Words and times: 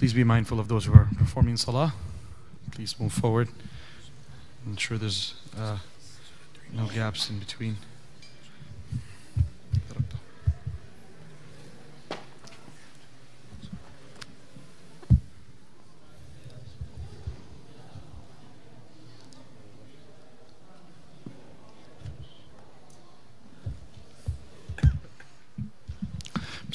Please 0.00 0.14
be 0.14 0.24
mindful 0.24 0.58
of 0.58 0.68
those 0.68 0.86
who 0.86 0.94
are 0.94 1.08
performing 1.18 1.58
salah. 1.58 1.92
Please 2.70 2.98
move 2.98 3.12
forward. 3.12 3.50
Ensure 4.66 4.96
there's 4.96 5.34
uh, 5.58 5.76
no 6.72 6.86
gaps 6.86 7.28
in 7.28 7.38
between. 7.38 7.76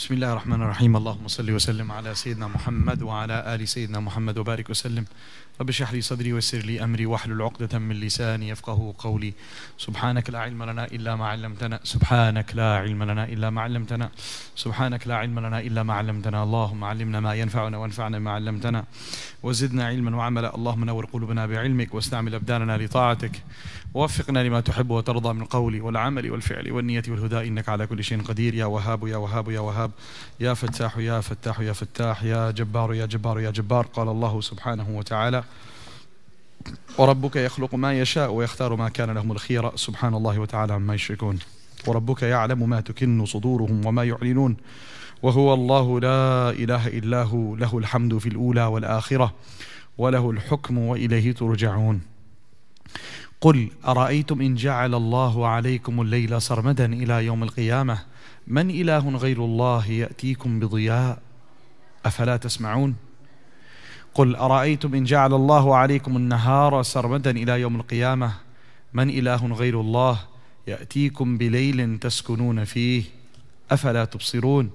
بسم 0.05 0.13
الله 0.13 0.31
الرحمن 0.31 0.61
الرحيم 0.61 0.95
اللهم 0.95 1.27
صل 1.27 1.51
وسلم 1.51 1.91
على 1.91 2.15
سيدنا 2.15 2.47
محمد 2.47 3.01
وعلى 3.01 3.55
آل 3.55 3.67
سيدنا 3.67 3.99
محمد 3.99 4.37
وبارك 4.37 4.69
وسلم 4.69 5.05
رب 5.61 5.69
اشرح 5.69 5.93
لي 5.93 6.01
صدري 6.01 6.33
ويسر 6.33 6.57
لي 6.57 6.83
أمري 6.83 7.05
واحلل 7.05 7.41
عقدة 7.41 7.79
من 7.79 7.95
لساني 7.95 8.49
يفقه 8.49 8.93
قولي 8.97 9.33
سبحانك 9.77 10.29
لا 10.29 10.39
علم 10.39 10.63
لنا 10.63 10.85
إلا 10.85 11.15
ما 11.15 11.27
علمتنا 11.27 11.79
سبحانك 11.83 12.55
لا 12.55 12.75
علم 12.77 13.03
لنا 13.03 13.23
إلا 13.25 13.49
ما 13.49 13.61
علمتنا 13.61 14.09
سبحانك 14.55 15.07
لا 15.07 15.15
علم 15.15 15.39
لنا 15.39 15.59
إلا 15.59 15.83
ما 15.83 15.93
علمتنا 15.93 16.43
اللهم 16.43 16.83
علمنا 16.83 17.19
ما 17.19 17.33
ينفعنا 17.33 17.77
وانفعنا 17.77 18.19
ما 18.19 18.31
علمتنا 18.31 18.85
وزدنا 19.43 19.85
علما 19.85 20.17
وعملا 20.17 20.55
اللهم 20.55 20.85
نور 20.85 21.05
قلوبنا 21.05 21.45
بعلمك 21.45 21.93
واستعمل 21.93 22.35
أبداننا 22.35 22.77
لطاعتك 22.77 23.41
ووفقنا 23.95 24.43
لما 24.43 24.59
تحب 24.59 24.89
وترضى 24.89 25.33
من 25.33 25.43
قولي 25.43 25.81
والعمل 25.81 26.31
والفعل 26.31 26.71
والنية 26.71 27.03
والهدى. 27.07 27.47
إنك 27.47 27.69
على 27.69 27.87
كل 27.87 28.03
شيء 28.03 28.21
قدير. 28.21 28.53
يا 28.55 28.65
وهاب 28.65 29.07
يا 29.07 29.17
وهاب 29.17 29.49
يا 29.49 29.59
وهاب. 29.59 29.91
يا 30.39 30.53
فتاح 30.53 30.97
يا 30.97 31.21
فتاح 31.21 31.59
يا 31.59 31.73
فتاح. 31.73 32.23
يا 32.23 32.51
جبار 32.51 32.93
يا 32.93 33.05
جبار 33.05 33.39
يا 33.39 33.51
جبار. 33.51 33.85
قال 33.85 34.07
الله 34.07 34.41
سبحانه 34.41 34.97
وتعالى 34.97 35.43
وربك 36.97 37.35
يخلق 37.35 37.75
ما 37.75 37.99
يشاء 37.99 38.31
ويختار 38.31 38.75
ما 38.75 38.89
كان 38.89 39.11
لهم 39.11 39.31
الخيرة 39.31 39.75
سبحان 39.75 40.13
الله 40.13 40.39
وتعالى 40.39 40.73
عما 40.73 40.93
يشركون. 40.95 41.39
وربك 41.87 42.23
يعلم 42.23 42.69
ما 42.69 42.81
تكن 42.81 43.25
صدورهم 43.25 43.85
وما 43.85 44.03
يعلنون. 44.03 44.57
وهو 45.23 45.53
الله 45.53 45.99
لا 45.99 46.49
إله 46.49 46.87
إلا 46.87 47.23
هو. 47.23 47.55
له 47.55 47.77
الحمد 47.77 48.17
في 48.17 48.29
الأولى 48.29 48.65
والآخرة 48.65 49.33
وله 49.97 50.31
الحكم 50.31 50.77
وإليه 50.77 51.31
ترجعون. 51.31 52.01
قل 53.45 53.69
أرأيتم 53.87 54.41
إن 54.41 54.55
جعل 54.55 54.95
الله 54.95 55.47
عليكم 55.47 56.01
الليل 56.01 56.41
سرمدا 56.41 56.85
إلى 56.85 57.25
يوم 57.25 57.43
القيامة؟ 57.43 57.99
من 58.47 58.69
إله 58.69 59.09
غير 59.09 59.45
الله 59.45 59.91
يأتيكم 59.91 60.59
بضياء؟ 60.59 61.21
أفلا 62.05 62.37
تسمعون؟ 62.37 62.95
قل 64.13 64.35
أرأيتم 64.35 64.95
إن 64.95 65.03
جعل 65.03 65.33
الله 65.33 65.75
عليكم 65.75 66.17
النهار 66.17 66.83
سرمدا 66.83 67.31
إلى 67.31 67.61
يوم 67.61 67.75
القيامة؟ 67.75 68.33
من 68.93 69.09
إله 69.09 69.45
غير 69.45 69.81
الله 69.81 70.19
يأتيكم 70.67 71.37
بليل 71.37 71.99
تسكنون 71.99 72.63
فيه؟ 72.63 73.03
أفلا 73.71 74.05
تبصرون؟ 74.05 74.69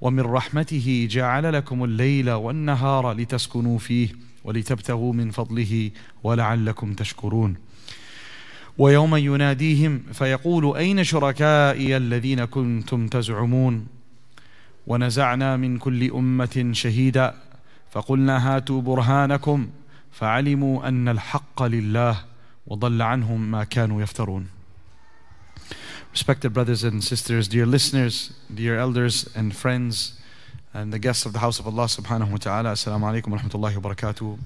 ومن 0.00 0.20
رحمته 0.20 1.08
جعل 1.10 1.52
لكم 1.52 1.84
الليل 1.84 2.30
والنهار 2.30 3.12
لتسكنوا 3.12 3.78
فيه 3.78 4.08
ولتبتغوا 4.44 5.12
من 5.12 5.30
فضله 5.30 5.90
ولعلكم 6.22 6.94
تشكرون. 6.94 7.71
ويوم 8.78 9.16
يناديهم 9.16 10.02
فيقول 10.12 10.76
أين 10.76 11.04
شركائي 11.04 11.96
الذين 11.96 12.44
كنتم 12.44 13.08
تزعمون 13.08 13.86
ونزعنا 14.86 15.56
من 15.56 15.78
كل 15.78 16.10
أمة 16.10 16.70
شهيدا 16.72 17.34
فقلنا 17.90 18.56
هاتوا 18.56 18.82
برهانكم 18.82 19.68
فعلموا 20.12 20.88
أن 20.88 21.08
الحق 21.08 21.62
لله 21.62 22.16
وضل 22.66 23.02
عنهم 23.02 23.50
ما 23.50 23.64
كانوا 23.64 24.02
يفترون 24.02 24.46
Respected 26.12 26.52
brothers 26.52 26.84
and 26.84 27.02
sisters, 27.02 27.48
dear 27.48 27.64
listeners, 27.64 28.34
dear 28.54 28.76
elders 28.76 29.30
and 29.34 29.56
friends, 29.56 30.20
and 30.74 30.92
the 30.92 30.98
guests 30.98 31.24
of 31.24 31.32
the 31.32 31.38
house 31.38 31.58
of 31.58 31.66
Allah 31.66 31.84
subhanahu 31.84 32.32
wa 32.32 32.36
ta'ala, 32.36 32.72
Assalamu 32.72 33.04
alaikum 33.10 33.28
wa 33.28 33.38
rahmatullahi 33.38 33.76
wa 33.82 33.94
barakatuh. 33.94 34.38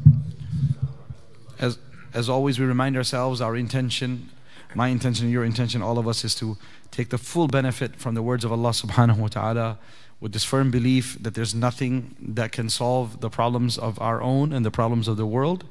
As, 1.58 1.76
as 2.16 2.30
always, 2.30 2.58
we 2.58 2.64
remind 2.64 2.96
ourselves 2.96 3.42
our 3.42 3.54
intention, 3.54 4.30
my 4.74 4.88
intention, 4.88 5.28
your 5.28 5.44
intention, 5.44 5.82
all 5.82 5.98
of 5.98 6.08
us 6.08 6.24
is 6.24 6.34
to 6.36 6.56
take 6.90 7.10
the 7.10 7.18
full 7.18 7.46
benefit 7.46 7.96
from 7.96 8.14
the 8.14 8.22
words 8.22 8.42
of 8.42 8.50
Allah 8.50 8.70
subhanahu 8.70 9.18
wa 9.18 9.28
ta'ala 9.28 9.78
with 10.18 10.32
this 10.32 10.42
firm 10.42 10.70
belief 10.70 11.18
that 11.22 11.34
there's 11.34 11.54
nothing 11.54 12.16
that 12.18 12.52
can 12.52 12.70
solve 12.70 13.20
the 13.20 13.28
problems 13.28 13.76
of 13.76 14.00
our 14.00 14.22
own 14.22 14.50
and 14.54 14.64
the 14.64 14.70
problems 14.70 15.08
of 15.08 15.18
the 15.18 15.26
world 15.26 15.66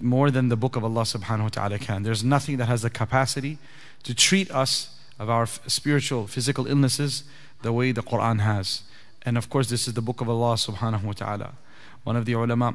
more 0.00 0.32
than 0.32 0.48
the 0.48 0.56
book 0.56 0.74
of 0.74 0.82
Allah 0.82 1.02
subhanahu 1.02 1.44
wa 1.44 1.48
ta'ala 1.48 1.78
can. 1.78 2.02
There's 2.02 2.24
nothing 2.24 2.56
that 2.56 2.66
has 2.66 2.82
the 2.82 2.90
capacity 2.90 3.58
to 4.02 4.14
treat 4.14 4.50
us 4.50 4.98
of 5.16 5.30
our 5.30 5.46
spiritual, 5.46 6.26
physical 6.26 6.66
illnesses 6.66 7.22
the 7.62 7.72
way 7.72 7.92
the 7.92 8.02
Quran 8.02 8.40
has. 8.40 8.82
And 9.24 9.38
of 9.38 9.48
course, 9.48 9.70
this 9.70 9.86
is 9.86 9.94
the 9.94 10.02
book 10.02 10.20
of 10.20 10.28
Allah 10.28 10.54
subhanahu 10.54 11.04
wa 11.04 11.12
ta'ala. 11.12 11.54
One 12.02 12.16
of 12.16 12.24
the 12.24 12.32
ulama 12.32 12.74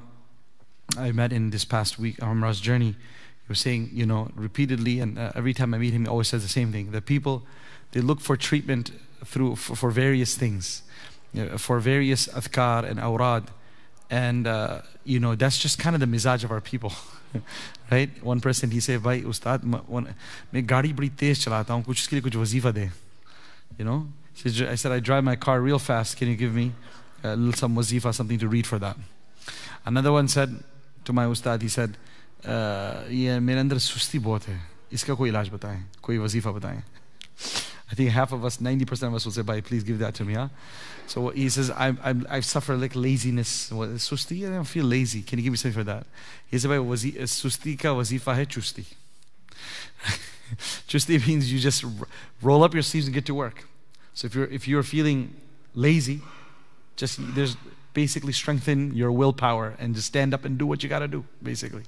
I 0.96 1.12
met 1.12 1.32
in 1.32 1.50
this 1.50 1.64
past 1.64 1.98
week, 1.98 2.18
Umrah's 2.18 2.60
journey, 2.60 2.90
he 2.92 3.48
was 3.48 3.60
saying, 3.60 3.90
you 3.92 4.06
know, 4.06 4.30
repeatedly, 4.34 5.00
and 5.00 5.18
uh, 5.18 5.32
every 5.34 5.54
time 5.54 5.74
I 5.74 5.78
meet 5.78 5.92
him, 5.92 6.02
he 6.02 6.08
always 6.08 6.28
says 6.28 6.42
the 6.42 6.48
same 6.48 6.72
thing. 6.72 6.90
The 6.90 7.00
people, 7.00 7.42
they 7.92 8.00
look 8.00 8.20
for 8.20 8.36
treatment 8.36 8.92
through 9.24 9.56
for, 9.56 9.74
for 9.74 9.90
various 9.90 10.36
things, 10.36 10.82
you 11.32 11.44
know, 11.44 11.58
for 11.58 11.80
various 11.80 12.28
adhkar 12.28 12.84
and 12.84 13.00
awrad. 13.00 13.48
And, 14.10 14.46
uh, 14.46 14.82
you 15.04 15.18
know, 15.18 15.34
that's 15.34 15.58
just 15.58 15.78
kind 15.78 15.96
of 15.96 16.00
the 16.00 16.06
mizaj 16.06 16.44
of 16.44 16.50
our 16.50 16.60
people. 16.60 16.92
right? 17.90 18.10
One 18.22 18.40
person, 18.40 18.70
he 18.70 18.80
said, 18.80 19.00
भाई 19.00 19.22
उस्ताद 19.22 19.64
मैं 19.64 20.68
गाड़ी 20.68 20.92
बड़ी 20.92 21.08
तेज 21.18 21.44
चलाता 21.44 21.74
हूँ 21.74 21.82
कुछ 21.84 22.00
इसके 22.00 22.16
लिए 22.16 22.22
कुछ 22.22 22.36
वजीफा 22.36 22.70
दे 22.70 22.90
you 23.78 23.84
know 23.84 24.06
I 24.70 24.74
said 24.74 24.92
I 24.92 25.00
drive 25.00 25.24
my 25.24 25.36
car 25.36 25.60
real 25.60 25.78
fast 25.78 26.16
can 26.16 26.28
you 26.28 26.36
give 26.36 26.54
me 26.54 26.72
a 27.22 27.36
little 27.36 27.52
some 27.52 27.74
wazifa 27.74 28.12
something 28.14 28.38
to 28.38 28.48
read 28.48 28.66
for 28.66 28.78
that 28.78 28.96
another 29.86 30.12
one 30.12 30.28
said 30.28 30.62
to 31.06 31.12
my 31.12 31.26
ustad 31.26 31.62
he 31.62 31.68
said 31.68 31.96
ये 33.10 33.38
मेरे 33.40 33.60
अंदर 33.60 33.78
सुस्ती 33.78 34.18
बहुत 34.18 34.48
है 34.48 34.60
इसका 34.92 35.14
कोई 35.14 35.28
इलाज 35.28 35.48
बताएं 35.48 35.84
कोई 36.02 36.18
वजीफा 36.18 36.50
बताएं 36.52 36.82
I 37.92 37.94
think 37.94 38.08
half 38.08 38.32
of 38.32 38.42
us, 38.42 38.56
90% 38.56 39.08
of 39.08 39.14
us 39.14 39.26
will 39.26 39.32
say, 39.32 39.42
Bhai, 39.42 39.60
please 39.60 39.84
give 39.84 39.98
that 39.98 40.14
to 40.14 40.24
me. 40.24 40.32
Huh? 40.32 40.48
So 41.06 41.28
he 41.28 41.50
says, 41.50 41.70
I, 41.70 41.88
I, 42.02 42.14
I 42.30 42.40
suffer 42.40 42.74
like 42.74 42.96
laziness. 42.96 43.68
Susti, 43.70 44.48
I 44.48 44.54
don't 44.54 44.64
feel 44.64 44.86
lazy. 44.86 45.20
Can 45.20 45.38
you 45.38 45.42
give 45.42 45.52
me 45.52 45.58
something 45.58 45.78
for 45.78 45.84
that? 45.84 46.06
He 46.50 46.58
said, 46.58 46.70
Bhai, 46.70 46.78
susti 46.78 47.78
ka 47.78 47.88
wazifa 47.88 48.34
hai 48.34 48.46
chusti. 48.46 48.86
chusti 50.88 51.26
means 51.26 51.52
you 51.52 51.58
just 51.58 51.84
roll 52.40 52.64
up 52.64 52.72
your 52.72 52.82
sleeves 52.82 53.06
and 53.06 53.14
get 53.14 53.26
to 53.26 53.34
work. 53.34 53.68
So 54.14 54.24
if 54.24 54.34
you're, 54.34 54.46
if 54.46 54.66
you're 54.66 54.82
feeling 54.82 55.34
lazy, 55.74 56.22
just 56.96 57.18
there's 57.34 57.58
basically 57.97 58.33
strengthen 58.43 58.79
your 59.01 59.11
willpower 59.11 59.67
and 59.79 59.95
just 59.95 60.07
stand 60.13 60.31
up 60.35 60.45
and 60.45 60.53
do 60.61 60.65
what 60.71 60.83
you 60.83 60.89
got 60.95 60.99
to 60.99 61.11
do, 61.17 61.25
basically. 61.41 61.85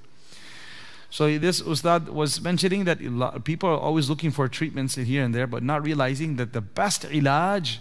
So 1.08 1.22
this 1.38 1.62
Ustad 1.72 2.08
was 2.08 2.40
mentioning 2.40 2.82
that 2.88 2.98
people 3.44 3.68
are 3.68 3.78
always 3.88 4.06
looking 4.12 4.32
for 4.32 4.48
treatments 4.48 4.96
here 4.96 5.22
and 5.26 5.32
there, 5.32 5.46
but 5.54 5.62
not 5.62 5.84
realizing 5.90 6.30
that 6.40 6.52
the 6.52 6.64
best 6.80 7.00
ilaj 7.18 7.78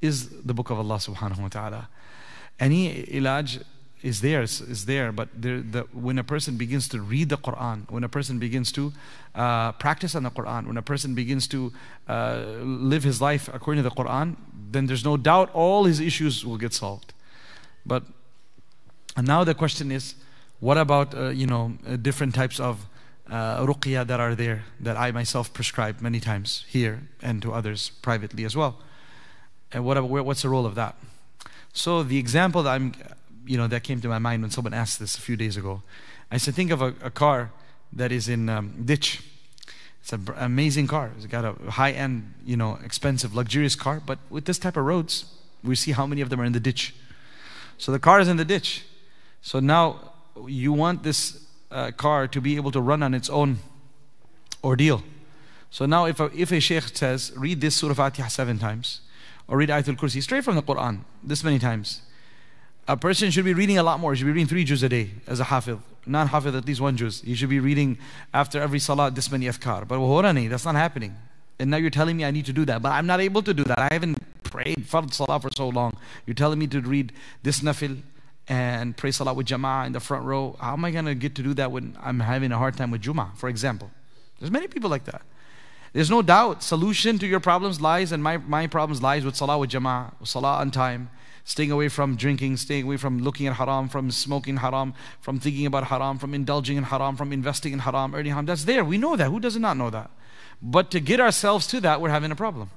is 0.00 0.16
the 0.48 0.54
book 0.58 0.70
of 0.70 0.78
Allah 0.78 0.98
subhanahu 1.08 1.40
wa 1.46 1.48
ta'ala. 1.48 1.82
Any 2.58 2.82
ilaj 3.18 3.62
is 4.02 4.20
there, 4.20 4.42
is 4.42 4.84
there, 4.92 5.12
but 5.12 5.28
there, 5.34 5.60
the, 5.60 5.82
when 6.06 6.18
a 6.18 6.24
person 6.24 6.56
begins 6.56 6.88
to 6.94 7.00
read 7.12 7.28
the 7.28 7.40
Quran, 7.48 7.90
when 7.90 8.04
a 8.04 8.12
person 8.18 8.38
begins 8.38 8.72
to 8.72 8.92
uh, 9.34 9.72
practice 9.72 10.14
on 10.14 10.22
the 10.22 10.30
Quran, 10.30 10.66
when 10.68 10.78
a 10.84 10.86
person 10.92 11.14
begins 11.14 11.48
to 11.48 11.72
uh, 12.08 12.40
live 12.92 13.02
his 13.10 13.20
life 13.20 13.50
according 13.52 13.82
to 13.82 13.88
the 13.90 13.96
Quran, 14.00 14.36
then 14.72 14.86
there's 14.86 15.04
no 15.04 15.16
doubt 15.16 15.50
all 15.52 15.84
his 15.84 16.00
issues 16.00 16.44
will 16.44 16.60
get 16.66 16.72
solved. 16.72 17.12
But 17.86 18.02
now 19.16 19.44
the 19.44 19.54
question 19.54 19.92
is, 19.92 20.14
what 20.60 20.76
about, 20.78 21.14
uh, 21.14 21.28
you 21.28 21.46
know, 21.46 21.78
uh, 21.86 21.96
different 21.96 22.34
types 22.34 22.58
of 22.58 22.86
uh, 23.30 23.64
ruqya 23.64 24.06
that 24.06 24.20
are 24.20 24.34
there 24.34 24.64
that 24.80 24.96
I 24.96 25.12
myself 25.12 25.52
prescribe 25.52 26.00
many 26.00 26.20
times 26.20 26.64
here 26.68 27.02
and 27.22 27.42
to 27.42 27.52
others 27.52 27.90
privately 28.02 28.44
as 28.44 28.56
well? 28.56 28.78
And 29.72 29.84
what, 29.84 30.02
what's 30.02 30.42
the 30.42 30.48
role 30.48 30.66
of 30.66 30.74
that? 30.74 30.96
So 31.72 32.02
the 32.02 32.18
example 32.18 32.62
that 32.62 32.70
I'm, 32.70 32.94
you 33.46 33.56
know, 33.56 33.66
that 33.68 33.82
came 33.82 34.00
to 34.00 34.08
my 34.08 34.18
mind 34.18 34.42
when 34.42 34.50
someone 34.50 34.74
asked 34.74 34.98
this 34.98 35.16
a 35.16 35.20
few 35.20 35.36
days 35.36 35.56
ago, 35.56 35.82
I 36.30 36.38
said, 36.38 36.54
think 36.54 36.70
of 36.70 36.82
a, 36.82 36.94
a 37.02 37.10
car 37.10 37.52
that 37.92 38.10
is 38.10 38.28
in 38.28 38.48
um, 38.48 38.82
ditch. 38.84 39.22
It's 40.00 40.12
an 40.12 40.28
amazing 40.36 40.86
car. 40.86 41.12
It's 41.16 41.26
got 41.26 41.44
a 41.44 41.70
high-end, 41.70 42.32
you 42.44 42.56
know, 42.56 42.78
expensive, 42.84 43.34
luxurious 43.34 43.74
car. 43.74 44.00
But 44.04 44.18
with 44.30 44.44
this 44.44 44.58
type 44.58 44.76
of 44.76 44.84
roads, 44.84 45.26
we 45.62 45.74
see 45.74 45.92
how 45.92 46.06
many 46.06 46.20
of 46.20 46.30
them 46.30 46.40
are 46.40 46.44
in 46.44 46.52
the 46.52 46.60
ditch. 46.60 46.94
So 47.78 47.92
the 47.92 47.98
car 47.98 48.20
is 48.20 48.28
in 48.28 48.36
the 48.36 48.44
ditch. 48.44 48.84
So 49.42 49.60
now 49.60 50.12
you 50.46 50.72
want 50.72 51.02
this 51.02 51.46
uh, 51.70 51.90
car 51.92 52.26
to 52.28 52.40
be 52.40 52.56
able 52.56 52.70
to 52.72 52.80
run 52.80 53.02
on 53.02 53.14
its 53.14 53.30
own 53.30 53.58
ordeal. 54.62 55.02
So 55.70 55.86
now 55.86 56.06
if 56.06 56.20
a, 56.20 56.30
if 56.34 56.52
a 56.52 56.60
sheikh 56.60 56.96
says, 56.96 57.32
read 57.36 57.60
this 57.60 57.76
Surah 57.76 57.94
Fatiha 57.94 58.28
seven 58.28 58.58
times, 58.58 59.00
or 59.48 59.58
read 59.58 59.68
Ayatul 59.68 59.96
Kursi 59.96 60.22
straight 60.22 60.44
from 60.44 60.56
the 60.56 60.62
Quran, 60.62 61.00
this 61.22 61.44
many 61.44 61.58
times, 61.58 62.02
A 62.88 62.96
person 62.96 63.30
should 63.30 63.44
be 63.44 63.54
reading 63.54 63.78
a 63.78 63.82
lot 63.82 63.98
more. 63.98 64.12
He 64.12 64.18
should 64.18 64.26
be 64.26 64.32
reading 64.32 64.46
three 64.46 64.62
juz 64.62 64.82
a 64.82 64.88
day 64.88 65.10
as 65.26 65.40
a 65.40 65.44
hafiz. 65.44 65.76
Non-hafiz, 66.06 66.54
at 66.54 66.64
least 66.64 66.80
one 66.80 66.96
juz. 66.96 67.20
He 67.20 67.34
should 67.34 67.48
be 67.48 67.58
reading 67.58 67.98
after 68.32 68.60
every 68.60 68.78
salah 68.78 69.10
this 69.10 69.30
many 69.30 69.46
adhkar. 69.46 69.88
But 69.88 70.48
that's 70.48 70.64
not 70.64 70.76
happening. 70.76 71.16
And 71.58 71.70
now 71.70 71.78
you're 71.78 71.90
telling 71.90 72.16
me 72.16 72.24
I 72.24 72.30
need 72.30 72.46
to 72.46 72.52
do 72.52 72.64
that. 72.66 72.82
But 72.82 72.92
I'm 72.92 73.06
not 73.06 73.20
able 73.20 73.42
to 73.42 73.54
do 73.54 73.64
that. 73.64 73.78
I 73.78 73.88
haven't 73.90 74.18
prayed 74.42 74.86
fard 74.86 75.12
salah 75.12 75.40
for 75.40 75.50
so 75.56 75.68
long. 75.68 75.92
You're 76.26 76.34
telling 76.34 76.58
me 76.58 76.66
to 76.68 76.80
read 76.80 77.12
this 77.42 77.60
nafil 77.60 78.02
and 78.48 78.96
pray 78.96 79.10
salah 79.10 79.34
with 79.34 79.46
jama'ah 79.46 79.86
in 79.86 79.92
the 79.92 80.00
front 80.00 80.24
row. 80.24 80.56
How 80.60 80.74
am 80.74 80.84
I 80.84 80.90
going 80.90 81.06
to 81.06 81.14
get 81.14 81.34
to 81.36 81.42
do 81.42 81.54
that 81.54 81.72
when 81.72 81.96
I'm 82.00 82.20
having 82.20 82.52
a 82.52 82.58
hard 82.58 82.76
time 82.76 82.90
with 82.90 83.02
Jummah, 83.02 83.36
for 83.36 83.48
example? 83.48 83.90
There's 84.38 84.50
many 84.50 84.68
people 84.68 84.90
like 84.90 85.04
that. 85.04 85.22
There's 85.92 86.10
no 86.10 86.20
doubt 86.20 86.62
solution 86.62 87.18
to 87.20 87.26
your 87.26 87.40
problems 87.40 87.80
lies 87.80 88.12
and 88.12 88.22
my, 88.22 88.36
my 88.36 88.66
problems 88.66 89.02
lies 89.02 89.24
with 89.24 89.34
salah 89.34 89.58
with 89.58 89.70
jama'ah, 89.70 90.12
salah 90.26 90.58
on 90.58 90.70
time, 90.70 91.10
staying 91.44 91.70
away 91.70 91.88
from 91.88 92.16
drinking, 92.16 92.58
staying 92.58 92.84
away 92.84 92.98
from 92.98 93.20
looking 93.20 93.46
at 93.46 93.54
haram, 93.54 93.88
from 93.88 94.10
smoking 94.10 94.58
haram, 94.58 94.92
from 95.20 95.40
thinking 95.40 95.64
about 95.64 95.84
haram, 95.84 96.18
from 96.18 96.34
indulging 96.34 96.76
in 96.76 96.84
haram, 96.84 97.16
from 97.16 97.32
investing 97.32 97.72
in 97.72 97.78
haram, 97.78 98.14
earning 98.14 98.32
haram. 98.32 98.46
That's 98.46 98.64
there. 98.64 98.84
We 98.84 98.98
know 98.98 99.16
that. 99.16 99.30
Who 99.30 99.40
does 99.40 99.56
not 99.56 99.76
know 99.76 99.90
that? 99.90 100.10
But 100.62 100.90
to 100.92 101.00
get 101.00 101.20
ourselves 101.20 101.66
to 101.68 101.80
that, 101.80 102.00
we're 102.00 102.10
having 102.10 102.30
a 102.30 102.36
problem. 102.36 102.70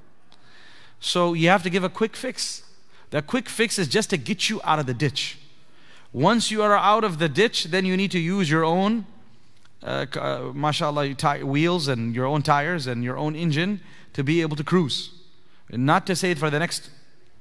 So 0.99 1.33
you 1.33 1.49
have 1.49 1.63
to 1.63 1.69
give 1.69 1.83
a 1.83 1.89
quick 1.89 2.15
fix. 2.15 2.63
That 3.11 3.25
quick 3.25 3.49
fix 3.49 3.79
is 3.79 3.87
just 3.87 4.09
to 4.11 4.17
get 4.17 4.49
you 4.49 4.61
out 4.63 4.79
of 4.79 4.85
the 4.85 4.93
ditch. 4.93 5.39
Once 6.11 6.51
you 6.51 6.61
are 6.61 6.75
out 6.75 7.03
of 7.03 7.19
the 7.19 7.29
ditch, 7.29 7.65
then 7.65 7.85
you 7.85 7.95
need 7.95 8.11
to 8.11 8.19
use 8.19 8.49
your 8.49 8.63
own 8.63 9.05
uh, 9.83 10.05
uh, 10.15 10.51
mashallah, 10.53 11.09
wheels 11.45 11.87
and 11.87 12.13
your 12.13 12.25
own 12.25 12.41
tires 12.41 12.87
and 12.87 13.03
your 13.03 13.17
own 13.17 13.35
engine 13.35 13.79
to 14.13 14.23
be 14.23 14.41
able 14.41 14.57
to 14.57 14.63
cruise. 14.63 15.11
Not 15.71 16.05
to 16.07 16.15
say 16.15 16.31
it 16.31 16.37
for 16.37 16.49
the 16.49 16.59
next 16.59 16.89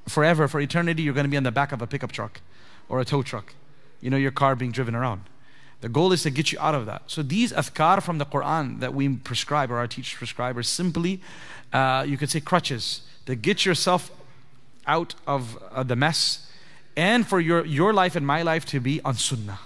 forever, 0.06 0.46
for 0.48 0.60
eternity, 0.60 1.02
you're 1.02 1.14
going 1.14 1.24
to 1.24 1.30
be 1.30 1.36
on 1.36 1.42
the 1.42 1.50
back 1.50 1.72
of 1.72 1.82
a 1.82 1.86
pickup 1.86 2.12
truck 2.12 2.40
or 2.88 3.00
a 3.00 3.04
tow 3.04 3.22
truck. 3.22 3.54
You 4.00 4.10
know, 4.10 4.16
your 4.16 4.30
car 4.30 4.54
being 4.54 4.70
driven 4.70 4.94
around. 4.94 5.22
The 5.80 5.88
goal 5.88 6.12
is 6.12 6.22
to 6.24 6.30
get 6.30 6.50
you 6.50 6.58
out 6.60 6.74
of 6.74 6.86
that. 6.86 7.02
So 7.06 7.22
these 7.22 7.52
athkar 7.52 8.02
from 8.02 8.18
the 8.18 8.26
Quran 8.26 8.80
that 8.80 8.94
we 8.94 9.08
prescribe 9.08 9.70
or 9.70 9.78
our 9.78 9.86
teachers 9.86 10.18
prescribe 10.18 10.56
are 10.56 10.62
simply, 10.62 11.20
uh, 11.72 12.04
you 12.06 12.16
could 12.16 12.30
say, 12.30 12.40
crutches 12.40 13.02
to 13.26 13.36
get 13.36 13.64
yourself 13.64 14.10
out 14.86 15.14
of 15.26 15.56
uh, 15.70 15.82
the 15.82 15.94
mess 15.94 16.50
and 16.96 17.26
for 17.26 17.38
your, 17.38 17.64
your 17.64 17.92
life 17.92 18.16
and 18.16 18.26
my 18.26 18.42
life 18.42 18.64
to 18.66 18.80
be 18.80 19.00
on 19.02 19.14
sunnah 19.14 19.60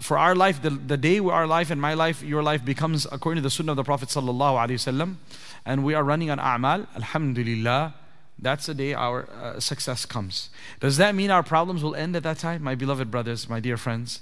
for 0.00 0.18
our 0.18 0.34
life, 0.34 0.62
the, 0.62 0.70
the 0.70 0.96
day 0.96 1.18
our 1.18 1.46
life 1.46 1.70
and 1.70 1.80
my 1.80 1.94
life, 1.94 2.22
your 2.22 2.42
life 2.42 2.64
becomes 2.64 3.06
according 3.10 3.36
to 3.38 3.42
the 3.42 3.50
sunnah 3.50 3.72
of 3.72 3.76
the 3.76 3.84
Prophet 3.84 4.08
sallallahu 4.08 5.16
and 5.64 5.84
we 5.84 5.94
are 5.94 6.02
running 6.02 6.30
on 6.30 6.38
a'mal, 6.38 6.86
alhamdulillah, 6.96 7.94
that's 8.38 8.66
the 8.66 8.74
day 8.74 8.94
our 8.94 9.28
uh, 9.30 9.60
success 9.60 10.06
comes. 10.06 10.50
Does 10.80 10.96
that 10.96 11.14
mean 11.14 11.30
our 11.30 11.42
problems 11.42 11.82
will 11.82 11.94
end 11.94 12.14
at 12.16 12.22
that 12.22 12.38
time? 12.38 12.62
My 12.62 12.74
beloved 12.74 13.10
brothers, 13.10 13.48
my 13.48 13.60
dear 13.60 13.76
friends, 13.76 14.20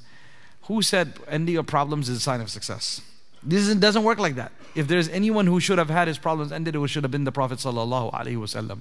who 0.67 0.83
said 0.83 1.19
ending 1.29 1.57
of 1.57 1.67
problems 1.67 2.09
is 2.09 2.19
a 2.19 2.21
sign 2.21 2.41
of 2.41 2.51
success? 2.51 3.01
This 3.43 3.73
doesn't 3.75 4.03
work 4.03 4.19
like 4.19 4.35
that. 4.35 4.53
If 4.75 4.89
there's 4.89 5.09
anyone 5.09 5.47
who 5.47 5.61
should 5.61 5.79
have 5.79 5.91
had 5.91 6.09
his 6.09 6.19
problems 6.19 6.53
ended, 6.53 6.75
it 6.75 6.89
should 6.89 7.05
have 7.05 7.11
been 7.11 7.25
the 7.25 7.33
Prophet 7.33 7.59
sallallahu 7.59 8.81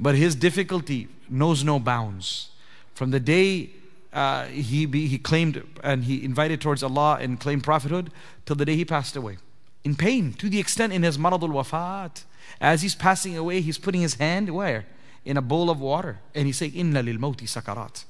But 0.00 0.16
his 0.16 0.34
difficulty 0.34 1.08
knows 1.28 1.62
no 1.62 1.78
bounds. 1.78 2.50
From 2.94 3.10
the 3.10 3.20
day 3.20 3.70
uh, 4.12 4.46
he, 4.46 4.86
be, 4.86 5.06
he 5.06 5.18
claimed 5.18 5.62
and 5.82 6.04
he 6.04 6.24
invited 6.24 6.60
towards 6.60 6.82
Allah 6.82 7.18
and 7.20 7.38
claimed 7.38 7.64
prophethood 7.64 8.10
till 8.46 8.56
the 8.56 8.64
day 8.64 8.76
he 8.76 8.84
passed 8.84 9.16
away. 9.16 9.38
In 9.82 9.96
pain, 9.96 10.32
to 10.34 10.48
the 10.48 10.58
extent 10.58 10.92
in 10.92 11.02
his 11.02 11.18
maradul 11.18 11.50
wafat. 11.50 12.24
As 12.60 12.82
he's 12.82 12.94
passing 12.94 13.36
away, 13.36 13.60
he's 13.60 13.78
putting 13.78 14.00
his 14.00 14.14
hand 14.14 14.50
where? 14.50 14.86
In 15.24 15.36
a 15.36 15.42
bowl 15.42 15.70
of 15.70 15.80
water. 15.80 16.20
And 16.34 16.46
he's 16.46 16.56
saying, 16.56 16.74
Inna 16.74 17.02
lil 17.02 17.16
mawti 17.16 17.46
sakarat. 17.48 18.04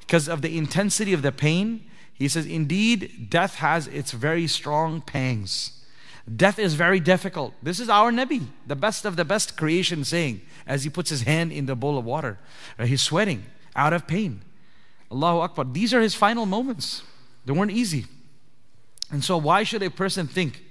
Because 0.00 0.28
of 0.28 0.42
the 0.42 0.56
intensity 0.56 1.12
of 1.12 1.22
the 1.22 1.32
pain, 1.32 1.84
he 2.18 2.28
says, 2.28 2.46
Indeed, 2.46 3.28
death 3.30 3.56
has 3.56 3.86
its 3.88 4.12
very 4.12 4.46
strong 4.46 5.00
pangs. 5.00 5.72
Death 6.34 6.58
is 6.58 6.74
very 6.74 6.98
difficult. 6.98 7.54
This 7.62 7.78
is 7.78 7.88
our 7.88 8.10
Nabi, 8.10 8.46
the 8.66 8.74
best 8.74 9.04
of 9.04 9.16
the 9.16 9.24
best 9.24 9.56
creation, 9.56 10.02
saying, 10.02 10.40
as 10.66 10.82
he 10.82 10.90
puts 10.90 11.10
his 11.10 11.22
hand 11.22 11.52
in 11.52 11.66
the 11.66 11.76
bowl 11.76 11.96
of 11.96 12.04
water. 12.04 12.38
He's 12.82 13.02
sweating 13.02 13.44
out 13.76 13.92
of 13.92 14.06
pain. 14.06 14.42
Allahu 15.12 15.38
Akbar. 15.38 15.66
These 15.66 15.94
are 15.94 16.00
his 16.00 16.14
final 16.14 16.46
moments. 16.46 17.02
They 17.44 17.52
weren't 17.52 17.70
easy. 17.70 18.06
And 19.12 19.22
so, 19.22 19.36
why 19.36 19.62
should 19.62 19.82
a 19.84 19.90
person 19.90 20.26
think 20.26 20.64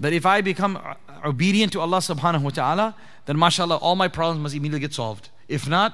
that 0.00 0.14
if 0.14 0.24
I 0.24 0.40
become 0.40 0.78
obedient 1.22 1.72
to 1.72 1.80
Allah 1.80 1.98
subhanahu 1.98 2.42
wa 2.42 2.50
ta'ala, 2.50 2.96
then 3.26 3.38
mashallah, 3.38 3.76
all 3.76 3.96
my 3.96 4.08
problems 4.08 4.42
must 4.42 4.54
immediately 4.54 4.80
get 4.80 4.94
solved? 4.94 5.28
If 5.48 5.68
not, 5.68 5.92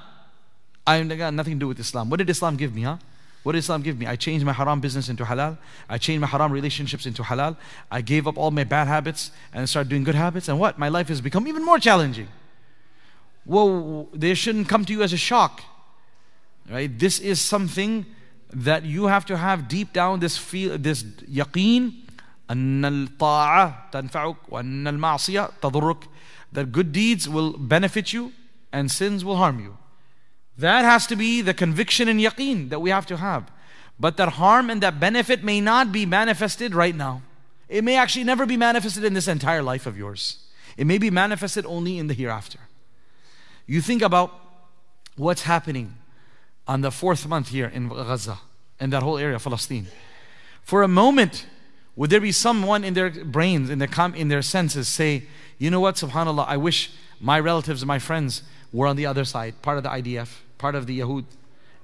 I 0.87 1.03
got 1.03 1.33
nothing 1.33 1.55
to 1.55 1.59
do 1.59 1.67
with 1.67 1.79
Islam. 1.79 2.09
What 2.09 2.19
did 2.19 2.29
Islam 2.29 2.55
give 2.55 2.73
me, 2.73 2.83
huh? 2.83 2.97
What 3.42 3.52
did 3.52 3.58
Islam 3.58 3.82
give 3.82 3.96
me? 3.96 4.06
I 4.06 4.16
changed 4.16 4.44
my 4.44 4.52
haram 4.52 4.80
business 4.80 5.08
into 5.08 5.24
halal. 5.24 5.56
I 5.88 5.98
changed 5.98 6.20
my 6.20 6.26
haram 6.26 6.50
relationships 6.50 7.06
into 7.06 7.22
halal. 7.22 7.56
I 7.90 8.00
gave 8.00 8.26
up 8.26 8.36
all 8.36 8.50
my 8.50 8.64
bad 8.64 8.88
habits 8.88 9.30
and 9.52 9.68
started 9.68 9.88
doing 9.88 10.02
good 10.02 10.16
habits. 10.16 10.48
And 10.48 10.58
what? 10.58 10.78
My 10.78 10.88
life 10.88 11.08
has 11.08 11.20
become 11.20 11.46
even 11.46 11.64
more 11.64 11.78
challenging. 11.78 12.26
Well, 13.44 14.08
they 14.12 14.34
shouldn't 14.34 14.68
come 14.68 14.84
to 14.86 14.92
you 14.92 15.02
as 15.02 15.12
a 15.12 15.16
shock. 15.16 15.62
Right? 16.68 16.98
This 16.98 17.20
is 17.20 17.40
something 17.40 18.06
that 18.52 18.84
you 18.84 19.06
have 19.06 19.24
to 19.26 19.36
have 19.36 19.68
deep 19.68 19.92
down 19.92 20.18
this 20.20 20.36
feel 20.36 20.76
this 20.78 21.04
yaqeen 21.30 22.02
أن 22.50 22.84
الطاعة 22.84 23.90
تنفعك 23.92 24.36
وأن 24.48 24.86
المعصية 24.88 25.50
تضرك 25.62 26.08
that 26.52 26.72
good 26.72 26.92
deeds 26.92 27.28
will 27.28 27.58
benefit 27.58 28.12
you 28.12 28.32
and 28.72 28.90
sins 28.90 29.24
will 29.24 29.36
harm 29.36 29.60
you. 29.60 29.76
That 30.57 30.83
has 30.83 31.07
to 31.07 31.15
be 31.15 31.41
the 31.41 31.53
conviction 31.53 32.07
and 32.07 32.19
yaqeen 32.19 32.69
that 32.69 32.79
we 32.79 32.89
have 32.89 33.05
to 33.07 33.17
have. 33.17 33.49
But 33.99 34.17
that 34.17 34.29
harm 34.33 34.69
and 34.69 34.81
that 34.81 34.99
benefit 34.99 35.43
may 35.43 35.61
not 35.61 35.91
be 35.91 36.05
manifested 36.05 36.73
right 36.73 36.95
now. 36.95 37.21
It 37.69 37.83
may 37.83 37.95
actually 37.95 38.25
never 38.25 38.45
be 38.45 38.57
manifested 38.57 39.03
in 39.03 39.13
this 39.13 39.27
entire 39.27 39.63
life 39.63 39.85
of 39.85 39.97
yours. 39.97 40.37
It 40.77 40.87
may 40.87 40.97
be 40.97 41.09
manifested 41.09 41.65
only 41.65 41.97
in 41.97 42.07
the 42.07 42.13
hereafter. 42.13 42.59
You 43.65 43.81
think 43.81 44.01
about 44.01 44.33
what's 45.15 45.43
happening 45.43 45.95
on 46.67 46.81
the 46.81 46.91
fourth 46.91 47.27
month 47.27 47.49
here 47.49 47.67
in 47.67 47.87
Gaza 47.89 48.39
and 48.79 48.91
that 48.91 49.03
whole 49.03 49.17
area, 49.17 49.39
Palestine. 49.39 49.87
For 50.63 50.83
a 50.83 50.87
moment, 50.87 51.45
would 51.95 52.09
there 52.09 52.21
be 52.21 52.31
someone 52.31 52.83
in 52.83 52.93
their 52.93 53.09
brains, 53.09 53.69
in 53.69 53.79
their, 53.79 53.87
com- 53.87 54.15
in 54.15 54.27
their 54.29 54.41
senses, 54.41 54.87
say, 54.87 55.23
you 55.57 55.69
know 55.69 55.79
what, 55.79 55.95
subhanAllah, 55.95 56.47
I 56.47 56.57
wish 56.57 56.91
my 57.19 57.39
relatives 57.39 57.85
my 57.85 57.99
friends 57.99 58.43
were 58.71 58.87
on 58.87 58.95
the 58.95 59.05
other 59.05 59.25
side, 59.25 59.61
part 59.61 59.77
of 59.77 59.83
the 59.83 59.89
IDF, 59.89 60.29
part 60.57 60.75
of 60.75 60.87
the 60.87 60.99
Yahud, 60.99 61.25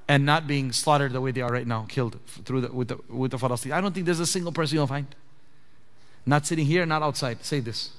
and 0.07 0.25
not 0.25 0.47
being 0.47 0.71
slaughtered 0.71 1.11
the 1.11 1.21
way 1.21 1.31
they 1.31 1.41
are 1.41 1.51
right 1.51 1.67
now, 1.67 1.85
killed 1.89 2.17
through 2.45 2.61
the, 2.61 2.71
with, 2.71 2.87
the, 2.87 2.97
with 3.09 3.31
the 3.31 3.37
Palestine. 3.37 3.73
I 3.73 3.81
don't 3.81 3.93
think 3.93 4.05
there's 4.05 4.19
a 4.19 4.25
single 4.25 4.51
person 4.51 4.77
you'll 4.77 4.87
find. 4.87 5.07
Not 6.25 6.45
sitting 6.45 6.65
here, 6.65 6.85
not 6.85 7.01
outside. 7.01 7.43
Say 7.43 7.59
this. 7.59 7.91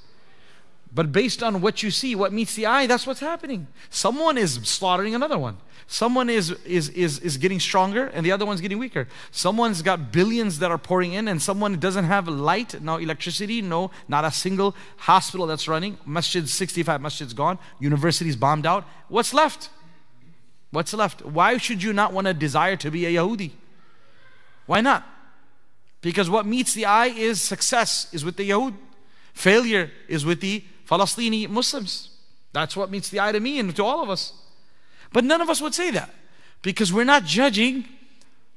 But 0.93 1.13
based 1.13 1.43
on 1.43 1.61
what 1.61 1.83
you 1.83 1.91
see, 1.91 2.15
what 2.15 2.33
meets 2.33 2.55
the 2.55 2.67
eye, 2.67 2.87
that's 2.87 3.07
what's 3.07 3.21
happening. 3.21 3.67
Someone 3.91 4.39
is 4.39 4.55
slaughtering 4.55 5.15
another 5.15 5.39
one. 5.39 5.59
Someone 5.87 6.29
is, 6.29 6.51
is, 6.65 6.89
is, 6.91 7.19
is 7.21 7.37
getting 7.37 7.61
stronger 7.61 8.07
and 8.09 8.25
the 8.25 8.33
other 8.33 8.45
one's 8.45 8.61
getting 8.61 8.79
weaker. 8.79 9.09
Someone's 9.31 9.81
got 9.81 10.13
billions 10.13 10.59
that 10.59 10.71
are 10.71 10.79
pouring 10.79 11.13
in 11.13 11.29
and 11.29 11.41
someone 11.41 11.79
doesn't 11.79 12.05
have 12.05 12.29
light, 12.29 12.81
no 12.83 12.97
electricity, 12.97 13.63
no, 13.63 13.91
not 14.07 14.25
a 14.25 14.31
single 14.31 14.75
hospital 14.99 15.47
that's 15.47 15.69
running. 15.69 15.99
Masjid, 16.05 16.49
65, 16.49 17.01
masjid's 17.01 17.33
gone. 17.33 17.59
Universities 17.81 18.37
bombed 18.37 18.67
out. 18.67 18.85
What's 19.09 19.33
left? 19.33 19.71
What's 20.71 20.93
left? 20.93 21.25
Why 21.25 21.57
should 21.57 21.83
you 21.83 21.93
not 21.93 22.13
want 22.13 22.27
to 22.27 22.35
desire 22.35 22.77
to 22.77 22.91
be 22.91 23.07
a 23.07 23.13
Yahudi? 23.15 23.53
Why 24.67 24.83
not? 24.83 25.07
Because 26.01 26.29
what 26.29 26.47
meets 26.47 26.75
the 26.75 26.85
eye 26.85 27.07
is 27.07 27.41
success 27.41 28.13
is 28.13 28.25
with 28.25 28.37
the 28.37 28.49
Yahud. 28.49 28.75
Failure 29.33 29.91
is 30.09 30.27
with 30.27 30.41
the 30.41 30.65
Palestinian 30.89 31.53
Muslims. 31.53 32.11
That's 32.53 32.77
what 32.77 32.91
meets 32.91 33.11
the 33.11 33.21
eye 33.21 33.33
to 33.33 33.41
me 33.41 33.59
and 33.59 33.75
to 33.77 33.85
all 33.85 34.03
of 34.03 34.11
us. 34.11 34.33
But 35.13 35.25
none 35.25 35.41
of 35.41 35.49
us 35.51 35.61
would 35.61 35.75
say 35.75 35.91
that 35.93 36.11
because 36.63 36.93
we're 36.93 37.05
not 37.05 37.25
judging 37.25 37.85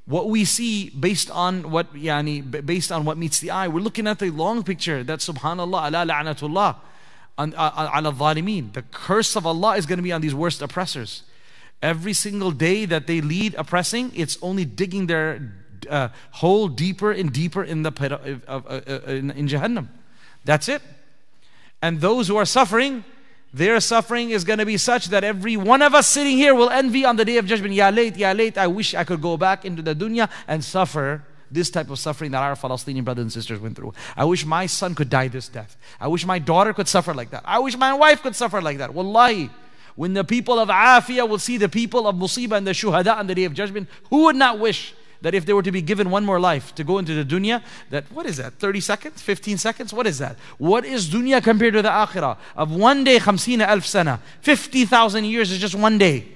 what 0.06 0.30
we 0.30 0.46
see 0.46 0.90
based 0.90 1.30
on 1.30 1.72
what 1.72 1.94
yani, 1.94 2.66
based 2.66 2.92
on 2.92 3.06
what 3.06 3.18
meets 3.18 3.40
the 3.40 3.52
eye. 3.52 3.68
We're 3.68 3.84
looking 3.84 4.08
at 4.08 4.20
the 4.20 4.30
long 4.32 4.64
picture 4.64 5.04
that 5.04 5.20
subhanallah 5.20 5.88
ala 5.88 6.06
la'natullah 6.06 6.76
ala 7.38 8.12
dhalimeen. 8.12 8.74
The 8.74 8.82
curse 8.82 9.36
of 9.36 9.46
Allah 9.46 9.76
is 9.78 9.86
going 9.86 9.98
to 9.98 10.04
be 10.04 10.12
on 10.12 10.22
these 10.22 10.36
worst 10.36 10.62
oppressors. 10.62 11.24
Every 11.82 12.14
single 12.14 12.52
day 12.52 12.86
that 12.86 13.08
they 13.08 13.22
lead 13.22 13.56
oppressing, 13.56 14.12
it's 14.16 14.38
only 14.42 14.66
digging 14.66 15.08
their 15.08 15.54
uh, 15.90 16.10
hole 16.32 16.68
deeper 16.68 17.12
and 17.12 17.32
deeper 17.32 17.64
in 17.64 17.84
the 17.84 17.92
pit 17.92 18.12
of, 18.12 18.44
of, 18.46 18.66
uh, 18.68 19.12
in, 19.12 19.32
in 19.32 19.48
Jahannam. 19.48 19.88
That's 20.46 20.70
it. 20.70 20.82
And 21.82 22.00
those 22.00 22.28
who 22.28 22.38
are 22.38 22.46
suffering, 22.46 23.04
their 23.54 23.80
suffering 23.80 24.30
is 24.30 24.44
going 24.44 24.60
to 24.60 24.66
be 24.66 24.78
such 24.78 25.08
that 25.08 25.24
every 25.24 25.58
one 25.58 25.82
of 25.82 25.94
us 25.94 26.08
sitting 26.08 26.38
here 26.38 26.56
will 26.56 26.70
envy 26.70 27.04
on 27.06 27.16
the 27.16 27.26
day 27.26 27.38
of 27.38 27.46
judgment. 27.46 27.74
Ya 27.74 27.90
late, 27.90 28.16
ya 28.16 28.32
late. 28.32 28.58
I 28.58 28.68
wish 28.68 28.94
I 28.94 29.04
could 29.04 29.22
go 29.22 29.38
back 29.38 29.66
into 29.66 29.82
the 29.82 29.96
dunya 29.96 30.30
and 30.48 30.64
suffer 30.64 31.24
this 31.50 31.70
type 31.70 31.90
of 31.90 32.00
suffering 32.00 32.32
that 32.32 32.42
our 32.42 32.56
Palestinian 32.56 33.04
brothers 33.04 33.24
and 33.24 33.34
sisters 33.34 33.60
went 33.60 33.76
through. 33.76 33.94
I 34.16 34.24
wish 34.26 34.46
my 34.46 34.68
son 34.68 34.96
could 34.96 35.10
die 35.10 35.28
this 35.28 35.50
death. 35.50 35.76
I 36.00 36.08
wish 36.08 36.26
my 36.26 36.40
daughter 36.40 36.74
could 36.74 36.88
suffer 36.88 37.14
like 37.14 37.32
that. 37.32 37.44
I 37.46 37.60
wish 37.60 37.76
my 37.76 37.94
wife 37.94 38.22
could 38.22 38.36
suffer 38.36 38.62
like 38.62 38.78
that. 38.78 38.94
Wallahi. 38.94 39.50
When 39.96 40.14
the 40.14 40.24
people 40.24 40.58
of 40.58 40.70
Afiyah 40.70 41.28
will 41.28 41.38
see 41.38 41.58
the 41.58 41.68
people 41.68 42.08
of 42.08 42.16
Musibah 42.16 42.56
and 42.56 42.66
the 42.66 42.72
Shuhada 42.72 43.18
on 43.18 43.28
the 43.28 43.36
day 43.36 43.44
of 43.44 43.54
judgment, 43.54 43.90
who 44.10 44.24
would 44.24 44.38
not 44.38 44.58
wish 44.58 44.94
that 45.22 45.34
if 45.34 45.46
they 45.46 45.54
were 45.54 45.64
to 45.64 45.72
be 45.72 45.82
given 45.82 46.10
one 46.10 46.26
more 46.26 46.40
life 46.40 46.74
to 46.76 46.84
go 46.84 46.98
into 46.98 47.14
the 47.14 47.24
dunya, 47.24 47.64
that 47.90 48.12
what 48.12 48.26
is 48.26 48.38
that? 48.38 48.54
30 48.54 48.80
seconds? 48.80 49.22
15 49.22 49.58
seconds? 49.58 49.94
What 49.94 50.08
is 50.08 50.18
that? 50.20 50.38
What 50.58 50.86
is 50.86 51.10
dunya 51.10 51.44
compared 51.44 51.74
to 51.74 51.82
the 51.82 51.90
akhirah? 51.90 52.38
Of 52.56 52.72
one 52.72 53.04
day, 53.04 53.20
khamsina 53.20 53.66
alf 53.66 53.86
sana. 53.86 54.20
50,000 54.42 55.26
years 55.26 55.52
is 55.52 55.60
just 55.60 55.76
one 55.76 55.98
day. 55.98 56.28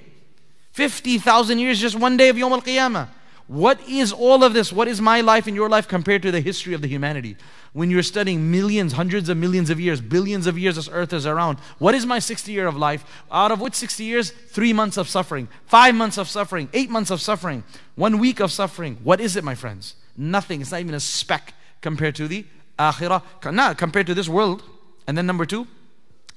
50,000 0.72 1.58
years, 1.58 1.80
just 1.80 1.98
one 1.98 2.16
day 2.16 2.28
of 2.28 2.36
Yom 2.36 2.52
Al 2.52 2.60
Qiyamah. 2.60 3.08
What 3.48 3.80
is 3.88 4.12
all 4.12 4.42
of 4.42 4.54
this? 4.54 4.72
What 4.72 4.88
is 4.88 5.00
my 5.00 5.20
life 5.20 5.46
and 5.46 5.54
your 5.54 5.68
life 5.68 5.86
compared 5.86 6.22
to 6.22 6.32
the 6.32 6.40
history 6.40 6.74
of 6.74 6.82
the 6.82 6.88
humanity? 6.88 7.36
When 7.72 7.90
you're 7.90 8.02
studying 8.02 8.50
millions, 8.50 8.94
hundreds 8.94 9.28
of 9.28 9.36
millions 9.36 9.70
of 9.70 9.78
years, 9.78 10.00
billions 10.00 10.48
of 10.48 10.58
years 10.58 10.74
this 10.74 10.88
earth 10.90 11.12
is 11.12 11.26
around, 11.26 11.58
what 11.78 11.94
is 11.94 12.04
my 12.04 12.18
60 12.18 12.50
year 12.50 12.66
of 12.66 12.76
life? 12.76 13.04
Out 13.30 13.52
of 13.52 13.60
which 13.60 13.74
60 13.74 14.02
years? 14.02 14.30
Three 14.30 14.72
months 14.72 14.96
of 14.96 15.08
suffering, 15.08 15.46
five 15.66 15.94
months 15.94 16.18
of 16.18 16.28
suffering, 16.28 16.68
eight 16.72 16.90
months 16.90 17.10
of 17.10 17.20
suffering, 17.20 17.62
one 17.94 18.18
week 18.18 18.40
of 18.40 18.50
suffering. 18.50 18.98
What 19.04 19.20
is 19.20 19.36
it, 19.36 19.44
my 19.44 19.54
friends? 19.54 19.94
Nothing. 20.16 20.60
It's 20.60 20.72
not 20.72 20.80
even 20.80 20.94
a 20.94 21.00
speck 21.00 21.54
compared 21.82 22.16
to 22.16 22.26
the 22.26 22.46
akhirah, 22.80 23.22
not 23.54 23.78
compared 23.78 24.08
to 24.08 24.14
this 24.14 24.28
world. 24.28 24.64
And 25.06 25.16
then 25.16 25.26
number 25.26 25.46
two, 25.46 25.68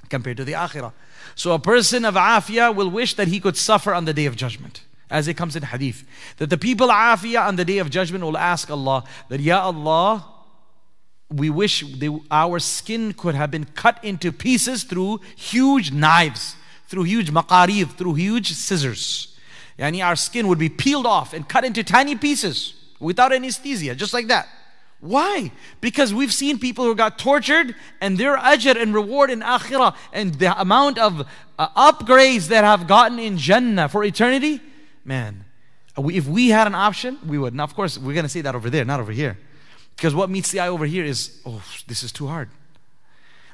compared 0.09 0.37
to 0.37 0.43
the 0.43 0.53
akhirah. 0.53 0.93
So 1.33 1.53
a 1.53 1.59
person 1.59 2.05
of 2.05 2.13
afiyah 2.13 2.75
will 2.75 2.91
wish 2.91 3.15
that 3.15 3.29
he 3.29 3.39
could 3.39 3.57
suffer 3.57 3.95
on 3.95 4.05
the 4.05 4.13
day 4.13 4.27
of 4.27 4.35
judgment 4.35 4.83
as 5.09 5.27
it 5.27 5.35
comes 5.35 5.55
in 5.55 5.63
hadith, 5.63 6.03
that 6.37 6.49
the 6.49 6.57
people 6.57 6.89
afiyah 6.89 7.47
on 7.47 7.55
the 7.55 7.65
day 7.65 7.79
of 7.79 7.89
judgment 7.89 8.23
will 8.23 8.37
ask 8.37 8.69
Allah 8.69 9.03
that, 9.29 9.39
Ya 9.39 9.61
Allah, 9.61 10.25
we 11.31 11.49
wish 11.49 11.81
they, 11.97 12.09
our 12.31 12.59
skin 12.59 13.13
could 13.13 13.35
have 13.35 13.51
been 13.51 13.65
cut 13.65 14.03
into 14.03 14.31
pieces 14.31 14.83
through 14.83 15.19
huge 15.35 15.91
knives, 15.91 16.55
through 16.87 17.03
huge 17.03 17.31
maqarib, 17.31 17.91
through 17.97 18.15
huge 18.15 18.51
scissors. 18.53 19.37
Yani 19.77 20.03
our 20.05 20.15
skin 20.15 20.47
would 20.47 20.59
be 20.59 20.69
peeled 20.69 21.05
off 21.05 21.33
and 21.33 21.47
cut 21.47 21.63
into 21.63 21.83
tiny 21.83 22.15
pieces 22.15 22.73
without 22.99 23.31
anesthesia, 23.31 23.95
just 23.95 24.13
like 24.13 24.27
that. 24.27 24.47
Why? 24.99 25.51
Because 25.79 26.13
we've 26.13 26.33
seen 26.33 26.59
people 26.59 26.83
who 26.83 26.93
got 26.93 27.17
tortured 27.17 27.73
and 28.01 28.17
their 28.17 28.35
ajr 28.35 28.75
and 28.75 28.93
reward 28.93 29.29
in 29.29 29.39
akhirah 29.39 29.95
and 30.11 30.35
the 30.35 30.59
amount 30.59 30.97
of 30.97 31.25
uh, 31.57 31.91
upgrades 31.91 32.47
that 32.47 32.65
have 32.65 32.85
gotten 32.85 33.17
in 33.17 33.37
Jannah 33.37 33.87
for 33.87 34.03
eternity 34.03 34.59
man, 35.09 35.43
uh, 35.97 36.07
if 36.07 36.27
we 36.27 36.49
had 36.49 36.67
an 36.67 36.75
option, 36.75 37.17
we 37.25 37.37
would. 37.37 37.53
Now, 37.53 37.65
of 37.65 37.73
course, 37.75 37.97
we're 37.97 38.13
going 38.13 38.29
to 38.31 38.35
say 38.37 38.41
that 38.41 38.55
over 38.55 38.69
there, 38.69 38.85
not 38.85 38.99
over 39.01 39.11
here. 39.11 39.37
Because 39.95 40.13
what 40.15 40.29
meets 40.29 40.51
the 40.51 40.59
eye 40.61 40.69
over 40.69 40.85
here 40.85 41.03
is, 41.03 41.41
oh, 41.45 41.61
this 41.87 42.03
is 42.03 42.11
too 42.13 42.27
hard. 42.27 42.49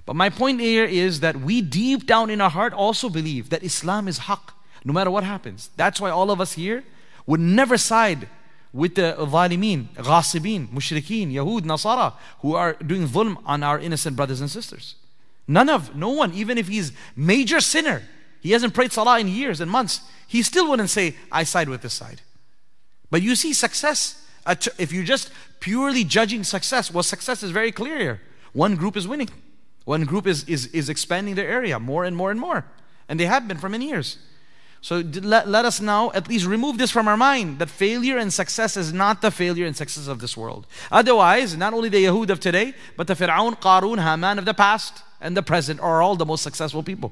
But 0.05 0.15
my 0.15 0.29
point 0.29 0.59
here 0.59 0.85
is 0.85 1.21
that 1.21 1.35
we 1.37 1.61
deep 1.61 2.05
down 2.05 2.29
in 2.29 2.39
our 2.41 2.51
heart 2.51 2.73
also 2.73 3.09
believe 3.09 3.49
that 3.49 3.63
Islam 3.63 4.07
is 4.07 4.19
haqq, 4.27 4.51
no 4.83 4.93
matter 4.93 5.09
what 5.09 5.23
happens. 5.23 5.71
That's 5.77 5.99
why 5.99 6.11
all 6.11 6.29
of 6.29 6.39
us 6.39 6.53
here 6.53 6.83
would 7.25 7.39
never 7.39 7.77
side 7.77 8.27
with 8.71 8.93
the 8.95 9.15
zalimin, 9.17 9.87
ghasibin, 9.95 10.67
mushrikeen, 10.67 11.31
Yahud, 11.33 11.61
Nasara, 11.61 12.13
who 12.41 12.53
are 12.53 12.73
doing 12.73 13.07
dhulm 13.07 13.37
on 13.45 13.63
our 13.63 13.79
innocent 13.79 14.15
brothers 14.15 14.41
and 14.41 14.51
sisters. 14.51 14.95
None 15.47 15.69
of, 15.69 15.95
no 15.95 16.09
one, 16.09 16.33
even 16.33 16.57
if 16.57 16.67
he's 16.67 16.91
major 17.15 17.61
sinner, 17.61 18.03
he 18.45 18.51
hasn't 18.51 18.75
prayed 18.75 18.91
salah 18.91 19.19
in 19.19 19.27
years 19.27 19.59
and 19.59 19.71
months, 19.71 20.01
he 20.27 20.43
still 20.43 20.69
wouldn't 20.69 20.91
say, 20.91 21.15
I 21.31 21.43
side 21.45 21.67
with 21.67 21.81
this 21.81 21.95
side. 21.95 22.21
But 23.09 23.23
you 23.23 23.35
see, 23.35 23.53
success, 23.53 24.23
if 24.77 24.93
you're 24.93 25.03
just 25.03 25.31
purely 25.59 26.03
judging 26.03 26.43
success, 26.43 26.93
well, 26.93 27.01
success 27.01 27.41
is 27.41 27.49
very 27.49 27.71
clear 27.71 27.97
here. 27.97 28.21
One 28.53 28.75
group 28.75 28.95
is 28.95 29.07
winning, 29.07 29.31
one 29.85 30.03
group 30.03 30.27
is, 30.27 30.43
is, 30.43 30.67
is 30.67 30.89
expanding 30.89 31.33
their 31.33 31.49
area 31.49 31.79
more 31.79 32.05
and 32.05 32.15
more 32.15 32.29
and 32.29 32.39
more. 32.39 32.65
And 33.09 33.19
they 33.19 33.25
have 33.25 33.47
been 33.47 33.57
for 33.57 33.67
many 33.67 33.87
years. 33.87 34.19
So 34.79 34.97
let, 35.23 35.47
let 35.47 35.65
us 35.65 35.81
now 35.81 36.11
at 36.13 36.27
least 36.27 36.45
remove 36.45 36.77
this 36.77 36.91
from 36.91 37.07
our 37.07 37.17
mind 37.17 37.57
that 37.57 37.71
failure 37.71 38.19
and 38.19 38.31
success 38.31 38.77
is 38.77 38.93
not 38.93 39.23
the 39.23 39.31
failure 39.31 39.65
and 39.65 39.75
success 39.75 40.05
of 40.05 40.19
this 40.19 40.37
world. 40.37 40.67
Otherwise, 40.91 41.57
not 41.57 41.73
only 41.73 41.89
the 41.89 42.05
Yahud 42.05 42.29
of 42.29 42.39
today, 42.39 42.75
but 42.95 43.07
the 43.07 43.15
Fir'aun, 43.15 43.59
Qarun, 43.59 44.03
Haman 44.03 44.37
of 44.37 44.45
the 44.45 44.53
past 44.53 45.01
and 45.19 45.35
the 45.35 45.41
present 45.41 45.79
are 45.79 46.03
all 46.03 46.15
the 46.15 46.27
most 46.27 46.43
successful 46.43 46.83
people 46.83 47.11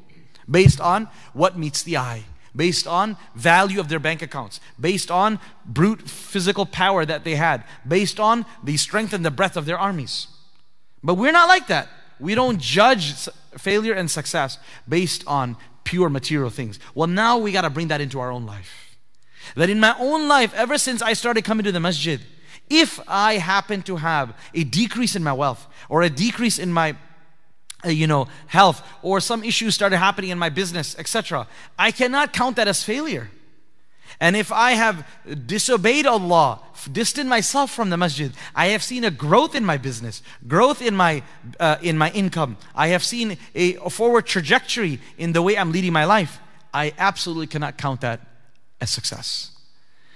based 0.49 0.79
on 0.79 1.07
what 1.33 1.57
meets 1.57 1.83
the 1.83 1.97
eye 1.97 2.25
based 2.55 2.87
on 2.87 3.17
value 3.35 3.79
of 3.79 3.89
their 3.89 3.99
bank 3.99 4.21
accounts, 4.21 4.59
based 4.79 5.09
on 5.09 5.39
brute 5.65 6.07
physical 6.09 6.65
power 6.65 7.05
that 7.05 7.23
they 7.23 7.35
had, 7.35 7.63
based 7.87 8.19
on 8.19 8.45
the 8.63 8.77
strength 8.77 9.13
and 9.13 9.25
the 9.25 9.31
breadth 9.31 9.57
of 9.57 9.65
their 9.65 9.77
armies. 9.77 10.27
But 11.03 11.15
we're 11.15 11.31
not 11.31 11.47
like 11.47 11.67
that. 11.67 11.89
We 12.19 12.35
don't 12.35 12.59
judge 12.59 13.27
failure 13.57 13.93
and 13.93 14.09
success 14.09 14.57
based 14.87 15.23
on 15.27 15.57
pure 15.83 16.09
material 16.09 16.49
things. 16.49 16.79
Well, 16.95 17.07
now 17.07 17.37
we 17.37 17.51
got 17.51 17.61
to 17.61 17.69
bring 17.69 17.89
that 17.89 18.01
into 18.01 18.19
our 18.19 18.31
own 18.31 18.45
life. 18.45 18.97
That 19.55 19.69
in 19.69 19.79
my 19.79 19.95
own 19.99 20.27
life, 20.27 20.53
ever 20.53 20.77
since 20.77 21.01
I 21.01 21.13
started 21.13 21.43
coming 21.43 21.65
to 21.65 21.71
the 21.71 21.79
masjid, 21.79 22.21
if 22.69 22.99
I 23.07 23.33
happen 23.35 23.81
to 23.83 23.97
have 23.97 24.33
a 24.53 24.63
decrease 24.63 25.15
in 25.15 25.23
my 25.23 25.33
wealth 25.33 25.67
or 25.89 26.01
a 26.01 26.09
decrease 26.09 26.59
in 26.59 26.71
my 26.71 26.95
you 27.85 28.07
know, 28.07 28.27
health, 28.47 28.85
or 29.01 29.19
some 29.19 29.43
issues 29.43 29.75
started 29.75 29.97
happening 29.97 30.29
in 30.29 30.39
my 30.39 30.49
business, 30.49 30.97
etc. 30.97 31.47
I 31.77 31.91
cannot 31.91 32.33
count 32.33 32.55
that 32.55 32.67
as 32.67 32.83
failure. 32.83 33.29
And 34.19 34.35
if 34.35 34.51
I 34.51 34.71
have 34.71 35.07
disobeyed 35.45 36.05
Allah, 36.05 36.61
distant 36.91 37.29
myself 37.29 37.71
from 37.71 37.89
the 37.89 37.97
masjid, 37.97 38.31
I 38.55 38.67
have 38.67 38.83
seen 38.83 39.03
a 39.03 39.11
growth 39.11 39.55
in 39.55 39.65
my 39.65 39.77
business, 39.77 40.21
growth 40.47 40.81
in 40.81 40.95
my 40.95 41.23
uh, 41.59 41.77
in 41.81 41.97
my 41.97 42.11
income. 42.11 42.57
I 42.75 42.89
have 42.89 43.03
seen 43.03 43.37
a, 43.55 43.75
a 43.75 43.89
forward 43.89 44.25
trajectory 44.25 44.99
in 45.17 45.33
the 45.33 45.41
way 45.41 45.57
I'm 45.57 45.71
leading 45.71 45.93
my 45.93 46.05
life. 46.05 46.39
I 46.73 46.93
absolutely 46.97 47.47
cannot 47.47 47.77
count 47.77 48.01
that 48.01 48.21
as 48.81 48.89
success. 48.89 49.51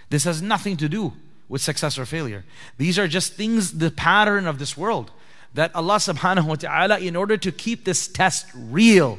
This 0.10 0.24
has 0.24 0.42
nothing 0.42 0.78
to 0.78 0.90
do 0.90 1.14
with 1.50 1.62
success 1.62 1.98
or 1.98 2.06
failure. 2.06 2.44
These 2.78 3.00
are 3.00 3.08
just 3.08 3.34
things, 3.34 3.78
the 3.78 3.92
pattern 3.92 4.48
of 4.48 4.60
this 4.60 4.78
world 4.78 5.12
that 5.58 5.76
Allah 5.76 5.96
subhanahu 5.96 6.46
wa 6.46 6.54
ta'ala, 6.54 7.00
in 7.00 7.16
order 7.16 7.36
to 7.36 7.52
keep 7.52 7.84
this 7.84 8.08
test 8.08 8.46
real, 8.54 9.18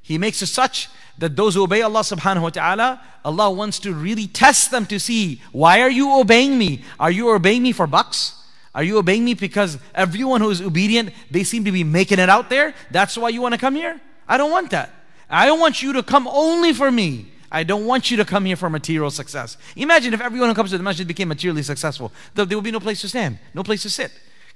He 0.00 0.16
makes 0.16 0.40
it 0.40 0.46
such 0.46 0.88
that 1.18 1.36
those 1.36 1.54
who 1.54 1.64
obey 1.64 1.82
Allah 1.82 2.00
subhanahu 2.00 2.40
wa 2.40 2.48
ta'ala, 2.48 3.02
Allah 3.26 3.50
wants 3.50 3.78
to 3.80 3.92
really 3.92 4.26
test 4.26 4.70
them 4.70 4.86
to 4.86 4.98
see 4.98 5.42
why 5.52 5.82
are 5.82 5.90
you 5.90 6.18
obeying 6.18 6.56
me? 6.56 6.82
Are 6.98 7.10
you 7.10 7.30
obeying 7.30 7.62
me 7.62 7.72
for 7.72 7.86
bucks? 7.86 8.42
Are 8.74 8.82
you 8.82 8.96
obeying 8.96 9.22
me 9.22 9.34
because 9.34 9.76
everyone 9.94 10.40
who 10.40 10.48
is 10.48 10.62
obedient, 10.62 11.12
they 11.30 11.44
seem 11.44 11.66
to 11.66 11.72
be 11.72 11.84
making 11.84 12.20
it 12.20 12.30
out 12.30 12.48
there? 12.48 12.72
That's 12.90 13.18
why 13.18 13.28
you 13.28 13.42
want 13.42 13.52
to 13.52 13.60
come 13.60 13.74
here? 13.74 14.00
I 14.26 14.38
don't 14.38 14.50
want 14.50 14.70
that. 14.70 14.88
I 15.28 15.44
don't 15.44 15.60
want 15.60 15.82
you 15.82 15.92
to 15.92 16.02
come 16.02 16.26
only 16.26 16.72
for 16.72 16.90
me. 16.90 17.32
I 17.52 17.64
don't 17.64 17.84
want 17.84 18.10
you 18.10 18.16
to 18.16 18.24
come 18.24 18.46
here 18.46 18.56
for 18.56 18.70
material 18.70 19.10
success. 19.10 19.58
Imagine 19.76 20.14
if 20.14 20.22
everyone 20.22 20.48
who 20.48 20.54
comes 20.54 20.70
to 20.70 20.78
the 20.78 20.84
masjid 20.84 21.06
became 21.06 21.28
materially 21.28 21.62
successful. 21.62 22.12
There 22.34 22.46
would 22.46 22.64
be 22.64 22.70
no 22.70 22.80
place 22.80 23.02
to 23.02 23.10
stand, 23.10 23.38
no 23.52 23.62
place 23.62 23.82
to 23.82 23.90
sit 23.90 24.10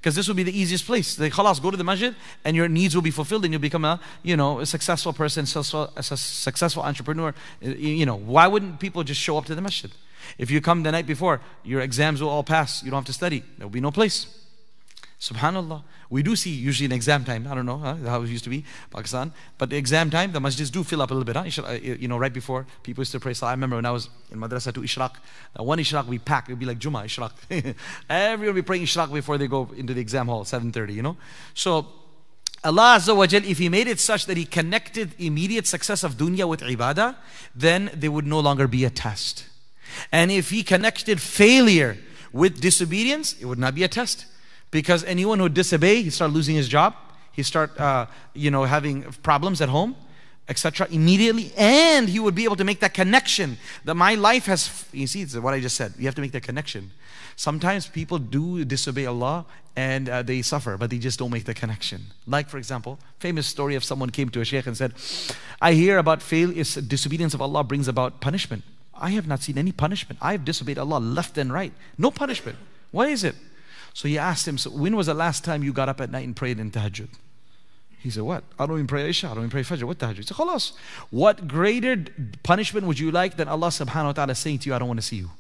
because 0.05 0.15
this 0.15 0.29
will 0.29 0.35
be 0.35 0.43
the 0.43 0.53
easiest 0.57 0.85
place. 0.85 1.19
Like, 1.19 1.33
khalas, 1.33 1.63
go 1.63 1.71
to 1.71 1.79
the 1.79 1.83
masjid 1.83 2.15
and 2.45 2.55
your 2.55 2.69
needs 2.69 2.95
will 2.95 3.01
be 3.01 3.11
fulfilled 3.11 3.43
and 3.45 3.55
you'll 3.55 3.63
become 3.63 3.87
a, 3.87 3.99
you 4.23 4.37
know, 4.37 4.61
a 4.61 4.67
successful 4.67 5.15
person, 5.15 5.45
a 5.45 6.03
successful 6.03 6.83
entrepreneur. 6.83 7.35
Uh, 7.65 7.69
you 7.71 8.05
know, 8.05 8.15
why 8.15 8.47
wouldn't 8.47 8.81
people 8.81 9.03
just 9.03 9.19
show 9.19 9.39
up 9.39 9.47
to 9.47 9.55
the 9.55 9.63
masjid? 9.63 9.91
If 10.37 10.51
you 10.51 10.61
come 10.61 10.83
the 10.83 10.93
night 10.93 11.07
before, 11.07 11.41
your 11.65 11.81
exams 11.81 12.21
will 12.21 12.29
all 12.29 12.45
pass. 12.45 12.83
You 12.83 12.91
don't 12.91 12.99
have 12.99 13.07
to 13.07 13.15
study. 13.15 13.45
There 13.57 13.67
will 13.67 13.73
be 13.73 13.81
no 13.81 13.91
place. 13.91 14.27
Subhanallah. 15.25 15.83
We 16.11 16.23
do 16.23 16.37
see 16.37 16.51
usually 16.51 16.85
in 16.85 16.93
exam 16.93 17.25
time, 17.25 17.47
I 17.51 17.55
don't 17.55 17.65
know 17.65 17.79
huh, 17.79 17.97
how 18.05 18.21
it 18.21 18.29
used 18.29 18.45
to 18.45 18.51
be, 18.51 18.63
Pakistan, 18.91 19.33
but 19.57 19.71
the 19.71 19.77
exam 19.77 20.11
time, 20.11 20.33
the 20.33 20.39
masjids 20.39 20.71
do 20.71 20.85
fill 20.85 21.01
up 21.01 21.11
a 21.11 21.15
little 21.15 21.25
bit. 21.25 21.35
Huh? 21.35 21.63
Uh, 21.67 21.73
you 21.73 22.09
know, 22.09 22.19
right 22.19 22.33
before 22.33 22.67
people 22.83 23.01
used 23.01 23.13
to 23.13 23.21
pray 23.21 23.33
Salah. 23.33 23.53
I 23.53 23.55
remember 23.55 23.77
when 23.77 23.87
I 23.87 23.91
was 23.91 24.11
in 24.31 24.39
madrasa 24.39 24.75
to 24.75 24.83
Ishraq, 24.83 25.13
uh, 25.59 25.63
one 25.63 25.79
Ishraq 25.79 26.07
we 26.07 26.19
pack, 26.19 26.51
it 26.51 26.53
would 26.53 26.59
be 26.59 26.67
like 26.67 26.79
Juma 26.79 27.05
Ishraq. 27.05 27.33
Everyone 28.11 28.55
would 28.55 28.65
be 28.65 28.67
praying 28.67 28.83
Ishraq 28.83 29.11
before 29.11 29.39
they 29.39 29.47
go 29.47 29.71
into 29.75 29.95
the 29.95 30.01
exam 30.03 30.27
hall, 30.27 30.45
7.30, 30.45 30.93
you 30.93 31.03
know. 31.03 31.17
So 31.55 31.87
Allah 32.63 32.99
Azza 32.99 33.17
wa 33.17 33.27
Jal, 33.27 33.47
if 33.47 33.57
He 33.57 33.71
made 33.71 33.89
it 33.89 34.01
such 34.01 34.27
that 34.27 34.37
He 34.37 34.45
connected 34.45 35.15
immediate 35.19 35.67
success 35.67 36.05
of 36.05 36.19
dunya 36.19 36.47
with 36.47 36.61
ibadah, 36.61 37.17
then 37.55 37.91
there 37.95 38.11
would 38.11 38.27
no 38.27 38.41
longer 38.41 38.69
be 38.69 38.85
a 38.85 38.91
test. 38.91 39.47
And 40.13 40.31
if 40.31 40.51
He 40.51 40.63
connected 40.63 41.19
failure 41.19 41.97
with 42.31 42.61
disobedience, 42.61 43.33
it 43.41 43.47
would 43.47 43.59
not 43.59 43.75
be 43.75 43.85
a 43.85 43.89
test. 43.89 44.27
Because 44.75 45.05
anyone 45.05 45.39
who 45.39 45.49
disobey, 45.49 46.03
he 46.03 46.11
start 46.11 46.33
losing 46.33 46.57
his 46.57 46.69
job. 46.69 46.97
He 47.31 47.45
start, 47.45 47.79
uh, 47.79 48.07
you 48.33 48.51
know, 48.51 48.65
having 48.65 49.03
problems 49.23 49.61
at 49.61 49.69
home, 49.69 49.95
etc. 50.49 50.89
Immediately, 50.91 51.53
and 51.57 52.09
he 52.09 52.19
would 52.19 52.35
be 52.35 52.43
able 52.43 52.57
to 52.57 52.65
make 52.65 52.81
that 52.81 52.93
connection 52.93 53.57
that 53.85 53.95
my 53.95 54.17
life 54.17 54.47
has. 54.47 54.85
You 54.93 55.07
see, 55.07 55.23
it's 55.23 55.37
what 55.37 55.55
I 55.55 55.61
just 55.61 55.77
said. 55.77 55.95
You 55.97 56.07
have 56.07 56.17
to 56.17 56.21
make 56.21 56.33
that 56.33 56.43
connection. 56.43 56.91
Sometimes 57.37 57.87
people 57.87 58.19
do 58.19 58.65
disobey 58.65 59.07
Allah 59.07 59.47
and 59.77 60.09
uh, 60.09 60.23
they 60.25 60.43
suffer, 60.43 60.77
but 60.77 60.91
they 60.91 60.99
just 60.99 61.21
don't 61.21 61.31
make 61.31 61.45
the 61.45 61.55
connection. 61.55 62.07
Like, 62.27 62.49
for 62.49 62.59
example, 62.59 62.99
famous 63.21 63.47
story 63.47 63.77
of 63.77 63.85
someone 63.85 64.11
came 64.11 64.29
to 64.31 64.41
a 64.41 64.45
sheikh 64.45 64.67
and 64.67 64.77
said, 64.77 64.95
"I 65.63 65.75
hear 65.75 65.99
about 65.99 66.21
fail 66.21 66.51
is 66.51 66.75
disobedience 66.75 67.33
of 67.33 67.41
Allah 67.41 67.63
brings 67.63 67.87
about 67.87 68.21
punishment. 68.21 68.65
I 68.93 69.11
have 69.11 69.29
not 69.29 69.41
seen 69.41 69.57
any 69.57 69.71
punishment. 69.71 70.19
I 70.21 70.33
have 70.33 70.45
disobeyed 70.45 70.79
Allah 70.79 70.99
left 70.99 71.39
and 71.39 71.53
right. 71.53 71.73
No 71.97 72.11
punishment. 72.11 72.59
Why 72.91 73.07
is 73.07 73.23
it?" 73.23 73.37
So 73.95 74.09
he 74.09 74.19
asked 74.19 74.47
him, 74.47 74.59
So 74.59 74.71
when 74.71 74.97
was 74.97 75.07
the 75.07 75.15
last 75.15 75.45
time 75.45 75.63
you 75.63 75.73
got 75.73 75.89
up 75.89 76.01
at 76.01 76.11
night 76.11 76.27
and 76.27 76.37
prayed 76.37 76.59
in 76.59 76.71
tahajjud? 76.71 77.09
He 78.01 78.11
said, 78.11 78.25
What? 78.25 78.45
I 78.59 78.67
don't 78.67 78.77
even 78.77 78.87
pray 78.87 79.09
Isha, 79.09 79.29
I 79.29 79.31
don't 79.31 79.45
even 79.45 79.51
pray 79.51 79.63
Fajr. 79.63 79.85
What 79.85 79.99
tahajjud? 79.99 80.17
He 80.17 80.23
said, 80.25 80.37
Khalas. 80.37 80.73
What 81.11 81.49
greater 81.49 82.05
punishment 82.43 82.87
would 82.87 82.99
you 82.99 83.11
like 83.11 83.37
than 83.37 83.49
Allah 83.49 83.69
subhanahu 83.69 84.05
wa 84.07 84.13
ta'ala 84.13 84.35
saying 84.35 84.59
to 84.59 84.69
you, 84.69 84.75
I 84.75 84.79
don't 84.79 84.89
want 84.89 85.01
to 85.01 85.07
see 85.07 85.17
you? 85.17 85.31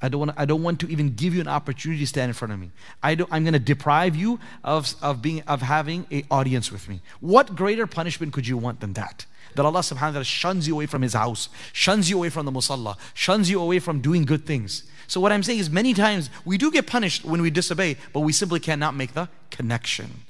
I 0.00 0.08
don't, 0.08 0.18
want 0.18 0.32
I 0.36 0.46
don't 0.46 0.64
want 0.64 0.80
to 0.80 0.90
even 0.90 1.14
give 1.14 1.32
you 1.32 1.40
an 1.40 1.48
opportunity 1.48 2.00
to 2.00 2.06
stand 2.08 2.30
in 2.30 2.34
front 2.34 2.52
of 2.52 2.58
me. 2.58 2.70
I 3.02 3.14
don't, 3.14 3.32
I'm 3.32 3.44
going 3.44 3.52
to 3.52 3.60
deprive 3.60 4.16
you 4.16 4.40
of, 4.64 4.96
of, 5.00 5.22
being, 5.22 5.42
of 5.42 5.62
having 5.62 6.06
an 6.10 6.24
audience 6.28 6.72
with 6.72 6.88
me. 6.88 7.02
What 7.20 7.54
greater 7.54 7.86
punishment 7.86 8.32
could 8.32 8.48
you 8.48 8.56
want 8.56 8.80
than 8.80 8.94
that? 8.94 9.26
That 9.54 9.64
Allah 9.64 9.80
subhanahu 9.80 10.00
wa 10.00 10.10
ta'ala 10.10 10.24
shuns 10.24 10.66
you 10.66 10.74
away 10.74 10.86
from 10.86 11.02
His 11.02 11.14
house, 11.14 11.48
shuns 11.72 12.08
you 12.08 12.16
away 12.16 12.30
from 12.30 12.46
the 12.46 12.52
musalla, 12.52 12.96
shuns 13.14 13.50
you 13.50 13.60
away 13.60 13.78
from 13.78 14.00
doing 14.00 14.24
good 14.24 14.46
things. 14.46 14.84
So, 15.06 15.20
what 15.20 15.32
I'm 15.32 15.42
saying 15.42 15.58
is, 15.58 15.70
many 15.70 15.94
times 15.94 16.30
we 16.44 16.58
do 16.58 16.70
get 16.70 16.86
punished 16.86 17.24
when 17.24 17.42
we 17.42 17.50
disobey, 17.50 17.96
but 18.12 18.20
we 18.20 18.32
simply 18.32 18.60
cannot 18.60 18.94
make 18.94 19.14
the 19.14 19.28
connection 19.50 20.22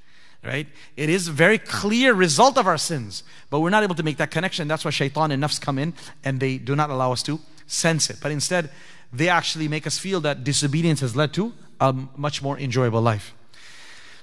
right? 0.45 0.67
It 0.97 1.09
is 1.09 1.29
a 1.29 1.33
very 1.33 1.59
clear 1.59 2.15
result 2.15 2.59
of 2.59 2.67
our 2.67 2.79
sins, 2.79 3.23
but 3.51 3.61
we're 3.61 3.71
not 3.71 3.83
able 3.83 3.95
to 3.95 4.03
make 4.03 4.17
that 4.17 4.31
connection. 4.31 4.69
That's 4.69 4.85
why 4.85 4.91
shaitan 4.91 5.31
and 5.31 5.43
nafs 5.43 5.61
come 5.61 5.79
in 5.79 5.95
and 6.25 6.41
they 6.41 6.59
do 6.59 6.75
not 6.75 6.91
allow 6.91 7.13
us 7.13 7.23
to 7.25 7.41
sense 7.67 8.11
it. 8.11 8.19
But 8.21 8.33
instead, 8.33 8.71
they 9.13 9.29
actually 9.29 9.69
make 9.69 9.87
us 9.87 9.99
feel 9.99 10.21
that 10.23 10.45
disobedience 10.45 11.01
has 11.01 11.15
led 11.15 11.33
to 11.35 11.53
a 11.81 11.93
much 12.17 12.43
more 12.43 12.59
enjoyable 12.59 13.01
life. 13.01 13.35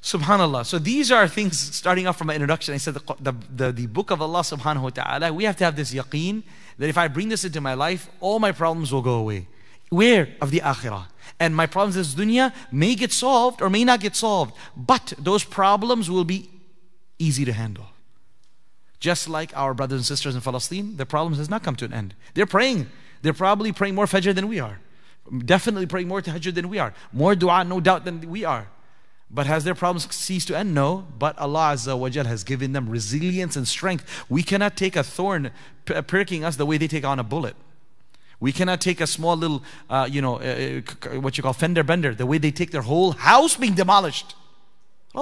Subhanallah. 0.01 0.65
So 0.65 0.79
these 0.79 1.11
are 1.11 1.27
things 1.27 1.59
starting 1.59 2.07
off 2.07 2.17
from 2.17 2.27
my 2.27 2.33
introduction. 2.33 2.73
I 2.73 2.77
said 2.77 2.93
the, 2.93 3.15
the, 3.19 3.33
the, 3.53 3.71
the 3.71 3.85
book 3.87 4.11
of 4.11 4.21
Allah 4.21 4.39
subhanahu 4.39 4.81
wa 4.81 4.89
ta'ala, 4.89 5.33
we 5.33 5.43
have 5.43 5.57
to 5.57 5.65
have 5.65 5.75
this 5.75 5.93
yaqeen 5.93 6.43
that 6.77 6.87
if 6.87 6.97
I 6.97 7.07
bring 7.07 7.29
this 7.29 7.43
into 7.43 7.59
my 7.59 7.73
life, 7.73 8.09
all 8.21 8.39
my 8.39 8.51
problems 8.51 8.93
will 8.93 9.01
go 9.01 9.15
away. 9.15 9.47
Where? 9.89 10.29
Of 10.39 10.51
the 10.51 10.61
akhirah. 10.61 11.07
And 11.39 11.55
my 11.55 11.65
problems 11.65 11.95
in 11.95 12.03
this 12.03 12.15
dunya 12.15 12.53
may 12.71 12.95
get 12.95 13.11
solved 13.11 13.61
or 13.61 13.69
may 13.69 13.83
not 13.83 13.99
get 13.99 14.15
solved. 14.15 14.53
But 14.75 15.13
those 15.17 15.43
problems 15.43 16.09
will 16.09 16.23
be 16.23 16.49
easy 17.17 17.43
to 17.45 17.53
handle. 17.53 17.87
Just 18.99 19.27
like 19.29 19.55
our 19.55 19.73
brothers 19.73 19.99
and 19.99 20.05
sisters 20.05 20.35
in 20.35 20.41
Palestine, 20.41 20.97
their 20.97 21.05
problems 21.05 21.37
has 21.37 21.49
not 21.49 21.63
come 21.63 21.75
to 21.77 21.85
an 21.85 21.93
end. 21.93 22.15
They're 22.33 22.45
praying. 22.45 22.89
They're 23.21 23.33
probably 23.33 23.71
praying 23.71 23.95
more 23.95 24.05
fajr 24.05 24.33
than 24.33 24.47
we 24.47 24.59
are. 24.59 24.79
Definitely 25.45 25.85
praying 25.85 26.07
more 26.07 26.21
tahajjud 26.21 26.55
than 26.55 26.69
we 26.69 26.79
are. 26.79 26.93
More 27.13 27.35
dua, 27.35 27.63
no 27.63 27.79
doubt, 27.79 28.05
than 28.05 28.29
we 28.29 28.45
are. 28.45 28.67
But 29.31 29.45
has 29.45 29.63
their 29.63 29.75
problems 29.75 30.13
ceased 30.13 30.47
to 30.47 30.57
end? 30.57 30.73
No. 30.73 31.05
But 31.19 31.37
Allah 31.37 31.73
Azza 31.73 31.97
wa 31.97 32.09
Jal 32.09 32.25
has 32.25 32.43
given 32.43 32.73
them 32.73 32.89
resilience 32.89 33.55
and 33.55 33.67
strength. 33.67 34.25
We 34.27 34.41
cannot 34.41 34.75
take 34.75 34.95
a 34.95 35.03
thorn 35.03 35.51
pricking 36.07 36.43
us 36.43 36.55
the 36.55 36.65
way 36.65 36.77
they 36.77 36.87
take 36.87 37.05
on 37.05 37.19
a 37.19 37.23
bullet. 37.23 37.55
We 38.39 38.51
cannot 38.51 38.81
take 38.81 39.01
a 39.01 39.07
small 39.07 39.35
little, 39.35 39.63
uh, 39.89 40.07
you 40.09 40.21
know, 40.21 40.39
uh, 40.39 40.81
uh 41.07 41.19
what 41.19 41.37
you 41.37 41.43
call 41.43 41.53
fender 41.53 41.83
bender, 41.83 42.15
the 42.15 42.25
way 42.25 42.37
they 42.37 42.51
take 42.51 42.71
their 42.71 42.81
whole 42.81 43.11
house 43.11 43.55
being 43.57 43.75
demolished. 43.75 44.33
I 45.13 45.17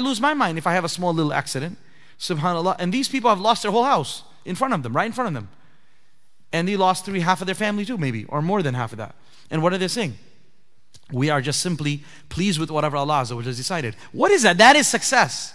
lose 0.00 0.20
my 0.20 0.34
mind 0.34 0.58
if 0.58 0.66
I 0.66 0.72
have 0.72 0.84
a 0.84 0.88
small 0.88 1.14
little 1.14 1.32
accident. 1.32 1.78
Subhanallah. 2.18 2.76
And 2.78 2.92
these 2.92 3.08
people 3.08 3.30
have 3.30 3.40
lost 3.40 3.62
their 3.62 3.70
whole 3.70 3.84
house 3.84 4.24
in 4.44 4.54
front 4.56 4.74
of 4.74 4.82
them, 4.82 4.94
right 4.94 5.06
in 5.06 5.12
front 5.12 5.28
of 5.28 5.34
them. 5.34 5.48
And 6.52 6.68
they 6.68 6.76
lost 6.76 7.04
three, 7.04 7.20
half 7.20 7.40
of 7.40 7.46
their 7.46 7.54
family 7.54 7.84
too, 7.84 7.96
maybe, 7.96 8.24
or 8.26 8.42
more 8.42 8.62
than 8.62 8.74
half 8.74 8.92
of 8.92 8.98
that. 8.98 9.14
And 9.50 9.62
what 9.62 9.72
are 9.72 9.78
they 9.78 9.88
saying? 9.88 10.18
We 11.12 11.30
are 11.30 11.40
just 11.40 11.60
simply 11.60 12.02
pleased 12.28 12.58
with 12.58 12.70
whatever 12.70 12.96
Allah 12.96 13.18
has 13.18 13.56
decided. 13.56 13.94
What 14.12 14.30
is 14.30 14.42
that? 14.42 14.58
That 14.58 14.76
is 14.76 14.88
success. 14.88 15.54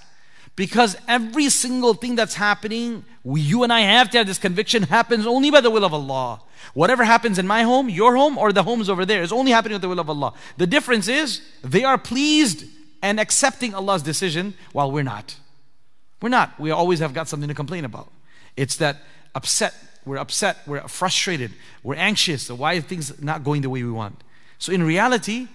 Because 0.55 0.97
every 1.07 1.49
single 1.49 1.93
thing 1.93 2.15
that's 2.15 2.33
happening, 2.33 3.05
we, 3.23 3.41
you 3.41 3.63
and 3.63 3.71
I 3.71 3.81
have 3.81 4.09
to 4.11 4.17
have 4.17 4.27
this 4.27 4.39
conviction, 4.39 4.83
happens 4.83 5.27
only 5.27 5.51
by 5.51 5.61
the 5.61 5.69
will 5.69 5.85
of 5.85 5.93
Allah. 5.93 6.41
Whatever 6.73 7.03
happens 7.03 7.37
in 7.37 7.45
my 7.45 7.61
home, 7.61 7.89
your 7.89 8.15
home, 8.15 8.37
or 8.37 8.51
the 8.51 8.63
homes 8.63 8.89
over 8.89 9.05
there 9.05 9.21
is 9.21 9.31
only 9.31 9.51
happening 9.51 9.75
with 9.75 9.83
the 9.83 9.89
will 9.89 9.99
of 9.99 10.09
Allah. 10.09 10.33
The 10.57 10.65
difference 10.65 11.07
is 11.07 11.41
they 11.63 11.83
are 11.83 11.97
pleased 11.97 12.65
and 13.03 13.19
accepting 13.19 13.75
Allah's 13.75 14.01
decision 14.01 14.55
while 14.73 14.91
we're 14.91 15.03
not. 15.03 15.35
We're 16.21 16.29
not. 16.29 16.59
We 16.59 16.71
always 16.71 16.99
have 16.99 17.13
got 17.13 17.27
something 17.27 17.49
to 17.49 17.55
complain 17.55 17.85
about. 17.85 18.11
It's 18.55 18.77
that 18.77 18.97
upset. 19.35 19.75
We're 20.05 20.17
upset. 20.17 20.57
We're 20.65 20.87
frustrated. 20.87 21.51
We're 21.83 21.95
anxious. 21.95 22.49
Why 22.49 22.75
are 22.75 22.81
things 22.81 23.21
not 23.21 23.43
going 23.43 23.61
the 23.61 23.69
way 23.69 23.83
we 23.83 23.91
want? 23.91 24.23
So 24.57 24.71
in 24.71 24.81
reality, 24.81 25.47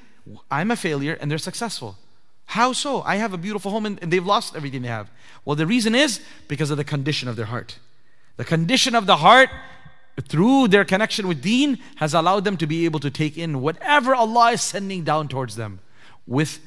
I'm 0.51 0.71
a 0.71 0.77
failure 0.77 1.17
and 1.21 1.31
they're 1.31 1.39
successful. 1.39 1.97
How 2.47 2.73
so? 2.73 3.03
I 3.03 3.17
have 3.17 3.33
a 3.33 3.39
beautiful 3.39 3.71
home 3.71 3.87
and, 3.87 3.99
they've 3.99 4.25
lost 4.25 4.55
everything 4.55 4.83
they 4.83 4.89
have. 4.89 5.11
Well, 5.45 5.57
the 5.57 5.67
reason 5.67 5.95
is 5.95 6.21
because 6.49 6.71
of 6.71 6.77
the 6.77 6.85
condition 6.85 7.29
of 7.29 7.37
their 7.37 7.47
heart. 7.47 7.79
The 8.37 8.45
condition 8.45 8.95
of 8.95 9.07
the 9.07 9.17
heart 9.17 9.51
through 10.29 10.69
their 10.69 10.85
connection 10.85 11.27
with 11.27 11.41
deen 11.41 11.79
has 11.97 12.15
allowed 12.15 12.45
them 12.45 12.57
to 12.59 12.67
be 12.67 12.85
able 12.85 13.01
to 13.01 13.11
take 13.11 13.39
in 13.39 13.61
whatever 13.61 14.15
Allah 14.15 14.53
is 14.53 14.63
sending 14.63 15.05
down 15.05 15.29
towards 15.29 15.57
them 15.57 15.81
with 16.27 16.61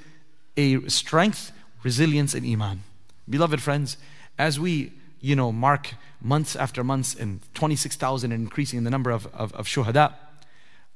a 0.57 0.87
strength, 0.87 1.51
resilience, 1.83 2.33
and 2.33 2.45
iman. 2.45 2.83
Beloved 3.29 3.61
friends, 3.61 3.97
as 4.37 4.59
we 4.59 4.93
you 5.21 5.35
know 5.35 5.51
mark 5.51 5.93
months 6.21 6.55
after 6.55 6.83
months 6.83 7.15
and 7.15 7.41
26,000 7.53 8.31
and 8.31 8.43
increasing 8.43 8.77
in 8.77 8.83
the 8.83 8.89
number 8.89 9.11
of, 9.11 9.27
of, 9.27 9.53
of 9.53 9.67
shuhada, 9.67 10.13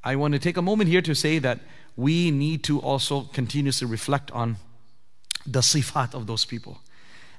I 0.03 0.15
want 0.15 0.33
to 0.33 0.39
take 0.39 0.57
a 0.57 0.61
moment 0.61 0.89
here 0.89 1.01
to 1.01 1.13
say 1.13 1.39
that 1.39 1.59
we 1.99 2.31
need 2.31 2.63
to 2.63 2.79
also 2.79 3.23
continuously 3.33 3.85
reflect 3.85 4.31
on 4.31 4.55
the 5.45 5.59
sifat 5.59 6.13
of 6.13 6.27
those 6.27 6.45
people. 6.45 6.79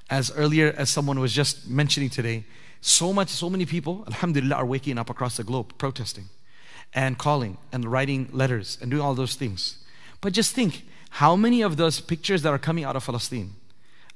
As 0.07 0.31
earlier, 0.35 0.71
as 0.77 0.87
someone 0.89 1.19
was 1.19 1.33
just 1.33 1.67
mentioning 1.67 2.11
today, 2.11 2.43
so 2.79 3.11
much, 3.11 3.29
so 3.29 3.49
many 3.49 3.65
people, 3.65 4.03
alhamdulillah, 4.07 4.55
are 4.55 4.65
waking 4.65 4.99
up 4.99 5.09
across 5.09 5.37
the 5.37 5.43
globe 5.43 5.75
protesting 5.79 6.29
and 6.93 7.17
calling 7.17 7.57
and 7.71 7.85
writing 7.85 8.29
letters 8.31 8.77
and 8.81 8.91
doing 8.91 9.01
all 9.01 9.15
those 9.15 9.33
things. 9.33 9.77
But 10.19 10.33
just 10.33 10.53
think 10.53 10.85
how 11.21 11.35
many 11.35 11.63
of 11.63 11.77
those 11.77 11.99
pictures 11.99 12.43
that 12.43 12.49
are 12.49 12.59
coming 12.59 12.83
out 12.83 12.95
of 12.95 13.05
Palestine 13.05 13.55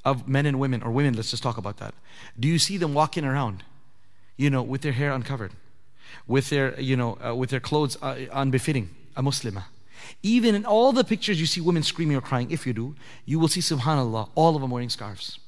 of 0.04 0.28
men 0.28 0.46
and 0.46 0.60
women, 0.60 0.84
or 0.84 0.92
women, 0.92 1.16
let's 1.16 1.32
just 1.32 1.42
talk 1.42 1.58
about 1.58 1.78
that. 1.78 1.96
Do 2.40 2.48
you 2.48 2.60
see 2.60 2.78
them 2.78 2.94
walking 2.94 3.26
around, 3.26 3.64
you 4.38 4.52
know, 4.52 4.62
with 4.62 4.82
their 4.82 4.92
hair 4.92 5.12
uncovered, 5.12 5.54
with 6.28 6.52
their, 6.52 6.80
you 6.80 6.96
know, 6.96 7.18
uh, 7.26 7.34
with 7.34 7.50
their 7.50 7.60
clothes 7.60 7.98
uh, 8.04 8.28
unbefitting 8.32 8.90
a 9.16 9.24
Muslimah? 9.24 9.64
Even 10.24 10.56
in 10.56 10.66
all 10.66 10.92
the 10.92 11.04
pictures 11.04 11.40
you 11.40 11.46
see 11.46 11.62
women 11.62 11.84
screaming 11.84 12.18
or 12.18 12.22
crying, 12.22 12.52
if 12.52 12.66
you 12.66 12.74
do, 12.74 12.96
you 13.26 13.40
will 13.40 13.48
see, 13.48 13.62
subhanAllah, 13.62 14.30
all 14.36 14.56
of 14.56 14.62
them 14.62 14.72
wearing 14.72 14.90
scarves. 14.90 15.40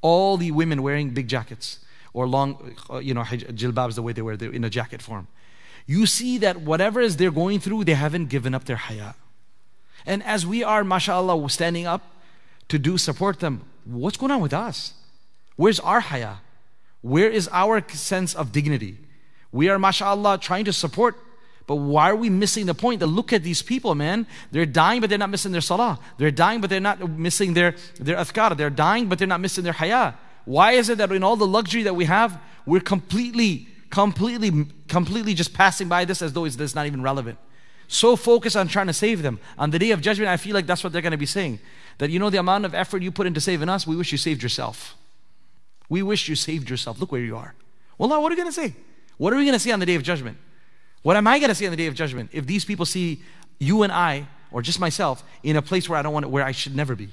All 0.00 0.36
the 0.36 0.50
women 0.50 0.82
wearing 0.82 1.10
big 1.10 1.28
jackets 1.28 1.78
or 2.12 2.26
long, 2.26 2.76
uh, 2.90 2.98
you 2.98 3.14
know, 3.14 3.22
jilbabs 3.22 3.94
the 3.94 4.02
way 4.02 4.12
they 4.12 4.22
wear, 4.22 4.36
they're 4.36 4.52
in 4.52 4.64
a 4.64 4.70
jacket 4.70 5.02
form. 5.02 5.26
You 5.86 6.06
see 6.06 6.38
that 6.38 6.60
whatever 6.60 7.00
is 7.00 7.16
they're 7.16 7.30
going 7.30 7.60
through, 7.60 7.84
they 7.84 7.94
haven't 7.94 8.26
given 8.26 8.54
up 8.54 8.64
their 8.64 8.76
haya. 8.76 9.14
And 10.06 10.22
as 10.22 10.46
we 10.46 10.62
are, 10.62 10.84
mashallah, 10.84 11.48
standing 11.50 11.86
up 11.86 12.02
to 12.68 12.78
do 12.78 12.96
support 12.98 13.40
them, 13.40 13.62
what's 13.84 14.16
going 14.16 14.30
on 14.30 14.40
with 14.40 14.54
us? 14.54 14.94
Where's 15.56 15.80
our 15.80 16.00
haya? 16.00 16.36
Where 17.02 17.28
is 17.28 17.48
our 17.52 17.86
sense 17.90 18.34
of 18.34 18.52
dignity? 18.52 18.98
We 19.52 19.68
are, 19.68 19.78
mashallah, 19.78 20.38
trying 20.38 20.64
to 20.64 20.72
support 20.72 21.16
but 21.66 21.76
why 21.76 22.10
are 22.10 22.16
we 22.16 22.28
missing 22.28 22.66
the 22.66 22.74
point? 22.74 23.00
To 23.00 23.06
look 23.06 23.32
at 23.32 23.42
these 23.42 23.62
people, 23.62 23.94
man. 23.94 24.26
They're 24.50 24.66
dying, 24.66 25.00
but 25.00 25.08
they're 25.08 25.18
not 25.18 25.30
missing 25.30 25.52
their 25.52 25.62
salah. 25.62 25.98
They're 26.18 26.30
dying, 26.30 26.60
but 26.60 26.68
they're 26.68 26.80
not 26.80 27.08
missing 27.10 27.54
their, 27.54 27.74
their 27.98 28.16
athkar. 28.16 28.56
They're 28.56 28.70
dying, 28.70 29.08
but 29.08 29.18
they're 29.18 29.28
not 29.28 29.40
missing 29.40 29.64
their 29.64 29.72
haya. 29.72 30.14
Why 30.44 30.72
is 30.72 30.90
it 30.90 30.98
that 30.98 31.10
in 31.10 31.24
all 31.24 31.36
the 31.36 31.46
luxury 31.46 31.82
that 31.84 31.96
we 31.96 32.04
have, 32.04 32.38
we're 32.66 32.80
completely, 32.80 33.68
completely, 33.88 34.66
completely 34.88 35.32
just 35.32 35.54
passing 35.54 35.88
by 35.88 36.04
this 36.04 36.20
as 36.20 36.34
though 36.34 36.44
it's, 36.44 36.56
it's 36.56 36.74
not 36.74 36.86
even 36.86 37.02
relevant? 37.02 37.38
So 37.88 38.14
focused 38.16 38.56
on 38.56 38.68
trying 38.68 38.88
to 38.88 38.92
save 38.92 39.22
them. 39.22 39.38
On 39.58 39.70
the 39.70 39.78
day 39.78 39.90
of 39.92 40.02
judgment, 40.02 40.28
I 40.28 40.36
feel 40.36 40.54
like 40.54 40.66
that's 40.66 40.84
what 40.84 40.92
they're 40.92 41.02
going 41.02 41.12
to 41.12 41.18
be 41.18 41.26
saying. 41.26 41.60
That 41.98 42.10
you 42.10 42.18
know 42.18 42.28
the 42.28 42.38
amount 42.38 42.66
of 42.66 42.74
effort 42.74 43.02
you 43.02 43.10
put 43.10 43.26
into 43.26 43.40
saving 43.40 43.70
us, 43.70 43.86
we 43.86 43.96
wish 43.96 44.12
you 44.12 44.18
saved 44.18 44.42
yourself. 44.42 44.96
We 45.88 46.02
wish 46.02 46.28
you 46.28 46.34
saved 46.34 46.68
yourself. 46.68 47.00
Look 47.00 47.12
where 47.12 47.20
you 47.20 47.36
are. 47.36 47.54
Well, 47.96 48.08
what 48.08 48.20
are 48.20 48.28
we 48.30 48.36
going 48.36 48.48
to 48.48 48.52
say? 48.52 48.74
What 49.16 49.32
are 49.32 49.36
we 49.36 49.44
going 49.44 49.54
to 49.54 49.58
say 49.58 49.70
on 49.70 49.80
the 49.80 49.86
day 49.86 49.94
of 49.94 50.02
judgment? 50.02 50.36
What 51.04 51.18
am 51.18 51.26
I 51.26 51.38
going 51.38 51.50
to 51.50 51.54
say 51.54 51.66
on 51.66 51.70
the 51.70 51.76
day 51.76 51.86
of 51.86 51.94
judgment 51.94 52.30
if 52.32 52.46
these 52.46 52.64
people 52.64 52.86
see 52.86 53.22
you 53.58 53.82
and 53.82 53.92
I, 53.92 54.26
or 54.50 54.62
just 54.62 54.80
myself, 54.80 55.22
in 55.42 55.54
a 55.54 55.62
place 55.62 55.86
where 55.86 55.98
I 55.98 56.02
don't 56.02 56.14
want 56.14 56.24
to, 56.24 56.30
where 56.30 56.42
I 56.42 56.52
should 56.52 56.74
never 56.74 56.96
be? 56.96 57.10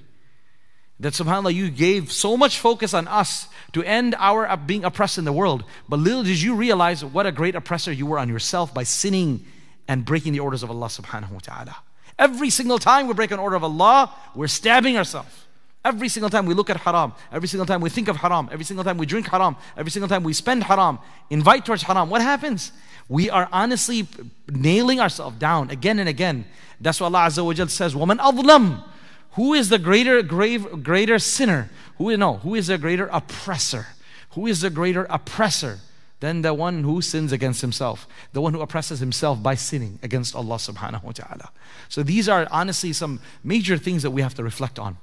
That 1.02 1.12
subhanAllah, 1.12 1.54
you 1.54 1.70
gave 1.70 2.10
so 2.10 2.38
much 2.38 2.58
focus 2.58 2.94
on 2.94 3.08
us 3.10 3.50
to 3.74 3.84
end 3.84 4.16
our 4.18 4.56
being 4.56 4.86
oppressed 4.86 5.18
in 5.18 5.26
the 5.26 5.34
world. 5.34 5.66
But 5.90 6.00
little 6.00 6.24
did 6.24 6.42
you 6.42 6.56
realize 6.56 7.04
what 7.04 7.26
a 7.26 7.34
great 7.34 7.54
oppressor 7.54 7.92
you 7.92 8.06
were 8.06 8.18
on 8.18 8.30
yourself 8.30 8.74
by 8.74 8.84
sinning 8.84 9.46
and 9.90 10.06
breaking 10.06 10.32
the 10.32 10.40
orders 10.40 10.64
of 10.64 10.72
Allah 10.72 10.88
subhanahu 10.88 11.32
wa 11.32 11.40
ta'ala. 11.40 11.76
Every 12.18 12.50
single 12.50 12.80
time 12.80 13.08
we 13.08 13.14
break 13.14 13.32
an 13.32 13.40
order 13.40 13.58
of 13.58 13.64
Allah, 13.66 14.14
we're 14.34 14.48
stabbing 14.48 14.96
ourselves. 14.96 15.36
Every 15.84 16.08
single 16.08 16.30
time 16.30 16.46
we 16.46 16.54
look 16.54 16.70
at 16.70 16.78
haram, 16.78 17.14
every 17.32 17.48
single 17.48 17.66
time 17.66 17.82
we 17.82 17.90
think 17.90 18.08
of 18.08 18.16
haram, 18.18 18.48
every 18.52 18.64
single 18.64 18.84
time 18.84 18.98
we 18.98 19.08
drink 19.08 19.28
haram, 19.28 19.56
every 19.76 19.90
single 19.90 20.08
time 20.08 20.24
we 20.24 20.32
spend 20.32 20.64
haram, 20.64 21.00
invite 21.32 21.66
towards 21.66 21.82
haram, 21.82 22.10
what 22.10 22.22
happens? 22.22 22.72
We 23.12 23.30
are 23.30 23.50
honestly 23.52 24.08
nailing 24.50 25.02
ourselves 25.02 25.38
down 25.38 25.70
again 25.70 26.00
and 26.00 26.08
again. 26.08 26.46
That's 26.80 27.02
why 27.02 27.08
Allah 27.08 27.28
Azza 27.28 27.44
wa 27.44 27.52
Jal 27.52 27.68
says, 27.68 27.94
Woman 27.94 28.20
Adlam. 28.20 28.86
Who 29.34 29.54
is 29.54 29.68
the 29.68 29.80
greater 29.80 30.22
grave, 30.22 30.82
greater 30.82 31.20
sinner? 31.20 31.70
Who 31.98 32.16
no, 32.16 32.38
who 32.38 32.56
is 32.56 32.68
the 32.68 32.78
greater 32.78 33.10
oppressor? 33.12 33.88
Who 34.32 34.48
is 34.48 34.62
the 34.62 34.70
greater 34.70 35.08
oppressor 35.10 35.80
than 36.22 36.42
the 36.42 36.54
one 36.54 36.86
who 36.86 37.02
sins 37.02 37.34
against 37.34 37.60
himself? 37.60 38.08
The 38.32 38.40
one 38.40 38.54
who 38.54 38.62
oppresses 38.62 39.02
himself 39.02 39.44
by 39.44 39.56
sinning 39.56 40.00
against 40.02 40.34
Allah 40.34 40.56
subhanahu 40.56 41.04
wa 41.04 41.12
ta'ala. 41.12 41.52
So 41.90 42.04
these 42.04 42.30
are 42.30 42.48
honestly 42.50 42.94
some 42.94 43.20
major 43.44 43.78
things 43.78 44.04
that 44.04 44.12
we 44.12 44.22
have 44.22 44.36
to 44.36 44.44
reflect 44.44 44.80
on 44.80 44.96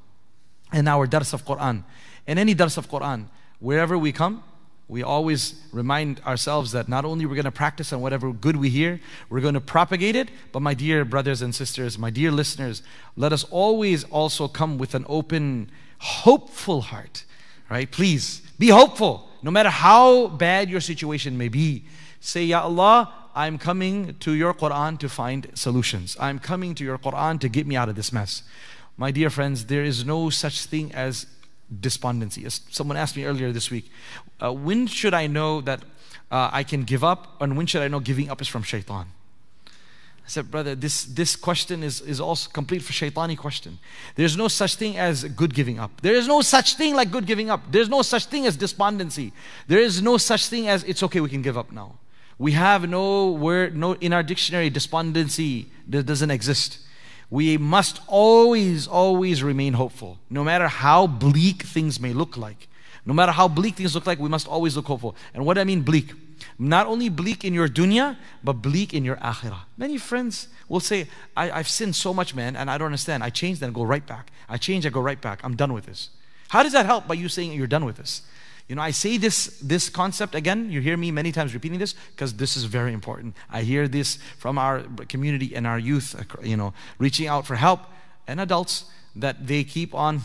in 0.73 0.89
our 0.89 1.07
dars 1.07 1.35
of 1.35 1.45
Quran. 1.45 1.85
In 2.27 2.39
any 2.39 2.55
dars 2.55 2.79
of 2.79 2.89
Quran, 2.89 3.27
wherever 3.61 3.99
we 3.99 4.13
come, 4.13 4.43
we 4.89 5.03
always 5.03 5.55
remind 5.71 6.21
ourselves 6.21 6.73
that 6.73 6.89
not 6.89 7.05
only 7.05 7.27
we're 7.27 7.35
going 7.35 7.45
to 7.45 7.51
practice 7.51 7.93
on 7.93 8.01
whatever 8.01 8.33
good 8.33 8.57
we 8.57 8.71
hear, 8.71 8.99
we're 9.29 9.43
going 9.43 9.55
to 9.55 9.61
propagate 9.61 10.17
it, 10.17 10.31
but 10.51 10.61
my 10.61 10.73
dear 10.73 11.05
brothers 11.05 11.43
and 11.43 11.55
sisters, 11.55 11.99
my 11.99 12.09
dear 12.09 12.31
listeners, 12.31 12.83
let 13.15 13.31
us 13.33 13.45
always 13.45 14.05
also 14.05 14.49
come 14.49 14.79
with 14.79 14.95
an 14.95 15.05
open, 15.07 15.71
hopeful 15.99 16.81
heart, 16.81 17.25
right? 17.69 17.91
Please 17.91 18.41
be 18.59 18.69
hopeful, 18.69 19.29
no 19.43 19.51
matter 19.51 19.69
how 19.69 20.29
bad 20.29 20.71
your 20.71 20.81
situation 20.81 21.37
may 21.37 21.49
be. 21.49 21.85
Say, 22.21 22.45
Ya 22.45 22.63
Allah, 22.63 23.13
I'm 23.35 23.59
coming 23.59 24.17
to 24.21 24.33
your 24.33 24.55
Quran 24.55 24.99
to 25.01 25.09
find 25.09 25.51
solutions. 25.55 26.17
I'm 26.19 26.39
coming 26.39 26.75
to 26.77 26.85
your 26.85 26.99
Quran 26.99 27.39
to 27.41 27.49
get 27.51 27.67
me 27.67 27.77
out 27.77 27.91
of 27.91 27.95
this 27.95 28.11
mess. 28.11 28.43
My 28.97 29.11
dear 29.11 29.29
friends, 29.29 29.67
there 29.67 29.85
is 29.85 30.05
no 30.05 30.31
such 30.31 30.65
thing 30.65 30.93
as 30.93 31.27
despondency. 31.81 32.45
As 32.45 32.61
someone 32.71 32.97
asked 32.97 33.17
me 33.17 33.25
earlier 33.25 33.53
this 33.53 33.71
week, 33.71 33.91
uh, 34.43 34.53
when 34.53 34.87
should 34.87 35.15
I 35.15 35.27
know 35.27 35.61
that 35.63 35.83
uh, 36.31 36.51
I 36.53 36.63
can 36.63 36.85
give 36.85 37.05
up, 37.05 37.41
and 37.41 37.57
when 37.57 37.67
should 37.67 37.83
I 37.83 37.89
know 37.89 38.01
giving 38.01 38.31
up 38.31 38.41
is 38.41 38.49
from 38.49 38.63
shaitan? 38.63 39.07
I 40.29 40.31
said, 40.31 40.51
brother, 40.51 40.75
this, 40.75 41.07
this 41.07 41.37
question 41.37 41.83
is, 41.83 42.03
is 42.03 42.21
also 42.21 42.51
complete 42.51 42.83
for 42.83 42.93
shaitani 42.93 43.39
question. 43.39 43.79
There's 44.15 44.37
no 44.37 44.49
such 44.49 44.75
thing 44.75 44.99
as 44.99 45.25
good 45.25 45.55
giving 45.55 45.79
up. 45.79 46.03
There 46.03 46.15
is 46.15 46.29
no 46.29 46.43
such 46.43 46.75
thing 46.75 46.95
like 46.95 47.11
good 47.11 47.25
giving 47.25 47.49
up. 47.49 47.63
There's 47.71 47.89
no 47.89 48.03
such 48.03 48.27
thing 48.27 48.45
as 48.45 48.55
despondency. 48.55 49.33
There 49.69 49.79
is 49.79 50.03
no 50.03 50.19
such 50.19 50.49
thing 50.49 50.69
as 50.69 50.85
it's 50.85 51.03
okay, 51.03 51.21
we 51.21 51.31
can 51.31 51.41
give 51.41 51.57
up 51.57 51.73
now. 51.73 51.99
We 52.37 52.53
have 52.53 52.87
no 52.87 53.31
word, 53.33 53.75
no 53.75 53.95
in 53.95 54.13
our 54.13 54.23
dictionary, 54.23 54.69
despondency 54.69 55.71
that 55.89 56.05
doesn't 56.05 56.31
exist. 56.31 56.81
We 57.31 57.59
must 57.59 58.01
always, 58.07 58.87
always 58.87 59.43
remain 59.43 59.75
hopeful, 59.75 60.19
no 60.31 60.43
matter 60.43 60.69
how 60.69 61.07
bleak 61.07 61.63
things 61.63 62.01
may 62.01 62.13
look 62.13 62.37
like. 62.37 62.69
No 63.05 63.15
matter 63.15 63.33
how 63.33 63.49
bleak 63.49 63.77
things 63.77 63.95
look 63.95 64.07
like, 64.07 64.19
we 64.19 64.29
must 64.29 64.47
always 64.47 64.77
look 64.77 64.87
hopeful. 64.87 65.17
And 65.33 65.47
what 65.47 65.57
I 65.57 65.65
mean 65.65 65.83
bleak? 65.83 66.13
Not 66.59 66.87
only 66.87 67.09
bleak 67.09 67.45
in 67.45 67.55
your 67.55 67.69
dunya, 67.69 68.17
but 68.45 68.55
bleak 68.55 68.93
in 68.93 69.05
your 69.05 69.17
akhirah. 69.17 69.61
Many 69.77 69.97
friends 69.97 70.49
will 70.69 70.81
say, 70.81 71.09
I, 71.37 71.47
have 71.49 71.69
sinned 71.69 71.97
so 71.97 72.13
much, 72.13 72.35
man, 72.35 72.55
and 72.55 72.71
I 72.71 72.77
don't 72.77 72.87
understand. 72.87 73.25
I 73.25 73.31
change, 73.31 73.61
then 73.61 73.71
I 73.71 73.73
go 73.73 73.83
right 73.83 74.07
back. 74.07 74.31
I 74.49 74.59
change, 74.59 74.85
I 74.85 74.91
go 74.91 75.01
right 75.01 75.21
back. 75.21 75.41
I'm 75.43 75.57
done 75.57 75.73
with 75.73 75.87
this. 75.87 76.11
How 76.49 76.63
does 76.63 76.73
that 76.73 76.87
help 76.87 77.07
by 77.07 77.15
you 77.15 77.29
saying 77.29 77.53
you're 77.53 77.67
done 77.67 77.85
with 77.85 77.97
this? 77.97 78.23
You 78.69 78.75
know, 78.75 78.83
I 78.83 78.91
say 78.91 79.17
this, 79.17 79.59
this 79.61 79.89
concept 79.89 80.35
again, 80.35 80.71
you 80.71 80.83
hear 80.83 80.97
me 80.97 81.11
many 81.11 81.33
times 81.33 81.55
repeating 81.55 81.79
this 81.79 81.95
because 82.11 82.35
this 82.35 82.55
is 82.55 82.65
very 82.65 82.93
important. 82.93 83.35
I 83.51 83.63
hear 83.63 83.89
this 83.89 84.19
from 84.37 84.59
our 84.59 84.83
community 85.09 85.57
and 85.57 85.67
our 85.67 85.79
youth, 85.79 86.15
you 86.43 86.57
know, 86.57 86.75
reaching 86.99 87.27
out 87.27 87.47
for 87.47 87.57
help 87.57 87.81
and 88.27 88.41
adults 88.41 88.85
that 89.17 89.47
they 89.47 89.65
keep 89.65 89.95
on 89.95 90.21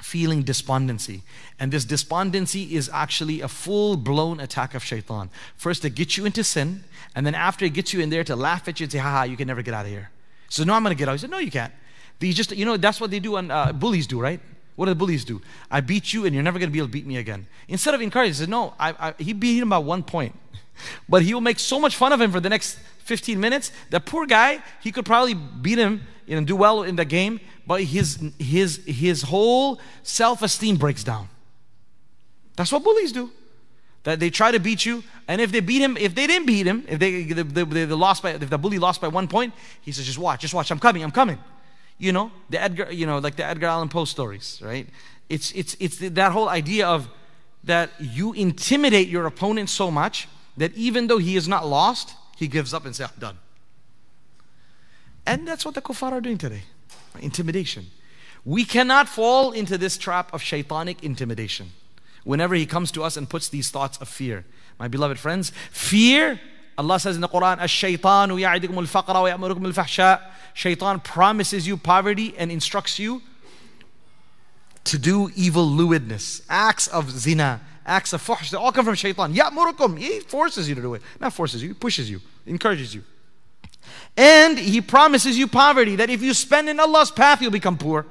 feeling 0.00 0.42
despondency. 0.42 1.22
And 1.58 1.70
this 1.70 1.84
despondency 1.84 2.74
is 2.74 2.88
actually 2.92 3.42
a 3.42 3.48
full 3.48 3.98
blown 3.98 4.40
attack 4.40 4.74
of 4.74 4.82
shaitan. 4.82 5.28
First, 5.56 5.82
to 5.82 5.90
get 5.90 6.16
you 6.16 6.24
into 6.24 6.42
sin, 6.42 6.84
and 7.14 7.26
then 7.26 7.34
after 7.34 7.66
it 7.66 7.74
gets 7.74 7.92
you 7.92 8.00
in 8.00 8.08
there 8.08 8.24
to 8.24 8.34
laugh 8.34 8.66
at 8.68 8.80
you 8.80 8.84
and 8.84 8.92
say, 8.92 8.98
haha, 8.98 9.24
you 9.24 9.36
can 9.36 9.46
never 9.46 9.60
get 9.60 9.74
out 9.74 9.84
of 9.84 9.90
here. 9.90 10.10
So, 10.48 10.64
no, 10.64 10.72
I'm 10.72 10.82
going 10.82 10.96
to 10.96 10.98
get 10.98 11.08
out. 11.08 11.12
He 11.12 11.18
said, 11.18 11.30
no, 11.30 11.38
you 11.38 11.50
can't. 11.50 11.72
They 12.18 12.32
just, 12.32 12.52
you 12.52 12.64
know, 12.64 12.78
that's 12.78 13.00
what 13.00 13.10
they 13.10 13.20
do 13.20 13.36
and 13.36 13.52
uh, 13.52 13.72
bullies 13.72 14.06
do, 14.06 14.18
right? 14.18 14.40
What 14.80 14.86
do 14.86 14.92
the 14.92 14.96
bullies 14.96 15.26
do? 15.26 15.42
I 15.70 15.82
beat 15.82 16.14
you 16.14 16.24
and 16.24 16.34
you're 16.34 16.42
never 16.42 16.58
going 16.58 16.70
to 16.70 16.72
be 16.72 16.78
able 16.78 16.88
to 16.88 16.92
beat 16.92 17.04
me 17.04 17.18
again. 17.18 17.46
Instead 17.68 17.92
of 17.92 18.00
encouraging, 18.00 18.30
he 18.30 18.38
says, 18.38 18.48
No, 18.48 18.72
I, 18.80 18.94
I, 18.98 19.14
he 19.22 19.34
beat 19.34 19.58
him 19.58 19.68
by 19.68 19.76
one 19.76 20.02
point. 20.02 20.34
But 21.06 21.20
he 21.20 21.34
will 21.34 21.42
make 21.42 21.58
so 21.58 21.78
much 21.78 21.96
fun 21.96 22.14
of 22.14 22.20
him 22.22 22.32
for 22.32 22.40
the 22.40 22.48
next 22.48 22.78
15 23.00 23.38
minutes. 23.38 23.72
That 23.90 24.06
poor 24.06 24.24
guy, 24.24 24.62
he 24.82 24.90
could 24.90 25.04
probably 25.04 25.34
beat 25.34 25.76
him 25.76 26.00
and 26.26 26.46
do 26.46 26.56
well 26.56 26.82
in 26.84 26.96
the 26.96 27.04
game, 27.04 27.40
but 27.66 27.82
his, 27.82 28.18
his, 28.38 28.80
his 28.86 29.20
whole 29.20 29.82
self 30.02 30.40
esteem 30.40 30.76
breaks 30.76 31.04
down. 31.04 31.28
That's 32.56 32.72
what 32.72 32.82
bullies 32.82 33.12
do. 33.12 33.30
That 34.04 34.18
they 34.18 34.30
try 34.30 34.50
to 34.50 34.58
beat 34.58 34.86
you, 34.86 35.04
and 35.28 35.42
if 35.42 35.52
they 35.52 35.60
beat 35.60 35.82
him, 35.82 35.98
if 35.98 36.14
they 36.14 36.26
didn't 36.26 36.46
beat 36.46 36.66
him, 36.66 36.86
if 36.88 36.98
they, 36.98 37.24
they, 37.24 37.42
they, 37.42 37.64
they 37.64 37.84
lost 37.84 38.22
by, 38.22 38.30
if 38.30 38.48
the 38.48 38.56
bully 38.56 38.78
lost 38.78 39.02
by 39.02 39.08
one 39.08 39.28
point, 39.28 39.52
he 39.82 39.92
says, 39.92 40.06
"Just 40.06 40.16
watch, 40.16 40.40
just 40.40 40.54
watch. 40.54 40.70
I'm 40.70 40.78
coming, 40.78 41.02
I'm 41.02 41.10
coming." 41.10 41.38
You 42.00 42.12
know, 42.12 42.32
the 42.48 42.60
Edgar, 42.60 42.90
you 42.90 43.06
know, 43.06 43.18
like 43.18 43.36
the 43.36 43.44
Edgar 43.44 43.66
Allan 43.66 43.90
Poe 43.90 44.06
stories, 44.06 44.60
right? 44.64 44.88
It's, 45.28 45.52
it's, 45.52 45.76
it's 45.78 45.98
that 45.98 46.32
whole 46.32 46.48
idea 46.48 46.88
of 46.88 47.08
that 47.62 47.90
you 48.00 48.32
intimidate 48.32 49.08
your 49.08 49.26
opponent 49.26 49.68
so 49.68 49.90
much 49.90 50.26
that 50.56 50.74
even 50.74 51.06
though 51.06 51.18
he 51.18 51.36
is 51.36 51.46
not 51.46 51.66
lost, 51.66 52.14
he 52.38 52.48
gives 52.48 52.72
up 52.72 52.86
and 52.86 52.96
says, 52.96 53.10
I'm 53.12 53.20
done. 53.20 53.38
And 55.26 55.46
that's 55.46 55.64
what 55.64 55.74
the 55.74 55.82
kuffar 55.82 56.10
are 56.12 56.20
doing 56.20 56.38
today 56.38 56.62
intimidation. 57.20 57.86
We 58.44 58.64
cannot 58.64 59.08
fall 59.08 59.52
into 59.52 59.76
this 59.76 59.98
trap 59.98 60.32
of 60.32 60.40
shaitanic 60.40 61.02
intimidation 61.04 61.72
whenever 62.24 62.54
he 62.54 62.64
comes 62.64 62.90
to 62.92 63.02
us 63.02 63.16
and 63.16 63.28
puts 63.28 63.48
these 63.48 63.70
thoughts 63.70 63.98
of 63.98 64.08
fear. 64.08 64.46
My 64.78 64.88
beloved 64.88 65.18
friends, 65.18 65.52
fear, 65.70 66.40
Allah 66.80 66.98
says 66.98 67.14
in 67.14 67.20
the 67.20 67.28
Quran, 67.28 67.58
Ash-shaytanu 67.58 68.40
ya'idukum 68.40 68.78
al-faqra 68.78 69.14
wa 69.14 69.28
ya'murukum 69.28 69.66
al-fahsha. 69.66 70.18
Shaitan 70.54 71.00
promises 71.00 71.66
you 71.66 71.76
poverty 71.76 72.34
and 72.38 72.50
instructs 72.50 72.98
you 72.98 73.20
to 74.84 74.98
do 74.98 75.30
evil 75.36 75.66
lewdness, 75.66 76.40
acts 76.48 76.88
of 76.88 77.10
zina, 77.10 77.60
acts 77.84 78.14
of 78.14 78.26
fuhsh, 78.26 78.50
they 78.50 78.56
all 78.56 78.72
come 78.72 78.86
from 78.86 78.94
shaitan. 78.94 79.34
Ya'murukum, 79.34 79.98
he 79.98 80.20
forces 80.20 80.70
you 80.70 80.74
to 80.74 80.80
do 80.80 80.94
it. 80.94 81.02
Not 81.20 81.34
forces 81.34 81.62
you, 81.62 81.68
he 81.68 81.74
pushes 81.74 82.10
you, 82.10 82.18
encourages 82.46 82.94
you. 82.94 83.04
And 84.16 84.58
he 84.58 84.80
promises 84.80 85.36
you 85.36 85.48
poverty, 85.48 85.96
that 85.96 86.08
if 86.08 86.22
you 86.22 86.32
spend 86.32 86.70
in 86.70 86.80
Allah's 86.80 87.10
path, 87.10 87.42
you'll 87.42 87.50
become 87.50 87.76
poor. 87.76 88.06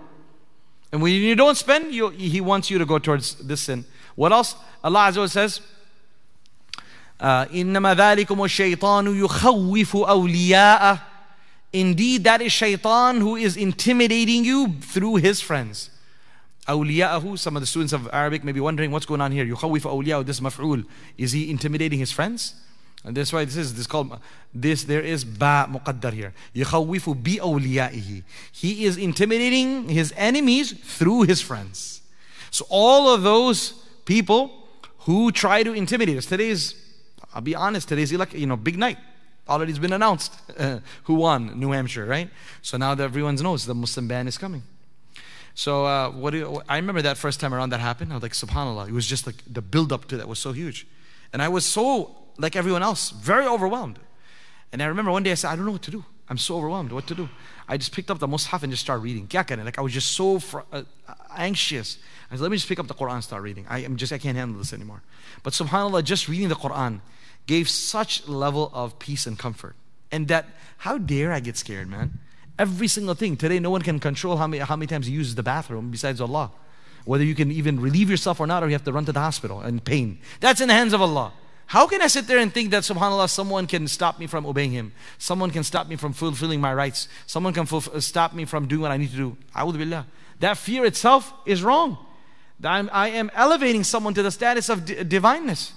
And 0.92 1.02
when 1.02 1.14
you 1.14 1.36
don't 1.36 1.58
spend, 1.58 1.92
you, 1.92 2.10
he 2.10 2.40
wants 2.40 2.70
you 2.70 2.78
to 2.78 2.86
go 2.86 3.00
towards 3.00 3.34
this 3.36 3.62
sin. 3.62 3.86
What 4.14 4.32
else? 4.32 4.56
Allah 4.84 5.10
Azza 5.12 5.18
wa 5.18 5.26
says, 5.26 5.62
إنما 7.21 7.95
ذلكم 7.95 8.45
الشيطان 8.45 9.25
يخوف 9.25 9.97
أولياءه 9.97 11.01
Indeed, 11.75 12.23
that 12.23 12.41
is 12.41 12.53
shaitan 12.53 13.21
who 13.21 13.35
is 13.35 13.57
intimidating 13.57 14.45
you 14.45 14.75
through 14.81 15.17
his 15.17 15.41
friends. 15.41 15.91
Awliya'ahu, 16.69 17.37
some 17.37 17.57
of 17.57 17.63
the 17.63 17.67
students 17.67 17.93
of 17.93 18.09
Arabic 18.13 18.45
may 18.45 18.53
be 18.53 18.61
wondering 18.61 18.93
what's 18.93 19.07
going 19.07 19.21
on 19.21 19.33
here. 19.33 19.45
Yukhawif 19.45 19.81
awliya'ahu, 19.81 20.25
this 20.25 20.39
maf'ul. 20.39 20.87
Is 21.19 21.33
he 21.33 21.51
intimidating 21.51 21.99
his 21.99 22.13
friends? 22.13 22.55
And 23.05 23.17
that's 23.17 23.33
why 23.33 23.45
this 23.45 23.57
is 23.57 23.75
this 23.75 23.87
called 23.87 24.19
this 24.55 24.85
there 24.85 25.03
is 25.03 25.25
ba 25.25 25.67
muqaddar 25.69 26.13
here. 26.13 26.33
Yukhawifu 26.55 27.23
bi 27.23 27.37
awliya'ihi. 27.37 28.23
He 28.53 28.85
is 28.87 28.97
intimidating 28.97 29.89
his 29.89 30.15
enemies 30.17 30.73
through 30.73 31.23
his 31.23 31.43
friends. 31.43 32.01
So 32.51 32.65
all 32.71 33.13
of 33.13 33.23
those 33.23 33.73
people 34.07 34.69
who 35.01 35.33
try 35.33 35.63
to 35.63 35.73
intimidate 35.73 36.17
us. 36.17 36.27
Today's, 36.27 36.75
I'll 37.34 37.42
be 37.42 37.56
honest, 37.56 37.88
today's 37.88 38.12
elect, 38.12 38.34
you 38.34 38.48
know, 38.48 38.58
big 38.58 38.78
night 38.78 38.98
already 39.48 39.72
has 39.72 39.80
been 39.80 39.94
announced 39.94 40.34
uh, 40.58 40.80
who 41.04 41.16
won 41.16 41.60
New 41.60 41.72
Hampshire, 41.72 42.06
right? 42.06 42.30
So 42.62 42.78
now 42.78 42.96
that 42.96 43.04
everyone 43.04 43.36
knows 43.36 43.66
the 43.66 43.76
Muslim 43.76 44.08
ban 44.08 44.28
is 44.28 44.38
coming. 44.38 44.64
So 45.56 45.86
uh, 45.86 46.12
what 46.12 46.34
you, 46.34 46.62
I 46.70 46.78
remember 46.78 47.02
that 47.02 47.18
first 47.18 47.40
time 47.40 47.54
around 47.54 47.72
that 47.72 47.80
happened. 47.80 48.14
I 48.14 48.16
was 48.16 48.24
like, 48.24 48.34
Subhanallah. 48.34 48.88
It 48.88 48.94
was 48.94 49.06
just 49.06 49.26
like 49.26 49.44
the 49.52 49.62
build 49.62 49.92
up 49.92 50.06
to 50.06 50.18
that 50.18 50.28
was 50.28 50.40
so 50.40 50.52
huge, 50.52 50.88
and 51.34 51.42
I 51.42 51.50
was 51.50 51.66
so 51.66 52.16
like 52.38 52.56
everyone 52.56 52.84
else, 52.84 53.10
very 53.10 53.46
overwhelmed. 53.46 54.00
And 54.72 54.82
I 54.82 54.86
remember 54.86 55.12
one 55.12 55.24
day 55.24 55.32
I 55.32 55.36
said, 55.36 55.50
I 55.50 55.56
don't 55.56 55.66
know 55.66 55.72
what 55.72 55.82
to 55.84 55.92
do. 55.92 56.06
I'm 56.30 56.38
so 56.38 56.58
overwhelmed. 56.58 56.92
What 56.92 57.08
to 57.08 57.16
do? 57.16 57.28
I 57.68 57.76
just 57.78 57.92
picked 57.92 58.12
up 58.12 58.20
the 58.20 58.28
Mus'haf 58.28 58.62
and 58.62 58.72
just 58.72 58.84
started 58.84 59.02
reading. 59.02 59.28
Like 59.34 59.80
I 59.80 59.82
was 59.82 59.92
just 59.92 60.12
so 60.12 60.40
fr- 60.40 60.60
uh, 60.72 60.84
anxious. 61.36 61.98
I 62.30 62.36
said, 62.36 62.42
let 62.42 62.52
me 62.52 62.58
just 62.58 62.70
pick 62.70 62.80
up 62.80 62.88
the 62.88 62.94
Quran 62.94 63.16
and 63.16 63.24
start 63.24 63.42
reading. 63.42 63.66
I 63.68 63.80
am 63.80 63.98
just 63.98 64.14
I 64.14 64.20
can't 64.20 64.38
handle 64.38 64.60
this 64.60 64.72
anymore. 64.72 65.02
But 65.42 65.54
Subhanallah, 65.54 66.04
just 66.04 66.30
reading 66.30 66.50
the 66.50 66.56
Quran 66.56 67.02
gave 67.50 67.68
such 67.68 68.28
level 68.28 68.70
of 68.76 69.00
peace 69.00 69.26
and 69.26 69.38
comfort. 69.40 69.76
And 70.12 70.28
that, 70.28 70.46
how 70.78 71.00
dare 71.00 71.34
I 71.34 71.40
get 71.40 71.58
scared, 71.58 71.90
man? 71.90 72.20
Every 72.60 72.88
single 72.88 73.16
thing. 73.16 73.38
Today, 73.38 73.58
no 73.58 73.72
one 73.72 73.82
can 73.82 74.00
control 74.00 74.38
how 74.38 74.46
many, 74.46 74.64
how 74.64 74.76
many 74.76 74.86
times 74.86 75.10
you 75.10 75.18
use 75.18 75.34
the 75.34 75.42
bathroom 75.42 75.90
besides 75.90 76.22
Allah. 76.22 76.52
Whether 77.06 77.24
you 77.24 77.34
can 77.34 77.52
even 77.52 77.80
relieve 77.80 78.08
yourself 78.08 78.40
or 78.40 78.46
not, 78.46 78.62
or 78.62 78.68
you 78.68 78.74
have 78.74 78.84
to 78.84 78.94
run 78.94 79.06
to 79.06 79.12
the 79.12 79.20
hospital 79.20 79.64
in 79.64 79.80
pain. 79.80 80.20
That's 80.42 80.62
in 80.62 80.68
the 80.68 80.76
hands 80.76 80.94
of 80.94 81.02
Allah. 81.02 81.34
How 81.66 81.88
can 81.88 82.04
I 82.04 82.08
sit 82.08 82.28
there 82.28 82.38
and 82.38 82.54
think 82.54 82.70
that, 82.70 82.84
subhanAllah, 82.84 83.30
someone 83.30 83.66
can 83.66 83.88
stop 83.88 84.20
me 84.20 84.28
from 84.28 84.46
obeying 84.46 84.72
Him? 84.72 84.92
Someone 85.18 85.50
can 85.50 85.64
stop 85.64 85.88
me 85.88 85.96
from 85.96 86.14
fulfilling 86.14 86.62
my 86.62 86.74
rights? 86.74 87.08
Someone 87.26 87.54
can 87.54 87.66
fulf- 87.66 87.88
uh, 87.88 88.00
stop 88.00 88.36
me 88.36 88.46
from 88.46 88.68
doing 88.68 88.82
what 88.82 88.92
I 88.92 88.98
need 88.98 89.10
to 89.10 89.18
do? 89.18 89.38
Billah. 89.56 90.06
That 90.40 90.58
fear 90.58 90.86
itself 90.86 91.34
is 91.48 91.64
wrong. 91.64 91.98
I'm, 92.64 92.92
I 92.94 93.10
am 93.10 93.32
elevating 93.34 93.84
someone 93.84 94.14
to 94.14 94.22
the 94.22 94.32
status 94.32 94.70
of 94.70 94.86
divineness. 94.86 95.74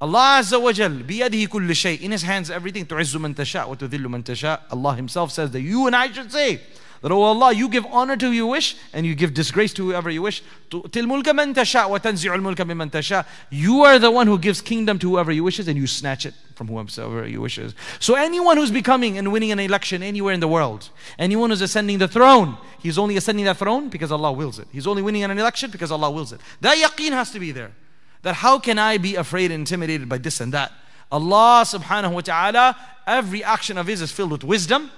Allah 0.00 0.40
Azza 0.40 0.60
wa 0.60 0.72
Jal, 0.72 0.90
بيده 0.90 1.48
كل 1.48 1.70
شيء. 1.74 2.00
In 2.00 2.10
His 2.10 2.22
hands 2.22 2.50
everything. 2.50 2.84
تعز 2.84 3.16
من 3.16 3.34
تشاء 3.34 3.68
وتذل 3.70 4.08
من 4.08 4.22
تشاء. 4.24 4.70
Allah 4.70 4.94
Himself 4.96 5.30
says 5.32 5.50
that 5.52 5.60
you 5.60 5.86
and 5.86 5.96
I 5.96 6.12
should 6.12 6.30
say, 6.30 6.60
That, 7.04 7.12
oh 7.12 7.20
Allah, 7.20 7.52
you 7.52 7.68
give 7.68 7.84
honor 7.92 8.16
to 8.16 8.26
who 8.28 8.32
you 8.32 8.46
wish 8.46 8.76
and 8.94 9.04
you 9.04 9.14
give 9.14 9.34
disgrace 9.34 9.74
to 9.74 9.84
whoever 9.84 10.08
you 10.08 10.22
wish. 10.22 10.42
تُؤْتِ 10.70 10.88
الْمُلْكَ 10.88 11.24
مَنْ 11.24 11.54
تَشَاءُ 11.54 11.90
وَتَنْزِعُ 11.90 12.34
الْمُلْكَ 12.34 12.56
مِمَّنْ 12.56 12.90
تَشَاءُ 12.90 13.26
You 13.50 13.82
are 13.82 13.98
the 13.98 14.10
one 14.10 14.26
who 14.26 14.38
gives 14.38 14.62
kingdom 14.62 14.98
to 15.00 15.10
whoever 15.10 15.30
you 15.30 15.44
wishes 15.44 15.68
and 15.68 15.76
you 15.76 15.86
snatch 15.86 16.24
it 16.24 16.32
from 16.54 16.66
whoever 16.66 17.26
you 17.28 17.42
wishes. 17.42 17.74
So 18.00 18.14
anyone 18.14 18.56
who's 18.56 18.70
becoming 18.70 19.18
and 19.18 19.30
winning 19.30 19.52
an 19.52 19.60
election 19.60 20.02
anywhere 20.02 20.32
in 20.32 20.40
the 20.40 20.48
world, 20.48 20.88
anyone 21.18 21.50
who's 21.50 21.60
ascending 21.60 21.98
the 21.98 22.08
throne, 22.08 22.56
he's 22.80 22.96
only 22.96 23.18
ascending 23.18 23.44
that 23.44 23.58
throne 23.58 23.90
because 23.90 24.10
Allah 24.10 24.32
wills 24.32 24.58
it. 24.58 24.68
He's 24.72 24.86
only 24.86 25.02
winning 25.02 25.24
an 25.24 25.38
election 25.38 25.70
because 25.70 25.92
Allah 25.92 26.10
wills 26.10 26.32
it. 26.32 26.40
That 26.62 26.78
yaqeen 26.78 27.10
has 27.10 27.30
to 27.32 27.38
be 27.38 27.52
there. 27.52 27.72
That 28.21 28.35
how 28.35 28.59
can 28.59 28.77
I 28.77 28.97
be 28.97 29.15
afraid 29.15 29.51
and 29.51 29.61
intimidated 29.61 30.09
by 30.09 30.17
this 30.17 30.41
and 30.41 30.53
that? 30.53 30.71
Allah 31.11 31.63
subhanahu 31.65 32.13
wa 32.13 32.21
ta'ala, 32.21 32.77
every 33.07 33.43
action 33.43 33.77
of 33.77 33.87
His 33.87 34.01
is 34.01 34.11
filled 34.11 34.31
with 34.31 34.43
wisdom. 34.43 34.91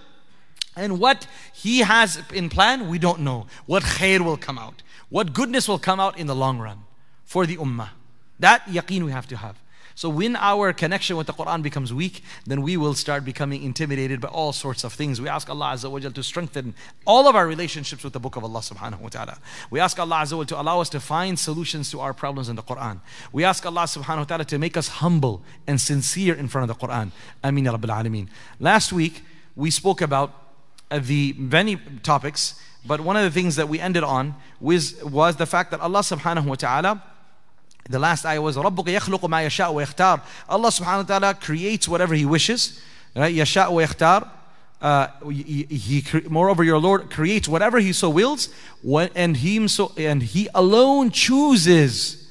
And 0.75 0.99
what 0.99 1.27
He 1.53 1.79
has 1.79 2.21
in 2.33 2.49
plan, 2.49 2.89
we 2.89 2.99
don't 2.99 3.19
know. 3.21 3.47
What 3.65 3.83
khair 3.83 4.21
will 4.21 4.37
come 4.37 4.57
out. 4.57 4.83
What 5.09 5.33
goodness 5.33 5.67
will 5.67 5.79
come 5.79 5.99
out 5.99 6.17
in 6.17 6.27
the 6.27 6.35
long 6.35 6.59
run 6.59 6.79
for 7.25 7.45
the 7.45 7.57
ummah. 7.57 7.89
That 8.39 8.65
yaqeen 8.65 9.03
we 9.05 9.11
have 9.11 9.27
to 9.27 9.37
have. 9.37 9.57
So 9.95 10.09
when 10.09 10.35
our 10.35 10.73
connection 10.73 11.17
with 11.17 11.27
the 11.27 11.33
Quran 11.33 11.61
becomes 11.61 11.93
weak, 11.93 12.23
then 12.45 12.61
we 12.61 12.77
will 12.77 12.93
start 12.93 13.25
becoming 13.25 13.63
intimidated 13.63 14.21
by 14.21 14.29
all 14.29 14.53
sorts 14.53 14.83
of 14.83 14.93
things. 14.93 15.19
We 15.19 15.27
ask 15.27 15.49
Allah 15.49 15.73
Azza 15.73 15.91
wa 15.91 15.99
Jal 15.99 16.11
to 16.11 16.23
strengthen 16.23 16.73
all 17.05 17.27
of 17.27 17.35
our 17.35 17.47
relationships 17.47 18.03
with 18.03 18.13
the 18.13 18.19
book 18.19 18.35
of 18.35 18.43
Allah 18.43 18.59
subhanahu 18.59 19.01
wa 19.01 19.09
ta'ala. 19.09 19.39
We 19.69 19.79
ask 19.79 19.99
Allah 19.99 20.17
Azza 20.17 20.37
wa 20.37 20.43
Jal 20.43 20.57
to 20.57 20.61
allow 20.61 20.81
us 20.81 20.89
to 20.89 20.99
find 20.99 21.37
solutions 21.37 21.91
to 21.91 21.99
our 21.99 22.13
problems 22.13 22.49
in 22.49 22.55
the 22.55 22.63
Quran. 22.63 22.99
We 23.31 23.43
ask 23.43 23.65
Allah 23.65 23.83
subhanahu 23.83 24.17
wa 24.17 24.23
ta'ala 24.23 24.45
to 24.45 24.57
make 24.57 24.77
us 24.77 24.87
humble 24.87 25.43
and 25.67 25.79
sincere 25.79 26.35
in 26.35 26.47
front 26.47 26.69
of 26.69 26.79
the 26.79 26.87
Quran. 26.87 27.11
Ameen 27.43 27.65
ya 27.65 27.77
Rabbil 27.77 28.03
Alameen. 28.03 28.27
Last 28.59 28.93
week, 28.93 29.23
we 29.55 29.71
spoke 29.71 30.01
about 30.01 30.33
uh, 30.89 30.99
the 31.01 31.33
many 31.37 31.77
topics, 32.03 32.55
but 32.85 33.01
one 33.01 33.15
of 33.15 33.23
the 33.23 33.31
things 33.31 33.55
that 33.57 33.69
we 33.69 33.79
ended 33.79 34.03
on 34.03 34.35
was, 34.59 35.01
was 35.03 35.35
the 35.35 35.45
fact 35.45 35.71
that 35.71 35.79
Allah 35.79 35.99
subhanahu 35.99 36.45
wa 36.45 36.55
ta'ala 36.55 37.03
the 37.88 37.98
last 37.98 38.24
ayah 38.26 38.42
was 38.42 38.56
رَبُّكَ 38.56 38.86
يَخْلُقُ 38.86 39.20
مَا 39.20 39.46
يَشَاءُ 39.46 39.72
وَيَخْتَارُ 39.72 40.22
Allah 40.48 40.68
subhanahu 40.68 41.08
wa 41.08 41.18
ta'ala 41.18 41.34
creates 41.34 41.88
whatever 41.88 42.14
He 42.14 42.26
wishes. 42.26 42.80
Right? 43.14 43.34
يَشَاءُ 43.34 43.68
وَيَخْتَارُ 43.68 44.30
uh, 44.80 45.08
he, 45.30 45.64
he, 45.64 46.04
moreover, 46.28 46.62
your 46.62 46.78
Lord 46.78 47.10
creates 47.10 47.48
whatever 47.48 47.78
He 47.78 47.92
so 47.92 48.10
wills, 48.10 48.50
and 49.14 49.36
He 49.36 49.66
so 49.68 49.92
and 49.96 50.22
He 50.22 50.48
alone 50.54 51.10
chooses 51.10 52.30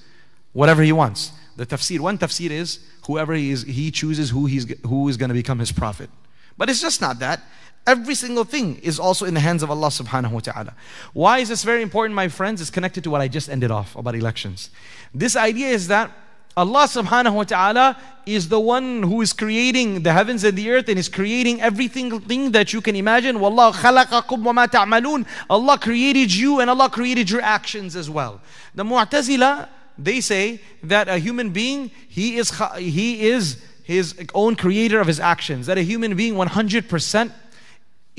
whatever 0.54 0.84
He 0.84 0.91
wants. 0.91 1.32
The 1.56 1.65
tafsir, 1.65 2.00
one 2.00 2.17
tafsir 2.17 2.52
is 2.52 2.80
whoever 3.08 3.34
He 3.34 3.50
is, 3.50 3.63
He 3.63 3.89
chooses 3.89 4.30
who 4.30 4.45
He's 4.45 4.69
who 4.86 5.08
is 5.08 5.17
going 5.17 5.30
to 5.30 5.36
become 5.36 5.60
His 5.60 5.71
prophet. 5.71 6.10
But 6.58 6.69
it's 6.69 6.82
just 6.82 7.02
not 7.02 7.19
that. 7.19 7.41
Every 7.88 8.15
single 8.15 8.45
thing 8.45 8.78
is 8.78 9.00
also 9.00 9.26
in 9.26 9.36
the 9.36 9.39
hands 9.39 9.62
of 9.62 9.69
Allah 9.69 9.89
subhanahu 9.89 10.32
wa 10.32 10.39
ta'ala. 10.39 10.74
Why 11.13 11.39
is 11.39 11.50
this 11.50 11.63
very 11.63 11.84
important, 11.84 12.15
my 12.15 12.30
friends? 12.30 12.60
It's 12.60 12.71
connected 12.71 13.04
to 13.04 13.12
what 13.12 13.21
I 13.21 13.28
just 13.28 13.48
ended 13.48 13.69
off 13.69 13.95
about 13.95 14.15
elections. 14.15 14.71
This 15.14 15.37
idea 15.37 15.68
is 15.68 15.88
that 15.88 16.11
Allah 16.57 16.85
subhanahu 16.85 17.35
wa 17.35 17.44
ta'ala 17.44 17.96
is 18.27 18.49
the 18.49 18.61
one 18.61 19.03
who 19.03 19.23
is 19.23 19.33
creating 19.33 20.03
the 20.03 20.12
heavens 20.12 20.44
and 20.44 20.57
the 20.59 20.70
earth 20.70 20.88
and 20.88 20.99
is 20.99 21.09
creating 21.09 21.61
everything 21.61 22.20
thing 22.20 22.51
that 22.53 22.73
you 22.73 22.81
can 22.81 22.96
imagine. 22.96 23.37
Wallahu 23.37 23.73
khalaqakum 23.73 24.42
wa 24.42 24.53
ma 24.53 24.66
ta'malun. 24.66 25.27
Allah 25.49 25.79
created 25.79 26.35
you 26.35 26.61
and 26.61 26.68
Allah 26.68 26.90
created 26.90 27.31
your 27.31 27.40
actions 27.40 27.96
as 27.96 28.11
well. 28.11 28.40
The 28.75 28.85
Mu'tazila, 28.85 29.68
they 29.96 30.20
say 30.20 30.61
that 30.83 31.09
a 31.09 31.18
human 31.18 31.51
being, 31.51 31.90
he 32.09 32.37
is, 32.37 32.53
he 32.77 33.27
is 33.27 33.62
his 33.85 34.14
own 34.35 34.57
creator 34.57 35.01
of 35.01 35.07
his 35.07 35.20
actions. 35.20 35.66
That 35.66 35.79
a 35.79 35.83
human 35.83 36.14
being 36.16 36.35
100% 36.35 37.33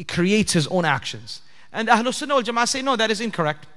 creates 0.07 0.53
his 0.53 0.67
own 0.67 0.85
actions. 0.85 1.41
And 1.71 1.87
Ahlul 1.87 2.13
Sunnah 2.13 2.35
wal 2.35 2.43
Jama'ah 2.43 2.67
say, 2.67 2.81
no, 2.81 2.95
that 2.95 3.11
is 3.11 3.21
incorrect. 3.21 3.67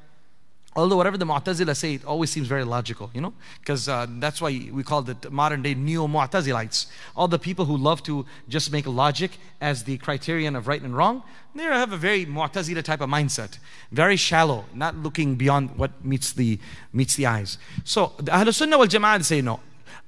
Although 0.76 0.96
whatever 0.96 1.16
the 1.16 1.24
Mu'tazila 1.24 1.76
say, 1.76 1.94
it 1.94 2.04
always 2.04 2.30
seems 2.30 2.48
very 2.48 2.64
logical, 2.64 3.10
you 3.14 3.20
know? 3.20 3.32
Because 3.60 3.88
uh, 3.88 4.06
that's 4.18 4.40
why 4.40 4.68
we 4.72 4.82
call 4.82 5.02
the 5.02 5.30
modern 5.30 5.62
day 5.62 5.74
neo-Mu'tazilites. 5.74 6.86
All 7.16 7.28
the 7.28 7.38
people 7.38 7.64
who 7.64 7.76
love 7.76 8.02
to 8.04 8.26
just 8.48 8.72
make 8.72 8.86
logic 8.86 9.38
as 9.60 9.84
the 9.84 9.98
criterion 9.98 10.56
of 10.56 10.66
right 10.66 10.82
and 10.82 10.96
wrong, 10.96 11.22
they 11.54 11.62
have 11.62 11.92
a 11.92 11.96
very 11.96 12.26
Mu'tazila 12.26 12.82
type 12.82 13.00
of 13.00 13.08
mindset. 13.08 13.58
Very 13.92 14.16
shallow, 14.16 14.64
not 14.74 14.96
looking 14.96 15.36
beyond 15.36 15.76
what 15.76 16.04
meets 16.04 16.32
the, 16.32 16.58
meets 16.92 17.14
the 17.14 17.26
eyes. 17.26 17.56
So 17.84 18.12
the 18.16 18.32
Ahlul 18.32 18.52
Sunnah 18.52 18.76
wal 18.76 18.88
Jama'ah 18.88 19.24
say, 19.24 19.40
no. 19.42 19.60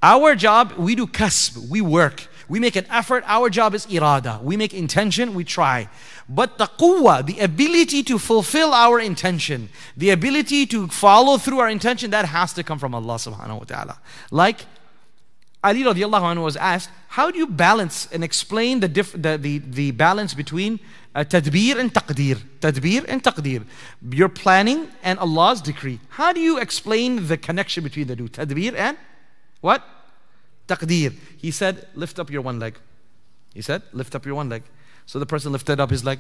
Our 0.03 0.35
job, 0.35 0.73
we 0.77 0.95
do 0.95 1.07
kasb, 1.07 1.69
we 1.69 1.81
work. 1.81 2.29
We 2.49 2.61
make 2.61 2.77
an 2.77 2.87
effort. 2.91 3.25
Our 3.27 3.51
job 3.51 3.75
is 3.75 3.87
irada. 3.87 4.41
We 4.41 4.57
make 4.57 4.73
intention, 4.73 5.35
we 5.35 5.43
try. 5.43 5.89
But 6.29 6.59
the 6.59 6.67
quwwah, 6.67 7.27
the 7.27 7.41
ability 7.41 8.05
to 8.05 8.19
fulfill 8.19 8.73
our 8.73 9.01
intention, 9.01 9.69
the 9.97 10.11
ability 10.11 10.67
to 10.67 10.87
follow 10.87 11.39
through 11.39 11.59
our 11.59 11.69
intention, 11.69 12.11
that 12.13 12.27
has 12.27 12.53
to 12.53 12.63
come 12.63 12.79
from 12.79 12.95
Allah 12.95 13.15
subhanahu 13.15 13.59
wa 13.59 13.65
ta'ala. 13.65 13.99
Like 14.31 14.67
Ali 15.65 15.83
radiallahu 15.83 16.23
anhu 16.23 16.45
was 16.45 16.57
asked, 16.57 16.91
how 17.09 17.31
do 17.31 17.39
you 17.39 17.49
balance 17.49 18.07
and 18.13 18.23
explain 18.23 18.79
the, 18.79 18.89
diff- 18.89 19.21
the, 19.21 19.37
the, 19.37 19.59
the 19.59 19.91
balance 19.91 20.35
between 20.35 20.79
uh, 21.17 21.25
tadbir 21.25 21.79
and 21.79 21.93
taqdeer? 21.93 22.41
Tadbir 22.61 23.05
and 23.09 23.25
taqdeer. 23.25 23.65
Your 24.11 24.29
planning 24.29 24.89
and 25.03 25.19
Allah's 25.19 25.61
decree. 25.61 25.99
How 26.11 26.33
do 26.33 26.41
you 26.41 26.59
explain 26.59 27.27
the 27.27 27.37
connection 27.37 27.83
between 27.83 28.07
the 28.07 28.15
two? 28.15 28.29
Tadbir 28.29 28.77
and 28.77 28.97
what? 29.61 29.83
Taqdeer. 30.69 31.15
He 31.37 31.51
said, 31.51 31.89
lift 31.95 32.19
up 32.19 32.31
your 32.31 32.43
one 32.43 32.59
leg. 32.59 32.79
He 33.55 33.63
said, 33.63 33.83
lift 33.93 34.15
up 34.15 34.27
your 34.27 34.35
one 34.35 34.49
leg. 34.49 34.63
So 35.07 35.19
the 35.19 35.27
person 35.27 35.53
lifted 35.53 35.81
up 35.81 35.91
his 35.91 36.05
leg. 36.05 36.19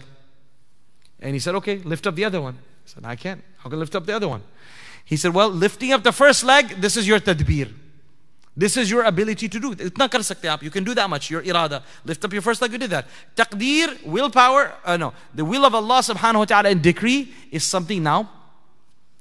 And 1.20 1.35
he 1.35 1.38
said, 1.38 1.55
okay, 1.57 1.79
lift 1.79 2.07
up 2.07 2.14
the 2.14 2.25
other 2.25 2.40
one. 2.40 2.55
He 2.85 2.90
said, 2.90 3.05
I 3.05 3.16
can't. 3.16 3.42
How 3.59 3.68
can 3.68 3.79
I 3.79 3.81
lift 3.81 3.94
up 3.94 4.07
the 4.07 4.14
other 4.14 4.29
one? 4.29 4.42
He 5.05 5.16
said, 5.16 5.35
well, 5.35 5.49
lifting 5.49 5.92
up 5.92 6.03
the 6.03 6.12
first 6.12 6.44
leg, 6.44 6.68
this 6.81 6.96
is 6.96 7.07
your 7.07 7.20
tadbir. 7.20 7.72
This 8.57 8.77
is 8.77 8.90
your 8.90 9.05
ability 9.05 9.49
to 9.51 9.61
do 9.61 9.72
it. 9.72 9.79
Itna 9.79 10.11
kar 10.11 10.20
sakte 10.20 10.49
aap. 10.49 10.62
You 10.62 10.70
can 10.70 10.83
do 10.83 10.94
that 10.94 11.11
much. 11.11 11.31
Your 11.31 11.42
irada. 11.42 11.83
Lift 12.05 12.25
up 12.25 12.33
your 12.33 12.40
first 12.40 12.62
leg, 12.62 12.72
you 12.72 12.79
did 12.79 12.90
that. 12.90 13.07
Taqdeer, 13.37 14.07
willpower, 14.07 14.72
uh, 14.85 14.96
no. 14.96 15.12
The 15.35 15.44
will 15.44 15.64
of 15.66 15.75
Allah 15.75 16.01
subhanahu 16.01 16.38
wa 16.38 16.44
ta'ala 16.46 16.70
and 16.70 16.83
decree 16.83 17.35
is 17.51 17.64
something 17.64 18.03
now 18.03 18.31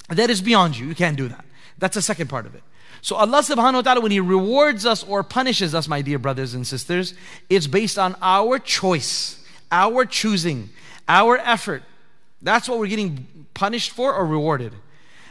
that 0.07 0.29
is 0.29 0.41
beyond 0.41 0.77
you. 0.77 0.87
You 0.87 0.95
can't 0.95 1.17
do 1.17 1.27
that. 1.27 1.43
That's 1.77 1.95
the 1.95 2.01
second 2.01 2.29
part 2.29 2.45
of 2.45 2.55
it. 2.55 2.63
So 3.05 3.17
Allah 3.17 3.41
subhanahu 3.41 3.73
wa 3.73 3.81
ta'ala, 3.81 4.01
when 4.01 4.11
He 4.11 4.19
rewards 4.19 4.83
us 4.83 5.03
or 5.03 5.21
punishes 5.21 5.75
us, 5.75 5.87
my 5.87 6.01
dear 6.01 6.17
brothers 6.17 6.55
and 6.55 6.65
sisters, 6.65 7.13
it's 7.51 7.67
based 7.67 7.99
on 7.99 8.15
our 8.19 8.57
choice, 8.57 9.45
our 9.71 10.05
choosing, 10.05 10.71
our 11.07 11.37
effort. 11.37 11.83
That's 12.41 12.67
what 12.67 12.79
we're 12.79 12.87
getting 12.87 13.45
punished 13.53 13.91
for 13.91 14.11
or 14.11 14.25
rewarded. 14.25 14.73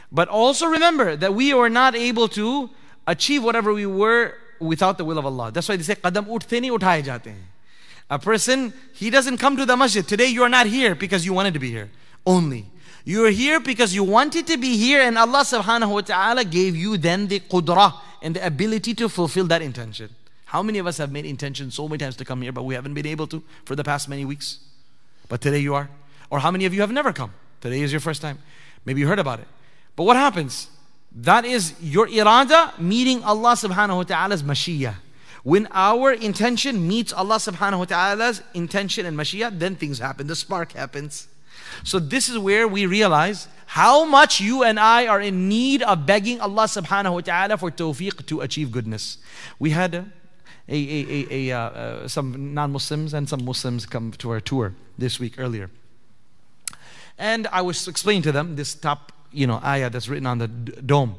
But 0.09 0.29
also 0.29 0.67
remember 0.67 1.17
that 1.17 1.33
we 1.33 1.51
are 1.51 1.67
not 1.67 1.95
able 1.95 2.29
to 2.29 2.69
achieve 3.07 3.43
whatever 3.43 3.73
we 3.73 3.85
were 3.85 4.35
without 4.61 4.97
the 4.97 5.03
will 5.03 5.17
of 5.17 5.25
Allah. 5.25 5.51
That's 5.51 5.67
why 5.67 5.75
they 5.75 5.83
say, 5.83 5.95
qadam 5.95 6.27
uthte 6.27 7.03
jate 7.03 7.35
A 8.09 8.17
person, 8.17 8.73
he 8.93 9.09
doesn't 9.09 9.35
come 9.39 9.57
to 9.57 9.65
the 9.65 9.75
masjid. 9.75 10.07
Today 10.07 10.27
you 10.27 10.43
are 10.43 10.49
not 10.49 10.67
here 10.67 10.95
because 10.95 11.25
you 11.25 11.33
wanted 11.33 11.53
to 11.55 11.59
be 11.59 11.71
here. 11.71 11.91
Only. 12.25 12.67
You 13.07 13.23
are 13.25 13.29
here 13.29 13.59
because 13.59 13.93
you 13.93 14.03
wanted 14.03 14.47
to 14.47 14.57
be 14.57 14.77
here, 14.77 14.99
and 14.99 15.15
Allah 15.15 15.41
subhanahu 15.41 15.91
wa 15.91 16.01
ta'ala 16.01 16.43
gave 16.43 16.75
you 16.75 16.97
then 16.97 17.27
the 17.27 17.39
qudrah 17.39 17.93
and 18.23 18.35
the 18.35 18.43
ability 18.43 18.95
to 18.95 19.07
fulfill 19.07 19.45
that 19.45 19.61
intention. 19.61 20.09
How 20.45 20.63
many 20.63 20.79
of 20.79 20.87
us 20.87 20.97
have 20.97 21.11
made 21.11 21.23
intention 21.25 21.69
so 21.69 21.87
many 21.87 21.99
times 21.99 22.15
to 22.15 22.25
come 22.25 22.41
here, 22.41 22.51
but 22.51 22.63
we 22.63 22.73
haven't 22.73 22.95
been 22.95 23.05
able 23.05 23.27
to 23.27 23.43
for 23.63 23.75
the 23.75 23.83
past 23.83 24.09
many 24.09 24.25
weeks? 24.25 24.57
But 25.29 25.39
today 25.39 25.59
you 25.59 25.75
are. 25.75 25.87
Or 26.31 26.39
how 26.39 26.49
many 26.49 26.65
of 26.65 26.73
you 26.73 26.81
have 26.81 26.91
never 26.91 27.13
come? 27.13 27.31
Today 27.61 27.81
is 27.81 27.91
your 27.91 28.01
first 28.01 28.23
time. 28.23 28.39
Maybe 28.85 29.01
you 29.01 29.07
heard 29.07 29.19
about 29.19 29.39
it. 29.39 29.47
But 29.95 30.05
what 30.05 30.15
happens? 30.15 30.69
That 31.11 31.45
is 31.45 31.75
your 31.79 32.07
irada 32.07 32.77
meeting 32.79 33.23
Allah 33.23 33.53
subhanahu 33.53 33.97
wa 33.97 34.03
ta'ala's 34.03 34.41
mashiyah. 34.41 34.95
When 35.43 35.67
our 35.71 36.11
intention 36.11 36.87
meets 36.87 37.13
Allah 37.13 37.35
subhanahu 37.35 37.77
wa 37.77 37.85
ta'ala's 37.85 38.41
intention 38.55 39.05
and 39.05 39.15
mashiyah, 39.15 39.59
then 39.59 39.75
things 39.75 39.99
happen. 39.99 40.25
The 40.25 40.35
spark 40.35 40.71
happens. 40.71 41.27
So, 41.83 41.99
this 41.99 42.29
is 42.29 42.37
where 42.37 42.67
we 42.67 42.85
realize 42.85 43.47
how 43.65 44.05
much 44.05 44.39
you 44.39 44.63
and 44.63 44.79
I 44.79 45.07
are 45.07 45.19
in 45.19 45.49
need 45.49 45.81
of 45.83 46.05
begging 46.05 46.39
Allah 46.39 46.65
subhanahu 46.65 47.13
wa 47.13 47.21
ta'ala 47.21 47.57
for 47.57 47.71
tawfiq 47.71 48.25
to 48.27 48.41
achieve 48.41 48.71
goodness. 48.71 49.17
We 49.59 49.71
had 49.71 49.95
a, 49.95 50.05
a, 50.69 51.27
a, 51.29 51.51
uh, 51.51 51.59
uh, 51.59 52.07
some 52.07 52.53
non 52.53 52.71
Muslims 52.71 53.13
and 53.13 53.27
some 53.27 53.43
Muslims 53.43 53.85
come 53.85 54.11
to 54.13 54.31
our 54.31 54.39
tour 54.39 54.73
this 54.97 55.19
week 55.19 55.35
earlier. 55.37 55.69
And 57.17 57.47
I 57.47 57.61
was 57.61 57.87
explaining 57.87 58.23
to 58.23 58.31
them 58.31 58.55
this 58.55 58.73
top, 58.73 59.11
you 59.31 59.47
know, 59.47 59.59
ayah 59.63 59.89
that's 59.89 60.07
written 60.07 60.25
on 60.25 60.37
the 60.37 60.47
d- 60.47 60.73
dome. 60.85 61.15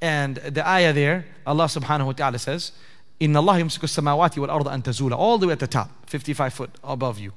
And 0.00 0.36
the 0.36 0.66
ayah 0.66 0.92
there, 0.92 1.26
Allah 1.46 1.64
subhanahu 1.64 2.06
wa 2.06 2.12
ta'ala 2.12 2.38
says, 2.38 2.72
Inna 3.18 3.40
Allah 3.40 3.54
yumsiku 3.54 3.88
samawati 3.88 4.38
wal 4.38 4.50
arda 4.50 4.70
an 4.70 4.82
tazula. 4.82 5.16
All 5.16 5.38
the 5.38 5.46
way 5.46 5.52
at 5.52 5.58
the 5.58 5.66
top, 5.66 5.90
55 6.06 6.52
foot 6.52 6.70
above 6.84 7.18
you. 7.18 7.32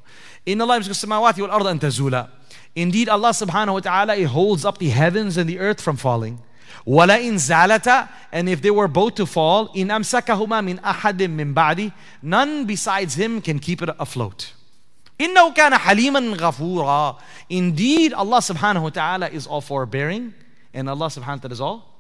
Inna 0.46 0.66
Allah 0.66 0.80
yumsiku 0.80 1.06
samawati 1.06 1.42
wal 1.42 1.52
arda 1.52 1.70
an 1.70 1.80
tazula. 1.80 2.30
Indeed, 2.79 3.09
Allah 3.09 3.31
subhanahu 3.31 3.75
wa 3.75 3.81
ta'ala 3.81 4.14
He 4.16 4.25
holds 4.25 4.64
up 4.64 4.79
the 4.79 4.90
heavens 4.90 5.37
and 5.37 5.49
the 5.49 5.59
earth 5.59 5.81
from 5.81 5.97
falling. 5.97 6.40
وَلَئِن 6.87 7.35
زَالَتَا 7.35 8.09
And 8.33 8.49
if 8.49 8.61
they 8.61 8.70
were 8.70 8.88
both 8.88 9.14
to 9.16 9.27
fall, 9.27 9.68
إِنْ 9.68 9.87
أَمْسَكَهُمَا 9.87 10.64
مِنْ 10.64 10.81
أَحَدٍ 10.81 11.18
مِنْ 11.18 11.55
بَعْدِ 11.55 11.92
None 12.23 12.66
besides 12.66 13.14
Him 13.14 13.40
can 13.40 13.59
keep 13.59 13.81
it 13.81 13.88
afloat. 13.99 14.53
إِنَّهُ 15.18 15.55
كَانَ 15.55 15.73
حَلِيمًا 15.73 16.37
غَفُورًا 16.37 17.18
Indeed, 17.49 18.12
Allah 18.12 18.38
subhanahu 18.38 18.83
wa 18.83 18.88
ta'ala 18.90 19.29
is 19.29 19.47
all 19.47 19.61
forbearing 19.61 20.35
and 20.75 20.90
Allah 20.90 21.07
subhanahu 21.07 21.27
wa 21.27 21.37
ta'ala 21.37 21.53
is 21.53 21.61
all 21.61 21.94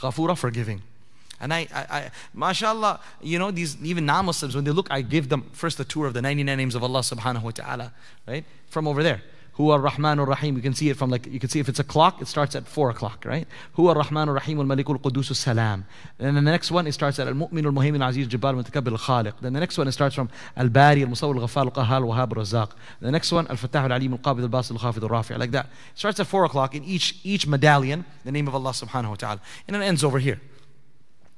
ghafura, 0.00 0.36
forgiving. 0.36 0.82
And 1.40 1.52
I, 1.52 1.66
I, 1.72 1.86
I 1.90 2.10
mashallah, 2.32 3.00
you 3.20 3.38
know, 3.38 3.50
these 3.50 3.76
even 3.82 4.06
non-Muslims, 4.06 4.54
when 4.54 4.64
they 4.64 4.70
look, 4.70 4.88
I 4.90 5.02
give 5.02 5.28
them 5.28 5.50
first 5.52 5.78
the 5.78 5.84
tour 5.84 6.06
of 6.06 6.14
the 6.14 6.22
99 6.22 6.56
names 6.56 6.74
of 6.74 6.82
Allah 6.82 7.00
subhanahu 7.00 7.42
wa 7.42 7.50
ta'ala, 7.50 7.92
right? 8.26 8.44
From 8.68 8.88
over 8.88 9.02
there. 9.02 9.22
Huwa 9.59 9.83
Rahman 9.83 10.19
or 10.19 10.25
Rahim. 10.25 10.55
You 10.55 10.61
can 10.61 10.73
see 10.73 10.89
it 10.89 10.95
from 10.95 11.09
like, 11.09 11.27
you 11.27 11.39
can 11.39 11.49
see 11.49 11.59
if 11.59 11.67
it's 11.67 11.79
a 11.79 11.83
clock, 11.83 12.21
it 12.21 12.29
starts 12.29 12.55
at 12.55 12.65
4 12.65 12.91
o'clock, 12.91 13.25
right? 13.25 13.45
Huwa 13.75 13.93
Rahman 13.93 14.29
or 14.29 14.33
Rahim 14.33 14.57
al 14.59 14.65
Malikul 14.65 14.97
Qudus 15.01 15.35
Salam. 15.35 15.85
And 16.17 16.37
the 16.37 16.41
next 16.41 16.71
one, 16.71 16.87
it 16.87 16.93
starts 16.93 17.19
at 17.19 17.27
Al 17.27 17.33
Mu'min 17.33 17.65
al 17.65 17.73
Muhaymin 17.73 18.01
Aziz 18.07 18.27
Jabbar 18.29 18.55
Mutakabbir 18.55 18.93
al 18.93 18.97
Khaliq. 18.97 19.33
Then 19.41 19.51
the 19.51 19.59
next 19.59 19.77
one, 19.77 19.89
it 19.89 19.91
starts 19.91 20.15
from 20.15 20.29
Al 20.55 20.69
Bari 20.69 21.03
al 21.03 21.09
Musawwir 21.09 21.41
al 21.41 21.47
Ghafar 21.47 21.65
al 21.65 21.71
Qahar 21.71 21.91
al 21.91 22.03
Wahhab 22.03 22.37
al 22.37 22.43
Razaq. 22.43 22.71
The 23.01 23.11
next 23.11 23.33
one, 23.33 23.47
Al 23.47 23.57
Fattah 23.57 23.83
al 23.83 23.91
Alim 23.91 24.13
al 24.13 24.19
Qabid 24.19 24.43
al 24.43 24.49
Basit 24.49 24.71
al 24.71 24.93
Khafid 24.93 25.03
al 25.03 25.09
Rafi. 25.09 25.37
Like 25.37 25.51
that. 25.51 25.65
It 25.65 25.99
starts 25.99 26.21
at 26.21 26.27
4 26.27 26.45
o'clock 26.45 26.73
in 26.73 26.85
each, 26.85 27.19
each 27.23 27.45
medallion, 27.45 28.05
the 28.23 28.31
name 28.31 28.47
of 28.47 28.55
Allah 28.55 28.71
subhanahu 28.71 29.09
wa 29.09 29.15
ta'ala. 29.15 29.41
And 29.67 29.75
it 29.75 29.81
ends 29.81 30.05
over 30.05 30.19
here. 30.19 30.39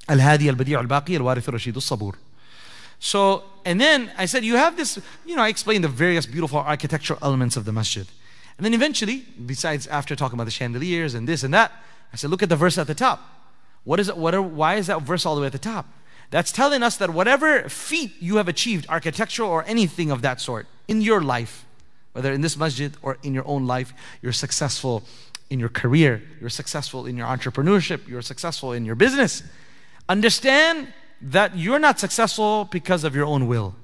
Al 0.07 0.19
Hadi 0.19 0.47
al 0.47 0.55
Badi' 0.55 0.75
al 0.75 0.85
Baqi 0.85 1.15
al 1.15 1.25
Warith 1.25 1.47
al 1.47 1.55
Rashid 1.55 1.75
al 1.75 1.81
Sabur. 1.81 2.13
So, 3.03 3.43
and 3.65 3.81
then 3.81 4.11
I 4.15 4.27
said, 4.27 4.45
you 4.45 4.57
have 4.57 4.77
this, 4.77 4.99
you 5.25 5.35
know, 5.35 5.41
I 5.41 5.47
explained 5.47 5.83
the 5.83 5.87
various 5.89 6.27
beautiful 6.27 6.59
architectural 6.59 7.17
elements 7.23 7.57
of 7.57 7.65
the 7.65 7.71
masjid. 7.71 8.07
And 8.57 8.63
then 8.63 8.75
eventually, 8.75 9.25
besides 9.43 9.87
after 9.87 10.15
talking 10.15 10.35
about 10.35 10.43
the 10.43 10.51
chandeliers 10.51 11.15
and 11.15 11.27
this 11.27 11.41
and 11.41 11.51
that, 11.51 11.71
I 12.13 12.15
said, 12.15 12.29
look 12.29 12.43
at 12.43 12.49
the 12.49 12.55
verse 12.55 12.77
at 12.77 12.85
the 12.85 12.93
top. 12.93 13.19
What 13.85 13.99
is 13.99 14.07
it, 14.07 14.17
what 14.17 14.35
are, 14.35 14.41
why 14.41 14.75
is 14.75 14.85
that 14.85 15.01
verse 15.01 15.25
all 15.25 15.33
the 15.33 15.41
way 15.41 15.47
at 15.47 15.51
the 15.51 15.57
top? 15.57 15.87
That's 16.29 16.51
telling 16.51 16.83
us 16.83 16.97
that 16.97 17.09
whatever 17.09 17.67
feat 17.69 18.13
you 18.19 18.37
have 18.37 18.47
achieved, 18.47 18.85
architectural 18.87 19.49
or 19.49 19.63
anything 19.63 20.11
of 20.11 20.21
that 20.21 20.39
sort, 20.39 20.67
in 20.87 21.01
your 21.01 21.21
life, 21.21 21.65
whether 22.13 22.31
in 22.31 22.41
this 22.41 22.55
masjid 22.55 22.93
or 23.01 23.17
in 23.23 23.33
your 23.33 23.47
own 23.47 23.65
life, 23.65 23.93
you're 24.21 24.31
successful 24.31 25.03
in 25.49 25.59
your 25.59 25.69
career, 25.69 26.21
you're 26.39 26.51
successful 26.51 27.07
in 27.07 27.17
your 27.17 27.25
entrepreneurship, 27.25 28.07
you're 28.07 28.21
successful 28.21 28.73
in 28.73 28.85
your 28.85 28.95
business. 28.95 29.41
Understand 30.07 30.93
that 31.21 31.57
you're 31.57 31.79
not 31.79 31.99
successful 31.99 32.65
because 32.65 33.03
of 33.03 33.15
your 33.15 33.25
own 33.25 33.47
will. 33.47 33.75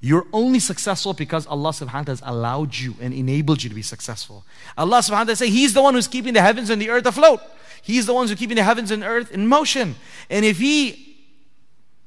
You're 0.00 0.26
only 0.32 0.58
successful 0.58 1.14
because 1.14 1.46
Allah 1.46 1.70
subhanahu 1.70 1.94
wa 1.94 2.02
ta'ala 2.02 2.06
has 2.06 2.22
allowed 2.24 2.76
you 2.76 2.94
and 3.00 3.14
enabled 3.14 3.62
you 3.62 3.70
to 3.70 3.74
be 3.74 3.82
successful. 3.82 4.44
Allah 4.76 4.98
subhanahu 4.98 5.10
wa 5.10 5.24
ta'ala 5.24 5.36
say 5.36 5.48
He's 5.48 5.72
the 5.72 5.80
one 5.80 5.94
who's 5.94 6.08
keeping 6.08 6.34
the 6.34 6.42
heavens 6.42 6.68
and 6.68 6.80
the 6.82 6.90
earth 6.90 7.06
afloat. 7.06 7.40
He's 7.80 8.04
the 8.06 8.12
one 8.12 8.28
who's 8.28 8.38
keeping 8.38 8.56
the 8.56 8.62
heavens 8.62 8.90
and 8.90 9.02
earth 9.02 9.32
in 9.32 9.46
motion. 9.46 9.94
And 10.28 10.44
if 10.44 10.58
He 10.58 11.16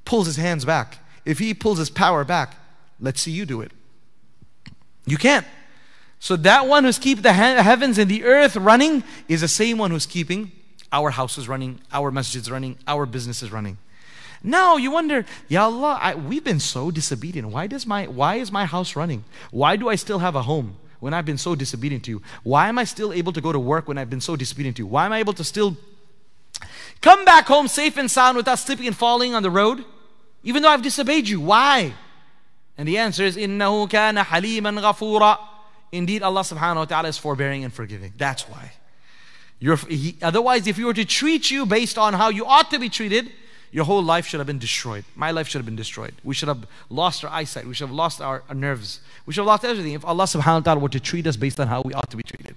pulls 0.05 0.27
His 0.27 0.35
hands 0.35 0.63
back, 0.63 0.99
if 1.25 1.39
He 1.39 1.53
pulls 1.55 1.79
His 1.79 1.89
power 1.89 2.23
back, 2.23 2.55
let's 2.99 3.21
see 3.21 3.31
you 3.31 3.45
do 3.45 3.61
it. 3.61 3.71
You 5.05 5.17
can't. 5.17 5.47
So 6.19 6.35
that 6.35 6.67
one 6.67 6.83
who's 6.83 6.99
keeping 6.99 7.23
the 7.23 7.33
heavens 7.33 7.97
and 7.97 8.11
the 8.11 8.23
earth 8.25 8.55
running 8.55 9.03
is 9.27 9.41
the 9.41 9.47
same 9.47 9.77
one 9.77 9.91
who's 9.91 10.05
keeping 10.05 10.51
our 10.91 11.09
houses 11.09 11.47
running, 11.47 11.79
our 11.91 12.11
masjids 12.11 12.51
running, 12.51 12.77
our 12.87 13.05
businesses 13.05 13.51
running. 13.51 13.77
Now 14.42 14.76
you 14.76 14.90
wonder, 14.90 15.24
Ya 15.48 15.64
Allah, 15.64 15.98
I, 16.00 16.14
we've 16.14 16.42
been 16.42 16.60
so 16.60 16.90
disobedient. 16.90 17.48
Why 17.48 17.66
does 17.66 17.86
my 17.86 18.06
why 18.06 18.36
is 18.36 18.50
my 18.50 18.64
house 18.64 18.96
running? 18.96 19.24
Why 19.50 19.76
do 19.76 19.88
I 19.88 19.94
still 19.94 20.18
have 20.18 20.34
a 20.34 20.42
home 20.42 20.76
when 21.00 21.14
I've 21.14 21.24
been 21.26 21.38
so 21.38 21.54
disobedient 21.54 22.04
to 22.04 22.10
you? 22.10 22.22
Why 22.42 22.68
am 22.68 22.78
I 22.78 22.84
still 22.84 23.12
able 23.12 23.32
to 23.32 23.40
go 23.40 23.52
to 23.52 23.58
work 23.58 23.86
when 23.88 23.98
I've 23.98 24.10
been 24.10 24.20
so 24.20 24.34
disobedient 24.36 24.76
to 24.78 24.82
you? 24.82 24.86
Why 24.86 25.06
am 25.06 25.12
I 25.12 25.18
able 25.18 25.32
to 25.34 25.44
still 25.44 25.76
come 27.00 27.24
back 27.24 27.46
home 27.46 27.68
safe 27.68 27.96
and 27.96 28.10
sound 28.10 28.36
without 28.36 28.58
slipping 28.58 28.86
and 28.86 28.96
falling 28.96 29.34
on 29.34 29.42
the 29.42 29.50
road? 29.50 29.84
Even 30.42 30.62
though 30.62 30.70
I've 30.70 30.82
disobeyed 30.82 31.28
you. 31.28 31.40
Why? 31.40 31.94
And 32.76 32.88
the 32.88 32.98
answer 32.98 33.22
is 33.22 33.36
إِنَّهُ 33.36 33.90
كَانَ 33.90 34.22
حَلِيمًا 34.24 34.80
غَفُورًا 34.80 35.38
Indeed, 35.92 36.22
Allah 36.22 36.40
subhanahu 36.40 36.76
wa 36.76 36.84
ta'ala 36.86 37.08
is 37.08 37.18
forbearing 37.18 37.64
and 37.64 37.72
forgiving. 37.72 38.14
That's 38.16 38.48
why. 38.48 38.72
You're, 39.60 39.76
he, 39.76 40.16
otherwise, 40.22 40.66
if 40.66 40.78
He 40.78 40.84
were 40.84 40.94
to 40.94 41.04
treat 41.04 41.50
you 41.50 41.66
based 41.66 41.98
on 41.98 42.14
how 42.14 42.30
you 42.30 42.46
ought 42.46 42.70
to 42.70 42.78
be 42.78 42.88
treated, 42.88 43.30
your 43.71 43.85
whole 43.85 44.01
life 44.01 44.25
should 44.25 44.39
have 44.39 44.47
been 44.47 44.59
destroyed. 44.59 45.03
My 45.15 45.31
life 45.31 45.47
should 45.47 45.59
have 45.59 45.65
been 45.65 45.75
destroyed. 45.75 46.13
We 46.23 46.33
should 46.33 46.47
have 46.47 46.65
lost 46.89 47.23
our 47.23 47.31
eyesight. 47.31 47.65
We 47.65 47.73
should 47.73 47.87
have 47.87 47.95
lost 47.95 48.21
our, 48.21 48.43
our 48.47 48.55
nerves. 48.55 49.01
We 49.25 49.33
should 49.33 49.41
have 49.41 49.47
lost 49.47 49.65
everything 49.65 49.93
if 49.93 50.05
Allah 50.05 50.23
subhanahu 50.23 50.53
wa 50.53 50.59
ta'ala 50.59 50.79
were 50.79 50.89
to 50.89 50.99
treat 50.99 51.27
us 51.27 51.35
based 51.35 51.59
on 51.59 51.67
how 51.67 51.81
we 51.81 51.93
ought 51.93 52.09
to 52.09 52.17
be 52.17 52.23
treated. 52.23 52.55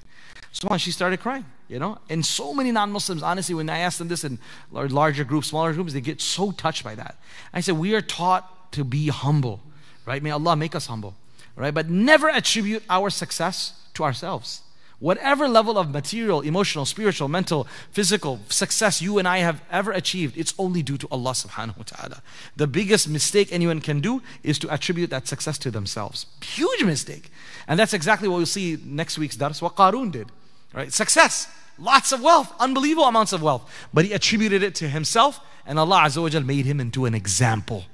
So 0.53 0.69
on, 0.69 0.79
she 0.79 0.91
started 0.91 1.21
crying, 1.21 1.45
you 1.69 1.79
know. 1.79 1.99
And 2.09 2.25
so 2.25 2.55
many 2.55 2.73
non-Muslims, 2.73 3.23
honestly, 3.23 3.55
when 3.55 3.69
I 3.71 3.79
ask 3.79 3.99
them 3.99 4.09
this 4.09 4.25
in 4.25 4.39
larger 4.71 5.25
groups, 5.25 5.49
smaller 5.49 5.73
groups, 5.73 5.93
they 5.93 6.01
get 6.01 6.21
so 6.21 6.51
touched 6.53 6.85
by 6.85 6.95
that. 6.97 7.17
I 7.53 7.61
said, 7.61 7.77
we 7.77 7.95
are 7.95 8.01
taught 8.01 8.73
to 8.73 8.85
be 8.85 9.09
humble, 9.09 9.61
right? 10.07 10.23
May 10.23 10.31
Allah 10.31 10.57
make 10.57 10.75
us 10.75 10.87
humble, 10.87 11.15
right? 11.57 11.73
But 11.73 11.89
never 11.89 12.29
attribute 12.29 12.83
our 12.89 13.11
success 13.11 13.75
to 13.95 14.05
ourselves. 14.05 14.63
Whatever 15.01 15.49
level 15.49 15.79
of 15.79 15.91
material, 15.91 16.43
emotional, 16.43 16.85
spiritual, 16.85 17.27
mental, 17.29 17.67
physical 17.91 18.39
success 18.51 19.01
you 19.01 19.19
and 19.19 19.27
I 19.27 19.39
have 19.39 19.63
ever 19.73 19.93
achieved, 19.93 20.37
it's 20.37 20.53
only 20.59 20.83
due 20.83 20.99
to 20.99 21.09
Allah 21.11 21.33
subhanahu 21.33 21.79
wa 21.79 21.85
ta'ala. 21.87 22.23
The 22.57 22.67
biggest 22.67 23.09
mistake 23.09 23.49
anyone 23.51 23.81
can 23.81 24.01
do 24.01 24.21
is 24.43 24.59
to 24.59 24.69
attribute 24.69 25.09
that 25.09 25.27
success 25.27 25.57
to 25.59 25.71
themselves. 25.71 26.27
Huge 26.43 26.85
mistake. 26.85 27.31
And 27.67 27.81
that's 27.81 27.95
exactly 27.95 28.29
what 28.29 28.37
we'll 28.37 28.47
see 28.47 28.79
next 28.85 29.17
week's 29.17 29.37
dars, 29.37 29.63
what 29.63 29.75
Qarun 29.75 30.13
did. 30.13 30.31
Right? 30.75 30.93
Success, 30.93 31.49
lots 31.79 32.13
of 32.13 32.23
wealth, 32.23 32.53
unbelievable 32.61 33.07
amounts 33.07 33.33
of 33.33 33.43
wealth. 33.43 33.71
But 33.95 34.05
he 34.05 34.13
attributed 34.13 34.63
it 34.63 34.75
to 34.77 34.89
himself, 34.89 35.41
and 35.65 35.79
Allah 35.79 36.03
Azza 36.03 36.23
wa 36.23 36.41
made 36.41 36.67
him 36.67 36.79
into 36.79 37.07
an 37.07 37.15
example 37.15 37.87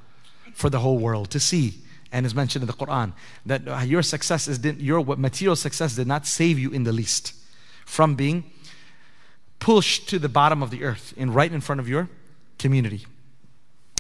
for 0.55 0.69
the 0.71 0.81
whole 0.81 0.99
world 0.99 1.31
to 1.31 1.39
see 1.39 1.75
and 2.13 2.25
is 2.25 2.35
mentioned 2.35 2.63
in 2.63 2.67
the 2.67 2.73
Quran 2.73 3.13
that 3.45 3.67
uh, 3.67 3.79
your 3.79 4.03
success 4.03 4.49
is 4.49 4.65
your 4.81 5.05
material 5.17 5.57
success 5.57 5.97
did 5.97 6.07
not 6.07 6.27
save 6.27 6.59
you 6.59 6.71
in 6.71 6.85
the 6.85 6.93
least 6.93 7.35
from 7.85 8.15
being 8.15 8.45
pushed 9.59 10.09
to 10.09 10.19
the 10.19 10.29
bottom 10.29 10.63
of 10.63 10.71
the 10.71 10.85
earth 10.85 11.15
in 11.17 11.33
right 11.33 11.53
in 11.53 11.61
front 11.61 11.81
of 11.81 11.89
your 11.89 12.09
community. 12.59 13.07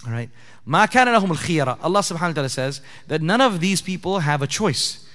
All 0.05 0.13
right. 0.13 0.31
Allah 0.69 0.87
subhanahu 0.87 2.21
wa 2.21 2.33
ta'ala 2.33 2.49
says 2.49 2.81
that 3.09 3.23
none 3.23 3.41
of 3.41 3.61
these 3.61 3.81
people 3.81 4.21
have 4.21 4.43
a 4.43 4.47
choice. 4.47 5.07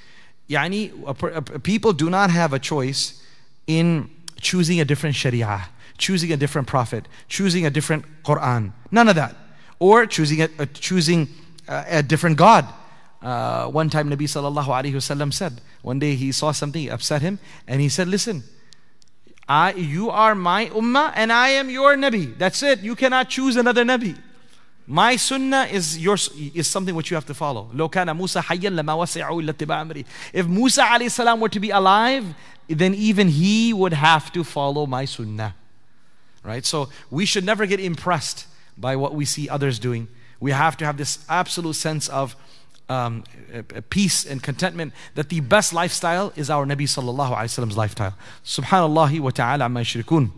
Yani, 0.50 1.64
people 1.64 1.94
do 1.94 2.10
not 2.10 2.30
have 2.32 2.54
a 2.54 2.60
choice 2.60 3.24
in 3.68 4.10
choosing 4.40 4.82
a 4.82 4.86
different 4.86 5.16
sharia, 5.16 5.70
choosing 5.98 6.32
a 6.34 6.38
different 6.38 6.68
prophet, 6.68 7.08
choosing 7.30 7.66
a 7.66 7.70
different 7.70 8.04
Quran. 8.24 8.74
None 8.92 9.08
of 9.08 9.16
that. 9.16 9.36
Or 9.80 10.06
choosing 10.06 10.42
a, 10.42 10.50
a 10.60 10.66
choosing 10.66 11.30
a, 11.68 11.86
a 11.88 12.04
different 12.04 12.38
God. 12.38 12.68
Uh, 13.22 13.68
one 13.68 13.90
time 13.90 14.10
Nabi 14.10 14.24
sallallahu 14.24 14.66
alaihi 14.66 14.94
wasallam 14.94 15.32
said, 15.32 15.62
one 15.84 16.00
day 16.00 16.16
he 16.16 16.32
saw 16.32 16.52
something 16.52 16.90
upset 16.90 17.22
him, 17.22 17.40
and 17.68 17.80
he 17.82 17.88
said, 17.90 18.08
"Listen, 18.08 18.44
I, 19.48 19.74
you 19.74 20.10
are 20.10 20.34
my 20.34 20.68
ummah, 20.68 21.12
and 21.16 21.32
I 21.32 21.50
am 21.50 21.70
your 21.70 21.96
Nabi. 21.96 22.38
That's 22.38 22.64
it. 22.64 22.80
You 22.80 22.96
cannot 22.96 23.30
choose 23.30 23.58
another 23.58 23.84
Nabi. 23.84 24.18
My 24.88 25.16
sunnah 25.16 25.68
is 25.72 25.98
your 25.98 26.18
is 26.54 26.68
something 26.68 26.96
which 26.96 27.12
you 27.12 27.16
have 27.16 27.26
to 27.28 27.34
follow. 27.34 27.70
If 27.74 27.78
Musa 27.78 28.42
alayhi 30.82 31.12
salam 31.12 31.40
were 31.40 31.50
to 31.50 31.60
be 31.60 31.70
alive, 31.70 32.26
then 32.68 32.94
even 32.96 33.28
he 33.28 33.74
would 33.74 33.94
have 33.94 34.32
to 34.34 34.44
follow 34.44 34.86
my 34.86 35.06
sunnah. 35.06 35.56
Right? 36.44 36.66
So 36.66 36.90
we 37.10 37.26
should 37.26 37.46
never 37.46 37.66
get 37.66 37.80
impressed 37.80 38.48
by 38.78 38.96
what 38.96 39.14
we 39.14 39.26
see 39.26 39.48
others 39.48 39.80
doing. 39.80 40.08
We 40.40 40.52
have 40.52 40.76
to 40.78 40.86
have 40.86 40.98
this 40.98 41.24
absolute 41.30 41.76
sense 41.76 42.10
of 42.10 42.36
um, 42.91 43.25
peace 43.91 44.25
and 44.25 44.43
contentment 44.43 44.93
that 45.15 45.29
the 45.29 45.41
best 45.41 45.73
lifestyle 45.73 46.33
is 46.37 46.51
our 46.51 46.65
Nabi 46.65 46.83
sallallahu 46.83 47.35
alaihi 47.37 47.59
wasallam's 47.59 47.77
lifestyle. 47.77 48.15
Subhanallah 48.45 49.21
wa 49.21 49.31
ta'ala 49.31 49.65
amma 49.65 49.81
yushrikun. 49.81 50.31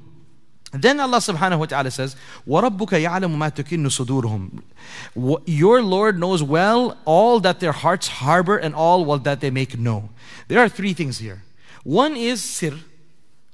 Then 0.73 1.01
Allah 1.01 1.19
subhanahu 1.19 1.61
wa 1.61 1.67
ta'ala 1.67 1.91
says, 1.91 2.15
وَرَبُّكَ 2.47 2.79
يَعْلَمُ 2.79 3.37
مَا 3.37 3.51
تُكِنُّ 3.51 3.87
صُدُورُهُم 3.87 5.43
Your 5.47 5.83
Lord 5.83 6.19
knows 6.19 6.43
well 6.43 6.99
all 7.07 7.41
that 7.41 7.61
their 7.61 7.73
hearts 7.73 8.09
harbor 8.09 8.59
and 8.59 8.75
all 8.75 9.19
that 9.19 9.41
they 9.41 9.51
make 9.51 9.79
know. 9.79 10.11
There 10.49 10.61
are 10.61 10.69
three 10.69 10.93
things 10.93 11.19
here. 11.19 11.43
One 11.85 12.17
is 12.17 12.43
sir, 12.43 12.75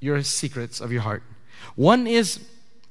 your 0.00 0.22
secrets 0.24 0.80
of 0.80 0.90
your 0.90 1.02
heart. 1.02 1.22
One 1.76 2.08
is, 2.08 2.40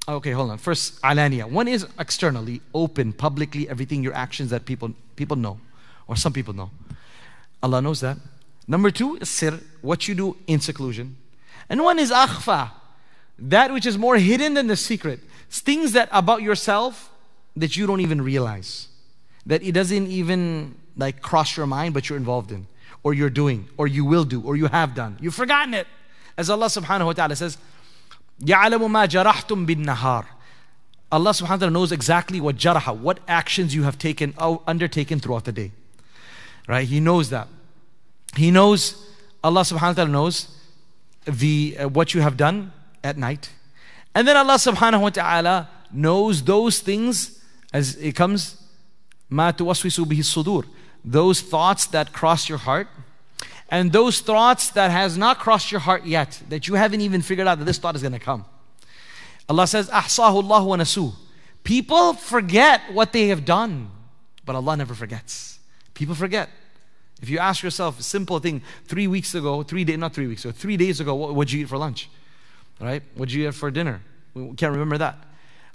okay, 0.07 0.31
hold 0.31 0.51
on. 0.51 0.57
First, 0.57 1.01
alania. 1.01 1.49
One 1.49 1.67
is 1.67 1.85
externally, 1.99 2.61
open, 2.73 3.11
publicly, 3.11 3.67
everything, 3.67 4.03
your 4.03 4.13
actions 4.13 4.51
that 4.51 4.65
people, 4.65 4.93
people 5.17 5.35
know 5.35 5.59
or 6.07 6.15
some 6.15 6.33
people 6.33 6.53
know. 6.53 6.69
Allah 7.61 7.81
knows 7.81 8.01
that. 8.01 8.17
Number 8.67 8.91
two 8.91 9.15
is 9.17 9.29
sir, 9.29 9.59
what 9.81 10.07
you 10.07 10.15
do 10.15 10.37
in 10.47 10.59
seclusion. 10.59 11.17
And 11.69 11.81
one 11.81 11.99
is 11.99 12.11
akhfa, 12.11 12.71
that 13.39 13.73
which 13.73 13.85
is 13.85 13.97
more 13.97 14.17
hidden 14.17 14.53
than 14.53 14.67
the 14.67 14.75
secret. 14.75 15.19
It's 15.47 15.59
things 15.59 15.93
that 15.93 16.09
about 16.11 16.41
yourself 16.41 17.11
that 17.55 17.75
you 17.77 17.87
don't 17.87 18.01
even 18.01 18.21
realize. 18.21 18.87
That 19.45 19.63
it 19.63 19.73
doesn't 19.73 20.07
even 20.07 20.75
like 20.97 21.21
cross 21.21 21.57
your 21.57 21.65
mind, 21.65 21.93
but 21.93 22.09
you're 22.09 22.17
involved 22.17 22.51
in, 22.51 22.67
or 23.03 23.13
you're 23.13 23.29
doing, 23.29 23.67
or 23.77 23.87
you 23.87 24.05
will 24.05 24.23
do, 24.23 24.41
or 24.41 24.55
you 24.55 24.67
have 24.67 24.93
done. 24.95 25.17
You've 25.19 25.35
forgotten 25.35 25.73
it. 25.73 25.87
As 26.37 26.49
Allah 26.49 26.67
subhanahu 26.67 27.05
wa 27.05 27.13
ta'ala 27.13 27.35
says, 27.35 27.57
يَعْلَمُ 28.41 28.79
مَا 28.79 29.07
جَرَحْتُم 29.07 29.67
بِالنَّهَارِ 29.67 30.25
Allah 31.11 31.29
subhanahu 31.31 31.49
wa 31.49 31.55
ta'ala 31.57 31.71
knows 31.71 31.91
exactly 31.91 32.41
what 32.41 32.55
jaraha, 32.55 32.97
what 32.97 33.19
actions 33.27 33.75
you 33.75 33.83
have 33.83 33.99
taken, 33.99 34.33
undertaken 34.67 35.19
throughout 35.19 35.45
the 35.45 35.51
day 35.51 35.71
Right? 36.68 36.86
He 36.86 37.00
knows 37.00 37.30
that. 37.30 37.48
He 38.36 38.50
knows, 38.52 39.04
Allah 39.42 39.62
subhanahu 39.62 39.80
wa 39.80 39.92
ta'ala 39.94 40.10
knows 40.10 40.48
the, 41.24 41.76
uh, 41.80 41.88
what 41.88 42.14
you 42.14 42.20
have 42.20 42.36
done 42.36 42.72
at 43.02 43.16
night. 43.16 43.50
And 44.14 44.28
then 44.28 44.36
Allah 44.36 44.54
subhanahu 44.54 45.00
wa 45.00 45.08
ta'ala 45.08 45.68
knows 45.90 46.42
those 46.42 46.80
things 46.80 47.42
as 47.72 47.96
it 47.96 48.14
comes, 48.14 48.62
ma 49.30 49.50
tuwaswisu 49.50 50.04
bihi 50.04 50.20
sudur. 50.20 50.66
Those 51.04 51.40
thoughts 51.40 51.86
that 51.86 52.12
cross 52.12 52.48
your 52.48 52.58
heart, 52.58 52.88
and 53.70 53.92
those 53.92 54.20
thoughts 54.20 54.70
that 54.70 54.90
has 54.90 55.16
not 55.16 55.38
crossed 55.38 55.70
your 55.72 55.80
heart 55.80 56.04
yet, 56.04 56.42
that 56.48 56.68
you 56.68 56.74
haven't 56.74 57.00
even 57.00 57.22
figured 57.22 57.46
out 57.46 57.58
that 57.58 57.64
this 57.64 57.78
thought 57.78 57.96
is 57.96 58.02
going 58.02 58.12
to 58.12 58.18
come. 58.18 58.44
Allah 59.48 59.66
says, 59.66 59.88
"Ahsahu 59.88 60.42
Allahu 60.42 60.66
wa 60.66 60.76
nasu." 60.76 61.14
People 61.64 62.14
forget 62.14 62.92
what 62.92 63.12
they 63.12 63.28
have 63.28 63.44
done, 63.44 63.90
but 64.44 64.54
Allah 64.56 64.76
never 64.76 64.94
forgets. 64.94 65.57
People 65.98 66.14
forget. 66.14 66.48
If 67.20 67.28
you 67.28 67.40
ask 67.40 67.64
yourself 67.64 67.98
a 67.98 68.04
simple 68.04 68.38
thing, 68.38 68.62
three 68.86 69.08
weeks 69.08 69.34
ago, 69.34 69.64
three 69.64 69.82
days, 69.82 69.98
not 69.98 70.14
three 70.14 70.28
weeks 70.28 70.44
ago, 70.44 70.52
three 70.52 70.76
days 70.76 71.00
ago, 71.00 71.12
what 71.16 71.48
did 71.48 71.54
you 71.54 71.62
eat 71.62 71.68
for 71.68 71.76
lunch? 71.76 72.08
Right? 72.80 73.02
What 73.16 73.28
did 73.28 73.34
you 73.34 73.48
eat 73.48 73.54
for 73.54 73.68
dinner? 73.72 74.00
We 74.32 74.54
can't 74.54 74.72
remember 74.72 74.96
that. 74.98 75.16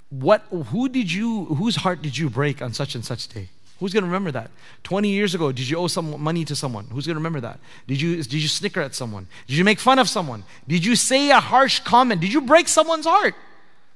What, 0.08 0.40
who 0.70 0.88
did 0.88 1.12
you, 1.12 1.44
whose 1.44 1.76
heart 1.76 2.00
did 2.00 2.16
you 2.16 2.30
break 2.30 2.62
on 2.62 2.72
such 2.72 2.94
and 2.94 3.04
such 3.04 3.28
day? 3.28 3.50
Who's 3.80 3.92
going 3.92 4.04
to 4.04 4.06
remember 4.06 4.30
that? 4.30 4.50
20 4.84 5.10
years 5.10 5.34
ago, 5.34 5.52
did 5.52 5.68
you 5.68 5.76
owe 5.76 5.88
some 5.88 6.18
money 6.22 6.46
to 6.46 6.56
someone? 6.56 6.86
Who's 6.86 7.06
going 7.06 7.16
to 7.16 7.18
remember 7.18 7.42
that? 7.42 7.60
Did 7.86 8.00
you, 8.00 8.16
did 8.16 8.32
you 8.32 8.48
snicker 8.48 8.80
at 8.80 8.94
someone? 8.94 9.26
Did 9.46 9.58
you 9.58 9.64
make 9.64 9.78
fun 9.78 9.98
of 9.98 10.08
someone? 10.08 10.44
Did 10.66 10.86
you 10.86 10.96
say 10.96 11.28
a 11.28 11.40
harsh 11.40 11.80
comment? 11.80 12.22
Did 12.22 12.32
you 12.32 12.40
break 12.40 12.68
someone's 12.68 13.04
heart? 13.04 13.34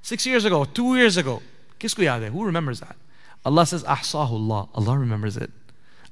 Six 0.02 0.26
years 0.26 0.44
ago, 0.44 0.66
two 0.66 0.96
years 0.96 1.16
ago. 1.16 1.40
Who 1.80 2.44
remembers 2.44 2.80
that? 2.80 2.96
Allah 3.46 3.64
says, 3.64 3.84
Ahsahullah. 3.84 4.68
Allah 4.74 4.98
remembers 4.98 5.38
it. 5.38 5.50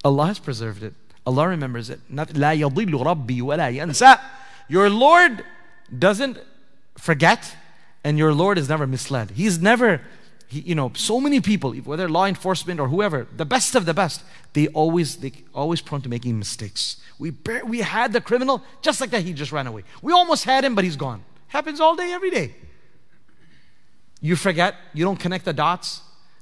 Allah 0.05 0.27
has 0.27 0.39
preserved 0.39 0.83
it. 0.83 0.93
Allah 1.25 1.49
remembers 1.49 1.89
it. 1.89 1.99
لا 2.11 2.53
يضل 2.53 2.91
ربي 2.91 3.41
ولا 3.41 3.69
ينسى. 3.69 4.17
Your 4.67 4.89
Lord 4.89 5.43
doesn't 5.97 6.37
forget 6.97 7.55
and 8.03 8.17
your 8.17 8.33
Lord 8.33 8.57
is 8.57 8.69
never 8.69 8.87
misled. 8.87 9.31
He's 9.31 9.59
never, 9.59 10.01
he, 10.47 10.61
you 10.61 10.75
know, 10.75 10.91
so 10.95 11.19
many 11.19 11.39
people, 11.39 11.73
whether 11.73 12.09
law 12.09 12.25
enforcement 12.25 12.79
or 12.79 12.87
whoever, 12.87 13.27
the 13.35 13.45
best 13.45 13.75
of 13.75 13.85
the 13.85 13.93
best, 13.93 14.23
they 14.53 14.67
always, 14.69 15.17
they 15.17 15.33
always 15.53 15.81
prone 15.81 16.01
to 16.01 16.09
making 16.09 16.37
mistakes. 16.39 16.97
We, 17.19 17.29
bear, 17.29 17.63
we 17.63 17.79
had 17.79 18.13
the 18.13 18.21
criminal 18.21 18.63
just 18.81 19.01
like 19.01 19.11
that, 19.11 19.21
he 19.23 19.33
just 19.33 19.51
ran 19.51 19.67
away. 19.67 19.83
We 20.01 20.13
almost 20.13 20.45
had 20.45 20.65
him, 20.65 20.73
but 20.73 20.83
he's 20.83 20.95
gone. 20.95 21.23
Happens 21.47 21.79
all 21.79 21.95
day, 21.95 22.11
every 22.11 22.31
day. 22.31 22.55
You 24.21 24.35
forget, 24.35 24.75
you 24.93 25.03
don't 25.03 25.19
connect 25.19 25.45
the 25.45 25.53
dots, 25.53 26.01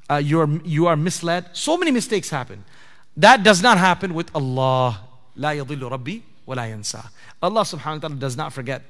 uh, 0.09 0.15
you're, 0.15 0.49
you 0.63 0.87
are 0.87 0.95
misled. 0.95 1.49
So 1.53 1.77
many 1.77 1.91
mistakes 1.91 2.29
happen. 2.29 2.63
That 3.17 3.43
does 3.43 3.61
not 3.61 3.77
happen 3.77 4.13
with 4.13 4.33
Allah. 4.33 5.01
لا 5.37 5.53
يضل 5.53 5.89
ربي 5.91 6.21
ولا 6.47 6.65
ينسى. 6.65 7.03
Allah 7.41 7.61
subhanahu 7.61 7.95
wa 7.95 7.99
ta'ala 7.99 8.15
does 8.15 8.37
not 8.37 8.53
forget. 8.53 8.83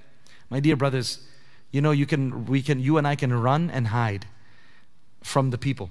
My 0.49 0.59
dear 0.59 0.75
brothers, 0.75 1.19
you 1.71 1.81
know, 1.81 1.91
you 1.91 2.05
can, 2.05 2.45
we 2.45 2.61
can, 2.61 2.79
you 2.79 2.97
and 2.97 3.07
I 3.07 3.15
can 3.15 3.33
run 3.33 3.69
and 3.69 3.87
hide 3.87 4.25
from 5.21 5.51
the 5.51 5.57
people. 5.57 5.89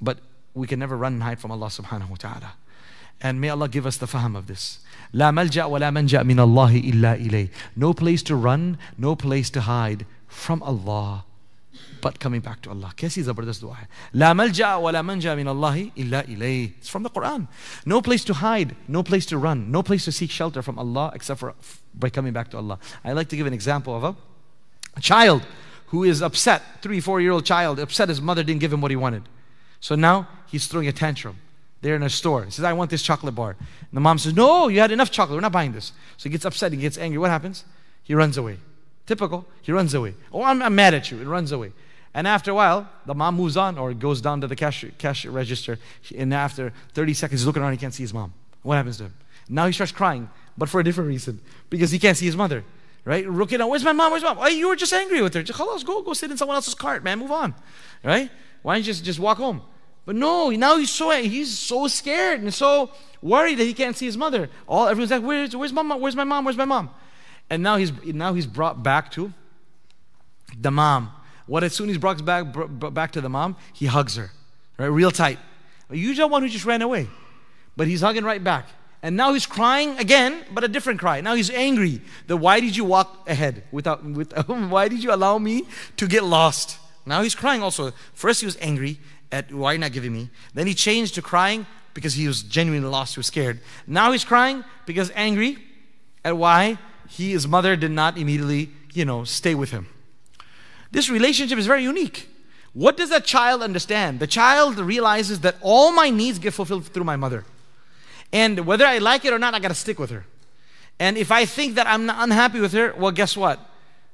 But 0.00 0.18
we 0.54 0.66
can 0.66 0.78
never 0.78 0.96
run 0.96 1.14
and 1.14 1.22
hide 1.22 1.40
from 1.40 1.50
Allah 1.52 1.66
subhanahu 1.66 2.10
wa 2.10 2.16
ta'ala. 2.16 2.52
And 3.20 3.40
may 3.40 3.48
Allah 3.48 3.68
give 3.68 3.86
us 3.86 3.96
the 3.96 4.06
faham 4.06 4.36
of 4.36 4.46
this. 4.46 4.78
لا 5.12 5.30
ملجأ 5.30 5.64
ولا 5.64 5.90
منجأ 5.90 6.22
من 6.22 6.38
الله 6.38 6.92
إلا 6.92 7.26
إليه. 7.26 7.50
No 7.76 7.92
place 7.92 8.22
to 8.24 8.36
run, 8.36 8.78
no 8.96 9.16
place 9.16 9.50
to 9.50 9.62
hide 9.62 10.06
from 10.28 10.62
Allah 10.62 11.24
but 12.03 12.19
coming 12.19 12.41
back 12.41 12.61
to 12.63 12.69
Allah, 12.69 12.91
kaisi 12.97 13.23
zabardast 13.23 13.61
dua 13.61 13.75
hai. 13.75 13.87
La 14.11 14.33
malja 14.33 14.77
wa 14.81 14.89
la 14.91 15.01
manja 15.01 15.33
min 15.37 15.47
Allahi 15.47 15.93
illa 15.95 16.21
ilay. 16.23 16.73
It's 16.77 16.89
from 16.89 17.03
the 17.03 17.09
Quran. 17.09 17.47
No 17.85 18.01
place 18.01 18.25
to 18.25 18.33
hide, 18.33 18.75
no 18.89 19.03
place 19.03 19.25
to 19.27 19.37
run, 19.37 19.71
no 19.71 19.81
place 19.81 20.03
to 20.03 20.11
seek 20.11 20.29
shelter 20.29 20.61
from 20.61 20.77
Allah 20.77 21.13
except 21.15 21.39
for 21.39 21.55
by 21.95 22.09
coming 22.09 22.33
back 22.33 22.49
to 22.51 22.57
Allah. 22.57 22.77
I 23.05 23.13
like 23.13 23.29
to 23.29 23.37
give 23.37 23.47
an 23.47 23.53
example 23.53 23.95
of 23.95 24.03
a, 24.03 24.15
a 24.97 24.99
child 24.99 25.47
who 25.87 26.03
is 26.03 26.21
upset, 26.21 26.61
three, 26.81 26.99
four 26.99 27.21
year 27.21 27.31
old 27.31 27.45
child, 27.45 27.79
upset 27.79 28.09
his 28.09 28.19
mother 28.19 28.43
didn't 28.43 28.59
give 28.59 28.73
him 28.73 28.81
what 28.81 28.91
he 28.91 28.97
wanted. 28.97 29.23
So 29.79 29.95
now 29.95 30.27
he's 30.47 30.67
throwing 30.67 30.89
a 30.89 30.91
tantrum. 30.91 31.37
They're 31.79 31.95
in 31.95 32.03
a 32.03 32.09
store. 32.09 32.43
He 32.43 32.51
says, 32.51 32.65
I 32.65 32.73
want 32.73 32.91
this 32.91 33.01
chocolate 33.01 33.33
bar. 33.33 33.51
And 33.51 33.93
the 33.93 34.01
mom 34.01 34.17
says, 34.17 34.33
No, 34.33 34.67
you 34.67 34.81
had 34.81 34.91
enough 34.91 35.09
chocolate. 35.09 35.37
We're 35.37 35.41
not 35.41 35.53
buying 35.53 35.71
this. 35.71 35.93
So 36.17 36.23
he 36.23 36.31
gets 36.31 36.43
upset 36.43 36.73
he 36.73 36.79
gets 36.79 36.97
angry. 36.97 37.17
What 37.17 37.29
happens? 37.29 37.63
He 38.03 38.13
runs 38.13 38.35
away. 38.37 38.57
Typical. 39.05 39.45
He 39.61 39.71
runs 39.71 39.93
away. 39.93 40.15
Oh, 40.33 40.43
I'm, 40.43 40.61
I'm 40.61 40.75
mad 40.75 40.93
at 40.93 41.09
you. 41.09 41.21
It 41.21 41.27
runs 41.27 41.53
away. 41.53 41.71
And 42.13 42.27
after 42.27 42.51
a 42.51 42.53
while, 42.53 42.89
the 43.05 43.15
mom 43.15 43.35
moves 43.35 43.57
on 43.57 43.77
or 43.77 43.93
goes 43.93 44.21
down 44.21 44.41
to 44.41 44.47
the 44.47 44.55
cash, 44.55 44.85
cash 44.97 45.25
register. 45.25 45.79
And 46.15 46.33
after 46.33 46.71
30 46.93 47.13
seconds, 47.13 47.41
he's 47.41 47.47
looking 47.47 47.63
around, 47.63 47.71
he 47.71 47.77
can't 47.77 47.93
see 47.93 48.03
his 48.03 48.13
mom. 48.13 48.33
What 48.61 48.75
happens 48.75 48.97
to 48.97 49.05
him? 49.05 49.13
Now 49.49 49.65
he 49.65 49.73
starts 49.73 49.91
crying, 49.91 50.29
but 50.57 50.69
for 50.69 50.79
a 50.79 50.83
different 50.83 51.09
reason, 51.09 51.41
because 51.69 51.91
he 51.91 51.99
can't 51.99 52.17
see 52.17 52.25
his 52.25 52.37
mother. 52.37 52.63
Right? 53.05 53.25
Out, 53.25 53.69
where's 53.69 53.83
my 53.83 53.91
mom? 53.91 54.11
Where's 54.11 54.23
my 54.23 54.33
mom? 54.33 54.43
Oh, 54.45 54.47
you 54.47 54.69
were 54.69 54.77
just 54.77 54.93
angry 54.93 55.21
with 55.21 55.33
her. 55.33 55.43
Just, 55.43 55.59
go, 55.59 56.01
go 56.01 56.13
sit 56.13 56.31
in 56.31 56.37
someone 56.37 56.55
else's 56.55 56.73
cart, 56.73 57.03
man. 57.03 57.19
Move 57.19 57.31
on. 57.31 57.53
Right? 58.01 58.31
Why 58.61 58.75
don't 58.75 58.79
you 58.79 58.85
just, 58.85 59.03
just 59.03 59.19
walk 59.19 59.39
home? 59.39 59.61
But 60.05 60.15
no, 60.15 60.49
now 60.49 60.77
he's 60.77 60.91
so 60.91 61.11
he's 61.11 61.57
so 61.57 61.87
scared 61.87 62.41
and 62.41 62.53
so 62.53 62.91
worried 63.21 63.55
that 63.55 63.63
he 63.63 63.73
can't 63.73 63.95
see 63.95 64.05
his 64.05 64.17
mother. 64.17 64.49
All 64.67 64.87
everyone's 64.87 65.11
like, 65.11 65.23
where's 65.23 65.55
where's 65.55 65.71
mom? 65.71 65.89
Where's 65.99 66.15
my 66.15 66.25
mom? 66.25 66.43
Where's 66.43 66.57
my 66.57 66.65
mom? 66.65 66.89
And 67.49 67.63
now 67.63 67.77
he's 67.77 67.91
now 68.05 68.33
he's 68.33 68.47
brought 68.47 68.83
back 68.83 69.11
to 69.11 69.33
the 70.59 70.71
mom 70.71 71.11
what 71.45 71.63
as 71.63 71.73
soon 71.73 71.89
as 71.89 71.97
brought 71.97 72.23
back, 72.23 72.45
back 72.93 73.11
to 73.11 73.21
the 73.21 73.29
mom, 73.29 73.55
he 73.73 73.85
hugs 73.85 74.15
her, 74.15 74.31
right? 74.77 74.87
Real 74.87 75.11
tight. 75.11 75.39
The 75.89 76.27
one 76.27 76.41
who 76.41 76.49
just 76.49 76.65
ran 76.65 76.81
away. 76.81 77.07
But 77.75 77.87
he's 77.87 78.01
hugging 78.01 78.23
right 78.23 78.43
back. 78.43 78.67
And 79.01 79.17
now 79.17 79.33
he's 79.33 79.45
crying 79.45 79.97
again, 79.99 80.45
but 80.51 80.63
a 80.63 80.67
different 80.69 80.99
cry. 80.99 81.19
Now 81.19 81.35
he's 81.35 81.49
angry. 81.49 82.01
That 82.27 82.37
why 82.37 82.61
did 82.61 82.75
you 82.77 82.85
walk 82.85 83.27
ahead 83.27 83.63
without, 83.71 84.03
with, 84.03 84.33
why 84.47 84.87
did 84.87 85.03
you 85.03 85.13
allow 85.13 85.37
me 85.37 85.63
to 85.97 86.07
get 86.07 86.23
lost? 86.23 86.77
Now 87.05 87.21
he's 87.21 87.35
crying 87.35 87.61
also. 87.61 87.91
First 88.13 88.39
he 88.39 88.45
was 88.45 88.57
angry 88.61 88.99
at 89.29 89.53
why 89.53 89.75
not 89.75 89.91
giving 89.91 90.13
me. 90.13 90.29
Then 90.53 90.67
he 90.67 90.73
changed 90.73 91.15
to 91.15 91.21
crying 91.21 91.65
because 91.93 92.13
he 92.13 92.27
was 92.27 92.43
genuinely 92.43 92.89
lost, 92.89 93.15
he 93.15 93.19
was 93.19 93.27
scared. 93.27 93.59
Now 93.85 94.13
he's 94.13 94.23
crying 94.23 94.63
because 94.85 95.11
angry 95.15 95.57
at 96.23 96.37
why 96.37 96.77
he, 97.09 97.31
his 97.31 97.47
mother 97.47 97.75
did 97.75 97.91
not 97.91 98.17
immediately, 98.17 98.71
you 98.93 99.03
know, 99.05 99.25
stay 99.25 99.53
with 99.53 99.71
him. 99.71 99.87
This 100.93 101.09
relationship 101.09 101.57
is 101.57 101.65
very 101.65 101.81
unique. 101.81 102.29
What 102.73 102.97
does 102.97 103.09
that 103.09 103.25
child 103.25 103.63
understand? 103.63 104.19
The 104.19 104.27
child 104.27 104.77
realizes 104.77 105.39
that 105.39 105.55
all 105.59 105.91
my 105.91 106.11
needs 106.11 106.37
get 106.37 106.53
fulfilled 106.53 106.85
through 106.85 107.03
my 107.03 107.15
mother. 107.15 107.45
And 108.31 108.65
whether 108.67 108.85
I 108.85 108.99
like 108.99 109.25
it 109.25 109.33
or 109.33 109.39
not, 109.39 109.55
I 109.55 109.59
got 109.59 109.69
to 109.69 109.75
stick 109.75 109.97
with 109.97 110.11
her. 110.11 110.25
And 110.99 111.17
if 111.17 111.31
I 111.31 111.45
think 111.45 111.75
that 111.75 111.87
I'm 111.87 112.09
unhappy 112.09 112.59
with 112.59 112.73
her, 112.73 112.93
well, 112.95 113.11
guess 113.11 113.35
what? 113.35 113.59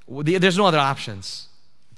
There's 0.08 0.58
no 0.58 0.66
other 0.66 0.80
options. 0.80 1.50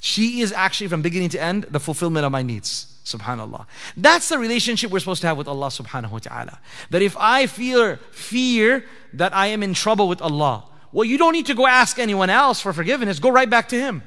She 0.02 0.42
is 0.42 0.52
actually, 0.52 0.88
from 0.88 1.04
beginning 1.04 1.30
to 1.30 1.42
end, 1.42 1.68
the 1.70 1.80
fulfillment 1.80 2.26
of 2.26 2.32
my 2.32 2.42
needs. 2.42 2.88
Subhanallah. 3.06 3.68
That's 3.96 4.30
the 4.30 4.40
relationship 4.40 4.90
we're 4.90 5.00
supposed 5.00 5.22
to 5.22 5.28
have 5.28 5.38
with 5.38 5.48
Allah 5.48 5.68
subhanahu 5.68 6.12
wa 6.12 6.20
ta'ala. 6.20 6.60
That 6.90 7.04
if 7.04 7.16
I 7.18 7.46
feel 7.46 7.98
fear 8.12 8.86
that 9.14 9.36
I 9.36 9.48
am 9.48 9.62
in 9.62 9.76
trouble 9.76 10.08
with 10.08 10.22
Allah, 10.22 10.66
well, 10.92 11.06
you 11.06 11.20
don't 11.20 11.34
need 11.34 11.46
to 11.48 11.56
go 11.56 11.68
ask 11.68 12.00
anyone 12.00 12.32
else 12.32 12.60
for 12.62 12.74
forgiveness. 12.74 13.20
Go 13.20 13.30
right 13.30 13.50
back 13.50 13.70
to 13.70 13.80
Him. 13.80 14.04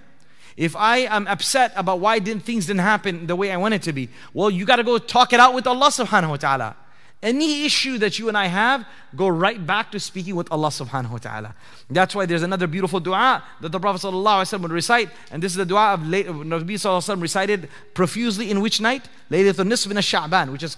If 0.57 0.75
I 0.75 0.97
am 0.97 1.25
upset 1.27 1.71
about 1.75 1.99
why 1.99 2.19
didn't, 2.19 2.43
things 2.43 2.65
didn't 2.65 2.81
happen 2.81 3.27
the 3.27 3.35
way 3.35 3.51
I 3.51 3.57
wanted 3.57 3.81
to 3.83 3.93
be, 3.93 4.09
well, 4.33 4.49
you 4.49 4.65
got 4.65 4.75
to 4.75 4.83
go 4.83 4.97
talk 4.97 5.31
it 5.31 5.39
out 5.39 5.53
with 5.53 5.65
Allah 5.65 5.87
subhanahu 5.87 6.29
wa 6.31 6.35
ta'ala. 6.35 6.75
Any 7.21 7.65
issue 7.65 7.97
that 7.97 8.17
you 8.17 8.29
and 8.29 8.37
I 8.37 8.47
have, 8.47 8.85
go 9.13 9.27
right 9.27 9.65
back 9.65 9.91
to 9.91 9.99
speaking 9.99 10.35
with 10.35 10.49
Allah 10.51 10.69
subhanahu 10.69 11.11
wa 11.11 11.17
ta'ala. 11.17 11.55
That's 11.89 12.15
why 12.15 12.25
there's 12.25 12.43
another 12.43 12.65
beautiful 12.65 13.01
dua 13.01 13.43
that 13.59 13.73
the 13.73 13.79
Prophet 13.79 14.05
ﷺ 14.07 14.61
would 14.61 14.71
recite. 14.71 15.09
And 15.29 15.43
this 15.43 15.51
is 15.51 15.57
the 15.57 15.65
dua 15.65 15.93
of 15.95 16.01
Nabi 16.01 16.75
ﷺ 16.75 17.21
recited 17.21 17.67
profusely 17.93 18.49
in 18.49 18.61
which 18.61 18.79
night? 18.79 19.09
Laylatul 19.29 19.67
Nisf 19.67 19.87
min 19.87 19.97
Sha'ban, 19.97 20.51
which 20.51 20.63
is 20.63 20.77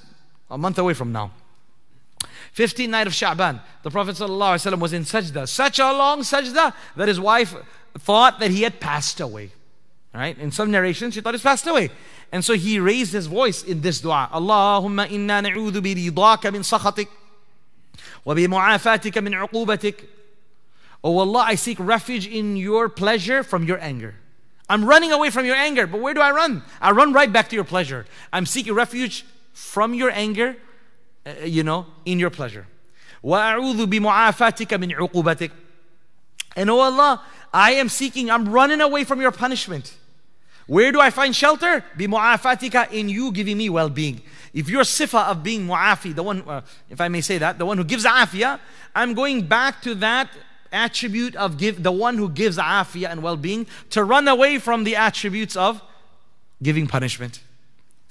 a 0.49 0.57
month 0.57 0.79
away 0.79 0.95
from 0.95 1.11
now. 1.11 1.31
15th 2.55 2.89
night 2.89 3.05
of 3.05 3.13
Sha'ban. 3.13 3.61
The 3.83 3.91
Prophet 3.91 4.15
ﷺ 4.15 4.79
was 4.79 4.93
in 4.93 5.03
sajda. 5.03 5.47
Such 5.47 5.77
a 5.77 5.93
long 5.93 6.21
sajda 6.21 6.73
that 6.95 7.07
his 7.07 7.19
wife 7.19 7.55
thought 7.99 8.39
that 8.39 8.49
he 8.49 8.63
had 8.63 8.79
passed 8.79 9.19
away. 9.19 9.51
Right? 10.15 10.37
In 10.37 10.51
some 10.51 10.71
narrations, 10.71 11.13
she 11.13 11.21
thought 11.21 11.33
he's 11.33 11.41
passed 11.41 11.65
away. 11.67 11.89
And 12.31 12.43
so 12.43 12.53
he 12.53 12.79
raised 12.79 13.13
his 13.13 13.27
voice 13.27 13.63
in 13.63 13.81
this 13.81 14.01
dua. 14.01 14.29
Allahumma 14.33 15.09
inna 15.09 15.41
na'udhu 15.41 15.81
bi 15.81 15.95
ridaka 15.95 16.51
min 16.51 16.63
sakhatik 16.63 17.07
wa 18.25 18.33
bi 18.33 18.41
mu'afatika 18.41 19.23
min 19.23 19.33
uqubatik. 19.33 20.05
Oh 21.03 21.17
Allah, 21.17 21.45
I 21.47 21.55
seek 21.55 21.77
refuge 21.79 22.27
in 22.27 22.57
your 22.57 22.89
pleasure 22.89 23.41
from 23.43 23.63
your 23.63 23.79
anger. 23.79 24.15
I'm 24.69 24.85
running 24.85 25.11
away 25.11 25.29
from 25.29 25.45
your 25.45 25.55
anger, 25.55 25.87
but 25.87 25.99
where 25.99 26.13
do 26.13 26.21
I 26.21 26.31
run? 26.31 26.63
I 26.81 26.91
run 26.91 27.11
right 27.11 27.31
back 27.31 27.49
to 27.49 27.55
your 27.55 27.65
pleasure. 27.65 28.05
I'm 28.31 28.45
seeking 28.45 28.73
refuge 28.73 29.25
from 29.53 29.93
your 29.93 30.11
anger, 30.11 30.55
uh, 31.25 31.31
you 31.43 31.63
know, 31.63 31.87
in 32.05 32.19
your 32.19 32.29
pleasure. 32.29 32.67
وأعوذ 33.23 33.85
بمعافاتك 33.85 34.73
من 34.73 34.93
عقوبتك. 34.93 35.51
And 36.55 36.69
oh 36.69 36.79
Allah, 36.79 37.21
I 37.53 37.71
am 37.73 37.89
seeking, 37.89 38.29
I'm 38.29 38.49
running 38.49 38.81
away 38.81 39.03
from 39.03 39.21
your 39.21 39.31
punishment. 39.31 39.95
Where 40.66 40.90
do 40.90 41.00
I 41.00 41.10
find 41.10 41.34
shelter? 41.34 41.84
Bimu'afatika, 41.96 42.90
in 42.90 43.08
you 43.08 43.30
giving 43.30 43.56
me 43.56 43.68
well 43.68 43.88
being. 43.88 44.20
If 44.52 44.68
your 44.68 44.82
sifa 44.82 45.28
of 45.28 45.42
being 45.42 45.66
mu'afi, 45.66 46.14
the 46.14 46.22
one, 46.22 46.42
uh, 46.48 46.62
if 46.90 47.00
I 47.00 47.08
may 47.08 47.20
say 47.20 47.38
that, 47.38 47.58
the 47.58 47.66
one 47.66 47.78
who 47.78 47.84
gives 47.84 48.04
afiyah, 48.04 48.58
I'm 48.94 49.14
going 49.14 49.46
back 49.46 49.80
to 49.82 49.94
that 49.96 50.28
attribute 50.72 51.36
of 51.36 51.56
give, 51.56 51.82
the 51.82 51.92
one 51.92 52.16
who 52.16 52.28
gives 52.28 52.58
afiyah 52.58 53.10
and 53.10 53.22
well 53.22 53.36
being 53.36 53.66
to 53.90 54.02
run 54.02 54.26
away 54.26 54.58
from 54.58 54.84
the 54.84 54.96
attributes 54.96 55.56
of 55.56 55.80
giving 56.62 56.86
punishment. 56.86 57.40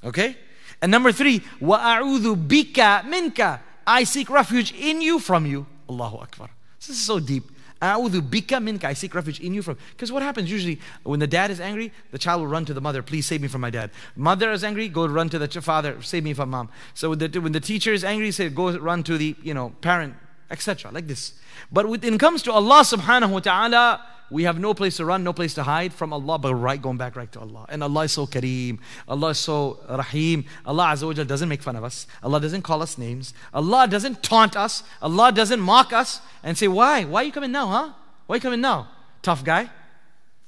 Okay? 0.04 0.38
And 0.82 0.92
number 0.92 1.12
three, 1.12 1.42
wa'a'udhu 1.62 2.48
bika 2.48 3.06
minka. 3.06 3.62
I 3.86 4.04
seek 4.04 4.30
refuge 4.30 4.72
in 4.72 5.02
you 5.02 5.20
from 5.20 5.46
you. 5.46 5.66
Allahu 5.90 6.18
Akbar. 6.18 6.50
This 6.80 6.90
is 6.90 7.02
so 7.04 7.20
deep. 7.20 7.52
A'udhu 7.82 8.22
bika 8.22 8.62
minka. 8.62 8.88
I 8.88 8.94
seek 8.94 9.14
refuge 9.14 9.40
in 9.40 9.54
you 9.54 9.62
from. 9.62 9.78
Because 9.92 10.12
what 10.12 10.24
happens 10.24 10.50
usually 10.50 10.80
when 11.04 11.20
the 11.20 11.28
dad 11.28 11.52
is 11.52 11.60
angry, 11.60 11.92
the 12.12 12.18
child 12.18 12.42
will 12.42 12.48
run 12.48 12.66
to 12.66 12.74
the 12.74 12.82
mother. 12.82 13.02
Please 13.02 13.26
save 13.26 13.42
me 13.42 13.48
from 13.48 13.62
my 13.62 13.70
dad. 13.70 13.92
Mother 14.16 14.52
is 14.52 14.64
angry, 14.64 14.88
go 14.88 15.06
run 15.06 15.30
to 15.30 15.40
the 15.40 15.48
father. 15.62 16.02
Save 16.02 16.24
me 16.24 16.34
from 16.34 16.50
mom. 16.50 16.70
So 16.94 17.10
when 17.10 17.20
the, 17.20 17.40
when 17.40 17.52
the 17.52 17.60
teacher 17.60 17.94
is 17.94 18.04
angry, 18.04 18.32
say 18.32 18.50
go 18.50 18.78
run 18.78 19.04
to 19.04 19.18
the 19.18 19.36
you 19.42 19.54
know 19.54 19.74
parent, 19.82 20.16
etc. 20.50 20.92
Like 20.92 21.08
this. 21.08 21.34
But 21.72 21.88
when 21.88 22.04
it 22.04 22.20
comes 22.20 22.42
to 22.44 22.52
Allah 22.52 22.82
Subhanahu 22.82 23.32
wa 23.32 23.40
Taala 23.40 24.02
we 24.32 24.44
have 24.44 24.60
no 24.60 24.74
place 24.74 24.98
to 24.98 25.06
run, 25.06 25.24
no 25.24 25.34
place 25.34 25.54
to 25.54 25.64
hide 25.64 25.94
from 25.94 26.12
Allah, 26.12 26.40
but 26.40 26.56
right 26.56 26.82
going 26.82 26.98
back 26.98 27.16
right 27.16 27.32
to 27.34 27.40
Allah. 27.40 27.66
And 27.70 27.84
Allah 27.84 28.02
is 28.02 28.12
so 28.12 28.26
Kareem, 28.26 28.80
Allah 29.08 29.30
is 29.30 29.38
so 29.38 29.80
Rahim. 29.88 30.46
Allah 30.66 30.86
Azza 30.86 31.06
wa 31.06 31.24
doesn't 31.24 31.50
make 31.50 31.62
fun 31.62 31.76
of 31.76 31.84
us. 31.84 32.08
Allah 32.24 32.42
doesn't 32.42 32.64
call 32.64 32.82
us 32.82 32.98
names. 32.98 33.34
Allah 33.54 33.88
doesn't 33.88 34.24
taunt 34.24 34.56
us. 34.56 34.84
Allah 35.02 35.32
doesn't 35.32 35.60
mock 35.60 35.94
us 35.94 36.22
and 36.44 36.58
say, 36.58 36.68
Why? 36.68 37.04
Why 37.04 37.22
are 37.22 37.26
you 37.26 37.32
coming 37.32 37.52
now, 37.52 37.68
huh? 37.68 37.94
Why 38.26 38.34
are 38.34 38.38
you 38.38 38.42
coming 38.42 38.62
now? 38.62 38.88
Tough 39.22 39.44
guy? 39.44 39.70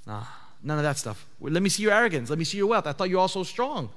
Nah, 0.07 0.23
none 0.63 0.77
of 0.77 0.83
that 0.83 0.97
stuff. 0.97 1.25
Let 1.39 1.61
me 1.61 1.69
see 1.69 1.83
your 1.83 1.93
arrogance. 1.93 2.29
Let 2.29 2.39
me 2.39 2.45
see 2.45 2.57
your 2.57 2.67
wealth. 2.67 2.87
I 2.87 2.93
thought 2.93 3.09
you 3.09 3.17
were 3.17 3.21
all 3.21 3.27
so 3.27 3.43
strong. 3.43 3.89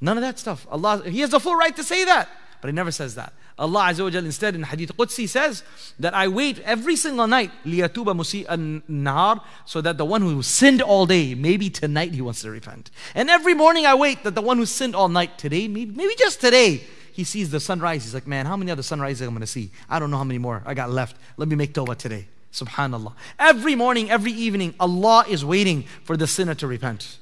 None 0.00 0.18
of 0.18 0.22
that 0.22 0.38
stuff. 0.38 0.66
Allah, 0.70 1.02
He 1.06 1.20
has 1.20 1.30
the 1.30 1.40
full 1.40 1.54
right 1.54 1.74
to 1.76 1.82
say 1.82 2.04
that. 2.04 2.28
But 2.64 2.70
He 2.70 2.76
never 2.76 2.92
says 2.92 3.14
that. 3.16 3.34
Allah 3.58 3.90
Azza 3.90 4.10
wa 4.10 4.18
instead 4.20 4.54
in 4.54 4.62
Hadith 4.62 4.96
Qudsi 4.96 5.28
says 5.28 5.62
that 6.00 6.14
I 6.14 6.28
wait 6.28 6.60
every 6.60 6.96
single 6.96 7.26
night 7.26 7.50
liyatuba 7.66 8.16
musi 8.16 8.46
an 8.48 8.82
nahar 8.90 9.42
so 9.66 9.82
that 9.82 9.98
the 9.98 10.04
one 10.06 10.22
who 10.22 10.42
sinned 10.42 10.80
all 10.80 11.04
day, 11.04 11.34
maybe 11.34 11.68
tonight 11.68 12.14
he 12.14 12.22
wants 12.22 12.40
to 12.40 12.50
repent. 12.50 12.90
And 13.14 13.28
every 13.28 13.52
morning 13.52 13.84
I 13.84 13.94
wait 13.94 14.24
that 14.24 14.34
the 14.34 14.40
one 14.40 14.56
who 14.56 14.64
sinned 14.64 14.96
all 14.96 15.10
night 15.10 15.36
today, 15.36 15.68
maybe, 15.68 15.92
maybe 15.94 16.14
just 16.16 16.40
today, 16.40 16.82
he 17.12 17.22
sees 17.22 17.50
the 17.50 17.60
sunrise. 17.60 18.04
He's 18.04 18.14
like, 18.14 18.26
man, 18.26 18.46
how 18.46 18.56
many 18.56 18.70
other 18.70 18.82
sunrises 18.82 19.20
am 19.20 19.28
I 19.28 19.32
going 19.32 19.40
to 19.42 19.46
see? 19.46 19.70
I 19.90 19.98
don't 19.98 20.10
know 20.10 20.16
how 20.16 20.24
many 20.24 20.38
more 20.38 20.62
I 20.64 20.72
got 20.72 20.90
left. 20.90 21.16
Let 21.36 21.50
me 21.50 21.56
make 21.56 21.74
tawbah 21.74 21.98
today. 21.98 22.28
Subhanallah. 22.50 23.12
Every 23.38 23.74
morning, 23.74 24.10
every 24.10 24.32
evening, 24.32 24.74
Allah 24.80 25.26
is 25.28 25.44
waiting 25.44 25.82
for 26.02 26.16
the 26.16 26.26
sinner 26.26 26.54
to 26.54 26.66
repent. 26.66 27.18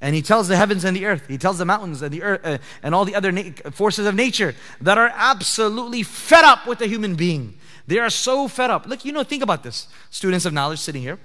And 0.00 0.14
he 0.14 0.22
tells 0.22 0.46
the 0.46 0.56
heavens 0.56 0.84
and 0.84 0.96
the 0.96 1.06
earth, 1.06 1.26
he 1.26 1.38
tells 1.38 1.58
the 1.58 1.64
mountains 1.64 2.02
and 2.02 2.12
the 2.12 2.22
earth 2.22 2.40
uh, 2.44 2.58
and 2.82 2.94
all 2.94 3.04
the 3.04 3.16
other 3.16 3.32
na- 3.32 3.50
forces 3.72 4.06
of 4.06 4.14
nature 4.14 4.54
that 4.80 4.96
are 4.96 5.10
absolutely 5.12 6.04
fed 6.04 6.44
up 6.44 6.66
with 6.66 6.78
the 6.78 6.86
human 6.86 7.16
being. 7.16 7.58
They 7.88 7.98
are 7.98 8.10
so 8.10 8.46
fed 8.46 8.70
up. 8.70 8.86
Look, 8.86 9.04
you 9.04 9.12
know, 9.12 9.24
think 9.24 9.42
about 9.42 9.64
this. 9.64 9.88
Students 10.10 10.44
of 10.44 10.52
knowledge 10.52 10.78
sitting 10.78 11.02
here. 11.02 11.18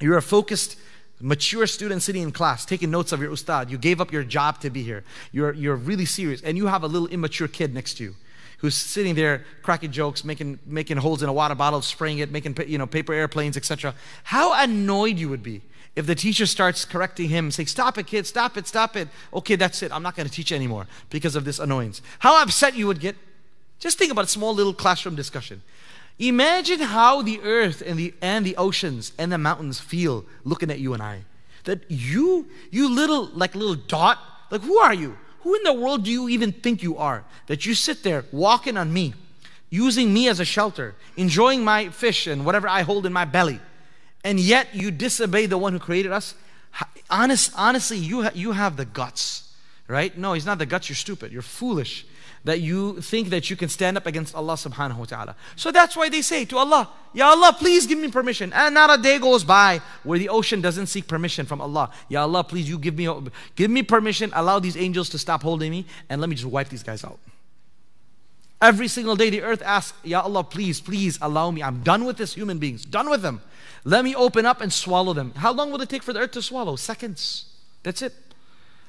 You're 0.00 0.16
a 0.16 0.22
focused, 0.22 0.76
mature 1.20 1.66
student 1.68 2.02
sitting 2.02 2.22
in 2.22 2.32
class, 2.32 2.64
taking 2.64 2.90
notes 2.90 3.12
of 3.12 3.20
your 3.20 3.30
ustad. 3.30 3.70
You 3.70 3.78
gave 3.78 4.00
up 4.00 4.10
your 4.10 4.24
job 4.24 4.60
to 4.62 4.70
be 4.70 4.82
here. 4.82 5.04
You're, 5.30 5.52
you're 5.52 5.76
really 5.76 6.06
serious. 6.06 6.42
And 6.42 6.56
you 6.56 6.66
have 6.66 6.82
a 6.82 6.88
little 6.88 7.08
immature 7.08 7.46
kid 7.46 7.72
next 7.72 7.94
to 7.98 8.04
you 8.04 8.14
who's 8.62 8.76
sitting 8.76 9.16
there 9.16 9.44
cracking 9.62 9.90
jokes, 9.90 10.24
making, 10.24 10.58
making 10.64 10.96
holes 10.96 11.20
in 11.22 11.28
a 11.28 11.32
water 11.32 11.54
bottle, 11.54 11.82
spraying 11.82 12.18
it, 12.18 12.30
making 12.30 12.56
you 12.68 12.78
know, 12.78 12.86
paper 12.86 13.12
airplanes, 13.12 13.56
etc. 13.56 13.92
How 14.22 14.54
annoyed 14.62 15.18
you 15.18 15.28
would 15.28 15.42
be 15.42 15.62
if 15.94 16.06
the 16.06 16.14
teacher 16.14 16.46
starts 16.46 16.84
correcting 16.84 17.28
him, 17.28 17.50
saying, 17.50 17.66
Stop 17.66 17.98
it, 17.98 18.06
kid, 18.06 18.26
stop 18.26 18.56
it, 18.56 18.66
stop 18.66 18.96
it. 18.96 19.08
Okay, 19.32 19.56
that's 19.56 19.82
it. 19.82 19.92
I'm 19.92 20.02
not 20.02 20.16
going 20.16 20.26
to 20.26 20.32
teach 20.32 20.50
anymore 20.50 20.86
because 21.10 21.36
of 21.36 21.44
this 21.44 21.58
annoyance. 21.58 22.00
How 22.20 22.42
upset 22.42 22.74
you 22.74 22.86
would 22.86 23.00
get. 23.00 23.16
Just 23.78 23.98
think 23.98 24.12
about 24.12 24.24
a 24.24 24.28
small 24.28 24.54
little 24.54 24.72
classroom 24.72 25.16
discussion. 25.16 25.60
Imagine 26.18 26.80
how 26.80 27.20
the 27.20 27.40
earth 27.40 27.82
and 27.84 27.98
the, 27.98 28.14
and 28.22 28.46
the 28.46 28.56
oceans 28.56 29.12
and 29.18 29.32
the 29.32 29.38
mountains 29.38 29.80
feel 29.80 30.24
looking 30.44 30.70
at 30.70 30.78
you 30.78 30.94
and 30.94 31.02
I. 31.02 31.24
That 31.64 31.90
you, 31.90 32.46
you 32.70 32.88
little, 32.88 33.26
like 33.26 33.54
little 33.54 33.74
dot, 33.74 34.18
like 34.50 34.62
who 34.62 34.78
are 34.78 34.94
you? 34.94 35.18
Who 35.40 35.54
in 35.56 35.62
the 35.64 35.72
world 35.72 36.04
do 36.04 36.10
you 36.10 36.28
even 36.28 36.52
think 36.52 36.82
you 36.82 36.96
are? 36.96 37.24
That 37.48 37.66
you 37.66 37.74
sit 37.74 38.02
there 38.02 38.24
walking 38.30 38.76
on 38.76 38.92
me, 38.92 39.14
using 39.68 40.14
me 40.14 40.28
as 40.28 40.38
a 40.38 40.44
shelter, 40.44 40.94
enjoying 41.16 41.64
my 41.64 41.88
fish 41.88 42.26
and 42.26 42.46
whatever 42.46 42.68
I 42.68 42.82
hold 42.82 43.04
in 43.04 43.12
my 43.12 43.24
belly 43.24 43.60
and 44.24 44.38
yet 44.38 44.74
you 44.74 44.90
disobey 44.90 45.46
the 45.46 45.58
one 45.58 45.72
who 45.72 45.78
created 45.78 46.12
us 46.12 46.34
honest 47.10 47.52
honestly 47.56 47.98
you 47.98 48.22
ha- 48.22 48.30
you 48.34 48.52
have 48.52 48.76
the 48.76 48.84
guts 48.84 49.54
right 49.88 50.16
no 50.16 50.32
he's 50.32 50.46
not 50.46 50.58
the 50.58 50.66
guts 50.66 50.88
you're 50.88 50.96
stupid 50.96 51.32
you're 51.32 51.42
foolish 51.42 52.06
that 52.44 52.60
you 52.60 53.00
think 53.00 53.28
that 53.28 53.50
you 53.50 53.56
can 53.56 53.68
stand 53.68 53.96
up 53.96 54.06
against 54.06 54.34
Allah 54.34 54.54
subhanahu 54.54 54.98
wa 54.98 55.04
ta'ala. 55.04 55.36
So 55.54 55.70
that's 55.70 55.96
why 55.96 56.08
they 56.08 56.22
say 56.22 56.44
to 56.46 56.58
Allah, 56.58 56.88
Ya 57.12 57.28
Allah, 57.28 57.54
please 57.56 57.86
give 57.86 57.98
me 57.98 58.08
permission. 58.08 58.52
And 58.52 58.74
not 58.74 58.98
a 58.98 59.00
day 59.00 59.18
goes 59.18 59.44
by 59.44 59.80
where 60.02 60.18
the 60.18 60.28
ocean 60.28 60.60
doesn't 60.60 60.86
seek 60.86 61.06
permission 61.06 61.46
from 61.46 61.60
Allah. 61.60 61.90
Ya 62.08 62.22
Allah, 62.22 62.42
please 62.42 62.68
you 62.68 62.78
give 62.78 62.96
me 62.96 63.08
give 63.54 63.70
me 63.70 63.82
permission, 63.82 64.32
allow 64.34 64.58
these 64.58 64.76
angels 64.76 65.08
to 65.10 65.18
stop 65.18 65.42
holding 65.42 65.70
me, 65.70 65.86
and 66.08 66.20
let 66.20 66.28
me 66.28 66.36
just 66.36 66.48
wipe 66.48 66.68
these 66.68 66.82
guys 66.82 67.04
out. 67.04 67.18
Every 68.60 68.88
single 68.88 69.16
day 69.16 69.30
the 69.30 69.42
earth 69.42 69.62
asks, 69.62 69.96
Ya 70.02 70.20
Allah, 70.20 70.42
please, 70.44 70.80
please 70.80 71.18
allow 71.22 71.50
me. 71.50 71.62
I'm 71.62 71.82
done 71.82 72.04
with 72.04 72.16
this 72.16 72.34
human 72.34 72.58
beings, 72.58 72.84
done 72.84 73.08
with 73.08 73.22
them. 73.22 73.40
Let 73.84 74.04
me 74.04 74.14
open 74.14 74.46
up 74.46 74.60
and 74.60 74.72
swallow 74.72 75.12
them. 75.12 75.32
How 75.36 75.52
long 75.52 75.72
will 75.72 75.80
it 75.80 75.88
take 75.88 76.02
for 76.02 76.12
the 76.12 76.20
earth 76.20 76.32
to 76.32 76.42
swallow? 76.42 76.76
Seconds. 76.76 77.46
That's 77.82 78.02
it. 78.02 78.14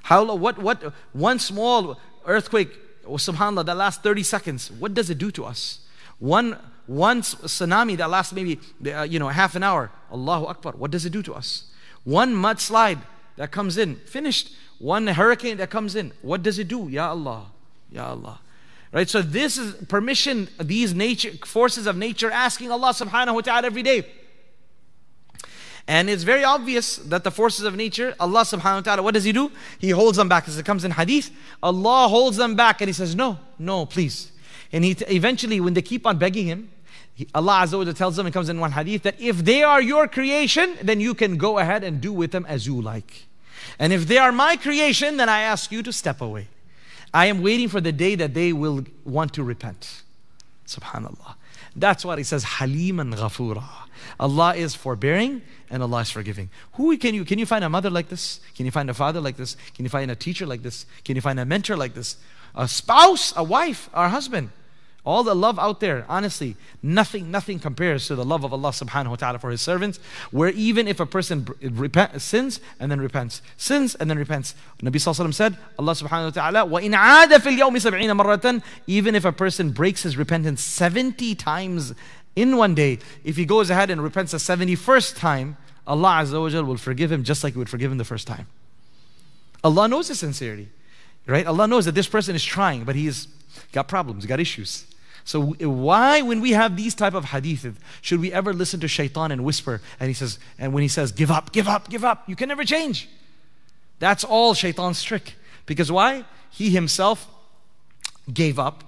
How 0.03 0.21
long? 0.21 0.39
what 0.39 0.59
what 0.59 0.93
one 1.13 1.39
small 1.39 1.97
earthquake, 2.25 2.69
oh, 3.05 3.13
subhanallah, 3.13 3.65
that 3.65 3.77
lasts 3.77 4.01
30 4.03 4.23
seconds, 4.23 4.71
what 4.71 4.93
does 4.93 5.09
it 5.09 5.17
do 5.17 5.31
to 5.31 5.45
us? 5.45 5.79
One 6.19 6.57
one 6.85 7.21
tsunami 7.21 7.97
that 7.97 8.09
lasts 8.09 8.33
maybe 8.33 8.59
uh, 8.85 9.03
you 9.03 9.17
know 9.19 9.29
half 9.29 9.55
an 9.55 9.63
hour, 9.63 9.91
Allahu 10.11 10.45
Akbar, 10.45 10.73
what 10.73 10.91
does 10.91 11.05
it 11.05 11.11
do 11.11 11.23
to 11.23 11.33
us? 11.33 11.71
One 12.03 12.35
mudslide 12.35 13.01
that 13.37 13.51
comes 13.51 13.77
in, 13.77 13.95
finished. 13.95 14.53
One 14.79 15.07
hurricane 15.07 15.57
that 15.57 15.69
comes 15.69 15.95
in, 15.95 16.11
what 16.21 16.43
does 16.43 16.59
it 16.59 16.67
do? 16.67 16.89
Ya 16.89 17.09
Allah, 17.09 17.45
Ya 17.89 18.09
Allah. 18.09 18.39
Right? 18.91 19.09
So 19.09 19.21
this 19.21 19.57
is 19.57 19.73
permission, 19.85 20.49
these 20.59 20.93
nature 20.93 21.31
forces 21.45 21.87
of 21.87 21.95
nature 21.95 22.29
asking 22.29 22.69
Allah 22.69 22.89
subhanahu 22.89 23.35
wa 23.35 23.41
ta'ala 23.41 23.65
every 23.65 23.81
day. 23.81 24.05
And 25.87 26.09
it's 26.09 26.23
very 26.23 26.43
obvious 26.43 26.95
that 26.97 27.23
the 27.23 27.31
forces 27.31 27.65
of 27.65 27.75
nature, 27.75 28.15
Allah 28.19 28.41
subhanahu 28.41 28.75
wa 28.75 28.81
ta'ala, 28.81 29.03
what 29.03 29.13
does 29.13 29.25
He 29.25 29.33
do? 29.33 29.51
He 29.79 29.89
holds 29.89 30.17
them 30.17 30.29
back. 30.29 30.47
As 30.47 30.57
it 30.57 30.65
comes 30.65 30.85
in 30.85 30.91
hadith, 30.91 31.29
Allah 31.61 32.07
holds 32.07 32.37
them 32.37 32.55
back 32.55 32.81
and 32.81 32.87
He 32.87 32.93
says, 32.93 33.15
No, 33.15 33.37
no, 33.59 33.85
please. 33.85 34.31
And 34.71 34.83
He 34.83 34.95
t- 34.95 35.05
eventually, 35.05 35.59
when 35.59 35.73
they 35.73 35.81
keep 35.81 36.07
on 36.07 36.17
begging 36.17 36.47
Him, 36.47 36.69
he, 37.15 37.27
Allah 37.35 37.61
Azza 37.63 37.85
wa 37.85 37.91
tells 37.91 38.15
them, 38.15 38.25
it 38.25 38.31
comes 38.31 38.49
in 38.49 38.59
one 38.59 38.71
hadith, 38.71 39.03
that 39.03 39.19
if 39.19 39.37
they 39.45 39.61
are 39.61 39.81
your 39.81 40.07
creation, 40.07 40.75
then 40.81 40.99
you 40.99 41.13
can 41.13 41.37
go 41.37 41.59
ahead 41.59 41.83
and 41.83 42.01
do 42.01 42.11
with 42.11 42.31
them 42.31 42.45
as 42.47 42.65
you 42.65 42.81
like. 42.81 43.27
And 43.77 43.93
if 43.93 44.07
they 44.07 44.17
are 44.17 44.31
my 44.31 44.55
creation, 44.57 45.17
then 45.17 45.29
I 45.29 45.41
ask 45.41 45.71
you 45.71 45.83
to 45.83 45.93
step 45.93 46.21
away. 46.21 46.47
I 47.13 47.27
am 47.27 47.43
waiting 47.43 47.69
for 47.69 47.79
the 47.79 47.91
day 47.91 48.15
that 48.15 48.33
they 48.33 48.51
will 48.51 48.85
want 49.05 49.33
to 49.33 49.43
repent. 49.43 50.01
Subhanallah. 50.65 51.35
That's 51.75 52.05
what 52.05 52.17
He 52.17 52.23
says, 52.23 52.45
Haliman 52.45 53.15
Ghafura. 53.15 53.63
Allah 54.19 54.55
is 54.55 54.75
forbearing 54.75 55.41
and 55.69 55.81
Allah 55.81 56.01
is 56.01 56.11
forgiving. 56.11 56.49
Who 56.73 56.95
can 56.97 57.15
you 57.15 57.25
can 57.25 57.39
you 57.39 57.45
find 57.45 57.63
a 57.63 57.69
mother 57.69 57.89
like 57.89 58.09
this? 58.09 58.39
Can 58.55 58.65
you 58.65 58.71
find 58.71 58.89
a 58.89 58.93
father 58.93 59.21
like 59.21 59.37
this? 59.37 59.55
Can 59.75 59.85
you 59.85 59.89
find 59.89 60.11
a 60.11 60.15
teacher 60.15 60.45
like 60.45 60.61
this? 60.61 60.85
Can 61.03 61.15
you 61.15 61.21
find 61.21 61.39
a 61.39 61.45
mentor 61.45 61.75
like 61.75 61.93
this? 61.93 62.17
A 62.55 62.67
spouse, 62.67 63.33
a 63.35 63.43
wife, 63.43 63.89
our 63.93 64.09
husband. 64.09 64.49
All 65.08 65.22
the 65.22 65.34
love 65.34 65.58
out 65.58 65.80
there, 65.80 66.04
honestly, 66.06 66.54
nothing, 66.82 67.30
nothing 67.30 67.58
compares 67.58 68.06
to 68.08 68.14
the 68.14 68.26
love 68.26 68.44
of 68.44 68.52
Allah 68.52 68.70
subhanahu 68.70 69.08
wa 69.08 69.16
ta'ala 69.16 69.38
for 69.38 69.50
His 69.50 69.62
servants, 69.62 69.98
where 70.30 70.50
even 70.50 70.86
if 70.86 71.00
a 71.00 71.06
person 71.06 71.48
repent, 71.62 72.20
sins 72.20 72.60
and 72.78 72.90
then 72.90 73.00
repents, 73.00 73.40
sins 73.56 73.94
and 73.94 74.10
then 74.10 74.18
repents. 74.18 74.54
Nabi 74.82 74.96
Sallallahu 74.96 75.32
said, 75.32 75.56
Allah 75.78 75.92
subhanahu 75.92 76.24
wa 76.24 76.30
ta'ala, 76.30 76.66
وَإِنْ 76.66 76.94
عَادَ 76.94 77.28
فِي 77.38 77.56
الْيَوْمِ 77.56 77.72
سَبْعِينَ 77.76 78.20
مَرَّةً 78.20 78.62
Even 78.86 79.14
if 79.14 79.24
a 79.24 79.32
person 79.32 79.70
breaks 79.70 80.02
his 80.02 80.18
repentance 80.18 80.60
70 80.60 81.34
times 81.36 81.94
in 82.36 82.58
one 82.58 82.74
day, 82.74 82.98
if 83.24 83.38
he 83.38 83.46
goes 83.46 83.70
ahead 83.70 83.88
and 83.88 84.02
repents 84.02 84.32
the 84.32 84.38
71st 84.38 85.16
time, 85.16 85.56
Allah 85.86 86.20
Azza 86.22 86.34
wa 86.34 86.62
will 86.68 86.76
forgive 86.76 87.10
him 87.10 87.24
just 87.24 87.42
like 87.42 87.54
He 87.54 87.58
would 87.58 87.70
forgive 87.70 87.90
him 87.90 87.96
the 87.96 88.04
first 88.04 88.26
time. 88.26 88.46
Allah 89.64 89.88
knows 89.88 90.08
his 90.08 90.18
sincerity, 90.18 90.68
right? 91.26 91.46
Allah 91.46 91.66
knows 91.66 91.86
that 91.86 91.94
this 91.94 92.08
person 92.08 92.36
is 92.36 92.44
trying, 92.44 92.84
but 92.84 92.94
he's 92.94 93.26
got 93.72 93.88
problems, 93.88 94.26
got 94.26 94.38
issues. 94.38 94.84
So 95.25 95.41
why, 95.41 96.21
when 96.21 96.41
we 96.41 96.51
have 96.51 96.75
these 96.75 96.93
type 96.93 97.13
of 97.13 97.25
hadith, 97.25 97.79
should 98.01 98.19
we 98.19 98.33
ever 98.33 98.53
listen 98.53 98.79
to 98.81 98.87
shaitan 98.87 99.31
and 99.31 99.45
whisper? 99.45 99.81
And 99.99 100.09
he 100.09 100.13
says, 100.13 100.37
and 100.59 100.73
when 100.73 100.81
he 100.81 100.89
says, 100.89 101.11
give 101.11 101.31
up, 101.31 101.51
give 101.51 101.67
up, 101.67 101.89
give 101.89 102.03
up, 102.03 102.27
you 102.27 102.35
can 102.35 102.49
never 102.49 102.65
change. 102.65 103.07
That's 103.99 104.23
all 104.23 104.53
shaitan's 104.53 105.01
trick. 105.01 105.35
Because 105.65 105.91
why? 105.91 106.25
He 106.51 106.69
himself 106.69 107.27
gave 108.31 108.59
up 108.59 108.83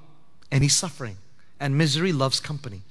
and 0.52 0.62
he's 0.62 0.76
suffering. 0.76 1.18
And 1.60 1.78
misery 1.78 2.12
loves 2.12 2.42
company. 2.42 2.82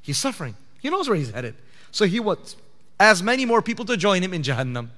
He's 0.00 0.18
suffering. 0.18 0.54
He 0.80 0.88
knows 0.88 1.08
where 1.08 1.16
he's 1.16 1.30
headed. 1.30 1.54
So 1.90 2.04
he 2.04 2.20
wants 2.20 2.56
as 3.00 3.22
many 3.22 3.44
more 3.44 3.60
people 3.60 3.84
to 3.86 3.96
join 3.96 4.22
him 4.22 4.32
in 4.32 4.42
Jahannam. 4.42 4.90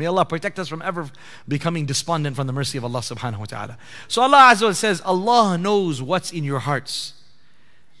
May 0.00 0.06
Allah 0.06 0.24
protect 0.24 0.58
us 0.58 0.66
from 0.66 0.80
ever 0.80 1.10
becoming 1.46 1.84
despondent 1.84 2.34
from 2.34 2.46
the 2.46 2.54
mercy 2.54 2.78
of 2.78 2.84
Allah 2.84 3.00
subhanahu 3.00 3.40
wa 3.40 3.44
ta'ala. 3.44 3.78
So 4.08 4.22
Allah 4.22 4.50
Azza 4.50 4.62
wa 4.62 4.72
says, 4.72 5.02
Allah 5.02 5.58
knows 5.58 6.00
what's 6.00 6.32
in 6.32 6.42
your 6.42 6.60
hearts 6.60 7.12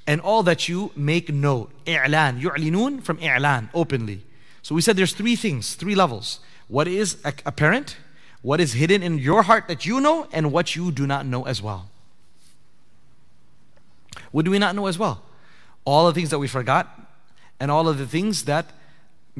and 0.06 0.18
all 0.22 0.42
that 0.44 0.66
you 0.66 0.92
make 0.96 1.28
known. 1.28 1.68
I'lan, 1.86 2.40
yu'linun 2.40 3.02
from 3.02 3.18
i'lan, 3.18 3.68
openly. 3.74 4.22
So 4.62 4.74
we 4.74 4.80
said 4.80 4.96
there's 4.96 5.12
three 5.12 5.36
things, 5.36 5.74
three 5.74 5.94
levels. 5.94 6.40
What 6.68 6.88
is 6.88 7.18
apparent, 7.44 7.98
what 8.40 8.62
is 8.62 8.72
hidden 8.72 9.02
in 9.02 9.18
your 9.18 9.42
heart 9.42 9.68
that 9.68 9.84
you 9.84 10.00
know, 10.00 10.26
and 10.32 10.50
what 10.52 10.74
you 10.74 10.90
do 10.90 11.06
not 11.06 11.26
know 11.26 11.44
as 11.44 11.60
well. 11.60 11.90
What 14.32 14.46
do 14.46 14.50
we 14.50 14.58
not 14.58 14.74
know 14.74 14.86
as 14.86 14.98
well? 14.98 15.22
All 15.84 16.06
the 16.06 16.14
things 16.14 16.30
that 16.30 16.38
we 16.38 16.48
forgot, 16.48 16.98
and 17.60 17.70
all 17.70 17.88
of 17.88 17.98
the 17.98 18.06
things 18.06 18.46
that 18.46 18.72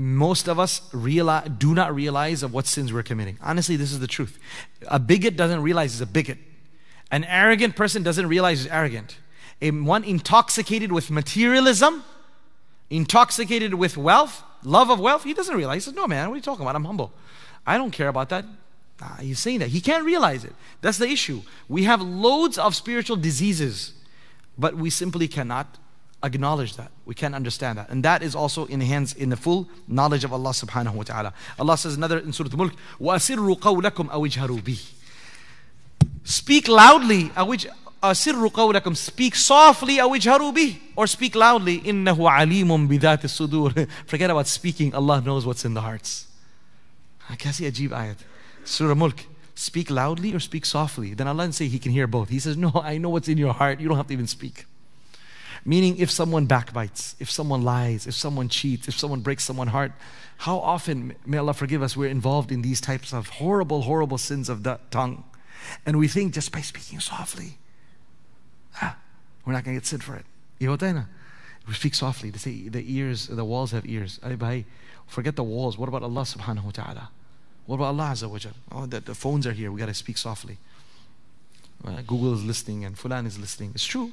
most 0.00 0.48
of 0.48 0.58
us 0.58 0.80
realize, 0.92 1.48
do 1.58 1.74
not 1.74 1.94
realize 1.94 2.42
of 2.42 2.54
what 2.54 2.66
sins 2.66 2.90
we're 2.92 3.02
committing. 3.02 3.38
Honestly, 3.42 3.76
this 3.76 3.92
is 3.92 4.00
the 4.00 4.06
truth. 4.06 4.38
A 4.88 4.98
bigot 4.98 5.36
doesn't 5.36 5.62
realize 5.62 5.92
he's 5.92 6.00
a 6.00 6.06
bigot. 6.06 6.38
An 7.10 7.24
arrogant 7.24 7.76
person 7.76 8.02
doesn't 8.02 8.26
realize 8.26 8.62
he's 8.62 8.72
arrogant. 8.72 9.18
A, 9.60 9.70
one 9.70 10.02
intoxicated 10.04 10.90
with 10.90 11.10
materialism, 11.10 12.02
intoxicated 12.88 13.74
with 13.74 13.98
wealth, 13.98 14.42
love 14.64 14.90
of 14.90 15.00
wealth, 15.00 15.24
he 15.24 15.34
doesn't 15.34 15.54
realize. 15.54 15.84
He 15.84 15.90
says, 15.90 15.94
No, 15.94 16.06
man, 16.06 16.28
what 16.28 16.34
are 16.34 16.36
you 16.36 16.42
talking 16.42 16.62
about? 16.62 16.76
I'm 16.76 16.84
humble. 16.86 17.12
I 17.66 17.76
don't 17.76 17.90
care 17.90 18.08
about 18.08 18.30
that. 18.30 18.46
Nah, 19.02 19.16
he's 19.16 19.38
saying 19.38 19.58
that. 19.58 19.68
He 19.68 19.82
can't 19.82 20.04
realize 20.04 20.44
it. 20.44 20.54
That's 20.80 20.98
the 20.98 21.08
issue. 21.08 21.42
We 21.68 21.84
have 21.84 22.00
loads 22.00 22.56
of 22.56 22.74
spiritual 22.74 23.16
diseases, 23.16 23.92
but 24.56 24.76
we 24.76 24.88
simply 24.88 25.28
cannot 25.28 25.78
acknowledge 26.22 26.76
that. 26.76 26.90
We 27.06 27.14
can't 27.14 27.34
understand 27.34 27.78
that. 27.78 27.88
And 27.88 28.04
that 28.04 28.22
is 28.22 28.34
also 28.34 28.66
enhanced 28.66 29.16
in 29.16 29.30
the 29.30 29.36
full 29.36 29.68
knowledge 29.88 30.24
of 30.24 30.32
Allah 30.32 30.50
subhanahu 30.50 30.94
wa 30.94 31.02
ta'ala. 31.02 31.34
Allah 31.58 31.78
says 31.78 31.96
another 31.96 32.18
in 32.18 32.32
Surah 32.32 32.54
Mulk, 32.56 32.74
وَأَسِرُّوا 33.00 33.58
قَوْلَكُمْ 33.58 34.10
أَوِجْهَرُوا 34.10 34.60
بِهِ 34.60 34.92
Speak 36.24 36.68
loudly, 36.68 37.30
أَسِرُّوا 38.02 38.50
قَوْلَكُمْ 38.50 38.96
Speak 38.96 39.34
softly, 39.34 39.96
أَوِجْهَرُوا 39.96 40.54
بِهِ 40.54 40.78
Or 40.96 41.06
speak 41.06 41.34
loudly, 41.34 41.80
إِنَّهُ 41.80 42.16
عَلِيمٌ 42.16 42.88
بِذَاتِ 42.88 43.22
الصُّدُورِ 43.22 43.88
Forget 44.06 44.30
about 44.30 44.46
speaking, 44.46 44.94
Allah 44.94 45.20
knows 45.20 45.46
what's 45.46 45.64
in 45.64 45.74
the 45.74 45.80
hearts. 45.82 46.26
Ah, 47.28 47.34
كَسِي 47.34 47.70
أَجِيب 47.70 47.90
ayat. 47.90 48.16
Surah 48.64 48.94
Mulk 48.94 49.24
speak 49.54 49.90
loudly 49.90 50.34
or 50.34 50.40
speak 50.40 50.64
softly. 50.64 51.14
Then 51.14 51.28
Allah 51.28 51.44
didn't 51.44 51.54
say 51.54 51.68
He 51.68 51.78
can 51.78 51.92
hear 51.92 52.06
both. 52.06 52.28
He 52.28 52.38
says, 52.38 52.56
No, 52.56 52.72
I 52.74 52.98
know 52.98 53.10
what's 53.10 53.28
in 53.28 53.38
your 53.38 53.52
heart. 53.52 53.80
You 53.80 53.88
don't 53.88 53.96
have 53.96 54.06
to 54.08 54.12
even 54.12 54.26
speak. 54.26 54.64
Meaning, 55.64 55.98
if 55.98 56.10
someone 56.10 56.46
backbites, 56.46 57.16
if 57.18 57.30
someone 57.30 57.62
lies, 57.62 58.06
if 58.06 58.14
someone 58.14 58.48
cheats, 58.48 58.88
if 58.88 58.98
someone 58.98 59.20
breaks 59.20 59.44
someone's 59.44 59.72
heart, 59.72 59.92
how 60.38 60.58
often, 60.58 61.14
may 61.26 61.36
Allah 61.36 61.52
forgive 61.52 61.82
us, 61.82 61.96
we're 61.96 62.08
involved 62.08 62.50
in 62.50 62.62
these 62.62 62.80
types 62.80 63.12
of 63.12 63.28
horrible, 63.28 63.82
horrible 63.82 64.16
sins 64.16 64.48
of 64.48 64.62
the 64.62 64.80
tongue. 64.90 65.24
And 65.84 65.98
we 65.98 66.08
think 66.08 66.32
just 66.32 66.50
by 66.50 66.62
speaking 66.62 66.98
softly, 67.00 67.58
ah, 68.80 68.96
we're 69.44 69.52
not 69.52 69.64
going 69.64 69.76
to 69.76 69.80
get 69.80 69.86
sin 69.86 70.00
for 70.00 70.16
it. 70.16 70.24
We 70.58 71.74
speak 71.74 71.94
softly. 71.94 72.30
They 72.30 72.38
say 72.38 72.68
the 72.68 72.82
ears, 72.96 73.26
the 73.26 73.44
walls 73.44 73.72
have 73.72 73.86
ears. 73.86 74.18
Forget 75.06 75.36
the 75.36 75.44
walls. 75.44 75.76
What 75.76 75.88
about 75.88 76.02
Allah 76.02 76.22
subhanahu 76.22 76.64
wa 76.64 76.70
ta'ala? 76.70 77.10
What 77.66 77.76
about 77.76 77.86
Allah 77.86 78.12
Azza 78.12 78.28
wa 78.28 78.38
Oh, 78.72 78.86
the, 78.86 79.00
the 79.00 79.14
phones 79.14 79.46
are 79.46 79.52
here. 79.52 79.70
We 79.70 79.78
got 79.78 79.86
to 79.86 79.94
speak 79.94 80.18
softly. 80.18 80.58
Google 82.06 82.34
is 82.34 82.44
listening 82.44 82.84
and 82.84 82.96
Fulan 82.96 83.26
is 83.26 83.38
listening. 83.38 83.72
It's 83.74 83.84
true. 83.84 84.12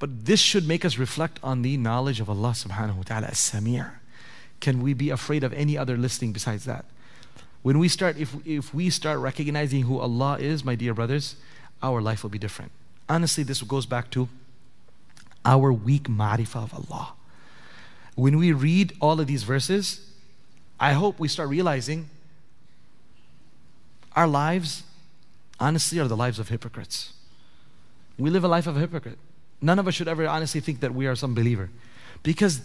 But 0.00 0.24
this 0.24 0.40
should 0.40 0.66
make 0.66 0.84
us 0.84 0.98
reflect 0.98 1.38
on 1.42 1.62
the 1.62 1.76
knowledge 1.76 2.20
of 2.20 2.28
Allah 2.28 2.50
subhanahu 2.50 2.96
wa 2.96 3.02
ta'ala 3.04 3.26
as-Sami' 3.28 3.82
Can 4.58 4.82
we 4.82 4.94
be 4.94 5.10
afraid 5.10 5.44
of 5.44 5.52
any 5.52 5.78
other 5.78 5.96
listening 5.96 6.32
besides 6.32 6.64
that? 6.64 6.84
When 7.62 7.78
we 7.78 7.88
start, 7.88 8.16
if, 8.18 8.34
if 8.46 8.74
we 8.74 8.90
start 8.90 9.18
recognizing 9.18 9.82
who 9.82 9.98
Allah 9.98 10.38
is, 10.40 10.64
my 10.64 10.74
dear 10.74 10.94
brothers, 10.94 11.36
our 11.82 12.00
life 12.00 12.22
will 12.22 12.30
be 12.30 12.38
different. 12.38 12.72
Honestly, 13.08 13.44
this 13.44 13.62
goes 13.62 13.86
back 13.86 14.10
to 14.12 14.28
our 15.44 15.72
weak 15.72 16.04
ma'rifah 16.04 16.64
of 16.64 16.74
Allah. 16.74 17.12
When 18.14 18.38
we 18.38 18.52
read 18.52 18.94
all 19.00 19.20
of 19.20 19.26
these 19.26 19.42
verses, 19.42 20.10
I 20.78 20.92
hope 20.92 21.18
we 21.18 21.28
start 21.28 21.48
realizing 21.48 22.08
our 24.16 24.26
lives, 24.26 24.82
honestly, 25.58 25.98
are 25.98 26.08
the 26.08 26.16
lives 26.16 26.38
of 26.38 26.48
hypocrites. 26.48 27.12
We 28.18 28.30
live 28.30 28.44
a 28.44 28.48
life 28.48 28.66
of 28.66 28.76
a 28.76 28.80
hypocrite. 28.80 29.18
None 29.62 29.78
of 29.78 29.86
us 29.86 29.94
should 29.94 30.08
ever 30.08 30.26
honestly 30.26 30.60
think 30.60 30.80
that 30.80 30.94
we 30.94 31.06
are 31.06 31.14
some 31.14 31.34
believer. 31.34 31.70
Because 32.22 32.62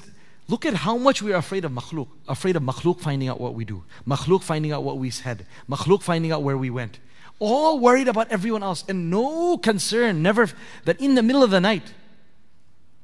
look 0.47 0.65
at 0.65 0.73
how 0.73 0.97
much 0.97 1.21
we 1.21 1.33
are 1.33 1.37
afraid 1.37 1.65
of 1.65 1.71
makhluk, 1.71 2.07
afraid 2.27 2.55
of 2.55 2.63
makhluk 2.63 2.99
finding 2.99 3.27
out 3.27 3.39
what 3.39 3.53
we 3.53 3.65
do, 3.65 3.83
makhluk 4.07 4.43
finding 4.43 4.71
out 4.71 4.83
what 4.83 4.97
we 4.97 5.09
said, 5.09 5.45
makhluk 5.69 6.01
finding 6.01 6.31
out 6.31 6.43
where 6.43 6.57
we 6.57 6.69
went. 6.69 6.99
All 7.39 7.79
worried 7.79 8.07
about 8.07 8.31
everyone 8.31 8.63
else 8.63 8.85
and 8.87 9.09
no 9.09 9.57
concern, 9.57 10.21
never 10.21 10.49
that 10.85 11.01
in 11.01 11.15
the 11.15 11.23
middle 11.23 11.43
of 11.43 11.51
the 11.51 11.59
night, 11.59 11.93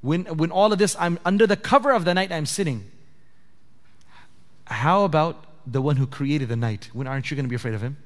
when, 0.02 0.26
when 0.38 0.52
all 0.52 0.72
of 0.72 0.80
this, 0.80 0.96
I'm 1.00 1.20
under 1.26 1.46
the 1.46 1.58
cover 1.58 1.92
of 1.92 2.06
the 2.06 2.14
night, 2.14 2.32
I'm 2.32 2.46
sitting. 2.46 2.90
How 4.66 5.04
about 5.04 5.46
the 5.68 5.82
one 5.82 5.98
who 5.98 6.08
created 6.08 6.50
the 6.50 6.56
night? 6.56 6.90
When 6.94 7.08
aren't 7.08 7.30
you 7.30 7.36
going 7.36 7.46
to 7.46 7.50
be 7.50 7.56
afraid 7.56 7.74
of 7.74 7.82
him? 7.82 7.98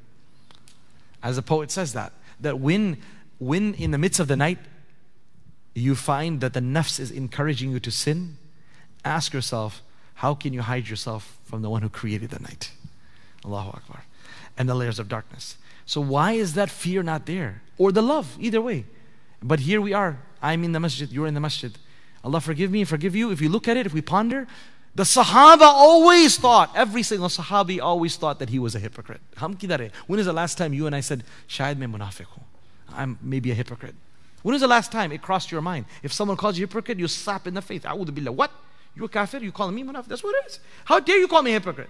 As 1.23 1.35
the 1.37 1.41
poet 1.41 1.71
says 1.71 1.93
that, 1.93 2.11
that 2.41 2.59
when, 2.59 2.97
when 3.39 3.75
in 3.75 3.91
the 3.91 3.97
midst 3.97 4.19
of 4.19 4.27
the 4.27 4.35
night, 4.35 4.57
you 5.75 5.93
find 5.93 6.39
that 6.41 6.53
the 6.53 6.61
nafs 6.61 6.99
is 6.99 7.11
encouraging 7.11 7.71
you 7.71 7.79
to 7.81 7.91
sin, 7.91 8.37
ask 9.03 9.33
yourself, 9.33 9.83
how 10.15 10.33
can 10.33 10.53
you 10.53 10.61
hide 10.61 10.87
yourself 10.87 11.37
from 11.43 11.61
the 11.61 11.69
one 11.69 11.81
who 11.81 11.89
created 11.89 12.29
the 12.29 12.39
night? 12.39 12.71
Allahu 13.43 13.69
Akbar. 13.69 14.05
And 14.57 14.69
the 14.69 14.73
layers 14.73 14.99
of 14.99 15.09
darkness. 15.09 15.57
So 15.85 15.99
why 15.99 16.31
is 16.31 16.53
that 16.53 16.69
fear 16.69 17.03
not 17.03 17.25
there? 17.25 17.61
Or 17.77 17.91
the 17.91 18.01
love, 18.01 18.37
either 18.39 18.61
way. 18.61 18.85
But 19.43 19.59
here 19.59 19.81
we 19.81 19.93
are. 19.93 20.19
I'm 20.41 20.63
in 20.63 20.71
the 20.71 20.79
masjid, 20.79 21.11
you're 21.11 21.27
in 21.27 21.33
the 21.33 21.41
masjid. 21.41 21.77
Allah 22.23 22.39
forgive 22.39 22.71
me, 22.71 22.85
forgive 22.85 23.15
you. 23.15 23.31
If 23.31 23.41
you 23.41 23.49
look 23.49 23.67
at 23.67 23.75
it, 23.75 23.85
if 23.85 23.93
we 23.93 24.01
ponder, 24.01 24.47
the 24.95 25.03
Sahaba 25.03 25.61
always 25.61 26.37
thought, 26.37 26.71
every 26.73 27.03
single 27.03 27.27
Sahabi 27.27 27.81
always 27.81 28.15
thought 28.15 28.39
that 28.39 28.49
he 28.49 28.59
was 28.59 28.75
a 28.75 28.79
hypocrite. 28.79 29.19
When 30.07 30.19
is 30.19 30.25
the 30.25 30.33
last 30.33 30.57
time 30.57 30.73
you 30.73 30.87
and 30.87 30.95
I 30.95 31.01
said, 31.01 31.25
Shayad 31.49 31.77
mein 31.77 31.91
munafiq 31.91 32.27
I'm 32.93 33.19
maybe 33.21 33.51
a 33.51 33.53
hypocrite. 33.53 33.95
When 34.45 34.53
was 34.53 34.61
the 34.61 34.67
last 34.67 34.91
time 34.91 35.11
it 35.11 35.23
crossed 35.23 35.51
your 35.51 35.63
mind? 35.63 35.85
If 36.03 36.13
someone 36.13 36.37
calls 36.37 36.55
you 36.55 36.67
hypocrite, 36.67 36.99
you 36.99 37.07
slap 37.07 37.47
in 37.47 37.55
the 37.55 37.63
face. 37.63 37.81
A'udhu 37.81 38.13
billah. 38.13 38.31
What? 38.31 38.51
You're 38.95 39.07
a 39.07 39.09
kafir? 39.09 39.39
You 39.39 39.51
calling 39.51 39.73
me 39.73 39.83
munafiq? 39.83 40.05
That's 40.05 40.23
what 40.23 40.35
it 40.35 40.51
is. 40.51 40.59
How 40.83 40.99
dare 40.99 41.17
you 41.17 41.27
call 41.27 41.41
me 41.41 41.49
hypocrite? 41.49 41.89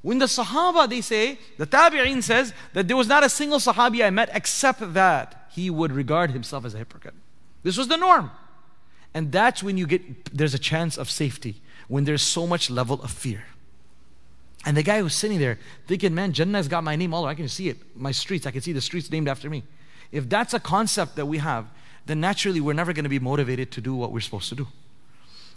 When 0.00 0.16
the 0.16 0.24
Sahaba, 0.24 0.88
they 0.88 1.02
say, 1.02 1.38
the 1.58 1.66
Tabi'een 1.66 2.22
says 2.22 2.54
that 2.72 2.88
there 2.88 2.96
was 2.96 3.08
not 3.08 3.24
a 3.24 3.28
single 3.28 3.58
Sahabi 3.58 4.02
I 4.02 4.08
met 4.08 4.30
except 4.32 4.94
that 4.94 5.50
he 5.52 5.68
would 5.68 5.92
regard 5.92 6.30
himself 6.30 6.64
as 6.64 6.74
a 6.74 6.78
hypocrite. 6.78 7.12
This 7.62 7.76
was 7.76 7.88
the 7.88 7.98
norm. 7.98 8.30
And 9.12 9.30
that's 9.30 9.62
when 9.62 9.76
you 9.76 9.86
get, 9.86 10.34
there's 10.34 10.54
a 10.54 10.58
chance 10.58 10.96
of 10.96 11.10
safety, 11.10 11.60
when 11.88 12.04
there's 12.04 12.22
so 12.22 12.46
much 12.46 12.70
level 12.70 13.02
of 13.02 13.10
fear. 13.10 13.44
And 14.64 14.78
the 14.78 14.82
guy 14.82 15.00
who's 15.00 15.14
sitting 15.14 15.38
there 15.38 15.58
thinking, 15.86 16.14
man, 16.14 16.32
Jannah's 16.32 16.68
got 16.68 16.84
my 16.84 16.96
name 16.96 17.12
all 17.12 17.24
over. 17.24 17.30
I 17.32 17.34
can 17.34 17.48
see 17.48 17.68
it. 17.68 17.76
My 17.94 18.12
streets, 18.12 18.46
I 18.46 18.50
can 18.50 18.62
see 18.62 18.72
the 18.72 18.80
streets 18.80 19.10
named 19.10 19.28
after 19.28 19.50
me. 19.50 19.64
If 20.10 20.30
that's 20.30 20.54
a 20.54 20.60
concept 20.60 21.16
that 21.16 21.26
we 21.26 21.36
have, 21.36 21.66
then 22.06 22.20
naturally 22.20 22.60
we're 22.60 22.72
never 22.72 22.92
going 22.92 23.04
to 23.04 23.10
be 23.10 23.18
motivated 23.18 23.70
to 23.72 23.80
do 23.80 23.94
what 23.94 24.12
we're 24.12 24.20
supposed 24.20 24.48
to 24.48 24.54
do. 24.54 24.68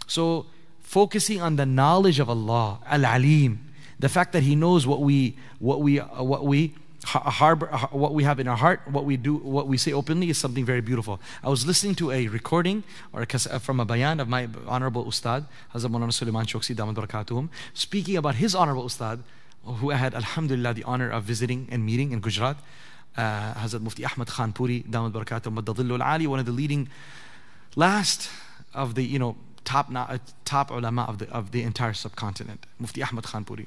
So, 0.06 0.46
focusing 0.80 1.42
on 1.42 1.56
the 1.56 1.66
knowledge 1.66 2.20
of 2.20 2.30
Allah, 2.30 2.78
Al 2.86 3.04
Alim, 3.04 3.72
the 3.98 4.08
fact 4.08 4.32
that 4.32 4.42
He 4.42 4.54
knows 4.54 4.86
what 4.86 5.00
we, 5.00 5.36
what 5.58 5.80
we, 5.80 5.98
uh, 5.98 6.22
what 6.22 6.44
we 6.44 6.74
harbor, 7.06 7.66
what 7.90 8.14
we 8.14 8.24
have 8.24 8.40
in 8.40 8.48
our 8.48 8.56
heart, 8.56 8.80
what 8.90 9.04
we 9.04 9.16
do, 9.16 9.36
what 9.36 9.68
we 9.68 9.76
say 9.76 9.92
openly 9.92 10.28
is 10.30 10.38
something 10.38 10.64
very 10.64 10.80
beautiful. 10.80 11.20
I 11.42 11.48
was 11.48 11.66
listening 11.66 11.94
to 11.96 12.10
a 12.10 12.26
recording 12.28 12.82
or 13.12 13.22
a, 13.22 13.26
uh, 13.34 13.58
from 13.58 13.80
a 13.80 13.84
bayan 13.84 14.18
of 14.18 14.28
my 14.28 14.48
honorable 14.66 15.06
ustad, 15.06 15.46
Hazrat 15.74 15.90
Maulana 15.90 16.12
Sulaiman 16.12 16.46
Choksi 16.46 17.48
speaking 17.74 18.16
about 18.16 18.34
his 18.36 18.54
honorable 18.54 18.84
ustad, 18.84 19.22
who 19.64 19.92
I 19.92 19.96
had, 19.96 20.14
alhamdulillah, 20.14 20.74
the 20.74 20.84
honor 20.84 21.10
of 21.10 21.24
visiting 21.24 21.68
and 21.70 21.84
meeting 21.84 22.12
in 22.12 22.20
Gujarat 22.20 22.56
uh, 23.16 23.54
Hazrat 23.54 23.80
Mufti 23.80 24.04
Ahmad 24.04 24.28
Khanpuri, 24.28 24.86
Damat 24.86 25.12
Barakatum 25.12 25.58
Madadillu 25.58 26.00
Ali, 26.00 26.26
one 26.26 26.38
of 26.38 26.46
the 26.46 26.52
leading, 26.52 26.88
last 27.74 28.28
of 28.74 28.94
the, 28.94 29.02
you 29.04 29.18
know, 29.18 29.36
top, 29.64 29.88
uh, 29.94 30.18
top 30.44 30.70
ulama 30.70 31.02
of 31.02 31.18
the, 31.18 31.28
of 31.30 31.50
the 31.50 31.62
entire 31.62 31.92
subcontinent, 31.92 32.66
Mufti 32.78 33.02
Ahmad 33.02 33.24
Khanpuri. 33.24 33.66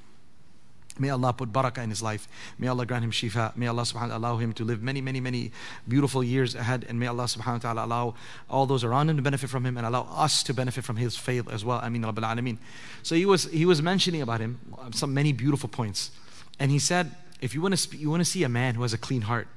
May 1.00 1.10
Allah 1.10 1.34
put 1.34 1.54
barakah 1.54 1.84
in 1.84 1.90
his 1.90 2.02
life. 2.02 2.28
May 2.58 2.68
Allah 2.68 2.86
grant 2.86 3.06
him 3.06 3.12
shifa. 3.12 3.56
May 3.56 3.68
Allah 3.68 3.84
subhanahu 3.84 4.02
wa 4.02 4.08
ta'ala 4.08 4.18
allow 4.18 4.38
him 4.38 4.52
to 4.54 4.66
live 4.66 4.84
many, 4.84 5.00
many, 5.00 5.22
many 5.22 5.52
beautiful 5.88 6.24
years 6.24 6.56
ahead. 6.56 6.86
And 6.90 7.00
may 7.00 7.08
Allah 7.08 7.24
subhanahu 7.24 7.54
wa 7.54 7.58
ta'ala 7.60 7.86
allow 7.86 8.16
all 8.50 8.66
those 8.66 8.84
around 8.84 9.10
him 9.10 9.16
to 9.16 9.22
benefit 9.22 9.50
from 9.50 9.66
him 9.66 9.78
and 9.78 9.86
allow 9.86 10.10
us 10.12 10.44
to 10.44 10.54
benefit 10.54 10.84
from 10.84 10.98
his 10.98 11.16
faith 11.16 11.50
as 11.50 11.64
well. 11.64 11.80
I 11.82 11.88
mean, 11.88 12.04
Rabbil 12.04 12.24
Alameen. 12.24 12.58
So 13.02 13.16
he 13.16 13.26
was, 13.26 13.46
he 13.46 13.66
was 13.66 13.82
mentioning 13.82 14.22
about 14.22 14.42
him 14.42 14.60
some 14.92 15.14
many 15.14 15.32
beautiful 15.32 15.70
points. 15.70 16.12
And 16.60 16.70
he 16.70 16.80
said, 16.80 17.12
if 17.42 17.54
you 17.54 17.62
want 17.62 17.74
to 17.74 17.78
sp- 17.78 18.00
you 18.00 18.10
want 18.10 18.22
to 18.22 18.26
see 18.26 18.44
a 18.44 18.50
man 18.50 18.76
who 18.76 18.82
has 18.82 18.94
a 18.94 18.98
clean 18.98 19.22
heart, 19.22 19.48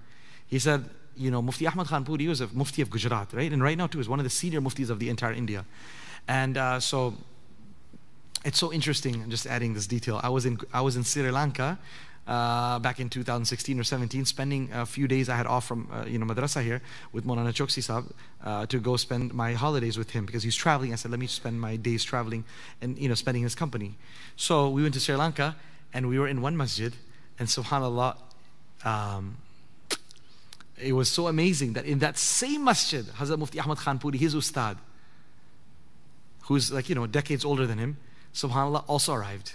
he 0.46 0.58
said, 0.58 0.84
you 1.16 1.30
know, 1.30 1.42
Mufti 1.42 1.66
Ahmad 1.66 1.86
Khanpuri 1.86 2.28
was 2.28 2.40
a 2.40 2.48
Mufti 2.48 2.82
of 2.82 2.90
Gujarat, 2.90 3.32
right? 3.32 3.52
And 3.52 3.62
right 3.62 3.76
now 3.76 3.86
too 3.86 4.00
is 4.00 4.08
one 4.08 4.18
of 4.18 4.24
the 4.24 4.30
senior 4.30 4.60
Muftis 4.60 4.90
of 4.90 4.98
the 4.98 5.08
entire 5.08 5.32
India. 5.32 5.64
And 6.28 6.56
uh, 6.56 6.80
so 6.80 7.14
it's 8.44 8.58
so 8.58 8.72
interesting. 8.72 9.22
I'm 9.22 9.30
just 9.30 9.46
adding 9.46 9.74
this 9.74 9.86
detail. 9.86 10.20
I 10.22 10.28
was 10.28 10.46
in 10.46 10.58
I 10.72 10.80
was 10.80 10.96
in 10.96 11.04
Sri 11.04 11.30
Lanka 11.30 11.78
uh, 12.26 12.78
back 12.78 13.00
in 13.00 13.08
2016 13.08 13.78
or 13.78 13.84
17, 13.84 14.24
spending 14.24 14.70
a 14.72 14.86
few 14.86 15.08
days 15.08 15.28
I 15.28 15.36
had 15.36 15.46
off 15.46 15.66
from 15.66 15.88
uh, 15.92 16.04
you 16.06 16.18
know 16.18 16.26
madrasa 16.26 16.62
here 16.62 16.80
with 17.12 17.24
Maulana 17.24 17.52
Choksi 17.52 17.82
Sahab 17.82 18.12
uh, 18.44 18.66
to 18.66 18.78
go 18.78 18.96
spend 18.96 19.34
my 19.34 19.54
holidays 19.54 19.98
with 19.98 20.10
him 20.10 20.26
because 20.26 20.42
he's 20.42 20.56
traveling. 20.56 20.92
I 20.92 20.96
said, 20.96 21.10
let 21.10 21.20
me 21.20 21.26
spend 21.26 21.60
my 21.60 21.76
days 21.76 22.04
traveling 22.04 22.44
and 22.80 22.98
you 22.98 23.08
know 23.08 23.14
spending 23.14 23.42
his 23.42 23.54
company. 23.54 23.96
So 24.36 24.68
we 24.70 24.82
went 24.82 24.94
to 24.94 25.00
Sri 25.00 25.16
Lanka 25.16 25.56
and 25.92 26.08
we 26.08 26.18
were 26.18 26.28
in 26.28 26.40
one 26.40 26.56
masjid, 26.56 26.92
and 27.38 27.48
Subhanallah. 27.48 28.16
Um, 28.84 29.36
it 30.82 30.92
was 30.92 31.08
so 31.08 31.28
amazing 31.28 31.74
that 31.74 31.84
in 31.84 32.00
that 32.00 32.18
same 32.18 32.64
masjid, 32.64 33.04
Hazrat 33.04 33.38
Mufti 33.38 33.60
Ahmad 33.60 33.78
Khanpuri, 33.78 34.16
his 34.16 34.34
ustad, 34.34 34.76
who's 36.42 36.72
like, 36.72 36.88
you 36.88 36.94
know, 36.94 37.06
decades 37.06 37.44
older 37.44 37.66
than 37.66 37.78
him, 37.78 37.96
subhanAllah, 38.34 38.84
also 38.88 39.12
arrived. 39.12 39.52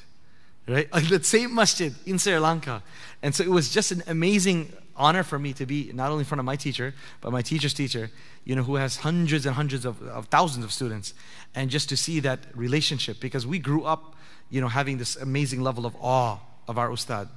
Right? 0.68 0.92
Like 0.92 1.08
that 1.10 1.26
same 1.26 1.56
masjid 1.56 1.94
in 2.06 2.18
Sri 2.18 2.38
Lanka. 2.38 2.84
And 3.22 3.34
so 3.34 3.44
it 3.44 3.50
was 3.50 3.70
just 3.70 3.92
an 3.92 4.04
amazing 4.08 4.74
honor 4.98 5.24
for 5.24 5.40
me 5.40 5.54
to 5.54 5.66
be 5.66 5.92
not 5.94 6.12
only 6.12 6.22
in 6.22 6.26
front 6.26 6.40
of 6.40 6.46
my 6.46 6.56
teacher, 6.56 6.94
but 7.22 7.32
my 7.32 7.42
teacher's 7.42 7.74
teacher, 7.74 8.10
you 8.44 8.56
know, 8.56 8.64
who 8.64 8.76
has 8.76 8.98
hundreds 8.98 9.46
and 9.46 9.56
hundreds 9.56 9.86
of, 9.86 10.02
of 10.04 10.26
thousands 10.28 10.66
of 10.66 10.72
students. 10.74 11.14
And 11.56 11.70
just 11.70 11.88
to 11.90 11.98
see 11.98 12.20
that 12.22 12.40
relationship, 12.54 13.20
because 13.20 13.48
we 13.48 13.60
grew 13.60 13.84
up, 13.84 14.16
you 14.50 14.60
know, 14.60 14.68
having 14.68 14.98
this 14.98 15.16
amazing 15.16 15.62
level 15.62 15.86
of 15.86 15.96
awe 16.02 16.40
of 16.68 16.78
our 16.78 16.92
ustad, 16.92 17.30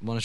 Mona 0.00 0.20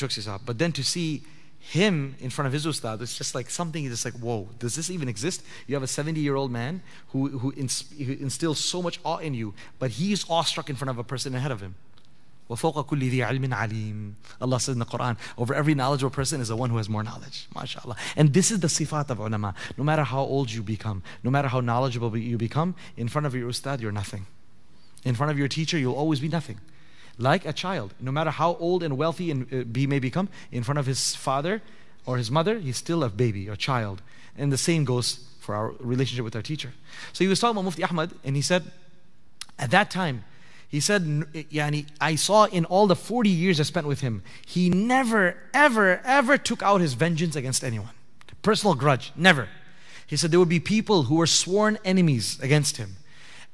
But 0.45 0.57
then 0.57 0.71
to 0.73 0.83
see 0.83 1.23
him 1.59 2.15
in 2.19 2.29
front 2.29 2.47
of 2.47 2.53
his 2.53 2.65
ustad, 2.65 3.01
it's 3.01 3.17
just 3.17 3.35
like 3.35 3.49
something 3.49 3.87
just 3.87 4.05
like, 4.05 4.13
whoa, 4.15 4.49
does 4.59 4.75
this 4.75 4.89
even 4.89 5.07
exist? 5.07 5.43
You 5.67 5.75
have 5.75 5.83
a 5.83 5.87
70 5.87 6.19
year 6.19 6.35
old 6.35 6.51
man 6.51 6.81
who, 7.09 7.39
who, 7.39 7.53
ins- 7.55 7.91
who 7.97 8.13
instills 8.13 8.59
so 8.59 8.81
much 8.81 8.99
awe 9.03 9.17
in 9.17 9.33
you, 9.33 9.53
but 9.77 9.91
he's 9.91 10.29
awestruck 10.29 10.69
in 10.69 10.75
front 10.75 10.89
of 10.89 10.97
a 10.97 11.03
person 11.03 11.35
ahead 11.35 11.51
of 11.51 11.61
him. 11.61 11.75
وَفَوْقَ 12.49 12.87
كُلِّ 12.87 13.11
ذِي 13.11 13.17
عِلْمٍ 13.17 13.53
عَلِيمٍ 13.53 14.13
Allah 14.41 14.59
says 14.59 14.73
in 14.73 14.79
the 14.79 14.85
Quran, 14.85 15.17
over 15.37 15.53
every 15.53 15.75
knowledgeable 15.75 16.09
person 16.09 16.41
is 16.41 16.47
the 16.47 16.55
one 16.55 16.71
who 16.71 16.77
has 16.77 16.89
more 16.89 17.03
knowledge. 17.03 17.47
MashaAllah. 17.53 17.95
And 18.15 18.33
this 18.33 18.49
is 18.49 18.59
the 18.61 18.67
sifat 18.67 19.11
of 19.11 19.19
ulama. 19.19 19.53
No 19.77 19.83
matter 19.83 20.03
how 20.03 20.21
old 20.21 20.49
you 20.49 20.63
become, 20.63 21.03
no 21.23 21.29
matter 21.29 21.47
how 21.47 21.59
knowledgeable 21.59 22.17
you 22.17 22.39
become, 22.39 22.73
in 22.97 23.07
front 23.07 23.27
of 23.27 23.35
your 23.35 23.49
ustad, 23.49 23.81
you're 23.81 23.91
nothing. 23.91 24.25
In 25.03 25.13
front 25.13 25.31
of 25.31 25.37
your 25.37 25.47
teacher, 25.47 25.77
you'll 25.77 25.93
always 25.93 26.19
be 26.19 26.27
nothing 26.27 26.59
like 27.18 27.46
a 27.46 27.52
child. 27.52 27.94
No 28.00 28.12
matter 28.12 28.30
how 28.30 28.56
old 28.56 28.82
and 28.82 28.96
wealthy 28.96 29.30
and 29.30 29.52
uh, 29.52 29.78
he 29.78 29.86
may 29.86 29.98
become, 29.98 30.28
in 30.50 30.62
front 30.62 30.78
of 30.78 30.86
his 30.86 31.14
father 31.14 31.62
or 32.06 32.16
his 32.16 32.30
mother, 32.30 32.58
he's 32.58 32.76
still 32.76 33.04
a 33.04 33.08
baby, 33.08 33.48
a 33.48 33.56
child. 33.56 34.02
And 34.36 34.52
the 34.52 34.58
same 34.58 34.84
goes 34.84 35.26
for 35.40 35.54
our 35.54 35.68
relationship 35.78 36.24
with 36.24 36.34
our 36.34 36.42
teacher. 36.42 36.72
So 37.12 37.24
he 37.24 37.28
was 37.28 37.38
talking 37.38 37.56
about 37.56 37.64
Mufti 37.64 37.84
Ahmad, 37.84 38.12
and 38.24 38.34
he 38.34 38.42
said, 38.42 38.64
at 39.58 39.70
that 39.70 39.90
time, 39.90 40.24
he 40.68 40.80
said, 40.80 41.02
Yani, 41.04 41.86
I 42.00 42.16
saw 42.16 42.46
in 42.46 42.64
all 42.64 42.86
the 42.86 42.96
40 42.96 43.30
years 43.30 43.60
I 43.60 43.62
spent 43.62 43.86
with 43.86 44.00
him, 44.00 44.22
he 44.44 44.70
never, 44.70 45.36
ever, 45.52 46.00
ever 46.04 46.36
took 46.36 46.62
out 46.62 46.80
his 46.80 46.94
vengeance 46.94 47.36
against 47.36 47.62
anyone. 47.62 47.90
Personal 48.42 48.74
grudge, 48.74 49.12
never. 49.14 49.48
He 50.06 50.16
said 50.16 50.30
there 50.30 50.40
would 50.40 50.48
be 50.48 50.60
people 50.60 51.04
who 51.04 51.16
were 51.16 51.26
sworn 51.26 51.78
enemies 51.84 52.38
against 52.40 52.76
him 52.76 52.96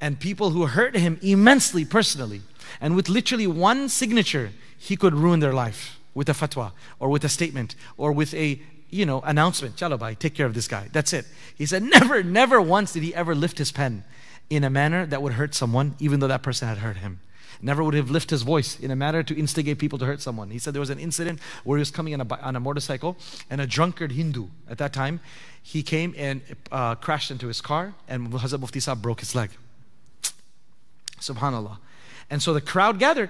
and 0.01 0.19
people 0.19 0.49
who 0.49 0.65
hurt 0.65 0.95
him 0.95 1.19
immensely 1.21 1.85
personally. 1.85 2.41
And 2.79 2.95
with 2.95 3.09
literally 3.09 3.47
one 3.47 3.89
signature, 3.89 4.51
he 4.77 4.95
could 4.95 5.13
ruin 5.13 5.39
their 5.39 5.53
life 5.53 5.99
with 6.13 6.29
a 6.29 6.33
fatwa 6.33 6.71
or 6.99 7.09
with 7.09 7.23
a 7.23 7.29
statement 7.29 7.75
or 7.97 8.11
with 8.11 8.33
a 8.33 8.61
you 8.89 9.05
know 9.05 9.21
announcement. 9.21 9.75
Chalo 9.75 9.97
bhai, 9.97 10.15
take 10.15 10.33
care 10.33 10.45
of 10.45 10.53
this 10.53 10.67
guy. 10.67 10.89
That's 10.91 11.13
it. 11.13 11.25
He 11.55 11.65
said 11.65 11.83
never, 11.83 12.23
never 12.23 12.61
once 12.61 12.93
did 12.93 13.03
he 13.03 13.13
ever 13.15 13.33
lift 13.35 13.57
his 13.57 13.71
pen 13.71 14.03
in 14.49 14.63
a 14.63 14.69
manner 14.69 15.05
that 15.05 15.21
would 15.21 15.33
hurt 15.33 15.55
someone, 15.55 15.95
even 15.99 16.19
though 16.19 16.27
that 16.27 16.43
person 16.43 16.67
had 16.67 16.79
hurt 16.79 16.97
him. 16.97 17.19
Never 17.61 17.83
would 17.83 17.93
have 17.93 18.09
lifted 18.09 18.31
his 18.31 18.41
voice 18.41 18.79
in 18.79 18.89
a 18.89 18.95
manner 18.95 19.21
to 19.23 19.37
instigate 19.37 19.77
people 19.77 19.99
to 19.99 20.05
hurt 20.05 20.19
someone. 20.19 20.49
He 20.49 20.57
said 20.57 20.73
there 20.73 20.79
was 20.79 20.89
an 20.89 20.99
incident 20.99 21.39
where 21.63 21.77
he 21.77 21.81
was 21.81 21.91
coming 21.91 22.13
on 22.13 22.21
a, 22.21 22.35
on 22.41 22.55
a 22.55 22.59
motorcycle 22.59 23.17
and 23.49 23.61
a 23.61 23.67
drunkard 23.67 24.13
Hindu 24.13 24.47
at 24.67 24.79
that 24.79 24.93
time, 24.93 25.19
he 25.61 25.83
came 25.83 26.15
and 26.17 26.41
uh, 26.71 26.95
crashed 26.95 27.29
into 27.29 27.47
his 27.47 27.61
car 27.61 27.93
and 28.07 28.31
Hazrat 28.31 28.59
Mufti 28.59 28.79
Saab 28.79 29.01
broke 29.01 29.19
his 29.19 29.35
leg. 29.35 29.51
Subhanallah. 31.19 31.77
And 32.31 32.41
so 32.41 32.53
the 32.53 32.61
crowd 32.61 32.97
gathered. 32.97 33.29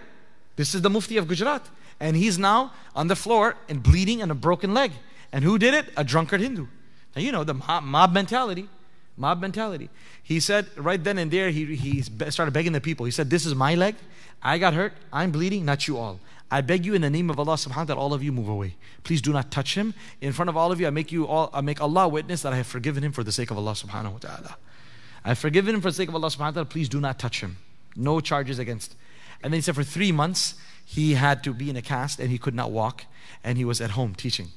This 0.55 0.73
is 0.73 0.83
the 0.83 0.89
Mufti 0.89 1.17
of 1.17 1.27
Gujarat. 1.27 1.67
And 1.99 2.15
he's 2.15 2.39
now 2.39 2.71
on 2.95 3.07
the 3.07 3.15
floor 3.15 3.57
and 3.67 3.83
bleeding 3.83 4.21
and 4.21 4.31
a 4.31 4.35
broken 4.35 4.73
leg. 4.73 4.91
And 5.33 5.43
who 5.43 5.57
did 5.57 5.73
it? 5.73 5.87
A 5.97 6.03
drunkard 6.03 6.39
Hindu. 6.39 6.67
Now, 7.15 7.21
you 7.21 7.31
know, 7.31 7.43
the 7.43 7.55
mob, 7.55 8.13
mentality. 8.13 8.69
Mob 9.17 9.41
mentality. 9.41 9.89
He 10.23 10.39
said 10.39 10.67
right 10.77 11.03
then 11.03 11.17
and 11.17 11.31
there, 11.31 11.49
he, 11.49 11.75
he 11.75 12.01
started 12.01 12.51
begging 12.53 12.71
the 12.71 12.81
people. 12.81 13.05
He 13.05 13.11
said, 13.11 13.29
This 13.29 13.45
is 13.45 13.55
my 13.55 13.75
leg. 13.75 13.95
I 14.41 14.57
got 14.57 14.73
hurt. 14.73 14.93
I'm 15.11 15.31
bleeding, 15.31 15.65
not 15.65 15.87
you 15.87 15.97
all. 15.97 16.19
I 16.49 16.61
beg 16.61 16.85
you 16.85 16.93
in 16.93 17.01
the 17.01 17.09
name 17.09 17.29
of 17.29 17.39
Allah 17.39 17.53
subhanahu 17.53 17.77
wa 17.77 17.83
ta'ala, 17.85 18.01
all 18.01 18.13
of 18.13 18.21
you 18.21 18.31
move 18.31 18.49
away. 18.49 18.75
Please 19.03 19.21
do 19.21 19.31
not 19.31 19.51
touch 19.51 19.75
him. 19.75 19.93
In 20.19 20.33
front 20.33 20.49
of 20.49 20.57
all 20.57 20.71
of 20.71 20.81
you, 20.81 20.87
I 20.87 20.89
make 20.89 21.11
you 21.11 21.25
all 21.25 21.49
I 21.53 21.61
make 21.61 21.79
Allah 21.81 22.07
witness 22.07 22.41
that 22.41 22.51
I 22.53 22.57
have 22.57 22.67
forgiven 22.67 23.03
him 23.03 23.13
for 23.13 23.23
the 23.23 23.31
sake 23.31 23.51
of 23.51 23.57
Allah 23.57 23.71
subhanahu 23.71 24.13
wa 24.13 24.17
ta'ala. 24.19 24.57
I 25.23 25.29
have 25.29 25.39
forgiven 25.39 25.75
him 25.75 25.81
for 25.81 25.89
the 25.89 25.95
sake 25.95 26.09
of 26.09 26.15
Allah 26.15 26.27
subhanahu 26.27 26.39
wa 26.39 26.51
ta'ala. 26.51 26.65
Please 26.65 26.89
do 26.89 26.99
not 26.99 27.19
touch 27.19 27.41
him. 27.41 27.57
No 27.95 28.19
charges 28.19 28.59
against. 28.59 28.95
And 29.43 29.51
then 29.51 29.57
he 29.57 29.61
said 29.61 29.75
for 29.75 29.83
three 29.83 30.11
months, 30.11 30.55
he 30.85 31.13
had 31.13 31.43
to 31.43 31.53
be 31.53 31.69
in 31.69 31.75
a 31.75 31.81
cast 31.81 32.19
and 32.19 32.29
he 32.29 32.37
could 32.37 32.55
not 32.55 32.71
walk. 32.71 33.05
And 33.43 33.57
he 33.57 33.65
was 33.65 33.81
at 33.81 33.91
home 33.91 34.13
teaching. 34.13 34.49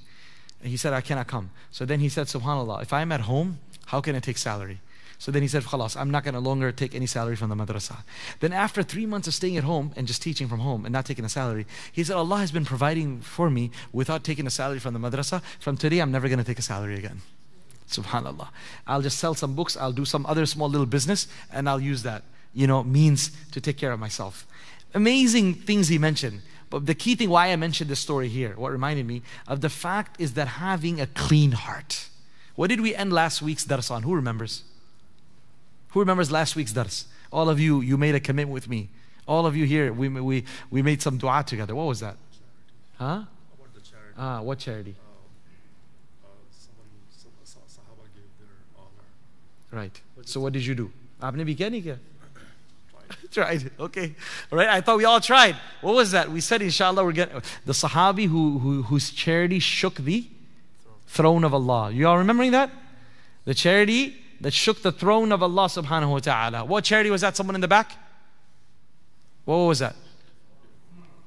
And 0.61 0.71
he 0.71 0.77
said, 0.77 0.93
I 0.93 1.01
cannot 1.01 1.27
come. 1.27 1.51
So 1.71 1.85
then 1.85 2.01
he 2.01 2.09
said, 2.09 2.27
SubhanAllah, 2.27 2.83
if 2.83 2.93
I'm 2.93 3.13
at 3.13 3.23
home, 3.23 3.59
how 3.87 4.01
can 4.01 4.15
I 4.17 4.21
take 4.21 4.39
salary? 4.39 4.81
So 5.19 5.31
then 5.31 5.43
he 5.43 5.49
said, 5.49 5.63
Khalas, 5.63 5.97
I'm 5.97 6.11
not 6.11 6.25
going 6.25 6.35
to 6.35 6.41
longer 6.41 6.73
take 6.73 6.95
any 6.95 7.07
salary 7.07 7.37
from 7.37 7.49
the 7.49 7.55
madrasa. 7.55 8.03
Then 8.41 8.53
after 8.53 8.83
three 8.83 9.07
months 9.07 9.29
of 9.29 9.35
staying 9.35 9.57
at 9.57 9.65
home 9.65 9.93
and 9.97 10.07
just 10.07 10.21
teaching 10.21 10.49
from 10.49 10.61
home 10.61 10.85
and 10.85 10.93
not 10.93 11.07
taking 11.07 11.25
a 11.25 11.29
salary, 11.29 11.67
he 11.93 12.05
said, 12.05 12.17
Allah 12.17 12.39
has 12.39 12.51
been 12.51 12.65
providing 12.65 13.21
for 13.21 13.49
me 13.49 13.71
without 13.93 14.25
taking 14.25 14.47
a 14.47 14.51
salary 14.51 14.81
from 14.81 14.93
the 14.93 15.01
madrasa. 15.01 15.41
From 15.61 15.77
today, 15.77 16.01
I'm 16.01 16.11
never 16.11 16.29
going 16.29 16.41
to 16.41 16.45
take 16.45 16.59
a 16.59 16.63
salary 16.63 16.97
again. 16.97 17.23
Subhanallah. 17.89 18.49
I'll 18.87 19.03
just 19.03 19.19
sell 19.19 19.35
some 19.35 19.55
books, 19.55 19.77
I'll 19.77 19.93
do 19.93 20.05
some 20.05 20.27
other 20.27 20.47
small 20.47 20.69
little 20.69 20.87
business, 20.87 21.29
and 21.53 21.69
I'll 21.69 21.81
use 21.81 22.03
that 22.03 22.23
you 22.54 22.68
know, 22.68 22.84
means 22.84 23.32
to 23.52 23.62
take 23.62 23.78
care 23.78 23.92
of 23.92 24.00
myself. 24.00 24.46
Amazing 24.94 25.54
things 25.54 25.88
he 25.88 25.98
mentioned. 25.98 26.42
But 26.70 26.86
the 26.86 26.96
key 26.96 27.16
thing 27.16 27.30
why 27.30 27.52
I 27.52 27.56
mentioned 27.56 27.90
this 27.90 28.00
story 28.00 28.28
here, 28.28 28.54
what 28.56 28.72
reminded 28.72 29.06
me 29.08 29.24
of 29.48 29.62
the 29.62 29.70
fact 29.70 30.20
is 30.22 30.34
that 30.34 30.48
having 30.48 31.02
a 31.02 31.08
clean 31.08 31.52
heart. 31.54 32.10
What 32.56 32.68
did 32.68 32.82
we 32.82 32.94
end 32.94 33.12
last 33.14 33.42
week's 33.42 33.66
dars 33.66 33.90
on? 33.90 34.04
Who 34.04 34.14
remembers? 34.14 34.64
Who 35.90 36.00
remembers 36.00 36.32
last 36.32 36.56
week's 36.56 36.74
dars? 36.74 37.06
All 37.32 37.50
of 37.50 37.60
you, 37.60 37.82
you 37.82 37.98
made 37.98 38.16
a 38.16 38.20
commitment 38.20 38.54
with 38.54 38.70
me. 38.70 38.90
All 39.28 39.46
of 39.46 39.56
you 39.56 39.66
here, 39.66 39.94
we, 39.94 40.10
we, 40.10 40.44
we 40.70 40.82
made 40.82 41.02
some 41.02 41.18
dua 41.18 41.44
together. 41.46 41.74
What 41.74 41.86
was 41.86 42.00
that? 42.02 42.18
Huh? 42.98 43.24
Ah, 44.18 44.42
what 44.42 44.60
charity? 44.60 44.96
Uh, 45.00 46.28
uh, 48.78 49.76
right. 49.78 50.02
So 50.26 50.42
what 50.42 50.54
did 50.54 50.66
you 50.66 50.76
do? 50.76 50.92
आपने 51.22 51.44
भी 51.44 51.56
क्या 51.56 51.70
नहीं 51.70 51.82
किया 51.84 51.98
tried. 53.32 53.72
Okay. 53.80 54.16
All 54.52 54.58
right. 54.58 54.70
I 54.70 54.82
thought 54.82 54.98
we 54.98 55.06
all 55.06 55.20
tried. 55.20 55.56
What 55.82 55.96
was 55.96 56.12
that? 56.12 56.32
We 56.32 56.42
said, 56.42 56.62
inshallah, 56.62 57.04
we're 57.04 57.12
getting 57.12 57.42
the 57.66 57.74
Sahabi 57.74 58.28
who, 58.28 58.60
who, 58.60 58.84
whose 58.84 59.12
charity 59.12 59.60
shook 59.60 59.96
the 59.96 60.28
throne 61.08 61.44
of 61.44 61.54
Allah. 61.54 61.92
You 61.92 62.08
all 62.08 62.18
remembering 62.18 62.52
that? 62.52 62.72
The 63.46 63.54
charity 63.54 64.18
that 64.42 64.54
shook 64.54 64.82
the 64.82 64.92
throne 64.92 65.32
of 65.32 65.44
Allah 65.44 65.66
subhanahu 65.66 66.12
wa 66.12 66.20
ta'ala. 66.20 66.66
What 66.66 66.84
charity 66.84 67.10
was 67.10 67.22
that? 67.22 67.36
Someone 67.36 67.56
in 67.56 67.62
the 67.62 67.68
back? 67.68 67.92
What 69.46 69.58
was 69.58 69.80
that? 69.80 69.96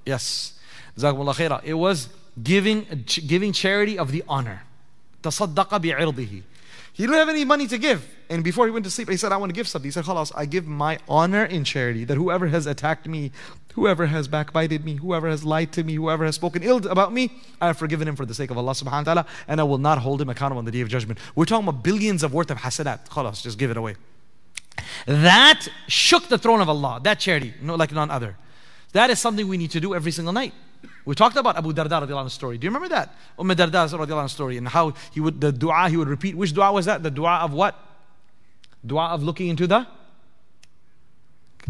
Yes. 0.07 0.59
It 0.97 1.74
was 1.74 2.09
giving, 2.43 3.05
giving 3.26 3.53
charity 3.53 3.99
of 3.99 4.12
the 4.12 4.22
honor. 4.28 4.62
تصدق 5.22 5.74
بعرضه. 5.74 6.43
he 6.98 7.04
didn't 7.04 7.20
have 7.20 7.30
any 7.30 7.45
money 7.45 7.68
to 7.68 7.78
give. 7.78 8.10
And 8.28 8.43
before 8.43 8.66
he 8.66 8.72
went 8.72 8.84
to 8.86 8.89
sleep, 8.89 9.08
he 9.08 9.18
said, 9.18 9.32
I 9.32 9.38
want 9.38 9.52
to 9.52 9.54
give 9.54 9.68
something. 9.68 9.88
He 9.88 9.91
said, 9.91 10.06
Khalas, 10.06 10.32
I 10.36 10.48
give 10.48 10.66
my 10.66 10.98
honor 11.08 11.45
in 11.45 11.64
charity 11.64 12.04
that 12.06 12.16
whoever 12.16 12.48
has 12.48 12.66
attacked 12.66 13.08
me, 13.08 13.32
whoever 13.76 14.08
has 14.08 14.28
backbited 14.28 14.84
me, 14.84 14.95
whoever 14.95 15.30
has 15.30 15.45
lied 15.45 15.72
to 15.74 15.84
me, 15.84 15.93
whoever 15.93 16.26
has 16.26 16.34
spoken 16.34 16.64
ill 16.64 16.88
about 16.88 17.14
me, 17.14 17.32
I 17.62 17.68
have 17.68 17.78
forgiven 17.78 18.08
him 18.08 18.16
for 18.16 18.26
the 18.26 18.34
sake 18.34 18.50
of 18.50 18.58
Allah 18.58 18.72
subhanahu 18.72 18.91
wa 18.91 19.04
ta'ala, 19.04 19.26
and 19.48 19.62
I 19.62 19.64
will 19.64 19.78
not 19.78 20.00
hold 20.00 20.20
him 20.20 20.30
accountable 20.30 20.58
on 20.58 20.66
the 20.66 20.72
day 20.72 20.82
of 20.82 20.89
judgment. 20.89 21.20
We're 21.36 21.45
talking 21.45 21.68
about 21.68 21.84
billions 21.84 22.24
of 22.24 22.34
worth 22.34 22.50
of 22.50 22.58
hasanat. 22.58 23.10
Khalas, 23.10 23.43
just 23.43 23.60
give 23.60 23.70
it 23.70 23.78
away. 23.78 23.95
That 25.06 25.68
shook 25.88 26.30
the 26.30 26.39
throne 26.39 26.62
of 26.62 26.68
Allah, 26.68 27.00
that 27.04 27.20
charity, 27.20 27.54
no, 27.62 27.76
like 27.76 27.91
none 27.91 28.10
other. 28.10 28.38
That 28.93 29.12
is 29.12 29.20
something 29.20 29.48
we 29.48 29.58
need 29.58 29.70
to 29.72 29.80
do 29.80 29.93
every 29.93 30.12
single 30.12 30.34
night. 30.34 30.56
We 31.08 31.16
talked 31.16 31.38
about 31.38 31.55
Abu 31.55 31.72
Darda 31.72 32.05
radiallahu 32.05 32.30
story. 32.30 32.58
Do 32.58 32.66
you 32.66 32.70
remember 32.70 32.89
that? 32.89 33.16
Umm 33.39 33.47
Darda 33.51 33.88
radiallahu 33.88 34.30
story 34.30 34.58
and 34.58 34.68
how 34.68 34.93
he 35.14 35.22
would, 35.22 35.39
the 35.39 35.53
dua 35.53 35.88
he 35.88 35.95
would 35.95 36.10
repeat. 36.10 36.36
Which 36.36 36.51
dua 36.51 36.74
was 36.74 36.86
that? 36.86 37.01
The 37.01 37.10
dua 37.10 37.39
of 37.43 37.53
what? 37.53 37.80
Dua 38.86 39.05
of 39.12 39.24
looking 39.24 39.47
into 39.47 39.68
the? 39.68 39.88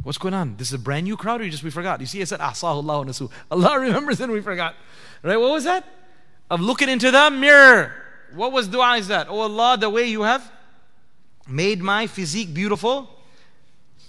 What's 0.02 0.18
going 0.18 0.34
on? 0.34 0.58
This 0.58 0.70
is 0.70 0.74
a 0.74 0.80
brand 0.80 1.04
new 1.04 1.16
crowd 1.16 1.42
or 1.42 1.44
you 1.44 1.52
just 1.52 1.64
we 1.64 1.70
forgot? 1.70 2.02
You 2.02 2.08
see, 2.08 2.20
I 2.20 2.24
said, 2.24 2.40
Ahsahu 2.40 2.64
Allah 2.64 3.06
nasu. 3.06 3.30
Allah 3.52 3.80
remembers 3.80 4.20
and 4.20 4.32
we 4.32 4.42
forgot. 4.42 4.74
Right? 5.22 5.38
What 5.38 5.52
was 5.52 5.66
that? 5.66 5.86
Of 6.50 6.60
looking 6.60 6.90
into 6.90 7.12
the 7.12 7.30
mirror. 7.30 7.94
What 8.34 8.52
was 8.52 8.68
dua 8.68 8.98
is 8.98 9.08
that? 9.10 9.28
Oh 9.30 9.42
Allah, 9.42 9.78
the 9.78 9.92
way 9.92 10.08
you 10.08 10.24
have 10.24 10.52
made 11.48 11.80
my 11.80 12.08
physique 12.08 12.56
beautiful, 12.56 13.08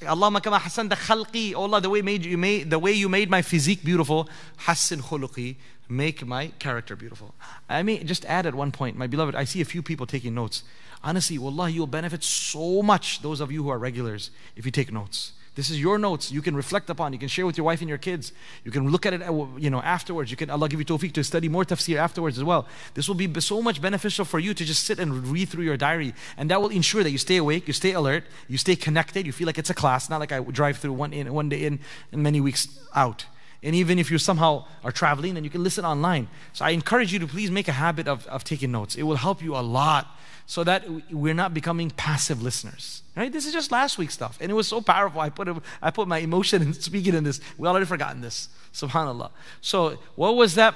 Allahumma 0.01 0.43
kama 0.43 0.59
hasan 0.59 0.89
khalqi. 0.89 1.55
Oh 1.55 1.63
Allah, 1.63 1.81
the 1.81 1.91
way 1.91 2.03
made 2.03 2.25
you 2.25 2.39
made 2.39 2.71
the 2.71 2.79
way 2.79 2.93
you 2.93 3.09
made 3.09 3.31
my 3.31 3.43
physique 3.43 3.85
beautiful. 3.85 4.29
Hassin 4.59 5.01
khuluqi. 5.01 5.57
Make 5.89 6.27
my 6.27 6.49
character 6.59 6.95
beautiful. 6.95 7.35
I 7.69 7.83
may 7.83 8.05
just 8.05 8.25
add 8.27 8.45
at 8.45 8.55
one 8.55 8.73
point, 8.73 8.99
my 8.99 9.07
beloved, 9.07 9.35
I 9.35 9.45
see 9.45 9.63
a 9.63 9.65
few 9.65 9.83
people 9.83 10.07
taking 10.07 10.35
notes. 10.35 10.63
Honestly, 11.03 11.39
wallah, 11.39 11.71
you'll 11.71 11.87
benefit 11.87 12.23
so 12.23 12.83
much, 12.83 13.23
those 13.23 13.41
of 13.41 13.51
you 13.51 13.63
who 13.63 13.71
are 13.71 13.79
regulars, 13.79 14.31
if 14.55 14.67
you 14.67 14.71
take 14.71 14.93
notes. 14.93 15.33
This 15.59 15.71
is 15.71 15.81
your 15.81 15.99
notes. 15.99 16.31
You 16.31 16.41
can 16.41 16.55
reflect 16.55 16.89
upon. 16.89 17.13
You 17.13 17.19
can 17.19 17.27
share 17.27 17.45
with 17.45 17.59
your 17.59 17.65
wife 17.65 17.81
and 17.81 17.89
your 17.89 17.99
kids. 17.99 18.31
You 18.63 18.71
can 18.71 18.91
look 18.91 19.07
at 19.07 19.13
it, 19.13 19.23
uh, 19.23 19.45
you 19.57 19.71
know, 19.71 19.83
afterwards. 19.83 20.31
You 20.31 20.37
can 20.37 20.51
Allah 20.51 20.69
give 20.69 20.79
you 20.79 20.87
tawfiq 20.87 21.13
to 21.15 21.25
study 21.25 21.49
more 21.49 21.65
tafsir 21.65 21.97
afterwards 21.97 22.39
as 22.39 22.45
well. 22.45 22.69
This 22.95 23.09
will 23.09 23.17
be 23.17 23.29
so 23.41 23.61
much 23.61 23.83
beneficial 23.83 24.25
for 24.25 24.39
you 24.39 24.55
to 24.55 24.65
just 24.65 24.85
sit 24.85 25.01
and 25.01 25.27
read 25.27 25.49
through 25.49 25.65
your 25.65 25.77
diary, 25.77 26.15
and 26.37 26.49
that 26.53 26.63
will 26.63 26.69
ensure 26.69 27.03
that 27.03 27.11
you 27.11 27.19
stay 27.19 27.39
awake, 27.39 27.67
you 27.67 27.75
stay 27.75 27.91
alert, 27.91 28.23
you 28.47 28.57
stay 28.57 28.77
connected. 28.77 29.27
You 29.27 29.33
feel 29.33 29.47
like 29.47 29.59
it's 29.59 29.69
a 29.69 29.75
class, 29.75 30.09
not 30.09 30.21
like 30.21 30.31
I 30.31 30.39
drive 30.39 30.79
through 30.79 30.93
one 30.93 31.13
in, 31.13 31.35
one 31.35 31.49
day 31.49 31.65
in, 31.65 31.81
and 32.13 32.23
many 32.23 32.41
weeks 32.41 32.69
out. 32.95 33.27
And 33.61 33.75
even 33.75 33.99
if 33.99 34.13
you 34.13 34.19
somehow 34.19 34.65
are 34.85 34.93
traveling, 34.93 35.37
and 35.37 35.45
you 35.45 35.51
can 35.51 35.65
listen 35.65 35.85
online. 35.85 36.29
So 36.53 36.67
I 36.67 36.71
encourage 36.71 37.13
you 37.13 37.19
to 37.19 37.27
please 37.27 37.51
make 37.51 37.67
a 37.67 37.73
habit 37.73 38.07
of, 38.07 38.29
of 38.29 38.45
taking 38.45 38.71
notes. 38.71 38.95
It 38.95 39.03
will 39.03 39.17
help 39.17 39.43
you 39.43 39.57
a 39.57 39.65
lot 39.81 40.07
so 40.49 40.65
that 40.65 40.83
we're 41.13 41.35
not 41.35 41.53
becoming 41.53 41.91
passive 41.91 42.43
listeners. 42.43 43.03
Right? 43.15 43.31
This 43.31 43.45
is 43.45 43.53
just 43.53 43.71
last 43.71 43.99
week's 43.99 44.15
stuff. 44.15 44.39
And 44.41 44.51
it 44.51 44.55
was 44.55 44.67
so 44.67 44.81
powerful. 44.81 45.21
I 45.21 45.29
put, 45.29 45.47
a, 45.47 45.61
I 45.83 45.91
put 45.91 46.09
my 46.09 46.19
emotion 46.19 46.63
in 46.67 46.73
speaking 46.73 47.15
in 47.15 47.23
this. 47.23 47.39
We 47.59 47.69
already 47.69 47.85
forgotten 47.85 48.23
this. 48.23 48.49
Subhanallah. 48.73 49.31
So, 49.61 49.99
what 50.15 50.37
was 50.37 50.55
that? 50.55 50.75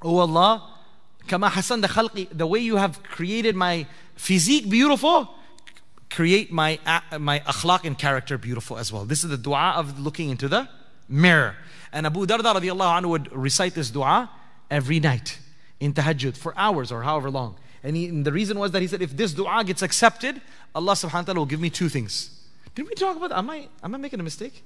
Oh 0.00 0.16
Allah, 0.16 0.66
kama 1.28 1.50
hasan 1.50 1.82
the 1.82 1.88
khalqi, 1.88 2.28
the 2.32 2.46
way 2.46 2.58
you 2.58 2.76
have 2.76 3.02
created 3.02 3.54
my 3.54 3.86
physique 4.14 4.70
beautiful, 4.70 5.34
create 6.08 6.50
my, 6.50 6.78
my 7.18 7.40
akhlaq 7.40 7.84
and 7.84 7.98
character 7.98 8.38
beautiful 8.38 8.78
as 8.78 8.90
well. 8.90 9.04
This 9.04 9.24
is 9.24 9.30
the 9.30 9.36
dua 9.36 9.74
of 9.76 10.00
looking 10.00 10.30
into 10.30 10.48
the 10.48 10.70
mirror. 11.06 11.56
And 11.92 12.06
Abu 12.06 12.26
Darda 12.26 12.54
radiallahu 12.54 13.02
anhu 13.02 13.08
would 13.10 13.32
recite 13.32 13.74
this 13.74 13.90
dua 13.90 14.30
every 14.70 15.00
night 15.00 15.38
in 15.80 15.92
tahajjud 15.92 16.34
for 16.36 16.54
hours 16.56 16.90
or 16.90 17.02
however 17.02 17.30
long. 17.30 17.56
And, 17.82 17.96
he, 17.96 18.06
and 18.06 18.24
the 18.24 18.32
reason 18.32 18.58
was 18.58 18.70
that 18.72 18.82
he 18.82 18.88
said, 18.88 19.02
if 19.02 19.16
this 19.16 19.32
dua 19.32 19.64
gets 19.64 19.82
accepted, 19.82 20.40
Allah 20.74 20.92
subhanahu 20.92 21.12
wa 21.12 21.22
ta'ala 21.22 21.38
will 21.40 21.46
give 21.46 21.60
me 21.60 21.70
two 21.70 21.88
things. 21.88 22.30
Didn't 22.74 22.88
we 22.88 22.94
talk 22.94 23.16
about? 23.16 23.32
Am 23.32 23.48
I, 23.48 23.68
am 23.82 23.94
I 23.94 23.98
making 23.98 24.20
a 24.20 24.22
mistake? 24.22 24.62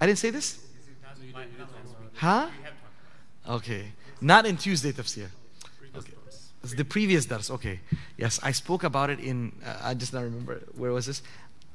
I 0.00 0.06
didn't 0.06 0.18
say 0.18 0.30
this? 0.30 0.64
Huh? 2.14 2.48
Okay. 3.48 3.92
Not 4.20 4.46
in 4.46 4.56
Tuesday 4.56 4.92
tafsir. 4.92 5.28
Okay. 5.96 6.12
It's 6.62 6.74
the 6.74 6.84
previous 6.84 7.26
dars. 7.26 7.50
Okay. 7.50 7.80
Yes, 8.16 8.40
I 8.42 8.52
spoke 8.52 8.84
about 8.84 9.10
it 9.10 9.20
in, 9.20 9.52
uh, 9.64 9.78
I 9.82 9.94
just 9.94 10.12
not 10.12 10.24
remember, 10.24 10.60
where 10.76 10.92
was 10.92 11.06
this? 11.06 11.22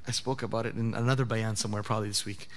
I 0.08 0.12
spoke 0.12 0.44
about 0.44 0.66
it 0.66 0.76
in 0.76 0.94
another 0.94 1.26
bayan 1.26 1.56
somewhere, 1.56 1.84
probably 1.84 2.10
this 2.10 2.26
week. 2.26 2.50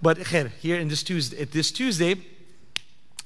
But 0.00 0.18
here 0.18 0.78
in 0.78 0.88
this 0.88 1.02
Tuesday, 1.02 1.44
this 1.44 1.70
Tuesday, 1.70 2.14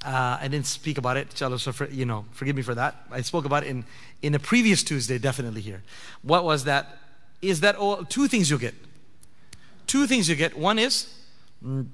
uh, 0.04 0.38
I 0.40 0.48
didn't 0.48 0.66
speak 0.66 0.98
about 0.98 1.16
it, 1.16 1.36
so 1.36 1.56
for, 1.58 1.86
you 1.86 2.04
know, 2.04 2.24
forgive 2.32 2.56
me 2.56 2.62
for 2.62 2.74
that. 2.74 2.96
I 3.12 3.20
spoke 3.20 3.44
about 3.44 3.62
it 3.62 3.68
in, 3.68 3.84
in 4.22 4.34
a 4.34 4.38
previous 4.38 4.82
Tuesday, 4.82 5.18
definitely 5.18 5.60
here. 5.60 5.82
What 6.22 6.44
was 6.44 6.64
that? 6.64 6.98
Is 7.42 7.60
that 7.60 7.76
all, 7.76 8.04
two 8.04 8.28
things 8.28 8.50
you 8.50 8.58
get. 8.58 8.74
Two 9.86 10.06
things 10.06 10.28
you 10.28 10.36
get. 10.36 10.56
One 10.56 10.78
is, 10.78 11.12
mm, 11.64 11.86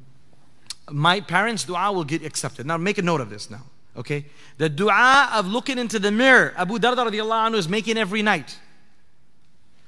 my 0.91 1.21
parents' 1.21 1.65
dua 1.65 1.91
will 1.93 2.05
get 2.05 2.25
accepted. 2.25 2.67
Now 2.67 2.77
make 2.77 2.99
a 2.99 3.03
note 3.03 3.23
of 3.23 3.31
this 3.31 3.51
now, 3.51 3.63
okay? 3.97 4.27
The 4.59 4.69
dua 4.69 5.31
of 5.35 5.47
looking 5.47 5.79
into 5.79 5.99
the 5.99 6.13
mirror, 6.13 6.53
Abu 6.57 6.79
Darda 6.79 7.11
radiallahu 7.11 7.51
anhu 7.51 7.57
is 7.57 7.69
making 7.69 7.97
every 7.97 8.23
night. 8.23 8.59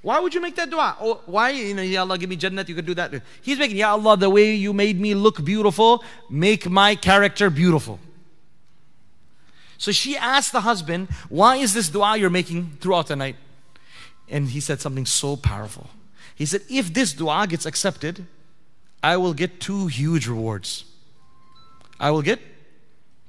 Why 0.03 0.19
would 0.19 0.33
you 0.33 0.41
make 0.41 0.57
that 0.57 0.71
dua? 0.71 0.97
Oh, 0.99 1.21
why? 1.27 1.51
You 1.51 1.75
know, 1.75 1.83
Ya 1.83 2.01
Allah, 2.01 2.17
give 2.17 2.31
me 2.31 2.37
Jannat, 2.37 2.69
you 2.71 2.75
could 2.75 2.87
do 2.87 2.95
that. 2.95 3.13
He's 3.43 3.59
making, 3.59 3.77
Ya 3.77 3.93
Allah, 3.93 4.17
the 4.17 4.31
way 4.31 4.55
you 4.55 4.73
made 4.73 4.99
me 4.99 5.15
look 5.15 5.45
beautiful, 5.45 6.03
make 6.31 6.71
my 6.71 6.95
character 6.95 7.51
beautiful. 7.51 8.01
So 9.81 9.93
she 9.93 10.15
asked 10.15 10.53
the 10.53 10.61
husband, 10.61 11.09
Why 11.31 11.57
is 11.57 11.73
this 11.73 11.89
dua 11.89 12.19
you're 12.19 12.29
making 12.29 12.77
throughout 12.83 13.07
the 13.07 13.17
night? 13.17 13.37
And 14.29 14.51
he 14.51 14.61
said 14.61 14.79
something 14.79 15.07
so 15.07 15.37
powerful. 15.37 15.89
He 16.35 16.45
said, 16.45 16.61
If 16.69 16.93
this 16.93 17.15
dua 17.15 17.47
gets 17.47 17.65
accepted, 17.65 18.27
I 19.03 19.17
will 19.17 19.33
get 19.33 19.59
two 19.59 19.87
huge 19.87 20.29
rewards. 20.29 20.85
I 21.99 22.11
will 22.11 22.21
get 22.21 22.41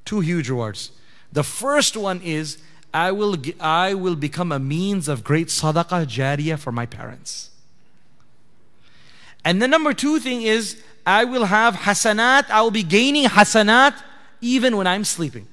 two 0.03 0.19
huge 0.19 0.49
rewards. 0.49 0.91
The 1.31 1.43
first 1.43 1.95
one 1.95 2.19
is, 2.21 2.57
I 2.93 3.13
will, 3.13 3.37
I 3.61 3.93
will 3.93 4.17
become 4.17 4.51
a 4.51 4.59
means 4.59 5.07
of 5.07 5.23
great 5.23 5.47
sadaqah 5.47 6.05
jariyah 6.05 6.59
for 6.59 6.73
my 6.73 6.85
parents. 6.85 7.49
And 9.45 9.61
the 9.61 9.69
number 9.69 9.93
two 9.93 10.19
thing 10.19 10.41
is, 10.41 10.83
I 11.05 11.23
will 11.23 11.45
have 11.45 11.75
hasanat, 11.75 12.49
I 12.49 12.61
will 12.61 12.71
be 12.71 12.83
gaining 12.83 13.29
hasanat 13.29 13.93
even 14.41 14.75
when 14.75 14.85
I'm 14.85 15.05
sleeping. 15.05 15.47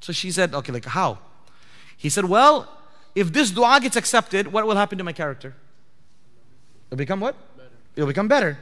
So 0.00 0.12
she 0.12 0.30
said, 0.30 0.54
okay, 0.54 0.72
like 0.72 0.84
how? 0.84 1.18
He 1.96 2.08
said, 2.08 2.24
well, 2.24 2.68
if 3.14 3.32
this 3.32 3.50
dua 3.50 3.78
gets 3.80 3.96
accepted, 3.96 4.52
what 4.52 4.66
will 4.66 4.76
happen 4.76 4.98
to 4.98 5.04
my 5.04 5.12
character? 5.12 5.54
It'll 6.88 6.98
become 6.98 7.20
what? 7.20 7.36
Better. 7.56 7.68
It'll 7.96 8.08
become 8.08 8.28
better. 8.28 8.58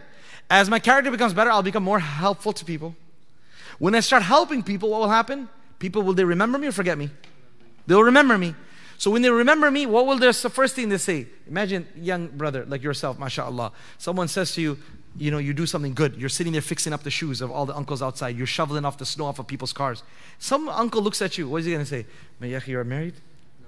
As 0.50 0.68
my 0.68 0.78
character 0.78 1.10
becomes 1.10 1.34
better, 1.34 1.50
I'll 1.50 1.62
become 1.62 1.84
more 1.84 1.98
helpful 1.98 2.52
to 2.52 2.64
people. 2.64 2.94
When 3.78 3.94
I 3.94 4.00
start 4.00 4.22
helping 4.22 4.62
people, 4.62 4.90
what 4.90 5.00
will 5.00 5.08
happen? 5.08 5.48
People, 5.78 6.02
will 6.02 6.14
they 6.14 6.24
remember 6.24 6.58
me 6.58 6.66
or 6.66 6.72
forget 6.72 6.98
me? 6.98 7.10
They'll 7.86 8.02
remember 8.02 8.36
me. 8.36 8.54
So 8.98 9.12
when 9.12 9.22
they 9.22 9.30
remember 9.30 9.70
me, 9.70 9.86
what 9.86 10.06
will 10.06 10.18
the 10.18 10.32
first 10.32 10.74
thing 10.74 10.88
they 10.88 10.98
say? 10.98 11.26
Imagine 11.46 11.86
young 11.94 12.26
brother 12.26 12.64
like 12.66 12.82
yourself, 12.82 13.18
mashallah. 13.18 13.72
Someone 13.96 14.26
says 14.26 14.52
to 14.54 14.60
you, 14.60 14.78
you 15.18 15.30
know, 15.30 15.38
you 15.38 15.52
do 15.52 15.66
something 15.66 15.94
good. 15.94 16.16
You're 16.16 16.28
sitting 16.28 16.52
there 16.52 16.62
fixing 16.62 16.92
up 16.92 17.02
the 17.02 17.10
shoes 17.10 17.40
of 17.40 17.50
all 17.50 17.66
the 17.66 17.76
uncles 17.76 18.02
outside. 18.02 18.36
You're 18.36 18.46
shoveling 18.46 18.84
off 18.84 18.98
the 18.98 19.06
snow 19.06 19.26
off 19.26 19.38
of 19.38 19.46
people's 19.46 19.72
cars. 19.72 20.02
Some 20.38 20.68
uncle 20.68 21.02
looks 21.02 21.20
at 21.20 21.36
you. 21.36 21.48
What 21.48 21.58
is 21.58 21.66
he 21.66 21.72
going 21.72 21.84
to 21.84 21.90
say? 21.90 22.06
Mayaki, 22.40 22.68
you're 22.68 22.84
married? 22.84 23.14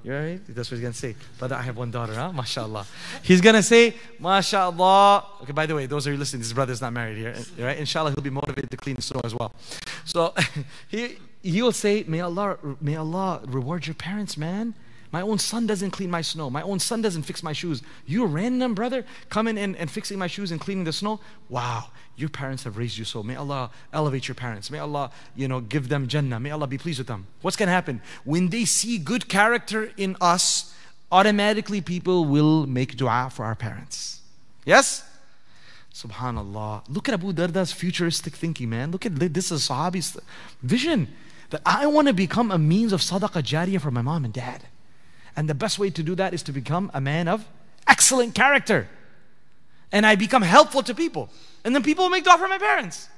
You're 0.03 0.15
married? 0.15 0.47
That's 0.49 0.71
what 0.71 0.77
he's 0.77 0.83
going 0.83 0.93
to 0.93 0.99
say. 0.99 1.15
Brother, 1.39 1.57
I 1.57 1.63
have 1.63 1.77
one 1.77 1.91
daughter, 1.91 2.15
huh? 2.15 2.33
MashaAllah. 2.35 2.87
He's 3.23 3.41
going 3.41 3.57
to 3.57 3.63
say, 3.63 3.95
MashaAllah. 4.21 5.43
Okay, 5.43 5.53
by 5.53 5.67
the 5.67 5.75
way, 5.75 5.87
those 5.87 6.07
of 6.07 6.13
you 6.13 6.19
listening, 6.19 6.41
this 6.41 6.53
brother 6.53 6.73
is 6.73 6.81
not 6.81 6.93
married 6.93 7.19
here. 7.19 7.35
Eh, 7.37 7.65
right? 7.65 7.79
Inshallah, 7.79 8.13
he'll 8.13 8.23
be 8.23 8.31
motivated 8.31 8.71
to 8.71 8.77
clean 8.77 8.97
the 8.97 9.03
snow 9.03 9.21
as 9.25 9.35
well. 9.35 9.53
So 10.05 10.35
he, 10.89 11.19
he 11.43 11.61
will 11.61 11.73
say, 11.73 12.05
may 12.07 12.21
Allah, 12.21 12.59
may 12.81 12.97
Allah 12.97 13.43
reward 13.47 13.87
your 13.87 13.95
parents, 13.95 14.37
man. 14.37 14.75
My 15.13 15.23
own 15.23 15.39
son 15.39 15.67
doesn't 15.67 15.91
clean 15.91 16.11
my 16.11 16.23
snow. 16.23 16.51
My 16.51 16.63
own 16.63 16.79
son 16.79 17.03
doesn't 17.03 17.23
fix 17.23 17.43
my 17.43 17.53
shoes. 17.53 17.83
You're 18.07 18.29
random, 18.29 18.75
brother, 18.75 19.05
coming 19.29 19.59
and, 19.59 19.77
and 19.77 19.91
fixing 19.91 20.19
my 20.19 20.29
shoes 20.29 20.53
and 20.53 20.61
cleaning 20.61 20.85
the 20.85 20.93
snow. 20.93 21.21
Wow, 21.49 21.87
your 22.17 22.29
parents 22.29 22.63
have 22.65 22.77
raised 22.77 22.97
you 22.97 23.05
so. 23.05 23.23
May 23.23 23.35
Allah 23.35 23.71
elevate 23.93 24.29
your 24.29 24.37
parents. 24.37 24.71
May 24.71 24.79
Allah, 24.79 25.11
you 25.35 25.49
know, 25.49 25.61
give 25.61 25.89
them 25.89 26.07
Jannah. 26.07 26.39
May 26.39 26.53
Allah 26.53 26.69
be 26.69 26.79
pleased 26.79 26.99
with 26.99 27.09
them. 27.09 27.27
What's 27.43 27.57
going 27.57 27.67
to 27.67 27.73
happen? 27.73 28.03
When 28.25 28.51
they 28.51 28.65
see 28.65 28.99
good 28.99 29.29
character 29.29 29.93
in 29.97 30.17
us, 30.21 30.75
automatically 31.11 31.81
people 31.81 32.25
will 32.25 32.67
make 32.67 32.97
dua 32.97 33.31
for 33.33 33.45
our 33.45 33.57
parents. 33.57 34.21
Yes? 34.65 35.05
Subhanallah. 35.93 36.85
Look 36.89 37.09
at 37.09 37.15
Abu 37.15 37.33
Darda's 37.33 37.73
futuristic 37.73 38.35
thinking, 38.35 38.71
man. 38.71 38.93
Look 38.93 39.07
at 39.07 39.17
this 39.17 39.51
is 39.51 39.69
Sahabi's 39.69 40.17
vision 40.63 41.09
that 41.51 41.63
I 41.67 41.87
want 41.87 42.07
to 42.07 42.15
become 42.15 42.53
a 42.53 42.59
means 42.59 42.93
of 42.93 43.01
sadaqah 43.01 43.43
jariyah 43.43 43.81
for 43.81 43.91
my 43.91 44.03
mom 44.03 44.25
and 44.25 44.33
dad. 44.33 44.63
And 45.41 45.49
the 45.49 45.55
best 45.55 45.78
way 45.78 45.88
to 45.88 46.03
do 46.03 46.14
that 46.16 46.34
is 46.34 46.43
to 46.43 46.53
become 46.53 46.91
a 46.93 47.01
man 47.01 47.26
of 47.26 47.47
excellent 47.88 48.34
character. 48.34 48.86
And 49.91 50.05
I 50.05 50.14
become 50.14 50.43
helpful 50.43 50.82
to 50.82 50.95
people. 50.95 51.30
And 51.64 51.74
then 51.74 51.82
people 51.82 52.11
make 52.11 52.24
dua 52.24 52.36
for 52.36 52.47
my 52.47 52.59
parents. 52.59 53.09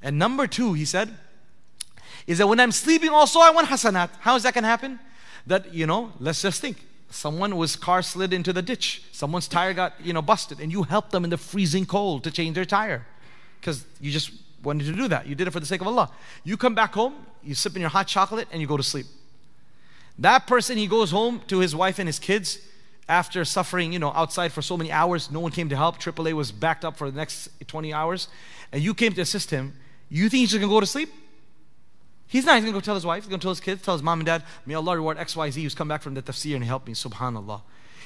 And 0.00 0.16
number 0.16 0.46
two, 0.46 0.74
he 0.74 0.84
said, 0.84 1.12
is 2.28 2.38
that 2.38 2.46
when 2.46 2.60
I'm 2.60 2.70
sleeping 2.70 3.10
also 3.10 3.40
I 3.40 3.50
want 3.50 3.66
hasanat. 3.66 4.10
How 4.20 4.36
is 4.36 4.44
that 4.44 4.54
going 4.54 4.62
to 4.62 4.68
happen? 4.68 5.00
That, 5.44 5.74
you 5.74 5.88
know, 5.88 6.12
let's 6.20 6.40
just 6.40 6.60
think. 6.60 6.86
Someone 7.10 7.56
was 7.56 7.74
car 7.74 8.00
slid 8.02 8.32
into 8.32 8.52
the 8.52 8.62
ditch. 8.62 9.02
Someone's 9.10 9.48
tire 9.48 9.74
got, 9.74 9.94
you 10.00 10.12
know, 10.12 10.22
busted. 10.22 10.60
And 10.60 10.70
you 10.70 10.84
helped 10.84 11.10
them 11.10 11.24
in 11.24 11.30
the 11.30 11.36
freezing 11.36 11.84
cold 11.84 12.22
to 12.22 12.30
change 12.30 12.54
their 12.54 12.64
tire. 12.64 13.04
Because 13.58 13.84
you 14.00 14.12
just 14.12 14.30
wanted 14.62 14.86
to 14.86 14.92
do 14.92 15.08
that. 15.08 15.26
You 15.26 15.34
did 15.34 15.48
it 15.48 15.50
for 15.50 15.58
the 15.58 15.66
sake 15.66 15.80
of 15.80 15.88
Allah. 15.88 16.12
You 16.44 16.56
come 16.56 16.76
back 16.76 16.94
home, 16.94 17.14
you 17.42 17.56
sip 17.56 17.74
in 17.74 17.80
your 17.80 17.90
hot 17.90 18.06
chocolate, 18.06 18.46
and 18.52 18.60
you 18.60 18.68
go 18.68 18.76
to 18.76 18.84
sleep. 18.84 19.06
That 20.20 20.46
person, 20.46 20.76
he 20.76 20.86
goes 20.86 21.10
home 21.10 21.40
to 21.48 21.58
his 21.58 21.74
wife 21.74 21.98
and 21.98 22.06
his 22.06 22.18
kids 22.18 22.58
after 23.08 23.44
suffering, 23.44 23.92
you 23.92 23.98
know, 23.98 24.12
outside 24.12 24.52
for 24.52 24.62
so 24.62 24.76
many 24.76 24.92
hours. 24.92 25.30
No 25.30 25.40
one 25.40 25.50
came 25.50 25.68
to 25.70 25.76
help. 25.76 25.98
AAA 25.98 26.34
was 26.34 26.52
backed 26.52 26.84
up 26.84 26.96
for 26.96 27.10
the 27.10 27.16
next 27.16 27.48
20 27.66 27.92
hours. 27.92 28.28
And 28.70 28.82
you 28.82 28.94
came 28.94 29.12
to 29.14 29.22
assist 29.22 29.50
him. 29.50 29.74
You 30.10 30.28
think 30.28 30.40
he's 30.40 30.50
just 30.50 30.60
going 30.60 30.70
to 30.70 30.74
go 30.74 30.80
to 30.80 30.86
sleep? 30.86 31.10
He's 32.26 32.44
not. 32.44 32.56
He's 32.56 32.64
going 32.64 32.74
to 32.74 32.80
go 32.80 32.84
tell 32.84 32.94
his 32.94 33.06
wife. 33.06 33.24
He's 33.24 33.30
going 33.30 33.40
to 33.40 33.44
tell 33.44 33.50
his 33.50 33.60
kids, 33.60 33.82
tell 33.82 33.94
his 33.94 34.02
mom 34.02 34.20
and 34.20 34.26
dad, 34.26 34.44
may 34.66 34.74
Allah 34.74 34.96
reward 34.96 35.16
XYZ 35.16 35.62
who's 35.62 35.74
come 35.74 35.88
back 35.88 36.02
from 36.02 36.14
the 36.14 36.22
tafsir 36.22 36.54
and 36.54 36.64
helped 36.64 36.86
me. 36.86 36.94
Subhanallah. 36.94 37.62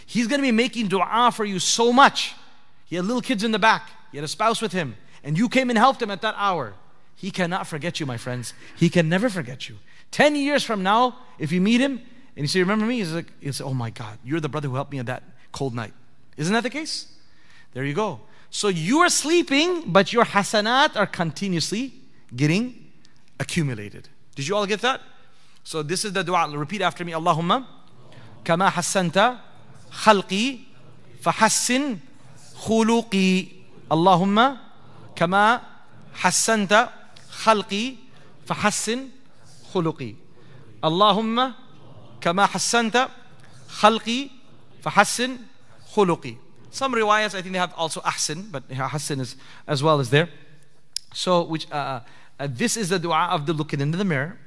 He's 0.07 0.29
going 0.29 0.41
to 0.41 0.47
be 0.47 0.53
making 0.53 0.89
dua 0.89 1.33
for 1.35 1.45
you 1.45 1.59
so 1.59 1.93
much. 1.93 2.35
He 2.87 2.97
had 2.97 3.05
little 3.05 3.23
kids 3.23 3.43
in 3.43 3.51
the 3.51 3.59
back. 3.59 3.91
He 4.13 4.19
had 4.19 4.25
a 4.25 4.29
spouse 4.29 4.63
with 4.63 4.73
him. 4.73 4.97
And 5.25 5.37
you 5.37 5.49
came 5.49 5.69
and 5.69 5.79
helped 5.79 6.01
him 6.01 6.11
at 6.11 6.23
that 6.23 6.35
hour. 6.39 6.75
He 7.17 7.31
cannot 7.31 7.67
forget 7.67 8.01
you, 8.01 8.07
my 8.07 8.17
friends. 8.17 8.55
He 8.77 8.89
can 8.89 9.09
never 9.09 9.29
forget 9.29 9.69
you. 9.69 9.79
10 10.15 10.37
years 10.37 10.63
from 10.63 10.85
now, 10.85 11.17
if 11.41 11.51
you 11.51 11.61
meet 11.61 11.81
him 11.81 12.01
and 12.37 12.45
you 12.45 12.47
say, 12.47 12.61
Remember 12.61 12.87
me? 12.87 12.99
He's 12.99 13.13
like, 13.13 13.33
he'll 13.41 13.53
say, 13.53 13.65
Oh 13.65 13.75
my 13.75 13.91
God, 13.91 14.17
you're 14.25 14.39
the 14.39 14.49
brother 14.49 14.69
who 14.69 14.77
helped 14.77 14.93
me 14.93 15.01
on 15.01 15.07
that 15.07 15.25
cold 15.51 15.75
night. 15.75 15.93
Isn't 16.37 16.53
that 16.53 16.63
the 16.63 16.71
case? 16.71 17.09
There 17.73 17.85
you 17.85 17.95
go. 17.95 18.21
So 18.49 18.69
you 18.69 19.01
are 19.01 19.09
sleeping, 19.09 19.83
but 19.87 20.13
your 20.13 20.25
hasanat 20.25 20.95
are 20.95 21.09
continuously 21.09 21.95
getting 22.37 22.93
accumulated. 23.41 24.09
Did 24.37 24.47
you 24.47 24.55
all 24.55 24.67
get 24.67 24.83
that? 24.83 25.01
So 25.65 25.83
this 25.83 26.05
is 26.05 26.13
the 26.13 26.23
dua. 26.23 26.49
Repeat 26.57 26.83
after 26.83 27.05
me. 27.05 27.11
Allahumma 27.11 27.67
kama 28.45 28.69
hassanta 28.69 29.41
khalqi 29.91 30.61
fahassin 31.23 31.99
khuluqi. 32.59 33.53
Allahumma 33.91 34.61
kama 35.17 35.61
hassanta 36.15 36.93
khalqi 37.43 37.99
fahassin 38.47 39.11
khuluqi. 39.75 40.17
Allahumma 40.83 41.57
kama 42.21 42.47
hassanta 42.47 43.11
khalqi 43.81 44.31
fahassin 44.83 45.39
khuluqi. 45.93 46.39
Some 46.71 46.95
riwayats, 46.95 47.35
I 47.35 47.43
think 47.43 47.53
they 47.53 47.59
have 47.59 47.75
also 47.77 48.01
ahsin, 48.01 48.51
but 48.51 48.69
ahsin 48.69 49.21
is 49.21 49.37
as 49.67 49.83
well 49.83 50.01
as 50.01 50.11
there. 50.11 50.29
So, 51.13 51.43
which 51.43 51.71
uh, 51.71 52.01
uh, 52.41 52.49
this 52.51 52.77
is 52.77 52.89
the 52.89 52.99
dua 52.99 53.29
of 53.31 53.47
the 53.47 53.53
looking 53.53 53.81
into 53.81 53.97
the 53.97 54.05
mirror, 54.05 54.39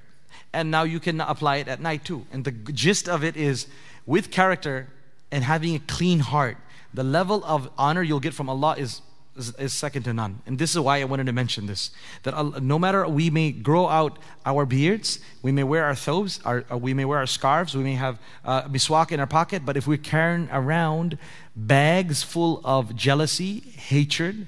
and 0.52 0.70
now 0.70 0.84
you 0.84 1.00
can 1.00 1.22
apply 1.22 1.58
it 1.58 1.68
at 1.68 1.80
night 1.80 2.04
too. 2.04 2.26
And 2.32 2.44
the 2.44 2.52
gist 2.52 3.08
of 3.08 3.24
it 3.24 3.38
is, 3.38 3.68
with 4.06 4.32
character 4.32 4.90
and 5.32 5.44
having 5.44 5.76
a 5.76 5.80
clean 5.80 6.20
heart, 6.20 6.58
the 6.94 7.04
level 7.04 7.44
of 7.46 7.70
honor 7.78 8.04
you'll 8.04 8.20
get 8.20 8.34
from 8.34 8.50
Allah 8.50 8.76
is 8.78 9.02
is, 9.38 9.54
is, 9.56 9.74
second 9.74 10.04
to 10.04 10.14
none. 10.14 10.42
And 10.46 10.58
this 10.58 10.72
is 10.72 10.80
why 10.80 11.02
I 11.02 11.04
wanted 11.04 11.28
to 11.28 11.34
mention 11.34 11.68
this. 11.68 11.92
That 12.24 12.62
no 12.62 12.80
matter 12.80 13.08
we 13.08 13.30
may 13.30 13.52
grow 13.52 13.88
out 13.88 14.20
our 14.46 14.66
beards, 14.66 15.20
we 15.42 15.52
may 15.52 15.64
wear 15.64 15.86
our 15.86 15.96
thobes, 15.96 16.40
our, 16.44 16.66
uh, 16.72 16.78
we 16.78 16.94
may 16.94 17.06
wear 17.06 17.20
our 17.20 17.28
scarves, 17.28 17.76
we 17.76 17.84
may 17.84 17.94
have 17.94 18.20
uh, 18.44 18.64
miswak 18.64 19.12
in 19.12 19.20
our 19.20 19.28
pocket, 19.28 19.66
but 19.66 19.78
if 19.78 19.88
we're 19.88 19.98
carrying 19.98 20.50
around 20.52 21.18
bags 21.56 22.24
full 22.24 22.62
of 22.64 22.96
jealousy, 22.96 23.60
hatred, 23.60 24.48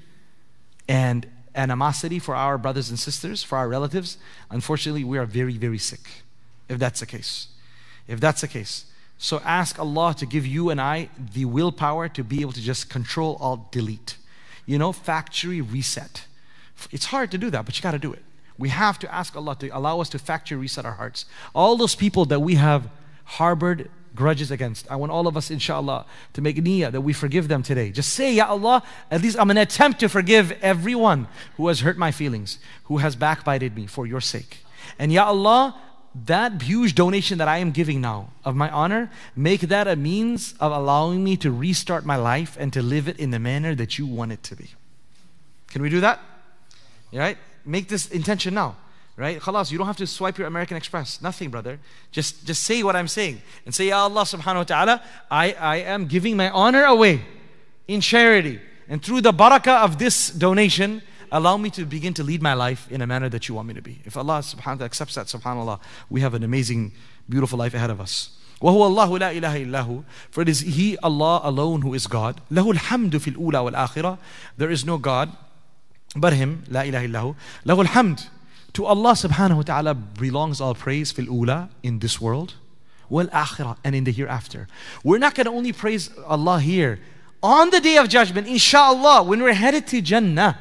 and 0.88 1.26
animosity 1.54 2.18
for 2.18 2.34
our 2.34 2.58
brothers 2.58 2.90
and 2.90 2.98
sisters, 2.98 3.42
for 3.42 3.58
our 3.58 3.68
relatives, 3.68 4.18
unfortunately, 4.50 5.04
we 5.04 5.18
are 5.18 5.26
very, 5.26 5.56
very 5.56 5.78
sick. 5.78 6.08
If 6.68 6.78
that's 6.78 7.00
the 7.00 7.06
case. 7.06 7.48
If 8.06 8.20
that's 8.20 8.40
the 8.40 8.48
case. 8.48 8.86
So 9.18 9.40
ask 9.44 9.78
Allah 9.78 10.14
to 10.18 10.26
give 10.26 10.46
you 10.46 10.70
and 10.70 10.80
I 10.80 11.10
the 11.18 11.44
willpower 11.44 12.08
to 12.08 12.24
be 12.24 12.40
able 12.40 12.52
to 12.52 12.60
just 12.60 12.88
control, 12.88 13.36
alt, 13.40 13.70
delete. 13.70 14.16
You 14.70 14.78
know, 14.78 14.92
factory 14.92 15.60
reset. 15.60 16.26
It's 16.92 17.06
hard 17.06 17.32
to 17.32 17.38
do 17.38 17.50
that, 17.50 17.66
but 17.66 17.76
you 17.76 17.82
got 17.82 17.90
to 17.90 17.98
do 17.98 18.12
it. 18.12 18.22
We 18.56 18.68
have 18.68 19.00
to 19.00 19.12
ask 19.12 19.34
Allah 19.34 19.56
to 19.58 19.68
allow 19.76 20.00
us 20.00 20.08
to 20.10 20.18
factory 20.20 20.56
reset 20.56 20.84
our 20.84 20.92
hearts. 20.92 21.24
All 21.56 21.76
those 21.76 21.96
people 21.96 22.24
that 22.26 22.38
we 22.38 22.54
have 22.54 22.88
harbored 23.24 23.90
grudges 24.14 24.52
against. 24.52 24.88
I 24.88 24.94
want 24.94 25.10
all 25.10 25.26
of 25.26 25.36
us, 25.36 25.50
inshallah, 25.50 26.06
to 26.34 26.40
make 26.40 26.54
niyyah 26.54 26.92
that 26.92 27.00
we 27.00 27.12
forgive 27.12 27.48
them 27.48 27.64
today. 27.64 27.90
Just 27.90 28.12
say, 28.12 28.32
Ya 28.32 28.46
Allah, 28.46 28.84
at 29.10 29.22
least 29.22 29.36
I'm 29.40 29.48
going 29.48 29.56
to 29.56 29.62
attempt 29.62 29.98
to 30.00 30.08
forgive 30.08 30.52
everyone 30.62 31.26
who 31.56 31.66
has 31.66 31.80
hurt 31.80 31.98
my 31.98 32.12
feelings, 32.12 32.60
who 32.84 32.98
has 32.98 33.16
backbited 33.16 33.74
me 33.74 33.88
for 33.88 34.06
your 34.06 34.20
sake. 34.20 34.58
And 35.00 35.12
Ya 35.12 35.24
Allah, 35.24 35.74
that 36.26 36.62
huge 36.62 36.94
donation 36.94 37.38
that 37.38 37.48
I 37.48 37.58
am 37.58 37.70
giving 37.70 38.00
now 38.00 38.30
of 38.44 38.56
my 38.56 38.68
honor, 38.70 39.10
make 39.36 39.60
that 39.62 39.86
a 39.86 39.96
means 39.96 40.54
of 40.58 40.72
allowing 40.72 41.22
me 41.22 41.36
to 41.38 41.50
restart 41.50 42.04
my 42.04 42.16
life 42.16 42.56
and 42.58 42.72
to 42.72 42.82
live 42.82 43.08
it 43.08 43.18
in 43.18 43.30
the 43.30 43.38
manner 43.38 43.74
that 43.74 43.98
you 43.98 44.06
want 44.06 44.32
it 44.32 44.42
to 44.44 44.56
be. 44.56 44.70
Can 45.68 45.82
we 45.82 45.88
do 45.88 46.00
that? 46.00 46.20
Right? 47.12 47.38
Make 47.64 47.88
this 47.88 48.08
intention 48.10 48.54
now 48.54 48.76
right? 49.20 49.38
Khalas, 49.38 49.70
you 49.70 49.76
don't 49.76 49.86
have 49.86 49.98
to 49.98 50.06
swipe 50.06 50.38
your 50.38 50.46
American 50.46 50.78
Express. 50.78 51.20
Nothing, 51.20 51.50
brother. 51.50 51.78
Just, 52.10 52.46
just 52.46 52.62
say 52.62 52.82
what 52.82 52.96
I'm 52.96 53.06
saying. 53.06 53.42
And 53.66 53.74
say, 53.74 53.88
Ya 53.88 54.04
Allah 54.04 54.22
subhanahu 54.22 54.56
wa 54.56 54.64
ta'ala, 54.64 55.02
I, 55.30 55.52
I 55.52 55.76
am 55.76 56.06
giving 56.06 56.38
my 56.38 56.48
honor 56.48 56.84
away 56.84 57.20
in 57.86 58.00
charity. 58.00 58.60
And 58.88 59.04
through 59.04 59.20
the 59.20 59.32
barakah 59.32 59.84
of 59.84 59.98
this 59.98 60.30
donation, 60.30 61.02
allow 61.31 61.57
me 61.57 61.69
to 61.71 61.85
begin 61.85 62.13
to 62.15 62.23
lead 62.23 62.41
my 62.41 62.53
life 62.53 62.87
in 62.91 63.01
a 63.01 63.07
manner 63.07 63.29
that 63.29 63.47
you 63.47 63.55
want 63.55 63.67
me 63.67 63.73
to 63.73 63.81
be. 63.81 64.01
If 64.05 64.15
Allah 64.17 64.39
subhanahu 64.39 64.65
wa 64.65 64.73
ta'ala 64.73 64.85
accepts 64.85 65.15
that, 65.15 65.27
subhanAllah, 65.27 65.79
we 66.09 66.21
have 66.21 66.33
an 66.33 66.43
amazing, 66.43 66.91
beautiful 67.29 67.57
life 67.59 67.73
ahead 67.73 67.89
of 67.89 67.99
us. 68.01 68.29
وهو 68.61 68.87
الله 68.87 69.19
لا 69.19 69.31
إله 69.37 69.65
إلا 69.69 69.81
هو 69.85 70.03
For 70.31 70.41
it 70.41 70.49
is 70.49 70.61
He, 70.61 70.97
Allah 71.03 71.41
alone 71.43 71.81
who 71.81 71.93
is 71.93 72.07
God. 72.07 72.41
له 72.51 72.71
الحمد 72.71 73.17
في 73.17 73.35
الأولى 73.35 73.59
والآخرة 73.71 74.17
There 74.57 74.71
is 74.71 74.85
no 74.85 74.97
God 74.97 75.31
but 76.15 76.33
Him, 76.33 76.63
لا 76.69 76.83
إله 76.83 77.05
إلا 77.11 77.19
هو. 77.19 77.35
له 77.65 77.81
الحمد 77.85 78.21
to 78.73 78.85
Allah 78.85 79.11
subhanahu 79.13 79.57
wa 79.57 79.61
ta'ala 79.61 79.93
belongs 79.95 80.59
all 80.59 80.75
praise 80.75 81.11
fil 81.11 81.29
ula 81.29 81.69
in 81.81 81.99
this 81.99 82.19
world, 82.19 82.55
wal 83.09 83.27
akhirah 83.27 83.77
and 83.85 83.95
in 83.95 84.03
the 84.03 84.11
hereafter. 84.11 84.67
We're 85.03 85.17
not 85.17 85.33
going 85.33 85.45
to 85.45 85.51
only 85.51 85.71
praise 85.71 86.09
Allah 86.27 86.59
here. 86.59 86.99
On 87.41 87.69
the 87.69 87.79
day 87.79 87.95
of 87.97 88.09
judgment, 88.09 88.47
inshallah, 88.47 89.23
when 89.23 89.41
we're 89.41 89.53
headed 89.53 89.87
to 89.87 90.01
Jannah, 90.01 90.57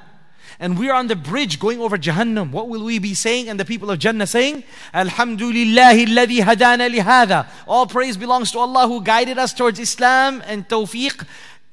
and 0.61 0.79
we 0.79 0.89
are 0.89 0.95
on 0.95 1.09
the 1.09 1.17
bridge 1.17 1.59
going 1.59 1.81
over 1.81 1.99
Jahannam, 1.99 2.51
what 2.51 2.69
will 2.69 2.85
we 2.85 2.99
be 2.99 3.15
saying? 3.15 3.49
And 3.49 3.59
the 3.59 3.65
people 3.65 3.91
of 3.91 3.99
Jannah 3.99 4.27
saying, 4.27 4.65
Alhamdulillahi 4.93 6.07
alladhi 6.07 6.41
hadana 6.41 6.89
lihada. 6.95 7.47
All 7.67 7.87
praise 7.87 8.17
belongs 8.17 8.53
to 8.53 8.59
Allah 8.59 8.87
who 8.87 9.03
guided 9.03 9.39
us 9.39 9.53
towards 9.53 9.79
Islam 9.81 10.43
and 10.47 10.69
tawfiq, 10.69 11.27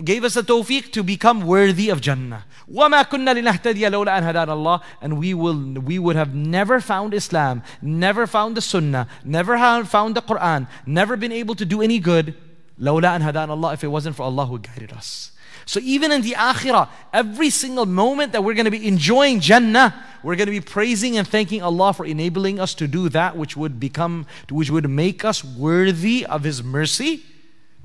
gave 0.04 0.24
us 0.24 0.34
the 0.34 0.42
tawfiq 0.42 0.92
to 0.94 1.04
become 1.04 1.46
worthy 1.46 1.90
of 1.90 2.02
Jannah. 2.02 2.46
وَمَا 2.72 3.04
كُنَّا 3.06 3.36
لِنَهْتَدِيَ 3.36 3.90
لَوْلَا 3.90 4.20
أَنْ 4.20 4.24
هَدَانَ 4.24 4.48
اللَّهِ 4.48 4.82
And 5.02 5.20
we, 5.20 5.34
will, 5.34 5.56
we 5.56 6.00
would 6.00 6.16
have 6.16 6.34
never 6.34 6.80
found 6.80 7.14
Islam, 7.14 7.64
never 7.82 8.26
found 8.26 8.56
the 8.56 8.62
Sunnah, 8.62 9.08
never 9.26 9.58
found 9.86 10.16
the 10.16 10.22
Quran, 10.22 10.68
never 10.86 11.18
been 11.18 11.32
able 11.32 11.56
to 11.56 11.66
do 11.66 11.82
any 11.82 12.00
good 12.00 12.34
لَوْلَا 12.80 13.20
أَنْ 13.20 13.22
هَدَانَ 13.22 13.50
اللَّهِ 13.50 13.74
If 13.76 13.84
it 13.84 13.90
wasn't 13.90 14.16
for 14.16 14.24
Allah 14.24 14.48
who 14.48 14.58
guided 14.58 14.92
us. 14.92 15.32
So 15.67 15.81
even 15.83 16.13
in 16.13 16.23
the 16.23 16.33
akhirah, 16.33 16.89
every 17.13 17.51
single 17.51 17.87
moment 17.87 18.33
that 18.33 18.43
we're 18.43 18.55
going 18.55 18.67
to 18.67 18.71
be 18.71 18.87
enjoying 18.87 19.41
Jannah, 19.41 19.95
we're 20.23 20.37
going 20.37 20.47
to 20.47 20.53
be 20.53 20.61
praising 20.61 21.19
and 21.19 21.27
thanking 21.27 21.63
Allah 21.63 21.93
for 21.93 22.07
enabling 22.07 22.59
us 22.59 22.73
to 22.75 22.89
do 22.89 23.09
that 23.11 23.37
which 23.37 23.57
would 23.57 23.79
become, 23.79 24.27
which 24.49 24.71
would 24.71 24.89
make 24.89 25.25
us 25.25 25.45
worthy 25.45 26.25
of 26.25 26.45
His 26.45 26.63
mercy 26.63 27.25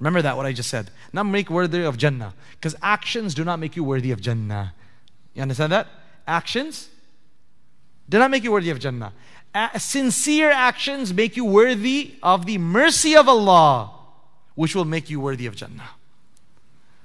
Remember 0.02 0.24
that, 0.24 0.36
what 0.36 0.48
I 0.48 0.52
just 0.52 0.72
said. 0.72 0.90
Not 1.14 1.28
make 1.28 1.52
worthy 1.52 1.84
of 1.84 1.96
Jannah. 1.96 2.34
Because 2.54 2.76
actions 2.82 3.36
do 3.36 3.44
not 3.44 3.60
make 3.60 3.76
you 3.76 3.84
worthy 3.84 4.10
of 4.10 4.20
Jannah. 4.20 4.74
You 5.36 5.44
understand 5.44 5.72
that? 5.72 5.88
Actions 6.28 6.90
do 8.10 8.18
not 8.18 8.32
make 8.32 8.44
you 8.44 8.52
worthy 8.52 8.72
of 8.72 8.80
Jannah. 8.80 9.14
Sincere 9.78 10.50
actions 10.50 11.14
make 11.14 11.38
you 11.38 11.46
worthy 11.46 12.16
of 12.24 12.48
the 12.48 12.58
mercy 12.58 13.16
of 13.16 13.30
Allah, 13.30 13.92
which 14.56 14.76
will 14.76 14.86
make 14.86 15.12
you 15.12 15.20
worthy 15.20 15.46
of 15.46 15.56
Jannah. 15.56 15.92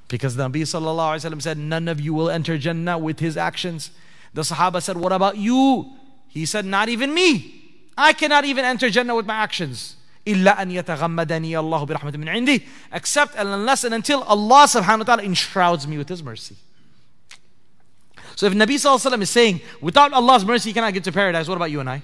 Because 0.07 0.35
the 0.35 0.49
Nabi 0.49 0.61
sallallahu 0.63 1.41
said, 1.41 1.57
None 1.57 1.87
of 1.87 2.01
you 2.01 2.13
will 2.13 2.29
enter 2.29 2.57
Jannah 2.57 2.97
with 2.97 3.19
his 3.19 3.37
actions. 3.37 3.91
The 4.33 4.41
Sahaba 4.41 4.81
said, 4.81 4.97
What 4.97 5.11
about 5.11 5.37
you? 5.37 5.93
He 6.27 6.45
said, 6.45 6.65
Not 6.65 6.89
even 6.89 7.13
me. 7.13 7.89
I 7.97 8.13
cannot 8.13 8.45
even 8.45 8.65
enter 8.65 8.89
Jannah 8.89 9.15
with 9.15 9.25
my 9.25 9.35
actions. 9.35 9.95
إلا 10.25 10.61
أن 10.61 10.71
يتغمدني 10.71 11.51
الله 11.51 11.85
برحمة 11.85 12.11
من 12.11 12.29
عندي 12.29 12.61
except 12.93 13.35
and 13.35 13.49
unless 13.49 13.83
and 13.83 13.93
until 13.93 14.21
Allah 14.23 14.67
subhanahu 14.67 14.99
wa 14.99 15.03
ta'ala 15.15 15.23
enshrouds 15.23 15.87
me 15.87 15.97
with 15.97 16.09
His 16.09 16.21
mercy. 16.21 16.55
So 18.35 18.47
if 18.47 18.53
Nabi 18.53 18.75
Sallallahu 18.75 19.21
is 19.21 19.29
saying, 19.29 19.61
without 19.81 20.13
Allah's 20.13 20.45
mercy, 20.45 20.69
you 20.69 20.73
cannot 20.73 20.93
get 20.93 21.03
to 21.03 21.11
paradise, 21.11 21.47
what 21.47 21.57
about 21.57 21.69
you 21.69 21.79
and 21.79 21.89
I? 21.89 22.01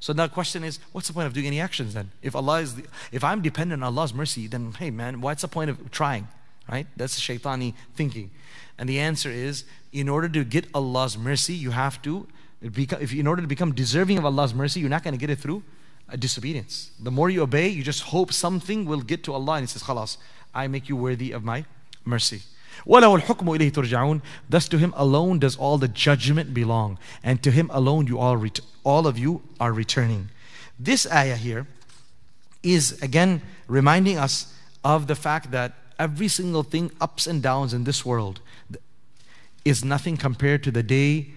So 0.00 0.12
the 0.12 0.28
question 0.28 0.62
is, 0.62 0.78
what's 0.92 1.08
the 1.08 1.14
point 1.14 1.26
of 1.26 1.32
doing 1.32 1.46
any 1.46 1.60
actions 1.60 1.94
then? 1.94 2.10
If 2.22 2.36
Allah 2.36 2.60
is, 2.60 2.76
the, 2.76 2.84
if 3.10 3.24
I'm 3.24 3.40
dependent 3.42 3.82
on 3.82 3.96
Allah's 3.96 4.12
mercy, 4.14 4.46
then 4.46 4.72
hey 4.72 4.90
man, 4.90 5.20
what's 5.20 5.42
the 5.42 5.48
point 5.48 5.70
of 5.70 5.90
trying? 5.90 6.28
right? 6.69 6.87
That's 6.95 7.19
shaitani 7.19 7.73
thinking. 7.95 8.31
And 8.77 8.89
the 8.89 8.99
answer 8.99 9.29
is 9.29 9.65
in 9.91 10.09
order 10.09 10.27
to 10.29 10.43
get 10.43 10.67
Allah's 10.73 11.17
mercy, 11.17 11.53
you 11.53 11.71
have 11.71 12.01
to, 12.03 12.27
if, 12.61 13.13
in 13.13 13.27
order 13.27 13.41
to 13.41 13.47
become 13.47 13.73
deserving 13.73 14.17
of 14.17 14.25
Allah's 14.25 14.53
mercy, 14.53 14.79
you're 14.79 14.89
not 14.89 15.03
going 15.03 15.13
to 15.13 15.19
get 15.19 15.29
it 15.29 15.39
through 15.39 15.63
uh, 16.09 16.15
disobedience. 16.15 16.91
The 16.99 17.11
more 17.11 17.29
you 17.29 17.43
obey, 17.43 17.67
you 17.69 17.83
just 17.83 18.03
hope 18.03 18.33
something 18.33 18.85
will 18.85 19.01
get 19.01 19.23
to 19.25 19.33
Allah 19.33 19.53
and 19.53 19.63
He 19.63 19.67
says, 19.67 19.83
Khalas, 19.83 20.17
I 20.53 20.67
make 20.67 20.89
you 20.89 20.95
worthy 20.95 21.31
of 21.31 21.43
my 21.43 21.65
mercy. 22.05 22.41
Thus 24.49 24.67
to 24.69 24.77
him 24.77 24.93
alone 24.97 25.39
does 25.39 25.55
all 25.55 25.77
the 25.77 25.87
judgment 25.87 26.53
belong, 26.53 26.97
and 27.23 27.41
to 27.43 27.51
him 27.51 27.69
alone 27.73 28.07
you 28.07 28.19
all 28.19 28.37
ret- 28.37 28.59
all 28.83 29.07
of 29.07 29.17
you 29.17 29.41
are 29.59 29.71
returning. 29.71 30.29
This 30.79 31.09
ayah 31.11 31.35
here 31.35 31.67
is 32.63 33.01
again 33.01 33.41
reminding 33.67 34.17
us 34.17 34.53
of 34.83 35.07
the 35.07 35.15
fact 35.15 35.51
that 35.51 35.73
every 35.99 36.27
single 36.27 36.63
thing, 36.63 36.91
ups 36.99 37.27
and 37.27 37.41
downs 37.41 37.73
in 37.73 37.83
this 37.83 38.05
world, 38.05 38.39
is 39.65 39.83
nothing 39.83 40.17
compared 40.17 40.63
to 40.63 40.71
the 40.71 40.83
day 40.83 41.27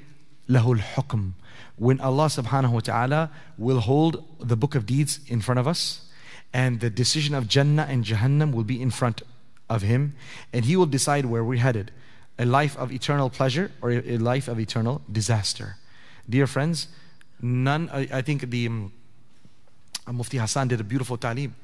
lahul 0.48 0.78
hukm 0.78 1.32
when 1.76 2.00
Allah 2.00 2.26
subhanahu 2.26 2.72
wa 2.72 2.80
ta'ala 2.80 3.30
will 3.58 3.80
hold 3.80 4.24
the 4.40 4.56
book 4.56 4.74
of 4.74 4.86
deeds 4.86 5.20
in 5.28 5.40
front 5.40 5.60
of 5.60 5.68
us 5.68 6.08
and 6.52 6.80
the 6.80 6.90
decision 6.90 7.34
of 7.34 7.48
Jannah 7.48 7.86
and 7.88 8.04
Jahannam 8.04 8.52
will 8.52 8.64
be 8.64 8.80
in 8.80 8.90
front 8.90 9.22
of 9.68 9.82
Him 9.82 10.14
and 10.52 10.64
He 10.64 10.76
will 10.76 10.86
decide 10.86 11.26
where 11.26 11.44
we're 11.44 11.58
headed 11.58 11.90
a 12.38 12.44
life 12.44 12.76
of 12.76 12.92
eternal 12.92 13.30
pleasure 13.30 13.70
or 13.80 13.90
a 13.90 14.18
life 14.18 14.48
of 14.48 14.60
eternal 14.60 15.02
disaster. 15.10 15.76
Dear 16.28 16.46
friends, 16.46 16.88
none, 17.40 17.88
I, 17.90 18.20
think 18.20 18.50
the 18.50 18.66
um, 18.66 18.92
Mufti 20.10 20.36
Hassan 20.36 20.68
did 20.68 20.80
a 20.80 20.84
beautiful 20.84 21.16
ta'lim 21.16 21.54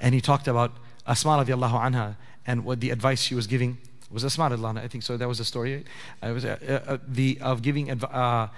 and 0.00 0.14
he 0.14 0.20
talked 0.20 0.46
about 0.46 0.72
Asma 1.06 1.44
radiallahu 1.44 1.72
anha 1.72 2.16
and 2.46 2.64
what 2.64 2.80
the 2.80 2.90
advice 2.90 3.22
she 3.22 3.34
was 3.34 3.46
giving 3.46 3.78
was 4.10 4.24
Asma 4.24 4.50
radiallahu 4.50 4.78
I 4.78 4.88
think 4.88 5.04
so. 5.04 5.16
That 5.16 5.28
was 5.28 5.38
the 5.38 5.44
story. 5.44 5.84
I 6.20 6.32
was 6.32 6.44
uh, 6.44 6.82
uh, 6.86 6.98
the 7.06 7.38
of 7.40 7.62
giving 7.62 7.90
uh, 7.90 8.48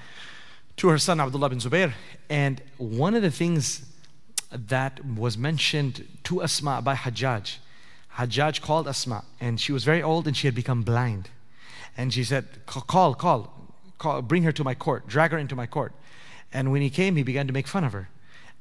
to 0.76 0.88
her 0.88 0.98
son 0.98 1.20
Abdullah 1.20 1.50
bin 1.50 1.58
Zubair. 1.58 1.92
And 2.30 2.62
one 2.78 3.14
of 3.14 3.22
the 3.22 3.30
things 3.30 3.84
that 4.50 5.04
was 5.04 5.36
mentioned 5.36 6.06
to 6.24 6.42
Asma 6.42 6.80
by 6.82 6.94
Hajjaj, 6.94 7.56
Hajjaj 8.16 8.60
called 8.60 8.88
Asma, 8.88 9.24
and 9.40 9.60
she 9.60 9.72
was 9.72 9.84
very 9.84 10.02
old 10.02 10.26
and 10.26 10.36
she 10.36 10.46
had 10.46 10.54
become 10.54 10.82
blind. 10.82 11.28
And 11.96 12.12
she 12.14 12.24
said, 12.24 12.46
"Call, 12.66 13.14
call, 13.14 13.52
call, 13.98 14.22
bring 14.22 14.44
her 14.44 14.52
to 14.52 14.64
my 14.64 14.74
court, 14.74 15.06
drag 15.06 15.32
her 15.32 15.38
into 15.38 15.54
my 15.54 15.66
court." 15.66 15.92
And 16.52 16.72
when 16.72 16.80
he 16.82 16.90
came, 16.90 17.16
he 17.16 17.22
began 17.22 17.46
to 17.46 17.52
make 17.52 17.66
fun 17.66 17.84
of 17.84 17.92
her. 17.92 18.08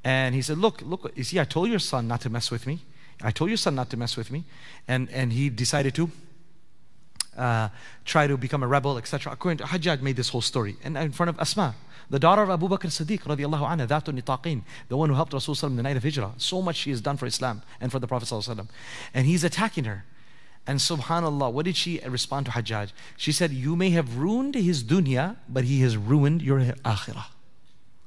And 0.03 0.35
he 0.35 0.41
said, 0.41 0.57
"Look, 0.57 0.81
look, 0.81 1.11
you 1.15 1.23
see, 1.23 1.39
I 1.39 1.45
told 1.45 1.69
your 1.69 1.79
son 1.79 2.07
not 2.07 2.19
to 2.21 2.29
mess 2.29 2.51
with 2.51 2.67
me. 2.67 2.79
I 3.23 3.31
told 3.31 3.49
your 3.49 3.57
son 3.57 3.75
not 3.75 3.89
to 3.91 3.97
mess 3.97 4.17
with 4.17 4.31
me." 4.31 4.43
And 4.87 5.09
and 5.11 5.33
he 5.33 5.49
decided 5.49 5.95
to 5.95 6.11
uh, 7.37 7.69
try 8.05 8.27
to 8.27 8.37
become 8.37 8.63
a 8.63 8.67
rebel, 8.67 8.97
etc. 8.97 9.33
According 9.33 9.59
to 9.59 9.63
Hajjaj 9.65 10.01
made 10.01 10.15
this 10.15 10.29
whole 10.29 10.41
story 10.41 10.77
and 10.83 10.97
in 10.97 11.11
front 11.11 11.29
of 11.29 11.39
Asma, 11.39 11.75
the 12.09 12.19
daughter 12.19 12.41
of 12.41 12.49
Abu 12.49 12.67
Bakr 12.67 12.87
Siddiq 12.87 13.21
radiallahu 13.21 13.61
anha, 13.61 13.87
Dhatun 13.87 14.21
Nitaqin, 14.21 14.63
the 14.89 14.97
one 14.97 15.09
who 15.09 15.15
helped 15.15 15.31
Rasulullah 15.31 15.67
in 15.67 15.75
the 15.77 15.83
night 15.83 15.95
of 15.95 16.03
Hijrah. 16.03 16.33
So 16.37 16.61
much 16.61 16.75
she 16.75 16.89
has 16.89 16.99
done 16.99 17.15
for 17.15 17.25
Islam 17.25 17.61
and 17.79 17.91
for 17.91 17.99
the 17.99 18.07
Prophet 18.07 18.31
and 19.13 19.25
he's 19.25 19.43
attacking 19.43 19.85
her. 19.85 20.03
And 20.67 20.79
subhanallah, 20.79 21.53
what 21.53 21.65
did 21.65 21.75
she 21.75 21.99
respond 22.05 22.47
to 22.47 22.51
Hajjaj? 22.51 22.91
She 23.17 23.31
said, 23.31 23.51
you 23.51 23.75
may 23.75 23.91
have 23.91 24.17
ruined 24.17 24.55
his 24.55 24.83
dunya, 24.83 25.37
but 25.49 25.63
he 25.63 25.81
has 25.81 25.97
ruined 25.97 26.41
your 26.41 26.59
akhirah. 26.59 27.25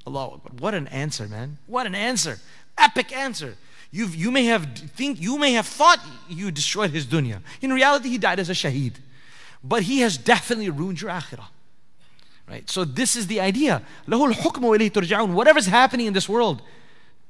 Allah 0.06 0.38
What 0.58 0.74
an 0.74 0.86
answer, 0.88 1.26
man. 1.26 1.58
What 1.66 1.86
an 1.86 1.94
answer. 1.94 2.38
Epic 2.76 3.10
answer. 3.10 3.56
You've, 3.94 4.14
you 4.16 4.30
may 4.30 4.46
have 4.46 4.74
think 4.96 5.20
you 5.20 5.38
may 5.38 5.52
have 5.52 5.66
thought 5.66 6.00
you 6.28 6.50
destroyed 6.50 6.90
his 6.90 7.06
dunya. 7.06 7.40
In 7.60 7.72
reality, 7.72 8.08
he 8.08 8.18
died 8.18 8.40
as 8.40 8.50
a 8.50 8.52
shaheed 8.52 8.94
but 9.64 9.84
he 9.84 10.00
has 10.00 10.18
definitely 10.18 10.68
ruined 10.68 11.00
your 11.00 11.10
akhirah. 11.10 11.46
Right? 12.46 12.68
So 12.68 12.84
this 12.84 13.16
is 13.16 13.26
the 13.26 13.40
idea. 13.40 13.82
Whatever's 14.06 15.66
happening 15.66 16.06
in 16.06 16.12
this 16.12 16.28
world, 16.28 16.60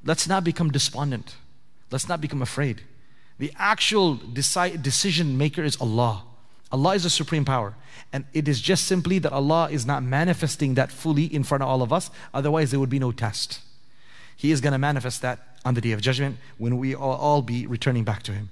let's 0.05 0.27
not 0.27 0.43
become 0.43 0.73
despondent. 0.73 1.37
Let's 1.93 2.09
not 2.09 2.21
become 2.21 2.43
afraid. 2.43 2.83
The 3.39 3.53
actual 3.57 4.17
deci- 4.17 4.83
decision 4.83 5.39
maker 5.39 5.63
is 5.63 5.81
Allah. 5.81 6.25
Allah 6.73 6.95
is 6.97 7.05
the 7.05 7.11
supreme 7.11 7.45
power. 7.45 7.75
And 8.13 8.25
it 8.33 8.49
is 8.49 8.61
just 8.61 8.87
simply 8.87 9.21
that 9.21 9.33
Allah 9.33 9.69
is 9.71 9.87
not 9.87 10.03
manifesting 10.03 10.75
that 10.75 10.91
fully 10.91 11.27
in 11.33 11.45
front 11.45 11.63
of 11.63 11.69
all 11.69 11.83
of 11.83 11.93
us. 11.93 12.11
Otherwise, 12.33 12.73
there 12.73 12.81
would 12.81 12.91
be 12.91 12.99
no 12.99 13.13
test. 13.13 13.61
He 14.36 14.52
is 14.52 14.62
going 14.62 14.74
to 14.74 14.78
manifest 14.78 15.22
that 15.22 15.40
on 15.66 15.74
the 15.74 15.82
day 15.82 15.92
of 15.92 16.02
judgment 16.02 16.38
when 16.58 16.78
we 16.78 16.96
all, 16.96 17.16
all 17.16 17.42
be 17.42 17.68
returning 17.68 18.04
back 18.04 18.24
to 18.24 18.32
Him. 18.32 18.50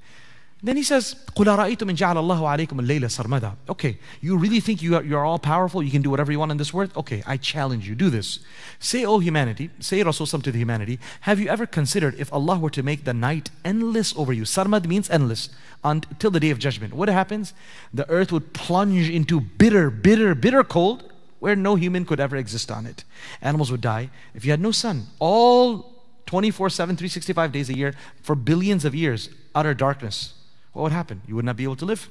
Then 0.64 0.76
he 0.76 0.82
says, 0.82 1.16
قُلْ 1.36 1.46
أَرَأَيْتُمْ 1.46 1.88
إِنْ 1.88 1.96
جَعَلَ 1.96 2.16
اللَّهُ 2.16 2.68
عَلَيْكُمُ 2.68 2.82
اللَّيْلَ 2.82 3.02
سَرْمَدًا 3.02 3.56
Okay, 3.70 4.00
you 4.22 4.36
really 4.36 4.60
think 4.60 4.82
you 4.82 4.96
are, 4.96 5.04
you're 5.04 5.24
all 5.24 5.38
powerful, 5.38 5.84
you 5.84 5.92
can 5.92 6.02
do 6.02 6.10
whatever 6.10 6.32
you 6.32 6.40
want 6.40 6.52
in 6.52 6.58
this 6.58 6.74
world? 6.74 6.92
Okay, 6.98 7.22
I 7.28 7.38
challenge 7.38 7.88
you, 7.88 7.94
do 7.94 8.10
this. 8.10 8.40
Say, 8.80 9.06
O 9.06 9.20
humanity, 9.20 9.70
say 9.80 10.02
Rasul 10.02 10.26
to 10.26 10.52
the 10.52 10.58
humanity, 10.58 11.00
have 11.22 11.40
you 11.40 11.48
ever 11.48 11.68
considered 11.68 12.16
if 12.18 12.34
Allah 12.34 12.58
were 12.58 12.72
to 12.72 12.82
make 12.82 13.04
the 13.04 13.14
night 13.14 13.52
endless 13.64 14.18
over 14.18 14.34
you? 14.34 14.44
Sarmad 14.44 14.88
means 14.88 15.12
endless, 15.12 15.50
until 15.84 16.32
the 16.32 16.40
day 16.40 16.50
of 16.50 16.58
judgment. 16.58 16.96
What 16.96 17.08
happens? 17.08 17.54
The 17.94 18.10
earth 18.10 18.32
would 18.32 18.54
plunge 18.54 19.10
into 19.12 19.40
bitter, 19.40 19.92
bitter, 19.92 20.34
bitter 20.34 20.64
cold 20.64 21.11
where 21.42 21.56
no 21.56 21.76
human 21.76 22.06
could 22.06 22.20
ever 22.20 22.36
exist 22.36 22.72
on 22.72 22.86
it. 22.86 23.04
Animals 23.42 23.72
would 23.72 23.82
die. 23.82 24.10
If 24.34 24.44
you 24.46 24.52
had 24.52 24.60
no 24.60 24.72
sun, 24.72 25.08
all 25.20 25.94
24 26.26 26.70
7, 26.70 26.96
365 26.96 27.52
days 27.52 27.70
a 27.70 27.78
year, 27.78 27.94
for 28.22 28.36
billions 28.36 28.86
of 28.86 28.96
years, 28.96 29.30
utter 29.54 29.74
darkness 29.74 30.34
what 30.78 30.84
would 30.84 30.92
happen? 30.92 31.24
You 31.28 31.36
would 31.36 31.46
not 31.46 31.58
be 31.58 31.64
able 31.64 31.76
to 31.78 31.86
live. 31.86 32.08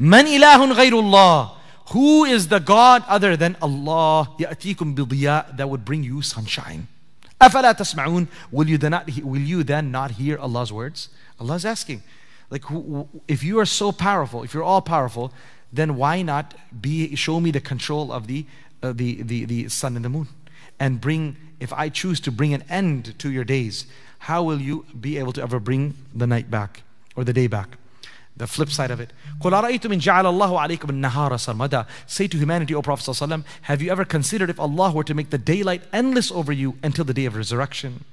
Man 0.00 0.26
ilahun 0.26 0.74
ghayrullah. 0.74 1.52
Who 1.92 2.24
is 2.24 2.48
the 2.48 2.58
God 2.58 3.04
other 3.06 3.36
than 3.36 3.56
Allah? 3.62 4.34
يأتيكم 4.40 4.96
بضياء 4.96 5.56
that 5.56 5.70
would 5.70 5.84
bring 5.84 6.02
you 6.02 6.22
sunshine. 6.22 6.88
أفلا 7.40 7.78
تسمعون 7.78 8.26
will 8.50 8.68
you, 8.68 8.78
then 8.78 8.90
not, 8.90 9.08
will 9.22 9.40
you 9.40 9.62
then 9.62 9.92
not 9.92 10.12
hear 10.12 10.36
Allah's 10.38 10.72
words? 10.72 11.08
Allah 11.38 11.54
is 11.54 11.64
asking. 11.64 12.02
Like, 12.50 12.64
if 13.28 13.44
you 13.44 13.60
are 13.60 13.66
so 13.66 13.92
powerful, 13.92 14.42
if 14.42 14.52
you're 14.52 14.64
all 14.64 14.82
powerful, 14.82 15.32
then 15.71 15.95
why 15.95 16.21
not 16.21 16.53
be 16.81 17.15
show 17.15 17.39
me 17.39 17.51
the 17.51 17.61
control 17.61 18.11
of 18.11 18.27
the, 18.27 18.45
uh, 18.83 18.93
the, 18.93 19.21
the, 19.21 19.45
the 19.45 19.69
sun 19.69 19.95
and 19.95 20.03
the 20.05 20.09
moon? 20.09 20.27
And 20.79 20.99
bring, 20.99 21.37
if 21.59 21.71
I 21.73 21.89
choose 21.89 22.19
to 22.21 22.31
bring 22.31 22.53
an 22.53 22.63
end 22.69 23.17
to 23.19 23.31
your 23.31 23.43
days, 23.43 23.85
how 24.19 24.43
will 24.43 24.59
you 24.59 24.85
be 24.99 25.17
able 25.17 25.33
to 25.33 25.41
ever 25.41 25.59
bring 25.59 25.95
the 26.13 26.27
night 26.27 26.49
back? 26.51 26.83
or 27.15 27.23
the 27.23 27.33
day 27.33 27.47
back. 27.47 27.77
The 28.37 28.47
flip 28.47 28.69
side 28.69 28.91
of 28.91 28.99
it. 28.99 29.11
Say 32.07 32.27
to 32.27 32.37
humanity, 32.37 32.73
O 32.73 32.81
Prophet 32.81 33.11
ﷺ, 33.11 33.43
have 33.63 33.81
you 33.81 33.91
ever 33.91 34.05
considered 34.05 34.49
if 34.49 34.59
Allah 34.59 34.91
were 34.91 35.03
to 35.03 35.13
make 35.13 35.29
the 35.29 35.37
daylight 35.37 35.83
endless 35.91 36.31
over 36.31 36.51
you 36.51 36.77
until 36.81 37.05
the 37.05 37.13
day 37.13 37.25
of 37.25 37.35
resurrection? 37.35 38.05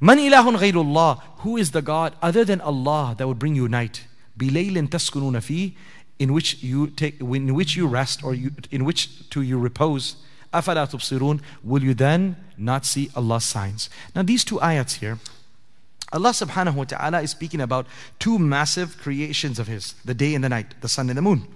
Man 0.00 0.18
ilahun 0.18 0.58
ghayrullah, 0.58 1.22
who 1.38 1.56
is 1.56 1.70
the 1.70 1.80
God 1.80 2.14
other 2.20 2.44
than 2.44 2.60
Allah 2.60 3.14
that 3.16 3.28
would 3.28 3.38
bring 3.38 3.54
you 3.54 3.68
night? 3.68 4.06
Bilaylin 4.36 4.88
taskununa 4.88 5.42
fi, 5.42 5.76
in 6.22 6.32
which 6.32 6.62
you 6.62 6.86
take, 6.86 7.20
in 7.20 7.52
which 7.52 7.74
you 7.74 7.88
rest 7.88 8.22
or 8.22 8.32
you, 8.32 8.52
in 8.70 8.84
which 8.84 9.28
to 9.30 9.42
you 9.42 9.58
repose. 9.58 10.14
Afala 10.54 10.86
tubsirun, 10.88 11.40
will 11.64 11.82
you 11.82 11.94
then 11.94 12.36
not 12.56 12.86
see 12.86 13.10
Allah's 13.16 13.44
signs? 13.44 13.90
Now 14.14 14.22
these 14.22 14.44
two 14.44 14.58
ayats 14.58 15.00
here, 15.00 15.18
Allah 16.12 16.30
subhanahu 16.30 16.74
wa 16.74 16.84
ta'ala 16.84 17.22
is 17.22 17.30
speaking 17.32 17.60
about 17.60 17.86
two 18.20 18.38
massive 18.38 18.98
creations 18.98 19.58
of 19.58 19.66
His 19.66 19.94
the 20.04 20.14
day 20.14 20.36
and 20.36 20.44
the 20.44 20.48
night, 20.48 20.80
the 20.80 20.88
sun 20.88 21.08
and 21.08 21.18
the 21.18 21.22
moon. 21.22 21.48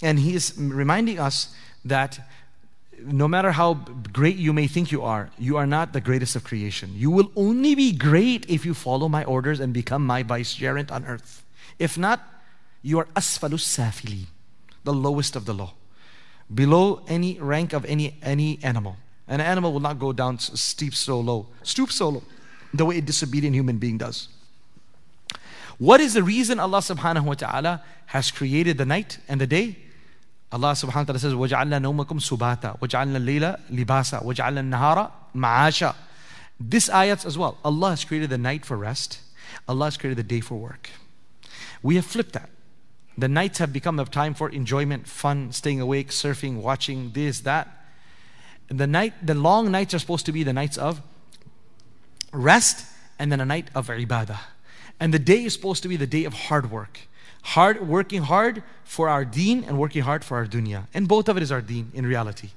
And 0.00 0.18
He 0.18 0.34
is 0.34 0.54
reminding 0.56 1.18
us 1.18 1.54
that 1.84 2.20
no 3.04 3.28
matter 3.28 3.52
how 3.52 3.74
great 4.12 4.36
you 4.36 4.54
may 4.54 4.66
think 4.66 4.90
you 4.90 5.02
are, 5.02 5.28
you 5.38 5.58
are 5.58 5.66
not 5.66 5.92
the 5.92 6.00
greatest 6.00 6.36
of 6.36 6.44
creation. 6.44 6.92
You 6.94 7.10
will 7.10 7.30
only 7.36 7.74
be 7.74 7.92
great 7.92 8.48
if 8.48 8.64
you 8.64 8.72
follow 8.72 9.08
my 9.10 9.24
orders 9.24 9.60
and 9.60 9.74
become 9.74 10.06
my 10.06 10.22
vicegerent 10.22 10.90
on 10.90 11.04
earth. 11.04 11.44
If 11.78 11.98
not, 11.98 12.39
you 12.81 12.99
are 12.99 13.05
asfalus 13.15 13.65
safili, 13.65 14.25
the 14.83 14.93
lowest 14.93 15.35
of 15.35 15.45
the 15.45 15.53
low, 15.53 15.71
below 16.53 17.03
any 17.07 17.39
rank 17.39 17.73
of 17.73 17.85
any 17.85 18.17
any 18.21 18.59
animal. 18.63 18.97
An 19.27 19.41
animal 19.41 19.73
will 19.73 19.79
not 19.79 19.97
go 19.97 20.13
down 20.13 20.37
steep 20.37 20.93
so 20.93 21.19
low, 21.19 21.47
stoop 21.63 21.91
so 21.91 22.09
low 22.09 22.23
the 22.77 22.85
way 22.85 22.97
a 22.97 23.01
disobedient 23.01 23.55
human 23.55 23.77
being 23.77 23.97
does. 23.97 24.27
What 25.77 25.99
is 25.99 26.13
the 26.13 26.23
reason 26.23 26.59
Allah 26.59 26.79
subhanahu 26.79 27.25
wa 27.25 27.33
ta'ala 27.33 27.83
has 28.07 28.31
created 28.31 28.77
the 28.77 28.85
night 28.85 29.17
and 29.27 29.41
the 29.41 29.47
day? 29.47 29.77
Allah 30.51 30.71
subhanahu 30.71 30.95
wa 30.95 31.03
ta'ala 31.03 31.19
says, 31.19 31.33
وَجَعَلْنَا 31.33 31.81
نَوْمَكُمْ 31.81 32.21
سُبَاتًا 32.21 32.79
وَجَعَلْنَا 32.79 33.17
اللَّيْلَ 33.17 33.85
لِبَاسًا 33.85 34.23
وَجَعَلْنَا 34.23 34.71
النَّهَارَ 34.71 35.11
مَعَاشًا 35.35 35.95
This 36.59 36.89
ayat 36.89 37.25
as 37.25 37.37
well. 37.37 37.57
Allah 37.65 37.89
has 37.89 38.05
created 38.05 38.29
the 38.29 38.37
night 38.37 38.65
for 38.65 38.77
rest. 38.77 39.19
Allah 39.67 39.85
has 39.85 39.97
created 39.97 40.17
the 40.17 40.23
day 40.23 40.39
for 40.39 40.55
work. 40.55 40.91
We 41.83 41.95
have 41.95 42.05
flipped 42.05 42.33
that. 42.33 42.49
The 43.18 43.28
nights 43.28 43.58
have 43.58 43.72
become 43.72 43.98
a 43.98 44.04
time 44.04 44.34
for 44.34 44.48
enjoyment, 44.48 45.06
fun, 45.06 45.52
staying 45.52 45.80
awake, 45.80 46.08
surfing, 46.08 46.60
watching 46.60 47.10
this, 47.12 47.40
that. 47.40 47.68
The 48.68 48.86
night, 48.86 49.14
the 49.24 49.34
long 49.34 49.70
nights 49.70 49.94
are 49.94 49.98
supposed 49.98 50.26
to 50.26 50.32
be 50.32 50.42
the 50.42 50.52
nights 50.52 50.78
of 50.78 51.02
rest 52.32 52.86
and 53.18 53.30
then 53.30 53.40
a 53.40 53.44
night 53.44 53.68
of 53.74 53.88
ibadah. 53.88 54.38
And 55.00 55.12
the 55.12 55.18
day 55.18 55.44
is 55.44 55.54
supposed 55.54 55.82
to 55.82 55.88
be 55.88 55.96
the 55.96 56.06
day 56.06 56.24
of 56.24 56.32
hard 56.32 56.70
work. 56.70 57.00
Hard 57.42 57.88
working 57.88 58.22
hard 58.22 58.62
for 58.84 59.08
our 59.08 59.24
deen 59.24 59.64
and 59.64 59.78
working 59.78 60.02
hard 60.02 60.24
for 60.24 60.36
our 60.36 60.46
dunya. 60.46 60.86
And 60.92 61.08
both 61.08 61.28
of 61.28 61.36
it 61.36 61.42
is 61.42 61.50
our 61.50 61.62
deen 61.62 61.90
in 61.94 62.06
reality. 62.06 62.50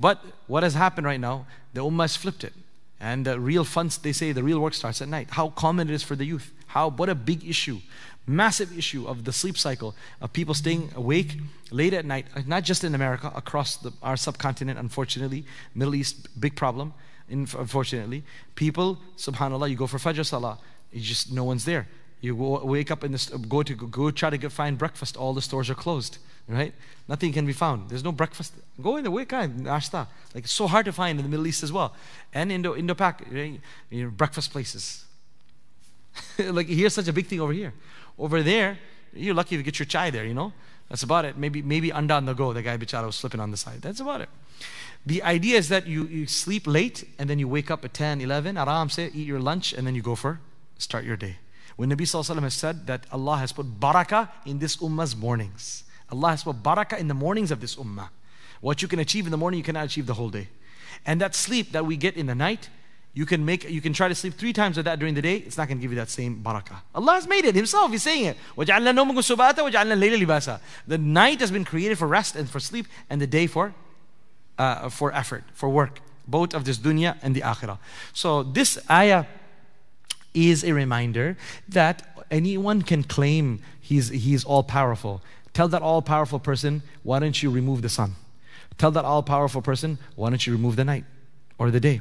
But 0.00 0.24
what 0.46 0.62
has 0.62 0.74
happened 0.74 1.06
right 1.06 1.20
now, 1.20 1.46
the 1.74 1.82
ummah 1.82 2.02
has 2.02 2.16
flipped 2.16 2.44
it. 2.44 2.54
And 2.98 3.26
the 3.26 3.38
real 3.38 3.64
fun, 3.64 3.90
they 4.02 4.12
say 4.12 4.32
the 4.32 4.42
real 4.42 4.60
work 4.60 4.74
starts 4.74 5.02
at 5.02 5.08
night. 5.08 5.28
How 5.30 5.50
common 5.50 5.90
it 5.90 5.94
is 5.94 6.02
for 6.02 6.16
the 6.16 6.24
youth. 6.24 6.52
How 6.68 6.88
what 6.88 7.08
a 7.08 7.14
big 7.14 7.46
issue. 7.46 7.80
Massive 8.26 8.76
issue 8.78 9.06
of 9.06 9.24
the 9.24 9.32
sleep 9.32 9.58
cycle 9.58 9.94
of 10.20 10.32
people 10.32 10.54
staying 10.54 10.90
awake 10.94 11.38
late 11.70 11.92
at 11.92 12.04
night, 12.04 12.26
uh, 12.36 12.42
not 12.46 12.62
just 12.62 12.84
in 12.84 12.94
America, 12.94 13.32
across 13.34 13.76
the, 13.76 13.92
our 14.02 14.16
subcontinent, 14.16 14.78
unfortunately, 14.78 15.44
Middle 15.74 15.94
East, 15.94 16.28
big 16.40 16.54
problem 16.54 16.94
unfortunately. 17.32 18.22
People, 18.54 18.98
subhanAllah, 19.16 19.70
you 19.70 19.76
go 19.76 19.86
for 19.86 19.98
Fajr 19.98 20.24
Salah, 20.24 20.58
you 20.92 21.00
just, 21.00 21.32
no 21.32 21.44
one's 21.44 21.64
there. 21.64 21.88
You 22.20 22.36
wake 22.36 22.92
up 22.92 23.02
and 23.02 23.12
go 23.48 23.64
to 23.64 23.74
go 23.74 24.10
try 24.12 24.30
to 24.30 24.38
get, 24.38 24.52
find 24.52 24.78
breakfast. 24.78 25.16
All 25.16 25.34
the 25.34 25.42
stores 25.42 25.68
are 25.68 25.74
closed, 25.74 26.18
right? 26.46 26.72
Nothing 27.08 27.32
can 27.32 27.46
be 27.46 27.52
found. 27.52 27.90
There's 27.90 28.04
no 28.04 28.12
breakfast. 28.12 28.52
Go 28.80 28.96
in 28.96 29.02
the 29.02 29.10
wake 29.10 29.32
ah, 29.32 29.40
up, 29.40 29.50
ashta. 29.50 30.06
Like 30.32 30.44
it's 30.44 30.52
so 30.52 30.68
hard 30.68 30.84
to 30.84 30.92
find 30.92 31.18
in 31.18 31.24
the 31.24 31.28
Middle 31.28 31.48
East 31.48 31.64
as 31.64 31.72
well, 31.72 31.96
and 32.32 32.52
Indo 32.52 32.76
Indo 32.76 32.94
right? 32.94 33.60
you 33.90 34.04
know, 34.04 34.10
breakfast 34.10 34.52
places. 34.52 35.04
like 36.38 36.68
here's 36.68 36.94
such 36.94 37.08
a 37.08 37.12
big 37.12 37.26
thing 37.26 37.40
over 37.40 37.52
here. 37.52 37.72
Over 38.18 38.42
there, 38.42 38.78
you're 39.12 39.34
lucky 39.34 39.56
to 39.56 39.62
get 39.62 39.78
your 39.78 39.86
chai 39.86 40.10
there. 40.10 40.24
You 40.24 40.34
know, 40.34 40.52
that's 40.88 41.02
about 41.02 41.24
it. 41.24 41.36
Maybe 41.36 41.62
maybe 41.62 41.92
anda 41.92 42.14
on 42.14 42.26
the 42.26 42.34
go. 42.34 42.52
The 42.52 42.62
guy 42.62 42.76
bichara 42.76 43.06
was 43.06 43.16
slipping 43.16 43.40
on 43.40 43.50
the 43.50 43.56
side. 43.56 43.82
That's 43.82 44.00
about 44.00 44.20
it. 44.20 44.28
The 45.04 45.22
idea 45.22 45.58
is 45.58 45.68
that 45.68 45.86
you, 45.86 46.06
you 46.06 46.26
sleep 46.26 46.66
late 46.66 47.04
and 47.18 47.28
then 47.28 47.40
you 47.40 47.48
wake 47.48 47.72
up 47.72 47.84
at 47.84 47.92
10, 47.92 48.20
11, 48.20 48.56
aram 48.56 48.88
say, 48.88 49.10
eat 49.12 49.26
your 49.26 49.40
lunch, 49.40 49.72
and 49.72 49.84
then 49.84 49.96
you 49.96 50.02
go 50.02 50.14
for 50.14 50.38
start 50.82 51.04
your 51.04 51.16
day. 51.16 51.38
When 51.76 51.90
Nabi 51.90 52.02
Sallallahu 52.02 52.42
has 52.42 52.54
said 52.54 52.86
that 52.86 53.06
Allah 53.10 53.38
has 53.38 53.52
put 53.52 53.80
barakah 53.80 54.28
in 54.44 54.58
this 54.58 54.76
ummah's 54.76 55.16
mornings. 55.16 55.84
Allah 56.10 56.30
has 56.30 56.44
put 56.44 56.62
barakah 56.62 56.98
in 56.98 57.08
the 57.08 57.14
mornings 57.14 57.50
of 57.50 57.60
this 57.60 57.76
ummah. 57.76 58.08
What 58.60 58.82
you 58.82 58.88
can 58.88 58.98
achieve 58.98 59.24
in 59.24 59.30
the 59.30 59.36
morning, 59.36 59.58
you 59.58 59.64
cannot 59.64 59.86
achieve 59.86 60.06
the 60.06 60.14
whole 60.14 60.28
day. 60.28 60.48
And 61.06 61.20
that 61.20 61.34
sleep 61.34 61.72
that 61.72 61.86
we 61.86 61.96
get 61.96 62.16
in 62.16 62.26
the 62.26 62.34
night, 62.34 62.68
you 63.14 63.26
can 63.26 63.44
make 63.44 63.68
you 63.68 63.80
can 63.80 63.92
try 63.92 64.08
to 64.08 64.14
sleep 64.14 64.34
three 64.34 64.52
times 64.52 64.78
of 64.78 64.84
that 64.86 64.98
during 64.98 65.14
the 65.14 65.22
day, 65.22 65.36
it's 65.36 65.58
not 65.58 65.68
going 65.68 65.78
to 65.78 65.82
give 65.82 65.92
you 65.92 65.98
that 65.98 66.08
same 66.08 66.42
barakah. 66.42 66.80
Allah 66.94 67.12
has 67.12 67.26
made 67.28 67.44
it 67.44 67.54
Himself, 67.54 67.90
He's 67.90 68.02
saying 68.02 68.24
it. 68.24 68.36
The 70.86 70.98
night 70.98 71.40
has 71.40 71.50
been 71.50 71.64
created 71.64 71.98
for 71.98 72.08
rest 72.08 72.36
and 72.36 72.48
for 72.48 72.60
sleep, 72.60 72.86
and 73.10 73.20
the 73.20 73.26
day 73.26 73.46
for 73.46 73.74
uh, 74.58 74.88
for 74.88 75.12
effort, 75.12 75.44
for 75.52 75.68
work, 75.68 76.00
both 76.26 76.54
of 76.54 76.64
this 76.64 76.78
dunya 76.78 77.16
and 77.22 77.34
the 77.34 77.40
akhirah. 77.40 77.78
So 78.12 78.42
this 78.42 78.78
ayah 78.90 79.26
is 80.34 80.64
a 80.64 80.72
reminder 80.72 81.36
that 81.68 82.26
anyone 82.30 82.82
can 82.82 83.02
claim 83.02 83.60
he's, 83.80 84.08
he's 84.08 84.44
all 84.44 84.62
powerful. 84.62 85.22
Tell 85.52 85.68
that 85.68 85.82
all 85.82 86.00
powerful 86.00 86.38
person, 86.38 86.82
why 87.02 87.18
don't 87.18 87.42
you 87.42 87.50
remove 87.50 87.82
the 87.82 87.88
sun? 87.88 88.14
Tell 88.78 88.90
that 88.92 89.04
all 89.04 89.22
powerful 89.22 89.60
person, 89.60 89.98
why 90.16 90.30
don't 90.30 90.46
you 90.46 90.52
remove 90.52 90.76
the 90.76 90.84
night 90.84 91.04
or 91.58 91.70
the 91.70 91.80
day? 91.80 92.00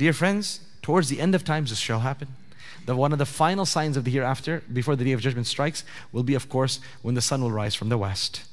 Dear 0.00 0.14
friends, 0.14 0.60
towards 0.80 1.10
the 1.10 1.20
end 1.20 1.34
of 1.34 1.44
times, 1.44 1.68
this 1.68 1.78
shall 1.78 2.00
happen. 2.00 2.28
The, 2.86 2.96
one 2.96 3.12
of 3.12 3.18
the 3.18 3.26
final 3.26 3.66
signs 3.66 3.98
of 3.98 4.04
the 4.04 4.10
hereafter, 4.10 4.62
before 4.72 4.96
the 4.96 5.04
day 5.04 5.12
of 5.12 5.20
judgment 5.20 5.46
strikes, 5.46 5.84
will 6.10 6.22
be, 6.22 6.32
of 6.32 6.48
course, 6.48 6.80
when 7.02 7.14
the 7.14 7.20
sun 7.20 7.42
will 7.42 7.50
rise 7.52 7.74
from 7.74 7.90
the 7.90 7.98
west. 7.98 8.44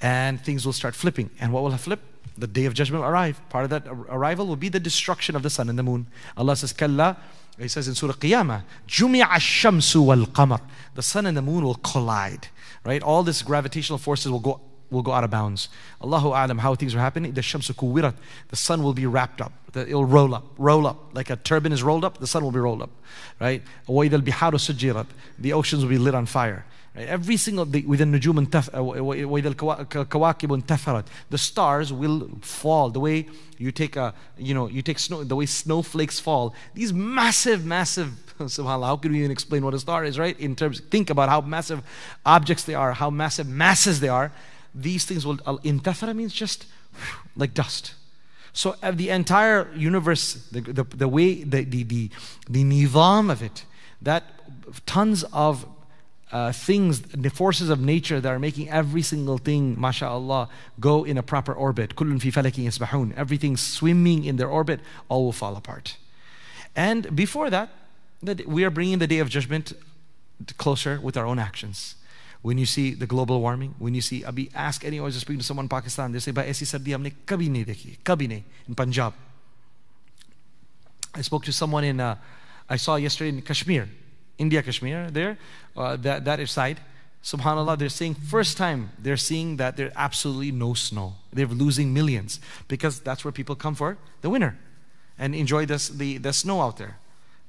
And 0.00 0.40
things 0.40 0.64
will 0.64 0.72
start 0.72 0.94
flipping. 0.94 1.30
And 1.40 1.52
what 1.52 1.64
will 1.64 1.76
flip? 1.76 1.98
The 2.38 2.46
day 2.46 2.66
of 2.66 2.74
judgment 2.74 3.02
will 3.02 3.10
arrive. 3.10 3.40
Part 3.48 3.64
of 3.64 3.70
that 3.70 3.88
arrival 3.88 4.46
will 4.46 4.54
be 4.54 4.68
the 4.68 4.78
destruction 4.78 5.34
of 5.34 5.42
the 5.42 5.50
sun 5.50 5.68
and 5.68 5.76
the 5.76 5.82
moon. 5.82 6.06
Allah 6.36 6.54
says, 6.54 6.72
Kalla 6.72 7.16
he 7.58 7.66
says 7.66 7.88
in 7.88 7.96
Surah 7.96 8.12
Qiyamah, 8.12 8.62
Jumi'a 8.86 9.26
shamsu 9.40 10.06
wal 10.06 10.26
qamar. 10.26 10.60
The 10.94 11.02
sun 11.02 11.26
and 11.26 11.36
the 11.36 11.42
moon 11.42 11.64
will 11.64 11.74
collide. 11.74 12.46
Right? 12.84 13.02
All 13.02 13.24
these 13.24 13.42
gravitational 13.42 13.98
forces 13.98 14.30
will 14.30 14.38
go 14.38 14.60
will 14.92 15.02
go 15.02 15.12
out 15.12 15.24
of 15.24 15.30
bounds. 15.30 15.68
Allahu 16.02 16.28
alam 16.28 16.58
how 16.58 16.74
things 16.74 16.94
are 16.94 17.00
happening. 17.00 17.32
The 17.32 17.40
kuwirat, 17.40 18.14
the 18.48 18.56
sun 18.56 18.82
will 18.82 18.94
be 18.94 19.06
wrapped 19.06 19.40
up. 19.40 19.52
it'll 19.74 20.04
roll 20.04 20.34
up, 20.34 20.44
roll 20.58 20.86
up. 20.86 21.14
Like 21.14 21.30
a 21.30 21.36
turban 21.36 21.72
is 21.72 21.82
rolled 21.82 22.04
up, 22.04 22.18
the 22.18 22.26
sun 22.26 22.44
will 22.44 22.52
be 22.52 22.60
rolled 22.60 22.82
up. 22.82 22.90
Right? 23.40 23.62
Al 23.88 23.94
biharu 23.94 24.54
sujirat, 24.54 25.06
the 25.38 25.52
oceans 25.52 25.82
will 25.82 25.90
be 25.90 25.98
lit 25.98 26.14
on 26.14 26.26
fire. 26.26 26.64
Right? 26.94 27.08
Every 27.08 27.38
single, 27.38 27.64
within 27.64 28.12
nujum 28.12 28.36
and 28.38 28.54
uh, 28.54 28.60
waid 28.60 29.44
the 31.30 31.38
stars 31.38 31.92
will 31.92 32.30
fall 32.42 32.90
the 32.90 33.00
way 33.00 33.26
you 33.56 33.72
take 33.72 33.96
a, 33.96 34.12
you 34.36 34.52
know, 34.52 34.68
you 34.68 34.82
take 34.82 34.98
snow, 34.98 35.24
the 35.24 35.36
way 35.36 35.46
snowflakes 35.46 36.20
fall. 36.20 36.54
These 36.74 36.92
massive, 36.92 37.64
massive, 37.64 38.34
subhanAllah, 38.38 38.86
how 38.86 38.96
can 38.96 39.12
we 39.12 39.20
even 39.20 39.30
explain 39.30 39.64
what 39.64 39.72
a 39.72 39.78
star 39.78 40.04
is, 40.04 40.18
right? 40.18 40.38
In 40.38 40.54
terms, 40.54 40.80
think 40.80 41.08
about 41.08 41.30
how 41.30 41.40
massive 41.40 41.82
objects 42.26 42.64
they 42.64 42.74
are, 42.74 42.92
how 42.92 43.08
massive 43.08 43.48
masses 43.48 44.00
they 44.00 44.08
are 44.08 44.32
these 44.74 45.04
things 45.04 45.26
will, 45.26 45.38
uh, 45.46 45.56
intathara 45.58 46.14
means 46.14 46.32
just 46.32 46.66
like 47.36 47.54
dust. 47.54 47.94
So 48.52 48.76
uh, 48.82 48.90
the 48.90 49.10
entire 49.10 49.72
universe, 49.74 50.34
the, 50.52 50.60
the, 50.60 50.84
the 50.84 51.08
way, 51.08 51.42
the, 51.42 51.64
the, 51.64 51.82
the, 51.84 52.10
the 52.48 52.64
nivam 52.64 53.30
of 53.30 53.42
it, 53.42 53.64
that 54.02 54.24
tons 54.86 55.24
of 55.32 55.66
uh, 56.32 56.50
things, 56.52 57.00
the 57.00 57.30
forces 57.30 57.68
of 57.68 57.80
nature 57.80 58.20
that 58.20 58.28
are 58.28 58.38
making 58.38 58.70
every 58.70 59.02
single 59.02 59.38
thing, 59.38 59.78
mashallah, 59.78 60.48
go 60.80 61.04
in 61.04 61.18
a 61.18 61.22
proper 61.22 61.52
orbit. 61.52 61.94
Kullun 61.94 62.20
fi 62.20 62.30
falakin 62.30 62.64
yasbahun. 62.64 63.14
Everything 63.16 63.56
swimming 63.56 64.24
in 64.24 64.36
their 64.36 64.48
orbit, 64.48 64.80
all 65.08 65.24
will 65.24 65.32
fall 65.32 65.56
apart. 65.56 65.96
And 66.74 67.14
before 67.14 67.50
that, 67.50 67.70
that 68.22 68.46
we 68.46 68.64
are 68.64 68.70
bringing 68.70 68.98
the 68.98 69.06
day 69.06 69.18
of 69.18 69.28
judgment 69.28 69.74
closer 70.56 70.98
with 71.00 71.16
our 71.16 71.26
own 71.26 71.38
actions. 71.38 71.96
When 72.42 72.58
you 72.58 72.66
see 72.66 72.94
the 72.94 73.06
global 73.06 73.40
warming, 73.40 73.74
when 73.78 73.94
you 73.94 74.00
see, 74.00 74.22
abhi, 74.22 74.50
ask 74.54 74.84
anyone, 74.84 75.10
who's 75.10 75.20
speaking 75.20 75.38
to 75.38 75.44
someone 75.46 75.66
in 75.66 75.68
Pakistan, 75.68 76.10
they 76.10 76.18
say, 76.18 76.32
aisi 76.32 76.66
sardi 76.66 76.90
humne 76.90 77.12
kabhi 77.24 77.48
nahi 77.48 77.64
dekhi, 77.64 77.98
kabhi 78.04 78.28
nahi, 78.28 78.42
in 78.68 78.74
Punjab. 78.74 79.14
I 81.14 81.20
spoke 81.22 81.44
to 81.44 81.52
someone 81.52 81.84
in, 81.84 82.00
uh, 82.00 82.16
I 82.68 82.76
saw 82.76 82.96
yesterday 82.96 83.28
in 83.28 83.42
Kashmir, 83.42 83.88
India, 84.38 84.62
Kashmir, 84.62 85.10
there, 85.10 85.38
uh, 85.76 85.96
that, 85.96 86.24
that 86.24 86.48
side. 86.48 86.80
Subhanallah, 87.22 87.78
they're 87.78 87.88
saying 87.88 88.14
first 88.14 88.56
time 88.56 88.90
they're 88.98 89.16
seeing 89.16 89.56
that 89.58 89.76
there's 89.76 89.92
absolutely 89.94 90.50
no 90.50 90.74
snow. 90.74 91.14
They're 91.32 91.46
losing 91.46 91.94
millions 91.94 92.40
because 92.66 92.98
that's 92.98 93.24
where 93.24 93.30
people 93.30 93.54
come 93.54 93.76
for 93.76 93.96
the 94.22 94.30
winter 94.30 94.58
and 95.18 95.34
enjoy 95.34 95.66
this, 95.66 95.88
the, 95.88 96.18
the 96.18 96.32
snow 96.32 96.60
out 96.60 96.78
there. 96.78 96.98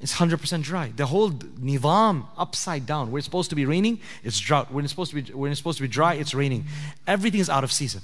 It's 0.04 0.16
100% 0.16 0.64
dry. 0.64 0.92
The 0.94 1.06
whole 1.06 1.32
nizam 1.32 2.26
upside 2.38 2.86
down. 2.86 3.10
Where 3.10 3.20
it's 3.20 3.26
supposed 3.26 3.50
to 3.52 3.56
be 3.56 3.66
raining, 3.66 4.02
it's 4.22 4.38
drought. 4.38 4.70
When 4.70 4.84
it's 4.84 4.92
supposed 4.92 5.12
to 5.12 5.22
be, 5.22 5.32
when 5.32 5.50
it's 5.50 5.62
supposed 5.62 5.78
to 5.78 5.82
be 5.82 5.88
dry, 5.88 6.16
it's 6.16 6.34
raining. 6.34 6.66
Everything 7.08 7.40
is 7.40 7.50
out 7.50 7.64
of 7.64 7.72
season. 7.72 8.02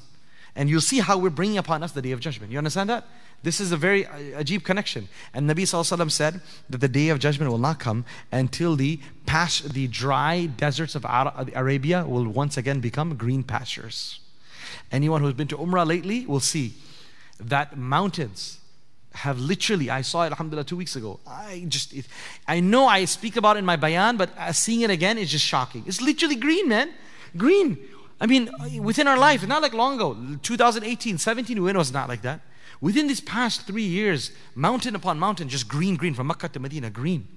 And 0.56 0.70
you'll 0.70 0.80
see 0.80 1.00
how 1.00 1.18
we're 1.18 1.30
bringing 1.30 1.58
upon 1.58 1.84
us 1.84 1.92
the 1.92 2.02
day 2.02 2.12
of 2.12 2.22
judgment. 2.22 2.54
You 2.54 2.58
understand 2.58 2.90
that? 2.90 3.06
This 3.44 3.60
is 3.60 3.74
a 3.74 3.78
very 3.78 4.06
uh, 4.06 4.42
ajib 4.42 4.64
connection. 4.64 5.10
And 5.34 5.50
Nabi 5.50 5.64
Sallallahu 5.64 6.10
said 6.10 6.40
that 6.70 6.78
the 6.78 6.88
day 6.88 7.10
of 7.10 7.20
judgment 7.20 7.52
will 7.52 7.58
not 7.58 7.80
come 7.80 8.06
until 8.32 8.78
the, 8.78 9.02
pas- 9.26 9.60
the 9.60 9.88
dry 9.88 10.46
deserts 10.46 10.96
of 10.96 11.06
Arabia 11.06 12.06
will 12.06 12.30
once 12.30 12.56
again 12.56 12.80
become 12.80 13.18
green 13.18 13.44
pastures. 13.44 14.22
Anyone 14.90 15.20
who's 15.20 15.34
been 15.34 15.50
to 15.50 15.58
Umrah 15.58 15.86
lately 15.86 16.26
will 16.26 16.40
see 16.40 16.76
that 17.42 17.78
mountains 17.78 18.59
have 19.20 19.40
literally, 19.40 19.90
I 19.90 20.02
saw 20.02 20.24
it, 20.24 20.32
alhamdulillah, 20.32 20.64
two 20.64 20.78
weeks 20.78 20.96
ago. 20.96 21.20
I 21.28 21.66
just, 21.68 21.94
it, 21.94 22.06
I 22.48 22.60
know 22.62 22.88
I 22.88 23.06
speak 23.06 23.36
about 23.36 23.58
it 23.58 23.60
in 23.60 23.66
my 23.66 23.76
bayan, 23.76 24.18
but 24.18 24.30
uh, 24.38 24.54
seeing 24.54 24.82
it 24.82 24.90
again 24.90 25.18
is 25.18 25.30
just 25.30 25.46
shocking. 25.46 25.84
It's 25.86 26.02
literally 26.02 26.36
green, 26.36 26.70
man. 26.70 26.92
Green. 27.36 27.78
I 28.22 28.26
mean, 28.26 28.50
within 28.82 29.08
our 29.08 29.18
life, 29.18 29.46
not 29.48 29.62
like 29.62 29.74
long 29.74 29.96
ago, 29.96 30.18
2018, 30.42 31.18
17, 31.18 31.62
when 31.62 31.76
it 31.76 31.78
was 31.78 31.92
not 31.92 32.08
like 32.08 32.22
that. 32.22 32.42
Within 32.82 33.08
these 33.08 33.20
past 33.20 33.68
three 33.68 33.84
years, 33.84 34.32
mountain 34.56 34.96
upon 34.96 35.20
mountain, 35.20 35.50
just 35.50 35.68
green, 35.68 35.96
green, 35.98 36.14
from 36.14 36.28
Makkah 36.28 36.50
to 36.50 36.60
Medina, 36.60 36.90
green. 36.90 37.28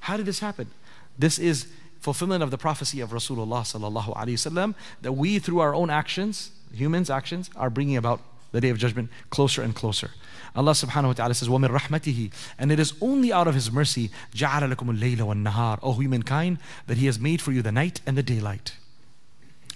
How 0.00 0.16
did 0.16 0.26
this 0.26 0.38
happen? 0.38 0.70
This 1.18 1.38
is 1.38 1.66
fulfillment 1.98 2.42
of 2.42 2.50
the 2.52 2.58
prophecy 2.58 3.00
of 3.00 3.10
Rasulullah 3.10 3.62
sallallahu 3.62 4.14
alaihi 4.14 4.36
wasallam 4.38 4.74
that 5.02 5.12
we, 5.12 5.40
through 5.40 5.58
our 5.60 5.74
own 5.74 5.90
actions, 5.90 6.50
humans' 6.72 7.10
actions, 7.10 7.50
are 7.56 7.70
bringing 7.70 7.96
about 7.96 8.20
the 8.52 8.60
day 8.60 8.68
of 8.68 8.78
judgment 8.78 9.10
closer 9.30 9.62
and 9.62 9.74
closer. 9.74 10.10
Allah 10.55 10.71
subhanahu 10.71 11.07
wa 11.07 11.13
ta'ala 11.13 11.33
says, 11.33 11.47
وَمِن 11.47 11.69
رَحْمَتِهِ 11.69 12.31
And 12.57 12.71
it 12.71 12.79
is 12.79 12.93
only 13.01 13.31
out 13.31 13.47
of 13.47 13.55
His 13.55 13.71
mercy, 13.71 14.11
جَعَلَ 14.33 14.73
لَكُمُ 14.73 14.97
اللَّيْلَ 14.97 15.17
وَالنَّهَارَ 15.17 15.79
O 15.81 15.93
humankind, 15.93 16.57
that 16.87 16.97
He 16.97 17.05
has 17.05 17.19
made 17.19 17.41
for 17.41 17.51
you 17.51 17.61
the 17.61 17.71
night 17.71 18.01
and 18.05 18.17
the 18.17 18.23
daylight. 18.23 18.73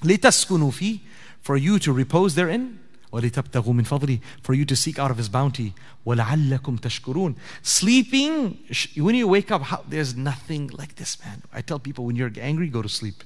لِتَسْكُنُوا 0.01 0.71
فِي 0.71 0.99
For 1.41 1.57
you 1.57 1.79
to 1.79 1.93
repose 1.93 2.35
therein, 2.35 2.79
وَلِتَبْتَغُوا 3.11 3.73
مِنْ 3.73 3.87
فَضْلِهِ 3.87 4.19
For 4.41 4.53
you 4.53 4.65
to 4.65 4.75
seek 4.75 4.97
out 4.97 5.11
of 5.11 5.17
His 5.17 5.29
bounty. 5.29 5.73
وَلَعَلَّكُمْ 6.05 6.79
تَشْكُرُونَ 6.79 7.35
Sleeping, 7.61 8.57
when 8.97 9.15
you 9.15 9.27
wake 9.27 9.51
up, 9.51 9.61
how, 9.61 9.83
there's 9.87 10.15
nothing 10.15 10.69
like 10.73 10.95
this, 10.95 11.23
man. 11.23 11.43
I 11.53 11.61
tell 11.61 11.79
people, 11.79 12.05
when 12.05 12.15
you're 12.15 12.31
angry, 12.39 12.67
go 12.67 12.81
to 12.81 12.89
sleep. 12.89 13.23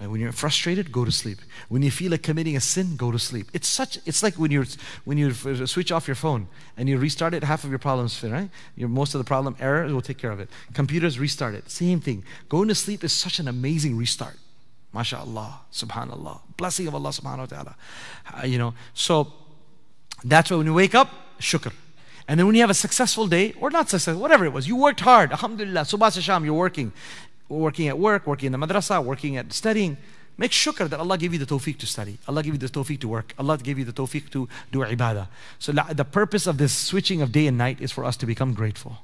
Uh, 0.00 0.08
when 0.08 0.20
you're 0.20 0.30
frustrated, 0.30 0.92
go 0.92 1.04
to 1.04 1.10
sleep. 1.10 1.38
When 1.68 1.82
you 1.82 1.90
feel 1.90 2.12
like 2.12 2.22
committing 2.22 2.56
a 2.56 2.60
sin, 2.60 2.96
go 2.96 3.10
to 3.10 3.18
sleep. 3.18 3.48
It's 3.52 3.66
such. 3.66 3.98
It's 4.06 4.22
like 4.22 4.34
when 4.34 4.52
you 4.52 4.64
when 5.04 5.18
you 5.18 5.32
switch 5.32 5.90
off 5.90 6.06
your 6.06 6.14
phone 6.14 6.46
and 6.76 6.88
you 6.88 6.98
restart 6.98 7.34
it, 7.34 7.42
half 7.42 7.64
of 7.64 7.70
your 7.70 7.80
problems 7.80 8.22
right. 8.22 8.48
Your, 8.76 8.88
most 8.88 9.14
of 9.14 9.18
the 9.18 9.24
problem 9.24 9.56
error 9.58 9.86
will 9.92 10.00
take 10.00 10.18
care 10.18 10.30
of 10.30 10.38
it. 10.38 10.48
Computers 10.72 11.18
restart 11.18 11.54
it. 11.54 11.68
Same 11.68 12.00
thing. 12.00 12.24
Going 12.48 12.68
to 12.68 12.74
sleep 12.74 13.02
is 13.02 13.12
such 13.12 13.40
an 13.40 13.48
amazing 13.48 13.96
restart. 13.96 14.36
MashaAllah, 14.94 15.52
subhanallah. 15.72 16.40
Blessing 16.56 16.86
of 16.86 16.94
Allah 16.94 17.10
subhanahu 17.10 17.38
wa 17.38 17.46
ta'ala. 17.46 17.76
Uh, 18.32 18.46
you 18.46 18.58
know, 18.58 18.74
so 18.94 19.32
that's 20.24 20.50
why 20.50 20.56
when 20.56 20.66
you 20.66 20.74
wake 20.74 20.94
up, 20.94 21.10
shukr. 21.40 21.72
And 22.26 22.38
then 22.38 22.46
when 22.46 22.54
you 22.54 22.60
have 22.60 22.70
a 22.70 22.74
successful 22.74 23.26
day, 23.26 23.54
or 23.58 23.70
not 23.70 23.88
successful, 23.88 24.20
whatever 24.20 24.44
it 24.44 24.52
was, 24.52 24.68
you 24.68 24.76
worked 24.76 25.00
hard, 25.00 25.32
alhamdulillah, 25.32 25.80
subah 25.80 26.20
sham, 26.20 26.44
you're 26.44 26.54
working 26.54 26.92
Working 27.49 27.87
at 27.87 27.99
work, 27.99 28.25
working 28.25 28.53
in 28.53 28.59
the 28.59 28.67
madrasa, 28.67 29.03
working 29.03 29.37
at 29.37 29.53
studying. 29.53 29.97
Make 30.37 30.51
shukr 30.51 30.89
that 30.89 30.99
Allah 30.99 31.17
gave 31.17 31.33
you 31.33 31.39
the 31.39 31.45
tawfiq 31.45 31.77
to 31.77 31.85
study. 31.85 32.17
Allah 32.27 32.41
gave 32.41 32.53
you 32.53 32.57
the 32.57 32.67
tawfiq 32.67 32.99
to 33.01 33.07
work. 33.07 33.33
Allah 33.37 33.57
gave 33.57 33.77
you 33.77 33.85
the 33.85 33.93
tawfiq 33.93 34.31
to 34.31 34.49
do 34.71 34.79
ibadah. 34.79 35.27
So 35.59 35.71
the 35.71 36.05
purpose 36.05 36.47
of 36.47 36.57
this 36.57 36.73
switching 36.73 37.21
of 37.21 37.31
day 37.31 37.45
and 37.45 37.57
night 37.57 37.79
is 37.79 37.91
for 37.91 38.03
us 38.03 38.17
to 38.17 38.25
become 38.25 38.53
grateful. 38.53 39.03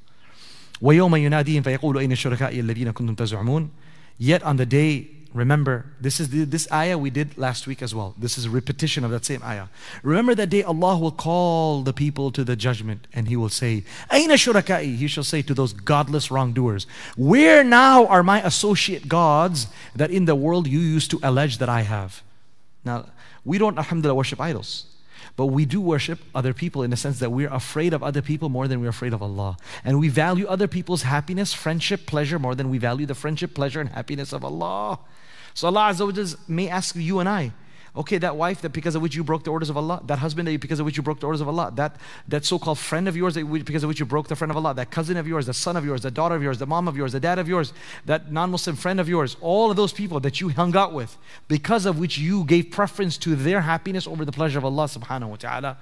وَيَوْمَ 0.81 1.11
يُنَادِيهِمْ 1.11 1.63
فَيَقُولُ 1.63 1.99
أَيْنَ 1.99 2.11
الشُّرَكَاءِ 2.11 2.59
الَّذِينَ 2.59 2.93
كُنْتُمْ 2.93 3.15
تَزْعُمُونَ 3.15 3.69
Yet 4.17 4.41
on 4.43 4.57
the 4.57 4.65
day 4.65 5.09
Remember, 5.34 5.86
this 6.00 6.20
is 6.20 6.28
the, 6.28 6.44
this 6.44 6.70
ayah 6.70 6.96
we 6.96 7.10
did 7.10 7.36
last 7.36 7.66
week 7.66 7.82
as 7.82 7.92
well. 7.92 8.14
This 8.16 8.38
is 8.38 8.44
a 8.44 8.50
repetition 8.50 9.02
of 9.02 9.10
that 9.10 9.24
same 9.24 9.42
ayah. 9.42 9.66
Remember 10.04 10.32
that 10.36 10.48
day 10.48 10.62
Allah 10.62 10.96
will 10.96 11.10
call 11.10 11.82
the 11.82 11.92
people 11.92 12.30
to 12.30 12.44
the 12.44 12.54
judgment 12.54 13.08
and 13.12 13.26
He 13.26 13.36
will 13.36 13.48
say, 13.48 13.82
Aina 14.12 14.34
shurakai? 14.34 14.94
He 14.94 15.08
shall 15.08 15.24
say 15.24 15.42
to 15.42 15.52
those 15.52 15.72
godless 15.72 16.30
wrongdoers, 16.30 16.86
Where 17.16 17.64
now 17.64 18.06
are 18.06 18.22
my 18.22 18.42
associate 18.42 19.08
gods 19.08 19.66
that 19.96 20.12
in 20.12 20.26
the 20.26 20.36
world 20.36 20.68
you 20.68 20.78
used 20.78 21.10
to 21.10 21.20
allege 21.20 21.58
that 21.58 21.68
I 21.68 21.80
have? 21.80 22.22
Now, 22.84 23.06
we 23.44 23.58
don't, 23.58 23.76
alhamdulillah, 23.76 24.14
worship 24.14 24.40
idols. 24.40 24.86
But 25.36 25.46
we 25.46 25.64
do 25.64 25.80
worship 25.80 26.20
other 26.32 26.54
people 26.54 26.84
in 26.84 26.90
the 26.90 26.96
sense 26.96 27.18
that 27.18 27.30
we're 27.30 27.52
afraid 27.52 27.92
of 27.92 28.04
other 28.04 28.22
people 28.22 28.48
more 28.50 28.68
than 28.68 28.80
we're 28.80 28.88
afraid 28.90 29.12
of 29.12 29.20
Allah. 29.20 29.56
And 29.84 29.98
we 29.98 30.08
value 30.08 30.46
other 30.46 30.68
people's 30.68 31.02
happiness, 31.02 31.52
friendship, 31.52 32.06
pleasure 32.06 32.38
more 32.38 32.54
than 32.54 32.70
we 32.70 32.78
value 32.78 33.04
the 33.04 33.16
friendship, 33.16 33.52
pleasure, 33.52 33.80
and 33.80 33.90
happiness 33.90 34.32
of 34.32 34.44
Allah. 34.44 35.00
So 35.54 35.68
Allah 35.68 35.92
Azza 35.92 36.06
wa 36.06 36.36
may 36.48 36.68
ask 36.68 36.94
you 36.96 37.20
and 37.20 37.28
I, 37.28 37.52
Okay, 37.96 38.18
that 38.18 38.34
wife 38.36 38.60
that 38.62 38.70
because 38.70 38.96
of 38.96 39.02
which 39.02 39.14
you 39.14 39.22
broke 39.22 39.44
the 39.44 39.52
orders 39.52 39.70
of 39.70 39.76
Allah, 39.76 40.02
that 40.06 40.18
husband 40.18 40.48
that 40.48 40.60
because 40.60 40.80
of 40.80 40.86
which 40.86 40.96
you 40.96 41.02
broke 41.02 41.20
the 41.20 41.26
orders 41.26 41.40
of 41.40 41.46
Allah, 41.46 41.70
that, 41.76 41.94
that 42.26 42.44
so-called 42.44 42.80
friend 42.80 43.06
of 43.06 43.16
yours 43.16 43.34
that 43.34 43.46
because 43.46 43.84
of 43.84 43.88
which 43.88 44.00
you 44.00 44.06
broke 44.06 44.26
the 44.26 44.34
friend 44.34 44.50
of 44.50 44.56
Allah, 44.56 44.74
that 44.74 44.90
cousin 44.90 45.16
of 45.16 45.28
yours, 45.28 45.46
the 45.46 45.54
son 45.54 45.76
of 45.76 45.84
yours, 45.84 46.02
the 46.02 46.10
daughter 46.10 46.34
of 46.34 46.42
yours, 46.42 46.58
the 46.58 46.66
mom 46.66 46.88
of 46.88 46.96
yours, 46.96 47.12
the 47.12 47.20
dad 47.20 47.38
of 47.38 47.46
yours, 47.46 47.72
that 48.04 48.32
non-Muslim 48.32 48.74
friend 48.74 48.98
of 48.98 49.08
yours, 49.08 49.36
all 49.40 49.70
of 49.70 49.76
those 49.76 49.92
people 49.92 50.18
that 50.20 50.40
you 50.40 50.48
hung 50.48 50.76
out 50.76 50.92
with, 50.92 51.16
because 51.46 51.86
of 51.86 51.96
which 51.96 52.18
you 52.18 52.42
gave 52.42 52.72
preference 52.72 53.16
to 53.18 53.36
their 53.36 53.60
happiness 53.60 54.08
over 54.08 54.24
the 54.24 54.32
pleasure 54.32 54.58
of 54.58 54.64
Allah 54.64 54.86
subhanahu 54.86 55.28
wa 55.28 55.36
ta'ala. 55.36 55.76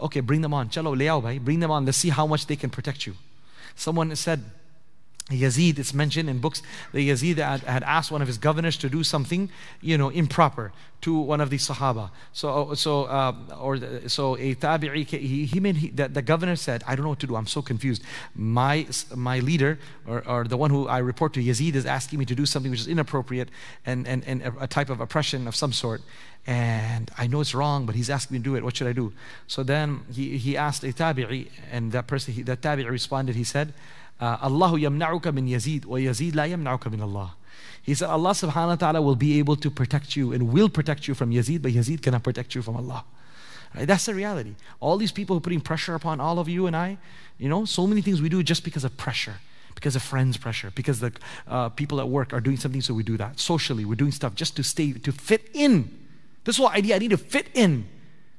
Okay, 0.00 0.18
bring 0.18 0.40
them 0.40 0.52
on. 0.52 0.70
Chalo, 0.70 1.44
bring 1.44 1.60
them 1.60 1.70
on. 1.70 1.84
Let's 1.84 1.98
see 1.98 2.08
how 2.08 2.26
much 2.26 2.46
they 2.46 2.56
can 2.56 2.70
protect 2.70 3.06
you. 3.06 3.14
Someone 3.76 4.14
said, 4.16 4.42
Yazid, 5.30 5.78
it's 5.78 5.92
mentioned 5.92 6.30
in 6.30 6.38
books 6.38 6.62
that 6.92 7.00
Yazid 7.00 7.36
had, 7.36 7.60
had, 7.60 7.82
asked 7.82 8.10
one 8.10 8.22
of 8.22 8.28
his 8.28 8.38
governors 8.38 8.78
to 8.78 8.88
do 8.88 9.04
something, 9.04 9.50
you 9.82 9.98
know, 9.98 10.08
improper 10.08 10.72
to 11.02 11.18
one 11.18 11.40
of 11.40 11.50
the 11.50 11.58
Sahaba. 11.58 12.10
So, 12.32 12.72
so, 12.74 13.04
uh, 13.04 13.34
or 13.60 13.78
so 14.08 14.36
a 14.36 14.54
tabi'i, 14.54 15.06
he, 15.06 15.44
he 15.44 15.60
made 15.60 15.76
he, 15.76 15.88
the, 15.90 16.08
the 16.08 16.22
governor 16.22 16.56
said, 16.56 16.82
I 16.86 16.96
don't 16.96 17.04
know 17.04 17.10
what 17.10 17.20
to 17.20 17.26
do. 17.26 17.36
I'm 17.36 17.46
so 17.46 17.60
confused. 17.60 18.02
My 18.34 18.86
my 19.14 19.40
leader, 19.40 19.78
or, 20.06 20.26
or 20.26 20.44
the 20.44 20.56
one 20.56 20.70
who 20.70 20.88
I 20.88 20.98
report 20.98 21.34
to, 21.34 21.42
Yazid, 21.42 21.74
is 21.74 21.84
asking 21.84 22.18
me 22.18 22.24
to 22.24 22.34
do 22.34 22.46
something 22.46 22.70
which 22.70 22.80
is 22.80 22.88
inappropriate 22.88 23.50
and 23.84 24.08
and, 24.08 24.24
and 24.24 24.42
a, 24.42 24.64
a 24.64 24.66
type 24.66 24.88
of 24.88 25.00
oppression 25.00 25.46
of 25.46 25.54
some 25.54 25.72
sort. 25.72 26.00
And 26.46 27.10
I 27.18 27.26
know 27.26 27.42
it's 27.42 27.54
wrong, 27.54 27.84
but 27.84 27.94
he's 27.94 28.08
asking 28.08 28.36
me 28.36 28.38
to 28.38 28.44
do 28.44 28.56
it. 28.56 28.64
What 28.64 28.74
should 28.74 28.86
I 28.86 28.94
do? 28.94 29.12
So 29.46 29.62
then 29.62 30.00
he, 30.10 30.38
he 30.38 30.56
asked 30.56 30.82
a 30.82 30.92
tabi'i, 30.94 31.50
and 31.70 31.92
that 31.92 32.06
person, 32.06 32.32
he, 32.32 32.42
that 32.42 32.62
tabi'i 32.62 32.88
responded. 32.90 33.36
He 33.36 33.44
said. 33.44 33.74
Allah 34.20 34.72
yamna'uka 34.72 35.32
min 35.32 35.46
Yazid 35.46 35.84
wa 35.84 35.96
Yazid 35.96 36.34
la 36.34 36.44
yamna'uka 36.44 36.90
min 36.90 37.00
Allah. 37.00 37.34
He 37.82 37.94
said 37.94 38.10
Allah 38.10 38.30
subhanahu 38.32 38.68
wa 38.68 38.74
ta'ala 38.76 39.02
will 39.02 39.16
be 39.16 39.38
able 39.38 39.56
to 39.56 39.70
protect 39.70 40.16
you 40.16 40.32
and 40.32 40.52
will 40.52 40.68
protect 40.68 41.08
you 41.08 41.14
from 41.14 41.30
Yazid, 41.30 41.62
but 41.62 41.72
Yazid 41.72 42.02
cannot 42.02 42.22
protect 42.22 42.54
you 42.54 42.62
from 42.62 42.76
Allah. 42.76 43.04
Right? 43.74 43.86
That's 43.86 44.06
the 44.06 44.14
reality. 44.14 44.54
All 44.80 44.96
these 44.96 45.12
people 45.12 45.34
who 45.34 45.38
are 45.38 45.42
putting 45.42 45.60
pressure 45.60 45.94
upon 45.94 46.20
all 46.20 46.38
of 46.38 46.48
you 46.48 46.66
and 46.66 46.76
I, 46.76 46.98
you 47.38 47.48
know, 47.48 47.64
so 47.64 47.86
many 47.86 48.02
things 48.02 48.20
we 48.20 48.28
do 48.28 48.42
just 48.42 48.64
because 48.64 48.84
of 48.84 48.96
pressure, 48.96 49.36
because 49.74 49.96
of 49.96 50.02
friends' 50.02 50.36
pressure, 50.36 50.72
because 50.74 51.00
the 51.00 51.12
uh, 51.46 51.68
people 51.70 52.00
at 52.00 52.08
work 52.08 52.32
are 52.32 52.40
doing 52.40 52.56
something, 52.56 52.80
so 52.80 52.92
we 52.92 53.02
do 53.02 53.16
that. 53.16 53.38
Socially, 53.38 53.84
we're 53.84 53.94
doing 53.94 54.12
stuff 54.12 54.34
just 54.34 54.56
to 54.56 54.62
stay, 54.62 54.92
to 54.92 55.12
fit 55.12 55.48
in. 55.54 55.88
This 56.44 56.56
whole 56.56 56.68
idea, 56.68 56.96
I 56.96 56.98
need 56.98 57.10
to 57.10 57.18
fit 57.18 57.48
in. 57.54 57.88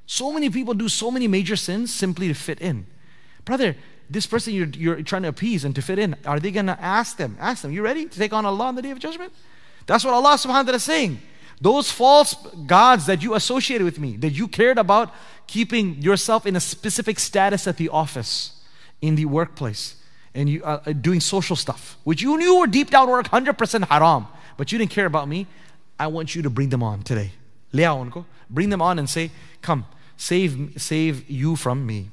So 0.06 0.32
many 0.32 0.50
people 0.50 0.74
do 0.74 0.88
so 0.88 1.10
many 1.10 1.28
major 1.28 1.56
sins 1.56 1.94
simply 1.94 2.28
to 2.28 2.34
fit 2.34 2.60
in. 2.60 2.86
Brother, 3.44 3.76
this 4.10 4.26
person 4.26 4.52
you're, 4.52 4.66
you're 4.66 5.02
trying 5.02 5.22
to 5.22 5.28
appease 5.28 5.64
and 5.64 5.74
to 5.76 5.82
fit 5.82 5.98
in, 5.98 6.16
are 6.26 6.40
they 6.40 6.50
going 6.50 6.66
to 6.66 6.78
ask 6.80 7.16
them, 7.16 7.36
ask 7.38 7.62
them, 7.62 7.70
you 7.72 7.80
ready 7.80 8.06
to 8.06 8.18
take 8.18 8.32
on 8.32 8.44
Allah 8.44 8.66
on 8.66 8.74
the 8.74 8.82
day 8.82 8.90
of 8.90 8.98
judgment? 8.98 9.32
That's 9.86 10.04
what 10.04 10.12
Allah 10.12 10.34
subhanahu 10.34 10.48
wa 10.48 10.62
ta'ala 10.62 10.76
is 10.76 10.82
saying. 10.82 11.20
Those 11.60 11.90
false 11.90 12.34
gods 12.66 13.06
that 13.06 13.22
you 13.22 13.34
associated 13.34 13.84
with 13.84 14.00
me, 14.00 14.16
that 14.16 14.30
you 14.30 14.48
cared 14.48 14.78
about 14.78 15.14
keeping 15.46 16.02
yourself 16.02 16.44
in 16.44 16.56
a 16.56 16.60
specific 16.60 17.18
status 17.20 17.66
at 17.68 17.76
the 17.76 17.88
office, 17.88 18.60
in 19.00 19.14
the 19.14 19.26
workplace, 19.26 19.96
and 20.34 20.48
you 20.48 20.62
uh, 20.64 20.80
uh 20.86 20.92
doing 20.92 21.20
social 21.20 21.56
stuff, 21.56 21.96
which 22.04 22.22
you 22.22 22.36
knew 22.36 22.58
were 22.58 22.66
deep 22.66 22.90
down 22.90 23.08
work 23.08 23.28
100% 23.28 23.88
haram, 23.88 24.26
but 24.56 24.72
you 24.72 24.78
didn't 24.78 24.90
care 24.90 25.06
about 25.06 25.28
me. 25.28 25.46
I 25.98 26.06
want 26.08 26.34
you 26.34 26.42
to 26.42 26.50
bring 26.50 26.70
them 26.70 26.82
on 26.82 27.02
today. 27.02 27.32
Bring 27.72 28.70
them 28.70 28.82
on 28.82 28.98
and 28.98 29.08
say, 29.08 29.30
Come, 29.62 29.86
save, 30.16 30.74
save 30.76 31.28
you 31.30 31.56
from 31.56 31.86
me. 31.86 32.10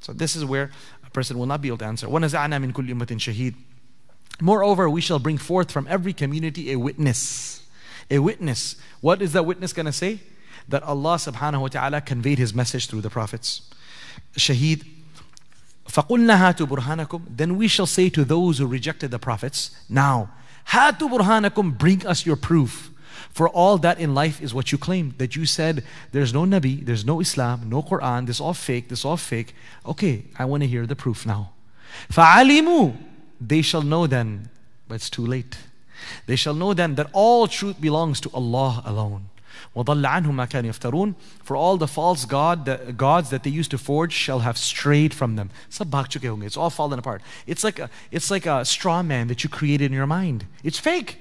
So 0.00 0.12
this 0.12 0.36
is 0.36 0.44
where 0.44 0.70
person 1.13 1.37
will 1.37 1.45
not 1.45 1.61
be 1.61 1.69
able 1.69 1.77
to 1.79 1.85
answer. 1.85 2.07
مِن 2.07 2.71
كُلِّ 2.73 2.89
أُمَّةٍ 2.89 3.17
شَهِيدٍ 3.17 3.55
Moreover, 4.41 4.89
we 4.89 5.01
shall 5.01 5.19
bring 5.19 5.37
forth 5.37 5.71
from 5.71 5.85
every 5.89 6.13
community 6.13 6.71
a 6.71 6.77
witness. 6.77 7.67
A 8.09 8.19
witness. 8.19 8.75
What 9.01 9.21
is 9.21 9.33
that 9.33 9.45
witness 9.45 9.73
going 9.73 9.85
to 9.85 9.91
say? 9.91 10.19
That 10.67 10.83
Allah 10.83 11.15
subhanahu 11.15 11.61
wa 11.61 11.67
ta'ala 11.67 12.01
conveyed 12.01 12.37
His 12.37 12.53
message 12.53 12.87
through 12.87 13.01
the 13.01 13.09
prophets. 13.09 13.69
Shaheed. 14.35 14.85
فَقُلْنَا 15.87 16.37
هَاتُوا 16.37 16.67
بُرْهَانَكُمْ 16.67 17.23
Then 17.35 17.57
we 17.57 17.67
shall 17.67 17.87
say 17.87 18.09
to 18.09 18.23
those 18.23 18.59
who 18.59 18.67
rejected 18.67 19.11
the 19.11 19.19
prophets, 19.19 19.71
Now, 19.89 20.31
هَاتُوا 20.69 21.19
بُرْهَانَكُمْ 21.19 21.77
Bring 21.77 22.05
us 22.05 22.25
your 22.25 22.35
proof. 22.35 22.91
For 23.33 23.49
all 23.49 23.77
that 23.79 23.99
in 23.99 24.13
life 24.13 24.41
is 24.41 24.53
what 24.53 24.71
you 24.71 24.77
claim. 24.77 25.13
That 25.17 25.35
you 25.35 25.45
said, 25.45 25.83
there's 26.11 26.33
no 26.33 26.43
Nabi, 26.43 26.85
there's 26.85 27.05
no 27.05 27.19
Islam, 27.19 27.69
no 27.69 27.81
Quran, 27.81 28.25
this 28.25 28.37
is 28.37 28.41
all 28.41 28.53
fake, 28.53 28.89
this 28.89 28.99
is 28.99 29.05
all 29.05 29.17
fake. 29.17 29.55
Okay, 29.85 30.25
I 30.37 30.45
want 30.45 30.63
to 30.63 30.67
hear 30.67 30.85
the 30.85 30.95
proof 30.95 31.25
now. 31.25 31.51
فَعَلِمُوا 32.11 32.95
They 33.39 33.61
shall 33.61 33.81
know 33.81 34.07
then, 34.07 34.49
but 34.87 34.95
it's 34.95 35.09
too 35.09 35.25
late. 35.25 35.57
They 36.25 36.35
shall 36.35 36.53
know 36.53 36.73
then 36.73 36.95
that 36.95 37.09
all 37.13 37.47
truth 37.47 37.79
belongs 37.79 38.21
to 38.21 38.29
Allah 38.33 38.81
alone. 38.85 39.29
وَضَلَّ 39.75 40.05
عَنْهُمْ 40.05 40.31
مَا 40.31 40.47
كَانُوا 40.49 40.69
يَفْتَرُونَ 40.69 41.15
For 41.43 41.55
all 41.55 41.77
the 41.77 41.87
false 41.87 42.25
god, 42.25 42.65
the 42.65 42.93
gods 42.95 43.29
that 43.29 43.43
they 43.43 43.49
used 43.49 43.71
to 43.71 43.77
forge 43.77 44.13
shall 44.13 44.39
have 44.39 44.57
strayed 44.57 45.13
from 45.13 45.35
them. 45.35 45.49
It's 45.67 46.57
all 46.57 46.69
fallen 46.69 46.99
apart. 46.99 47.21
It's 47.45 47.63
like 47.63 47.79
a, 47.79 47.89
it's 48.11 48.31
like 48.31 48.45
a 48.45 48.65
straw 48.65 49.03
man 49.03 49.27
that 49.27 49.43
you 49.43 49.49
created 49.49 49.85
in 49.85 49.93
your 49.93 50.07
mind. 50.07 50.45
It's 50.63 50.79
fake. 50.79 51.17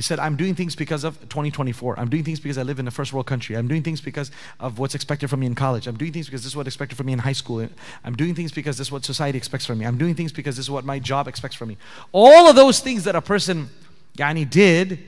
He 0.00 0.02
said, 0.02 0.18
I'm 0.18 0.34
doing 0.34 0.54
things 0.54 0.74
because 0.74 1.04
of 1.04 1.20
2024. 1.28 2.00
I'm 2.00 2.08
doing 2.08 2.24
things 2.24 2.40
because 2.40 2.56
I 2.56 2.62
live 2.62 2.78
in 2.78 2.88
a 2.88 2.90
first 2.90 3.12
world 3.12 3.26
country. 3.26 3.54
I'm 3.54 3.68
doing 3.68 3.82
things 3.82 4.00
because 4.00 4.30
of 4.58 4.78
what's 4.78 4.94
expected 4.94 5.28
from 5.28 5.40
me 5.40 5.46
in 5.46 5.54
college. 5.54 5.86
I'm 5.86 5.98
doing 5.98 6.10
things 6.10 6.24
because 6.24 6.40
this 6.40 6.52
is 6.52 6.56
what's 6.56 6.68
expected 6.68 6.96
from 6.96 7.08
me 7.08 7.12
in 7.12 7.18
high 7.18 7.34
school. 7.34 7.68
I'm 8.02 8.16
doing 8.16 8.34
things 8.34 8.50
because 8.50 8.78
this 8.78 8.86
is 8.86 8.92
what 8.92 9.04
society 9.04 9.36
expects 9.36 9.66
from 9.66 9.76
me. 9.76 9.84
I'm 9.84 9.98
doing 9.98 10.14
things 10.14 10.32
because 10.32 10.56
this 10.56 10.64
is 10.64 10.70
what 10.70 10.86
my 10.86 10.98
job 11.00 11.28
expects 11.28 11.54
from 11.54 11.68
me. 11.68 11.76
All 12.12 12.48
of 12.48 12.56
those 12.56 12.80
things 12.80 13.04
that 13.04 13.14
a 13.14 13.20
person 13.20 13.68
yani, 14.16 14.48
did, 14.48 15.00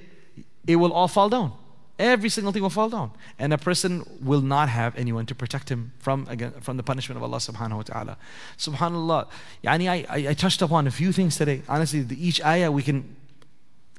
it 0.66 0.77
will 0.77 0.93
all 0.93 1.09
fall 1.09 1.31
down. 1.31 1.55
Every 1.98 2.28
single 2.28 2.52
thing 2.52 2.60
will 2.60 2.69
fall 2.69 2.90
down. 2.90 3.12
And 3.39 3.55
a 3.55 3.59
person 3.59 4.05
will 4.20 4.43
not 4.43 4.69
have 4.69 4.94
anyone 4.98 5.24
to 5.24 5.35
protect 5.35 5.70
him 5.70 5.93
from, 6.01 6.27
again, 6.28 6.52
from 6.60 6.77
the 6.77 6.82
punishment 6.82 7.16
of 7.16 7.23
Allah 7.23 7.39
subhanahu 7.39 7.77
wa 7.77 7.82
ta'ala. 7.82 8.19
Subhanallah. 8.59 9.28
Yani 9.64 9.89
I, 9.89 10.05
I, 10.10 10.28
I 10.28 10.35
touched 10.35 10.60
upon 10.60 10.86
a 10.86 10.90
few 10.90 11.12
things 11.12 11.39
today. 11.39 11.62
Honestly, 11.66 12.02
the, 12.02 12.28
each 12.28 12.44
ayah 12.44 12.70
we 12.70 12.82
can 12.82 13.16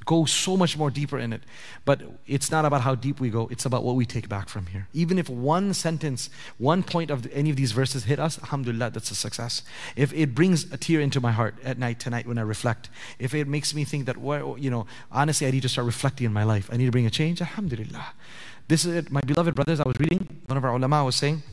go 0.05 0.25
so 0.25 0.57
much 0.57 0.77
more 0.77 0.89
deeper 0.89 1.17
in 1.17 1.33
it. 1.33 1.41
But 1.85 2.01
it's 2.27 2.51
not 2.51 2.65
about 2.65 2.81
how 2.81 2.95
deep 2.95 3.19
we 3.19 3.29
go, 3.29 3.47
it's 3.51 3.65
about 3.65 3.83
what 3.83 3.95
we 3.95 4.05
take 4.05 4.29
back 4.29 4.49
from 4.49 4.67
here. 4.67 4.87
Even 4.93 5.17
if 5.17 5.29
one 5.29 5.73
sentence, 5.73 6.29
one 6.57 6.83
point 6.83 7.11
of 7.11 7.27
any 7.33 7.49
of 7.49 7.55
these 7.55 7.71
verses 7.71 8.05
hit 8.05 8.19
us, 8.19 8.39
alhamdulillah, 8.39 8.91
that's 8.91 9.11
a 9.11 9.15
success. 9.15 9.63
If 9.95 10.13
it 10.13 10.35
brings 10.35 10.71
a 10.71 10.77
tear 10.77 10.99
into 10.99 11.19
my 11.19 11.31
heart 11.31 11.55
at 11.63 11.77
night, 11.77 11.99
tonight 11.99 12.27
when 12.27 12.37
I 12.37 12.41
reflect, 12.41 12.89
if 13.19 13.33
it 13.33 13.47
makes 13.47 13.73
me 13.73 13.83
think 13.83 14.05
that, 14.05 14.17
well, 14.17 14.57
you 14.57 14.69
know, 14.69 14.85
honestly, 15.11 15.47
I 15.47 15.51
need 15.51 15.63
to 15.63 15.69
start 15.69 15.85
reflecting 15.85 16.25
in 16.25 16.33
my 16.33 16.43
life, 16.43 16.69
I 16.71 16.77
need 16.77 16.85
to 16.85 16.91
bring 16.91 17.05
a 17.05 17.11
change, 17.11 17.41
alhamdulillah. 17.41 18.13
This 18.67 18.85
is 18.85 18.95
it, 18.95 19.11
my 19.11 19.21
beloved 19.21 19.55
brothers, 19.55 19.79
I 19.79 19.87
was 19.87 19.99
reading, 19.99 20.41
one 20.45 20.57
of 20.57 20.63
our 20.63 20.75
ulama 20.75 21.03
was 21.03 21.15
saying, 21.15 21.43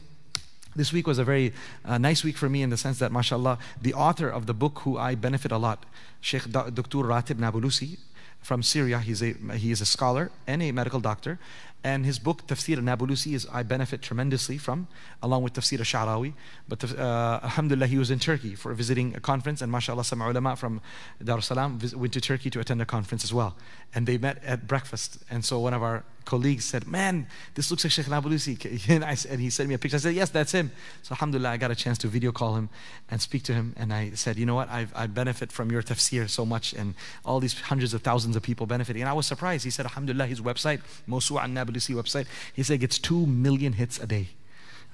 this 0.77 0.93
week 0.93 1.06
was 1.06 1.18
a 1.18 1.24
very 1.24 1.52
uh, 1.85 1.98
nice 1.98 2.22
week 2.22 2.36
for 2.36 2.48
me 2.48 2.62
in 2.62 2.70
the 2.70 2.77
sense 2.77 3.01
that, 3.01 3.10
mashallah, 3.10 3.59
the 3.82 3.93
author 3.93 4.28
of 4.28 4.47
the 4.47 4.55
book 4.55 4.81
who 4.81 4.97
I 4.97 5.16
benefit 5.16 5.51
a 5.51 5.59
lot, 5.59 5.85
Sheikh 6.20 6.51
Dr. 6.51 6.98
Ratib 6.98 7.36
Nabulusi, 7.36 7.98
from 8.41 8.62
Syria. 8.62 8.99
He's 8.99 9.23
a, 9.23 9.35
he 9.55 9.71
is 9.71 9.81
a 9.81 9.87
scholar 9.87 10.31
and 10.47 10.62
a 10.62 10.73
medical 10.73 11.01
doctor. 11.01 11.39
And 11.83 12.05
his 12.05 12.19
book, 12.19 12.47
Tafsir 12.47 12.77
al-Nabulusi, 12.77 13.33
is 13.35 13.47
I 13.51 13.62
benefit 13.62 14.03
tremendously 14.03 14.59
from, 14.59 14.87
along 15.23 15.43
with 15.45 15.55
Tafsir 15.55 15.79
al-Sha'rawi. 15.79 16.35
But 16.69 16.85
uh, 16.85 17.41
alhamdulillah, 17.43 17.87
he 17.87 17.97
was 17.97 18.11
in 18.11 18.19
Turkey 18.19 18.55
for 18.55 18.75
visiting 18.75 19.17
a 19.17 19.21
conference, 19.21 19.62
and 19.62 19.73
mashallah, 19.73 20.05
some 20.05 20.21
ulama 20.21 20.57
from 20.57 20.83
Darus 21.25 21.45
Salam 21.45 21.81
went 21.97 22.12
to 22.12 22.21
Turkey 22.21 22.51
to 22.51 22.61
attend 22.61 22.83
a 22.83 22.85
conference 22.85 23.25
as 23.25 23.33
well. 23.33 23.57
And 23.95 24.07
they 24.07 24.19
met 24.19 24.45
at 24.45 24.67
breakfast. 24.67 25.19
And 25.31 25.43
so 25.43 25.59
one 25.59 25.73
of 25.73 25.83
our 25.83 26.05
colleagues 26.24 26.64
said, 26.64 26.86
Man, 26.86 27.26
this 27.55 27.70
looks 27.70 27.84
like 27.84 27.92
Sheikh 27.92 28.06
Nabulusi. 28.06 28.56
And, 28.90 29.05
I, 29.05 29.16
and 29.28 29.40
he 29.40 29.51
sent 29.51 29.68
me 29.68 29.74
a 29.74 29.78
picture. 29.78 29.97
I 29.97 30.01
said, 30.01 30.14
Yes, 30.14 30.30
that's 30.30 30.52
him. 30.52 30.70
So 31.02 31.12
alhamdulillah, 31.12 31.51
I 31.51 31.56
got 31.56 31.70
a 31.70 31.74
chance 31.74 31.98
to 31.98 32.09
video 32.09 32.32
call 32.32 32.56
him 32.56 32.68
and 33.10 33.20
speak 33.20 33.42
to 33.44 33.52
him. 33.52 33.74
And 33.76 33.92
I 33.92 34.10
said, 34.14 34.38
You 34.38 34.47
know 34.47 34.55
what? 34.55 34.68
I've, 34.68 34.92
I 34.97 35.06
benefit 35.06 35.52
from 35.52 35.70
your 35.70 35.82
tafsir 35.82 36.28
so 36.28 36.44
much, 36.44 36.72
and 36.72 36.94
all 37.24 37.40
these 37.40 37.59
hundreds 37.60 37.94
of 37.94 38.02
thousands 38.02 38.36
of 38.36 38.42
people 38.42 38.66
benefiting. 38.66 39.02
And 39.02 39.09
I 39.09 39.12
was 39.12 39.26
surprised. 39.26 39.64
He 39.64 39.70
said, 39.70 39.86
Alhamdulillah, 39.86 40.26
his 40.26 40.40
website, 40.40 40.80
Mosu' 41.09 41.42
an 41.42 41.55
Nabulusi 41.55 41.94
website, 41.94 42.26
he 42.55 42.62
said 42.62 42.80
gets 42.80 42.98
2 42.98 43.26
million 43.26 43.74
hits 43.74 43.98
a 43.98 44.06
day. 44.06 44.28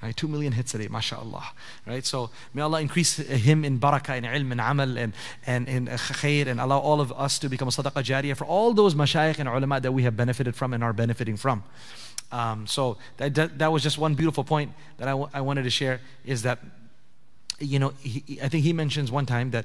Right, 0.02 0.14
two 0.14 0.28
million 0.28 0.52
hits 0.52 0.74
a 0.74 0.78
day, 0.78 0.88
mashallah. 0.88 1.52
Right, 1.86 2.04
so 2.04 2.30
may 2.52 2.60
Allah 2.60 2.82
increase 2.82 3.16
him 3.16 3.64
in 3.64 3.80
barakah, 3.80 4.18
in 4.18 4.24
ilm, 4.24 4.52
and 4.52 4.60
amal, 4.60 4.98
and, 4.98 5.14
and 5.46 5.66
in 5.68 5.86
khair, 5.86 6.46
and 6.46 6.60
allow 6.60 6.78
all 6.78 7.00
of 7.00 7.12
us 7.12 7.38
to 7.38 7.48
become 7.48 7.68
a 7.68 7.70
sadaqah 7.70 8.04
jariyah 8.04 8.36
for 8.36 8.44
all 8.44 8.74
those 8.74 8.94
mashayikh 8.94 9.38
and 9.38 9.48
ulama 9.48 9.80
that 9.80 9.92
we 9.92 10.02
have 10.02 10.14
benefited 10.14 10.54
from 10.54 10.74
and 10.74 10.84
are 10.84 10.92
benefiting 10.92 11.38
from. 11.38 11.64
Um, 12.30 12.66
so 12.66 12.98
that, 13.16 13.34
that, 13.36 13.58
that, 13.58 13.72
was 13.72 13.82
just 13.82 13.96
one 13.96 14.14
beautiful 14.14 14.44
point 14.44 14.72
that 14.98 15.08
I, 15.08 15.12
I 15.32 15.40
wanted 15.40 15.62
to 15.62 15.70
share 15.70 16.00
is 16.26 16.42
that, 16.42 16.58
you 17.58 17.78
know, 17.78 17.94
he, 18.00 18.38
I 18.42 18.48
think 18.48 18.64
he 18.64 18.74
mentions 18.74 19.10
one 19.10 19.24
time 19.24 19.52
that 19.52 19.64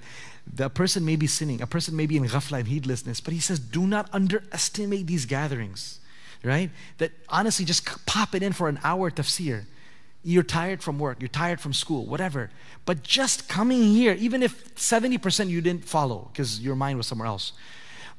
the 0.51 0.69
person 0.69 1.03
may 1.03 1.17
be 1.17 1.27
sinning, 1.27 1.61
a 1.61 1.67
person 1.67 1.95
may 1.95 2.05
be 2.05 2.15
in 2.15 2.23
ghafla 2.23 2.59
and 2.59 2.67
heedlessness, 2.69 3.19
but 3.19 3.33
he 3.33 3.39
says, 3.41 3.59
do 3.59 3.85
not 3.85 4.09
underestimate 4.13 5.07
these 5.07 5.25
gatherings, 5.25 5.99
right? 6.41 6.69
That 6.99 7.11
honestly, 7.27 7.65
just 7.65 8.05
pop 8.05 8.33
it 8.33 8.43
in 8.43 8.53
for 8.53 8.69
an 8.69 8.79
hour 8.83 9.11
tafsir 9.11 9.65
You're 10.23 10.43
tired 10.43 10.83
from 10.83 10.99
work, 10.99 11.17
you're 11.19 11.27
tired 11.27 11.59
from 11.59 11.73
school, 11.73 12.05
whatever. 12.05 12.51
But 12.85 13.03
just 13.03 13.49
coming 13.49 13.81
here, 13.83 14.13
even 14.13 14.43
if 14.43 14.75
70% 14.75 15.49
you 15.49 15.61
didn't 15.61 15.85
follow 15.85 16.29
because 16.31 16.59
your 16.59 16.75
mind 16.75 16.97
was 16.97 17.07
somewhere 17.07 17.27
else, 17.27 17.53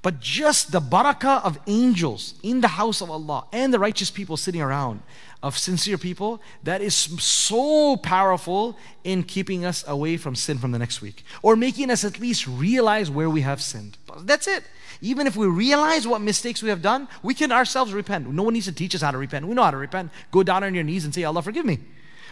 but 0.02 0.18
just 0.18 0.72
the 0.72 0.80
barakah 0.80 1.44
of 1.44 1.58
angels 1.66 2.34
in 2.42 2.60
the 2.60 2.68
house 2.68 3.00
of 3.00 3.10
Allah 3.10 3.46
and 3.52 3.72
the 3.72 3.78
righteous 3.78 4.10
people 4.10 4.36
sitting 4.36 4.60
around, 4.60 5.00
of 5.42 5.58
sincere 5.58 5.98
people, 5.98 6.40
that 6.62 6.80
is 6.80 6.94
so 6.94 7.96
powerful 7.96 8.76
in 9.02 9.22
keeping 9.24 9.64
us 9.64 9.84
away 9.88 10.16
from 10.16 10.34
sin 10.34 10.58
from 10.58 10.70
the 10.72 10.78
next 10.78 11.02
week 11.02 11.24
or 11.42 11.56
making 11.56 11.90
us 11.90 12.04
at 12.04 12.20
least 12.20 12.46
realize 12.46 13.10
where 13.10 13.30
we 13.30 13.40
have 13.40 13.60
sinned. 13.60 13.96
That's 14.20 14.46
it. 14.46 14.64
Even 15.00 15.26
if 15.26 15.36
we 15.36 15.46
realize 15.46 16.06
what 16.06 16.20
mistakes 16.20 16.62
we 16.62 16.68
have 16.68 16.82
done, 16.82 17.08
we 17.22 17.34
can 17.34 17.50
ourselves 17.50 17.92
repent. 17.92 18.28
No 18.28 18.44
one 18.44 18.54
needs 18.54 18.66
to 18.66 18.72
teach 18.72 18.94
us 18.94 19.02
how 19.02 19.10
to 19.10 19.18
repent. 19.18 19.46
We 19.46 19.54
know 19.54 19.64
how 19.64 19.72
to 19.72 19.76
repent. 19.76 20.12
Go 20.30 20.44
down 20.44 20.62
on 20.62 20.74
your 20.74 20.84
knees 20.84 21.04
and 21.04 21.12
say, 21.12 21.24
Allah, 21.24 21.42
forgive 21.42 21.64
me. 21.64 21.80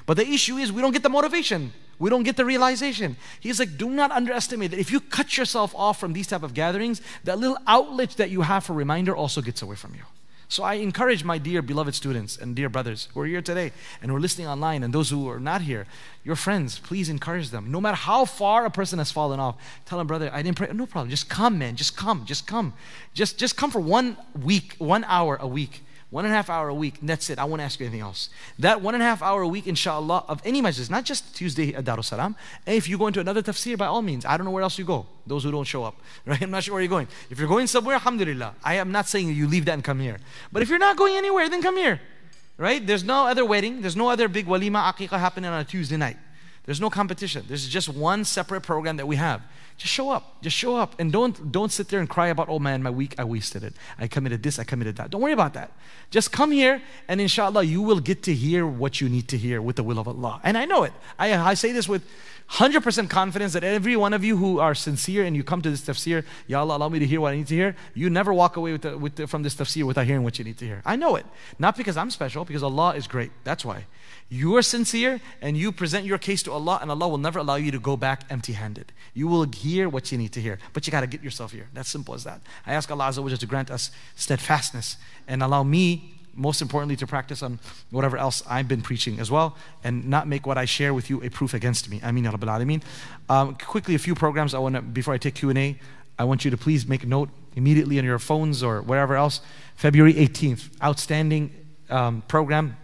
But 0.07 0.17
the 0.17 0.29
issue 0.29 0.57
is 0.57 0.73
we 0.73 0.81
don't 0.81 0.93
get 0.93 1.03
the 1.03 1.09
motivation. 1.09 1.73
We 2.01 2.09
don't 2.09 2.23
get 2.23 2.37
the 2.37 2.47
realization. 2.47 3.17
He's 3.39 3.61
like, 3.61 3.77
do 3.77 3.91
not 3.91 4.11
underestimate 4.11 4.71
that 4.73 4.81
if 4.81 4.91
you 4.91 5.01
cut 5.01 5.37
yourself 5.37 5.75
off 5.77 6.01
from 6.01 6.15
these 6.15 6.27
type 6.27 6.43
of 6.43 6.55
gatherings, 6.55 7.03
that 7.25 7.39
little 7.39 7.59
outlet 7.67 8.11
that 8.17 8.31
you 8.31 8.41
have 8.41 8.65
for 8.65 8.73
reminder 8.73 9.15
also 9.15 9.43
gets 9.43 9.61
away 9.61 9.77
from 9.77 9.95
you. 9.95 10.01
So 10.49 10.65
I 10.65 10.75
encourage 10.75 11.23
my 11.23 11.37
dear 11.39 11.63
beloved 11.63 11.95
students 11.95 12.39
and 12.39 12.57
dear 12.57 12.69
brothers 12.71 13.07
who 13.13 13.21
are 13.21 13.27
here 13.27 13.43
today 13.43 13.71
and 14.01 14.11
who 14.11 14.17
are 14.17 14.21
listening 14.21 14.49
online 14.49 14.83
and 14.83 14.93
those 14.93 15.11
who 15.11 15.29
are 15.29 15.39
not 15.39 15.61
here, 15.61 15.87
your 16.25 16.37
friends, 16.37 16.79
please 16.79 17.09
encourage 17.11 17.51
them. 17.51 17.71
No 17.71 17.81
matter 17.83 17.97
how 17.97 18.25
far 18.25 18.65
a 18.65 18.71
person 18.71 18.99
has 18.99 19.13
fallen 19.13 19.39
off, 19.39 19.57
tell 19.85 19.99
them, 19.99 20.07
brother, 20.07 20.31
I 20.33 20.43
didn't 20.43 20.57
pray. 20.57 20.69
No 20.73 20.87
problem. 20.87 21.11
Just 21.11 21.29
come, 21.29 21.59
man. 21.59 21.77
Just 21.77 21.97
come. 21.97 22.25
Just 22.25 22.47
come. 22.47 22.73
Just, 23.15 23.39
just 23.39 23.57
come 23.57 23.71
for 23.71 23.79
one 23.79 24.17
week, 24.43 24.75
one 24.79 25.05
hour 25.05 25.37
a 25.37 25.47
week 25.47 25.83
one 26.11 26.25
and 26.25 26.35
a 26.35 26.37
half 26.37 26.51
hour 26.51 26.69
a 26.69 26.75
week, 26.75 26.99
that's 27.03 27.31
it. 27.31 27.39
I 27.39 27.45
won't 27.45 27.63
ask 27.63 27.79
you 27.79 27.87
anything 27.87 28.01
else. 28.01 28.31
That 28.59 28.83
one 28.83 28.95
and 28.95 29.03
a 29.03 29.07
half 29.07 29.23
hour 29.23 29.43
a 29.43 29.49
week, 29.49 29.69
inshallah, 29.69 30.25
of 30.27 30.43
any 30.45 30.61
majlis, 30.61 30.91
not 30.91 31.05
just 31.05 31.37
Tuesday 31.37 31.73
at 31.73 31.85
Darus 31.85 32.07
Salam. 32.07 32.35
If 32.67 32.89
you 32.89 32.99
go 32.99 33.07
into 33.07 33.21
another 33.21 33.43
tafsir, 33.43 33.79
by 33.79 33.87
all 33.87 34.03
means, 34.03 34.25
I 34.25 34.37
don't 34.37 34.45
know 34.45 34.51
where 34.51 34.65
else 34.65 34.77
you 34.77 34.85
go. 34.85 35.07
Those 35.25 35.45
who 35.45 35.53
don't 35.53 35.65
show 35.65 35.85
up, 35.85 35.97
right? 36.27 36.43
I'm 36.43 36.51
not 36.51 36.65
sure 36.65 36.75
where 36.75 36.83
you're 36.83 36.91
going. 36.91 37.07
If 37.31 37.39
you're 37.39 37.49
going 37.49 37.69
somewhere, 37.69 37.95
alhamdulillah. 37.95 38.57
I 38.65 38.75
am 38.75 38.91
not 38.91 39.07
saying 39.07 39.29
you 39.29 39.47
leave 39.47 39.67
that 39.67 39.75
and 39.75 39.85
come 39.85 40.01
here. 40.01 40.19
But 40.51 40.63
if 40.63 40.69
you're 40.69 40.81
not 40.81 40.97
going 40.97 41.15
anywhere, 41.15 41.49
then 41.49 41.63
come 41.63 41.77
here, 41.77 42.01
right? 42.59 42.85
There's 42.85 43.05
no 43.05 43.29
other 43.29 43.45
wedding, 43.45 43.81
there's 43.81 43.97
no 43.97 44.09
other 44.09 44.27
big 44.27 44.47
walima 44.47 44.93
aqiqah 44.93 45.19
happening 45.19 45.51
on 45.51 45.61
a 45.61 45.65
Tuesday 45.65 45.97
night. 45.97 46.17
There's 46.65 46.81
no 46.81 46.91
competition. 46.91 47.45
This 47.49 47.63
is 47.63 47.69
just 47.69 47.89
one 47.89 48.25
separate 48.25 48.61
program 48.61 48.97
that 48.99 49.07
we 49.07 49.17
have. 49.17 49.43
Just 49.79 49.95
show 49.95 50.11
up. 50.11 50.43
Just 50.43 50.55
show 50.55 50.77
up. 50.77 50.95
And 50.99 51.11
don't, 51.11 51.51
don't 51.51 51.73
sit 51.73 51.89
there 51.89 52.01
and 52.01 52.09
cry 52.09 52.29
about, 52.29 52.51
oh 52.51 52.59
man, 52.59 52.83
my 52.83 52.91
week, 52.91 53.15
I 53.19 53.25
wasted 53.25 53.65
it. 53.65 53.75
I 53.99 54.09
committed 54.09 54.43
this, 54.43 54.59
I 54.59 54.65
committed 54.65 54.97
that. 54.97 55.11
Don't 55.11 55.23
worry 55.23 55.33
about 55.33 55.55
that. 55.55 55.73
Just 56.11 56.33
come 56.33 56.51
here 56.51 56.83
and 57.09 57.19
inshallah, 57.19 57.63
you 57.63 57.81
will 57.81 58.01
get 58.01 58.23
to 58.25 58.35
hear 58.35 58.67
what 58.67 59.01
you 59.01 59.09
need 59.09 59.27
to 59.29 59.39
hear 59.39 59.63
with 59.63 59.77
the 59.77 59.83
will 59.83 59.99
of 59.99 60.07
Allah. 60.07 60.39
And 60.45 60.59
I 60.59 60.67
know 60.67 60.83
it. 60.83 60.93
I, 61.19 61.33
I 61.33 61.55
say 61.55 61.73
this 61.73 61.89
with 61.89 62.03
100% 62.51 63.09
confidence 63.09 63.53
that 63.55 63.65
every 63.65 63.97
one 63.97 64.13
of 64.13 64.23
you 64.23 64.37
who 64.37 64.59
are 64.59 64.75
sincere 64.75 65.25
and 65.25 65.35
you 65.35 65.45
come 65.45 65.63
to 65.63 65.71
this 65.71 65.83
tafsir, 65.83 66.25
Ya 66.47 66.61
Allah, 66.61 66.77
allow 66.77 66.89
me 66.89 66.99
to 66.99 67.07
hear 67.07 67.21
what 67.21 67.33
I 67.33 67.37
need 67.37 67.47
to 67.47 67.55
hear, 67.55 67.77
you 67.95 68.11
never 68.11 68.35
walk 68.35 68.57
away 68.57 68.73
with 68.73 68.83
the, 68.83 68.99
with 68.99 69.15
the, 69.15 69.27
from 69.27 69.43
this 69.43 69.55
tafsir 69.55 69.85
without 69.85 70.05
hearing 70.05 70.25
what 70.25 70.39
you 70.39 70.45
need 70.45 70.59
to 70.59 70.67
hear. 70.67 70.83
I 70.85 70.97
know 70.97 71.17
it. 71.17 71.25
Not 71.59 71.77
because 71.77 71.97
I'm 71.97 72.11
special, 72.11 72.45
because 72.45 72.63
Allah 72.63 72.97
is 72.97 73.07
great. 73.07 73.31
That's 73.45 73.65
why. 73.65 73.87
You 74.33 74.57
are 74.57 74.63
sincere 74.63 75.21
and 75.43 75.57
you 75.57 75.73
present 75.73 76.07
your 76.07 76.17
case 76.17 76.45
to 76.45 76.53
Allah, 76.53 76.79
and 76.81 76.89
Allah 76.89 77.09
will 77.09 77.19
never 77.19 77.41
allow 77.41 77.57
you 77.57 77.73
to 77.73 77.81
go 77.81 77.97
back 77.97 78.23
empty 78.31 78.53
handed. 78.53 78.93
You 79.13 79.27
will 79.27 79.43
hear 79.43 79.89
what 79.89 80.13
you 80.13 80.19
need 80.19 80.33
to 80.35 80.41
hear, 80.41 80.61
but 80.73 80.87
you 80.87 80.93
got 80.93 81.01
to 81.01 81.09
get 81.09 81.21
yourself 81.23 81.51
here. 81.51 81.67
That's 81.75 81.89
simple 81.89 82.15
as 82.15 82.23
that. 82.23 82.41
I 82.65 82.75
ask 82.75 82.89
Allah 82.93 83.07
Azza 83.07 83.23
wa 83.25 83.29
to 83.29 83.47
grant 83.47 83.73
us 83.73 83.91
steadfastness 84.15 84.97
and 85.27 85.43
allow 85.43 85.65
me, 85.65 86.15
most 86.33 86.63
importantly, 86.63 86.95
to 86.97 87.09
practice 87.09 87.43
on 87.43 87.59
whatever 87.91 88.17
else 88.17 88.41
I've 88.49 88.69
been 88.69 88.83
preaching 88.83 89.19
as 89.19 89.33
well 89.33 89.57
and 89.83 90.09
not 90.09 90.29
make 90.29 90.47
what 90.47 90.57
I 90.57 90.65
share 90.65 90.95
with 90.95 91.11
you 91.11 91.21
a 91.25 91.29
proof 91.29 91.53
against 91.53 91.91
me. 91.91 92.01
Ameen 92.01 92.23
Ya 92.23 92.31
Rabbil 92.31 92.47
Alameen. 92.49 92.83
Um, 93.29 93.57
quickly, 93.57 93.97
a 93.97 93.99
few 93.99 94.15
programs 94.15 94.55
I 94.55 94.61
want 94.61 94.77
to, 94.77 94.83
before 94.83 95.13
I 95.13 95.19
take 95.19 95.35
Q&A, 95.35 95.77
I 96.21 96.25
want 96.25 96.45
you 96.45 96.53
to 96.53 96.57
please 96.57 96.87
make 96.87 97.03
a 97.03 97.07
note 97.07 97.31
immediately 97.57 97.99
on 97.99 98.05
your 98.05 98.21
phones 98.21 98.63
or 98.63 98.81
wherever 98.83 99.17
else. 99.17 99.41
February 99.75 100.15
18th, 100.15 100.69
outstanding 100.85 101.51
um, 101.89 102.23
program 102.29 102.77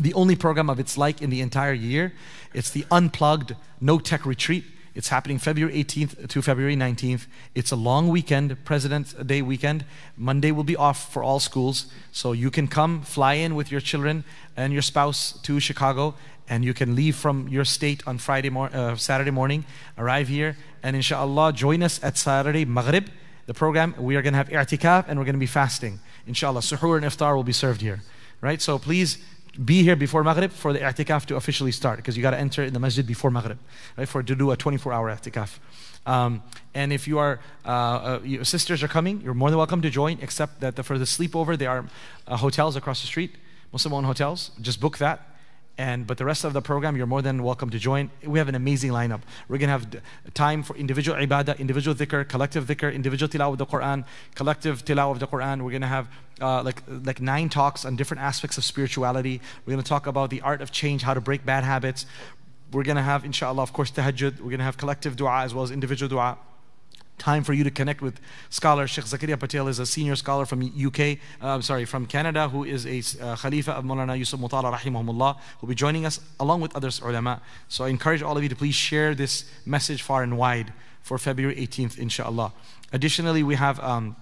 the 0.00 0.14
only 0.14 0.36
program 0.36 0.70
of 0.70 0.78
its 0.78 0.96
like 0.96 1.22
in 1.22 1.30
the 1.30 1.40
entire 1.40 1.72
year. 1.72 2.12
It's 2.54 2.70
the 2.70 2.86
Unplugged 2.90 3.54
No 3.80 3.98
Tech 3.98 4.24
Retreat. 4.24 4.64
It's 4.94 5.08
happening 5.08 5.38
February 5.38 5.84
18th 5.84 6.28
to 6.28 6.42
February 6.42 6.76
19th. 6.76 7.26
It's 7.54 7.70
a 7.70 7.76
long 7.76 8.08
weekend, 8.08 8.64
President's 8.64 9.12
Day 9.12 9.42
weekend. 9.42 9.84
Monday 10.16 10.50
will 10.50 10.64
be 10.64 10.74
off 10.74 11.12
for 11.12 11.22
all 11.22 11.38
schools. 11.38 11.86
So 12.10 12.32
you 12.32 12.50
can 12.50 12.66
come, 12.66 13.02
fly 13.02 13.34
in 13.34 13.54
with 13.54 13.70
your 13.70 13.80
children 13.80 14.24
and 14.56 14.72
your 14.72 14.82
spouse 14.82 15.38
to 15.42 15.60
Chicago, 15.60 16.14
and 16.48 16.64
you 16.64 16.74
can 16.74 16.96
leave 16.96 17.14
from 17.14 17.46
your 17.48 17.64
state 17.64 18.02
on 18.08 18.18
Friday 18.18 18.50
mor- 18.50 18.74
uh, 18.74 18.96
Saturday 18.96 19.30
morning, 19.30 19.64
arrive 19.96 20.26
here, 20.26 20.56
and 20.82 20.96
inshallah, 20.96 21.52
join 21.52 21.82
us 21.82 22.02
at 22.02 22.16
Saturday 22.16 22.64
Maghrib. 22.64 23.08
The 23.46 23.54
program, 23.54 23.94
we 23.98 24.16
are 24.16 24.22
going 24.22 24.34
to 24.34 24.38
have 24.38 24.48
i'tikaf 24.48 25.04
and 25.08 25.18
we're 25.18 25.24
going 25.24 25.34
to 25.34 25.40
be 25.40 25.46
fasting. 25.46 26.00
Inshallah, 26.26 26.60
suhoor 26.60 26.96
and 26.96 27.06
iftar 27.06 27.34
will 27.36 27.44
be 27.44 27.52
served 27.52 27.80
here. 27.80 28.02
Right? 28.40 28.60
So 28.60 28.78
please 28.78 29.18
be 29.64 29.82
here 29.82 29.96
before 29.96 30.22
Maghrib 30.22 30.52
for 30.52 30.72
the 30.72 30.80
i'tikaf 30.80 31.26
to 31.26 31.36
officially 31.36 31.72
start 31.72 31.96
because 31.96 32.16
you 32.16 32.22
got 32.22 32.30
to 32.30 32.38
enter 32.38 32.62
in 32.62 32.72
the 32.72 32.78
masjid 32.78 33.06
before 33.06 33.30
Maghrib, 33.30 33.58
right? 33.96 34.08
For 34.08 34.22
to 34.22 34.34
do 34.34 34.50
a 34.50 34.56
24 34.56 34.92
hour 34.92 35.10
i'tikaf. 35.10 35.58
Um, 36.06 36.42
and 36.74 36.92
if 36.92 37.06
you 37.06 37.18
are, 37.18 37.40
uh, 37.66 37.68
uh, 37.68 38.20
your 38.24 38.44
sisters 38.44 38.82
are 38.82 38.88
coming, 38.88 39.20
you're 39.20 39.34
more 39.34 39.50
than 39.50 39.58
welcome 39.58 39.82
to 39.82 39.90
join, 39.90 40.18
except 40.22 40.60
that 40.60 40.76
the, 40.76 40.82
for 40.82 40.96
the 40.98 41.04
sleepover, 41.04 41.58
there 41.58 41.70
are 41.70 41.84
uh, 42.26 42.36
hotels 42.36 42.76
across 42.76 43.00
the 43.02 43.06
street, 43.06 43.36
Muslim 43.72 43.92
owned 43.92 44.06
hotels. 44.06 44.52
Just 44.60 44.80
book 44.80 44.98
that. 44.98 45.27
And, 45.78 46.08
but 46.08 46.18
the 46.18 46.24
rest 46.24 46.42
of 46.42 46.52
the 46.52 46.60
program, 46.60 46.96
you're 46.96 47.06
more 47.06 47.22
than 47.22 47.44
welcome 47.44 47.70
to 47.70 47.78
join. 47.78 48.10
We 48.24 48.40
have 48.40 48.48
an 48.48 48.56
amazing 48.56 48.90
lineup. 48.90 49.20
We're 49.48 49.58
going 49.58 49.68
to 49.68 49.78
have 49.78 50.34
time 50.34 50.64
for 50.64 50.76
individual 50.76 51.16
ibadah, 51.16 51.56
individual 51.60 51.94
dhikr, 51.94 52.28
collective 52.28 52.66
dhikr, 52.66 52.92
individual 52.92 53.28
tilawah 53.28 53.52
of 53.52 53.58
the 53.58 53.66
Quran, 53.66 54.04
collective 54.34 54.84
tilawah 54.84 55.12
of 55.12 55.20
the 55.20 55.28
Quran. 55.28 55.62
We're 55.62 55.70
going 55.70 55.82
to 55.82 55.86
have 55.86 56.08
uh, 56.40 56.64
like, 56.64 56.82
like 56.88 57.20
nine 57.20 57.48
talks 57.48 57.84
on 57.84 57.94
different 57.94 58.24
aspects 58.24 58.58
of 58.58 58.64
spirituality. 58.64 59.40
We're 59.64 59.74
going 59.74 59.84
to 59.84 59.88
talk 59.88 60.08
about 60.08 60.30
the 60.30 60.40
art 60.40 60.62
of 60.62 60.72
change, 60.72 61.02
how 61.02 61.14
to 61.14 61.20
break 61.20 61.46
bad 61.46 61.62
habits. 61.62 62.06
We're 62.72 62.82
going 62.82 62.96
to 62.96 63.02
have, 63.02 63.24
inshallah, 63.24 63.62
of 63.62 63.72
course, 63.72 63.92
tahajjud. 63.92 64.40
We're 64.40 64.50
going 64.50 64.58
to 64.58 64.64
have 64.64 64.78
collective 64.78 65.14
dua 65.14 65.42
as 65.44 65.54
well 65.54 65.62
as 65.62 65.70
individual 65.70 66.08
dua 66.08 66.38
time 67.18 67.44
for 67.44 67.52
you 67.52 67.64
to 67.64 67.70
connect 67.70 68.00
with 68.00 68.20
scholar 68.50 68.86
Sheikh 68.86 69.04
Zakaria 69.04 69.38
Patel 69.38 69.68
is 69.68 69.78
a 69.78 69.86
senior 69.86 70.16
scholar 70.16 70.46
from 70.46 70.62
UK, 70.62 71.18
uh, 71.40 71.60
sorry, 71.60 71.84
from 71.84 72.06
Canada, 72.06 72.48
who 72.48 72.64
is 72.64 72.86
a 72.86 73.02
uh, 73.22 73.36
Khalifa 73.36 73.72
of 73.72 73.84
Maulana 73.84 74.16
Yusuf 74.16 74.40
Motala 74.40 74.72
rahimahumullah, 74.76 75.36
who 75.36 75.66
will 75.66 75.68
be 75.68 75.74
joining 75.74 76.06
us 76.06 76.20
along 76.40 76.60
with 76.60 76.74
others 76.76 77.00
ulama. 77.00 77.42
So 77.68 77.84
I 77.84 77.88
encourage 77.88 78.22
all 78.22 78.36
of 78.36 78.42
you 78.42 78.48
to 78.48 78.56
please 78.56 78.74
share 78.74 79.14
this 79.14 79.44
message 79.66 80.02
far 80.02 80.22
and 80.22 80.38
wide 80.38 80.72
for 81.02 81.18
February 81.18 81.56
18th, 81.56 81.98
inshallah. 81.98 82.52
Additionally, 82.92 83.42
we 83.42 83.56
have 83.56 83.80
um, 83.80 84.16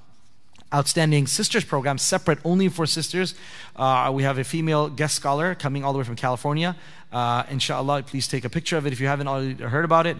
outstanding 0.75 1.27
sisters 1.27 1.65
program 1.65 1.99
separate 1.99 2.39
only 2.45 2.69
for 2.69 2.87
sisters. 2.87 3.35
Uh, 3.77 4.11
we 4.13 4.23
have 4.23 4.39
a 4.39 4.45
female 4.45 4.89
guest 4.89 5.15
scholar 5.15 5.55
coming 5.55 5.85
all 5.85 5.93
the 5.93 5.99
way 5.99 6.05
from 6.05 6.17
California. 6.17 6.77
Uh, 7.13 7.45
inshallah, 7.51 8.03
please 8.03 8.27
take 8.27 8.45
a 8.45 8.51
picture 8.51 8.77
of 8.77 8.87
it 8.87 8.93
if 8.93 9.01
you 9.01 9.07
haven't 9.07 9.29
already 9.29 9.63
heard 9.63 9.85
about 9.85 10.07
it. 10.07 10.17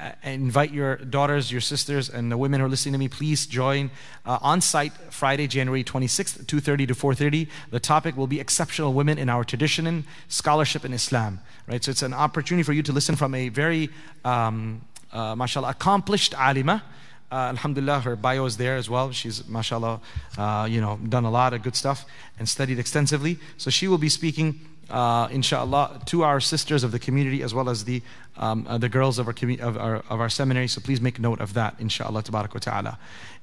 Uh, 0.00 0.12
invite 0.22 0.72
your 0.72 0.96
daughters, 0.96 1.52
your 1.52 1.60
sisters, 1.60 2.08
and 2.08 2.32
the 2.32 2.38
women 2.38 2.58
who 2.58 2.64
are 2.64 2.70
listening 2.70 2.94
to 2.94 2.98
me. 2.98 3.06
Please 3.06 3.46
join 3.46 3.90
uh, 4.24 4.38
on 4.40 4.62
site 4.62 4.92
Friday, 5.10 5.46
January 5.46 5.84
26th, 5.84 6.46
2:30 6.46 6.88
to 6.88 6.94
4:30. 6.94 7.48
The 7.70 7.80
topic 7.80 8.16
will 8.16 8.26
be 8.26 8.40
exceptional 8.40 8.94
women 8.94 9.18
in 9.18 9.28
our 9.28 9.44
tradition 9.44 9.86
and 9.86 10.04
scholarship 10.28 10.86
in 10.86 10.94
Islam. 10.94 11.40
Right, 11.66 11.84
so 11.84 11.90
it's 11.90 12.02
an 12.02 12.14
opportunity 12.14 12.62
for 12.62 12.72
you 12.72 12.82
to 12.82 12.92
listen 12.92 13.14
from 13.14 13.34
a 13.34 13.50
very, 13.50 13.90
um, 14.24 14.80
uh, 15.12 15.36
mashallah, 15.36 15.68
accomplished 15.68 16.32
alima. 16.32 16.82
Uh, 17.30 17.52
alhamdulillah, 17.54 18.00
her 18.00 18.16
bio 18.16 18.46
is 18.46 18.56
there 18.56 18.76
as 18.76 18.88
well. 18.88 19.12
She's, 19.12 19.46
mashallah, 19.46 20.00
uh, 20.38 20.66
you 20.68 20.80
know, 20.80 20.98
done 21.10 21.26
a 21.26 21.30
lot 21.30 21.52
of 21.52 21.62
good 21.62 21.76
stuff 21.76 22.06
and 22.38 22.48
studied 22.48 22.78
extensively. 22.78 23.38
So 23.58 23.70
she 23.70 23.86
will 23.86 23.98
be 23.98 24.08
speaking 24.08 24.60
uh, 24.90 25.28
inshallah, 25.30 26.02
to 26.06 26.22
our 26.22 26.40
sisters 26.40 26.84
of 26.84 26.92
the 26.92 26.98
community 26.98 27.42
as 27.42 27.54
well 27.54 27.68
as 27.68 27.84
the, 27.84 28.02
um, 28.36 28.66
uh, 28.68 28.78
the 28.78 28.88
girls 28.88 29.18
of 29.18 29.26
our, 29.26 29.34
of, 29.60 29.76
our, 29.76 29.96
of 30.08 30.20
our 30.20 30.28
seminary. 30.28 30.68
So 30.68 30.80
please 30.80 31.00
make 31.00 31.18
note 31.18 31.40
of 31.40 31.54
that, 31.54 31.74
inshallah, 31.78 32.22
ta'ala. 32.22 32.98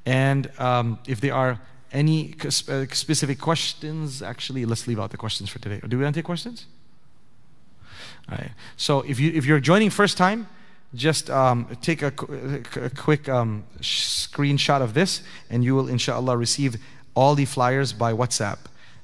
And 0.05 0.51
um, 0.59 0.99
if 1.07 1.19
there 1.21 1.33
are 1.33 1.59
any 1.91 2.35
uh, 2.43 2.49
specific 2.91 3.39
questions, 3.39 4.21
actually, 4.21 4.65
let's 4.65 4.87
leave 4.87 4.99
out 4.99 5.11
the 5.11 5.17
questions 5.17 5.49
for 5.49 5.59
today. 5.59 5.79
Do 5.87 5.97
we 5.97 6.03
want 6.03 6.15
to 6.15 6.19
take 6.19 6.25
questions? 6.25 6.65
All 8.29 8.37
right. 8.37 8.51
So 8.75 9.01
if, 9.01 9.19
you, 9.19 9.31
if 9.33 9.45
you're 9.45 9.59
joining 9.59 9.89
first 9.89 10.17
time, 10.17 10.47
just 10.95 11.29
um, 11.29 11.67
take 11.81 12.01
a, 12.01 12.13
a 12.81 12.89
quick 12.89 13.27
um, 13.29 13.63
screenshot 13.81 14.81
of 14.81 14.93
this 14.93 15.21
and 15.49 15.63
you 15.63 15.75
will, 15.75 15.87
inshallah, 15.87 16.37
receive 16.37 16.77
all 17.13 17.35
the 17.35 17.45
flyers 17.45 17.93
by 17.93 18.13
WhatsApp. 18.13 18.57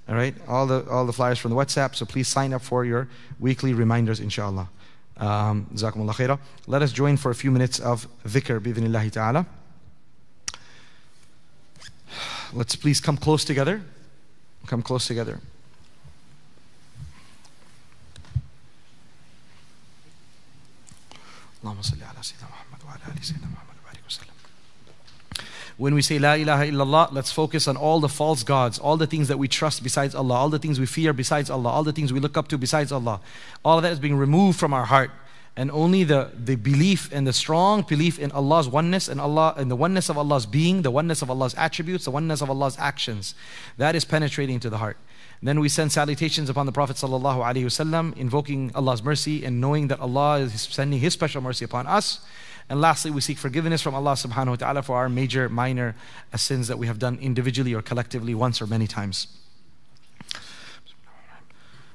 All 0.08 0.16
right, 0.16 0.36
all 0.48 0.68
the 0.68 0.86
all 0.90 1.06
the 1.06 1.14
flyers 1.14 1.40
from 1.40 1.52
the 1.52 1.58
WhatsApp. 1.58 1.96
So 1.96 2.06
please 2.06 2.28
sign 2.28 2.54
up 2.54 2.62
for 2.62 2.84
your 2.84 3.08
weekly 3.40 3.74
reminders, 3.74 4.20
inshallah. 4.20 4.70
Um, 5.18 5.68
Jazakumullah. 5.74 6.40
Let 6.68 6.82
us 6.82 6.92
join 6.92 7.18
for 7.18 7.32
a 7.32 7.36
few 7.36 7.52
minutes 7.52 7.80
of 7.80 8.08
dhikr, 8.26 8.60
bivinillahi 8.60 9.12
ta'ala. 9.12 9.46
Let's 12.52 12.76
please 12.76 13.00
come 13.00 13.18
close 13.18 13.46
together. 13.46 13.82
Come 14.68 14.82
close 14.82 15.08
together. 15.08 15.40
When 25.84 25.95
we 25.95 26.01
say 26.01 26.18
La 26.18 26.35
ilaha 26.35 26.64
illallah, 26.64 27.11
let's 27.11 27.34
focus 27.34 27.68
on 27.68 27.76
all 27.76 27.99
the 27.99 28.07
false 28.07 28.41
gods, 28.43 28.80
all 28.80 28.95
the 28.95 29.05
things 29.05 29.27
that 29.27 29.38
we 29.38 29.49
trust 29.49 29.84
besides 29.84 30.15
Allah, 30.15 30.35
all 30.35 30.47
the 30.47 30.57
things 30.57 30.80
we 30.80 30.85
fear 30.85 31.11
besides 31.11 31.49
Allah, 31.49 31.72
all 31.72 31.84
the 31.84 31.91
things 31.91 32.14
we 32.14 32.22
look 32.22 32.38
up 32.38 32.47
to 32.47 32.57
besides 32.57 32.93
Allah. 32.93 33.19
All 33.65 33.80
of 33.80 33.84
that 33.84 33.91
is 33.91 33.99
being 33.99 34.15
removed 34.15 34.57
from 34.57 34.73
our 34.73 34.85
heart. 34.85 35.11
And 35.57 35.69
only 35.72 36.05
the, 36.05 36.31
the 36.34 36.55
belief 36.55 37.11
and 37.11 37.27
the 37.27 37.34
strong 37.34 37.81
belief 37.81 38.18
in 38.18 38.31
Allah's 38.31 38.69
oneness 38.69 39.10
and 39.10 39.19
Allah 39.19 39.55
and 39.57 39.69
the 39.69 39.76
oneness 39.76 40.07
of 40.07 40.18
Allah's 40.18 40.45
being, 40.45 40.84
the 40.84 40.89
oneness 40.89 41.22
of 41.22 41.30
Allah's 41.30 41.53
attributes, 41.55 42.05
the 42.05 42.11
oneness 42.11 42.41
of 42.41 42.49
Allah's 42.49 42.77
actions. 42.80 43.35
That 43.76 43.93
is 43.93 44.05
penetrating 44.05 44.61
to 44.61 44.69
the 44.69 44.77
heart. 44.77 44.95
Then 45.41 45.60
we 45.60 45.68
send 45.68 45.91
salutations 45.91 46.49
upon 46.49 46.65
the 46.65 46.72
Prophet 46.72 46.95
ﷺ, 46.95 48.18
invoking 48.18 48.72
Allah's 48.73 49.03
mercy 49.03 49.43
and 49.43 49.60
knowing 49.60 49.89
that 49.89 49.99
Allah 49.99 50.39
is 50.39 50.61
sending 50.61 51.01
His 51.01 51.11
special 51.11 51.41
mercy 51.41 51.65
upon 51.65 51.88
us. 51.88 52.22
And 52.69 52.80
lastly, 52.81 53.11
we 53.11 53.22
seek 53.22 53.38
forgiveness 53.38 53.81
from 53.81 53.94
Allah 53.94 54.14
subhanahu 54.14 54.48
wa 54.48 54.56
ta'ala 54.56 54.81
for 54.84 54.95
our 54.98 55.10
major, 55.10 55.49
minor 55.49 55.95
uh, 56.31 56.38
sins 56.38 56.68
that 56.68 56.80
we 56.80 56.88
have 56.88 56.99
done 56.99 57.18
individually 57.22 57.73
or 57.73 57.81
collectively 57.81 58.34
once 58.34 58.61
or 58.61 58.68
many 58.68 58.88
times. 58.88 59.27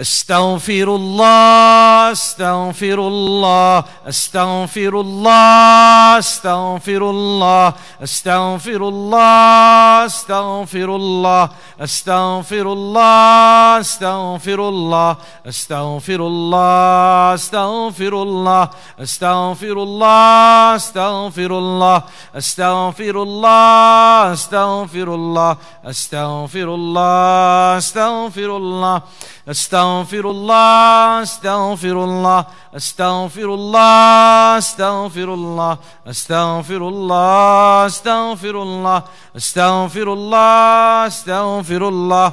استغفر 0.00 0.88
الله 0.94 2.12
استغفر 2.12 2.98
الله 2.98 3.84
استغفر 4.08 5.00
الله 5.00 6.18
استغفر 6.18 7.10
الله 7.10 7.74
استغفر 8.02 8.88
الله 8.88 10.04
استغفر 10.04 10.90
الله 10.96 11.50
استغفر 11.80 12.66
الله 12.72 13.38
استغفر 13.80 14.60
الله 14.68 15.16
استغفر 15.46 16.20
الله 16.20 17.30
استغفر 17.34 18.22
الله 18.22 18.70
استغفر 19.04 19.82
الله 19.82 20.30
استغفر 20.74 21.52
الله 21.52 22.02
استغفر 22.36 23.22
الله 23.22 24.26
استغفر 24.32 25.08
الله 25.14 25.56
استغفر 25.84 26.68
الله 26.74 27.78
استغفر 27.78 28.56
الله 28.56 29.02
استغفر 29.48 29.87
الله 30.30 31.22
أستغفر 31.22 32.04
الله 32.04 32.44
أستغفر 32.76 33.54
الله 33.54 34.58
أستغفر 34.58 35.34
الله 35.34 35.78
أستغفر 36.06 36.88
الله 36.88 37.86
أستغفر 37.86 38.62
الله 38.62 39.02
أستغفر 39.36 40.12
الله 40.12 41.06
أستغفر 41.06 41.88
الله 41.88 42.32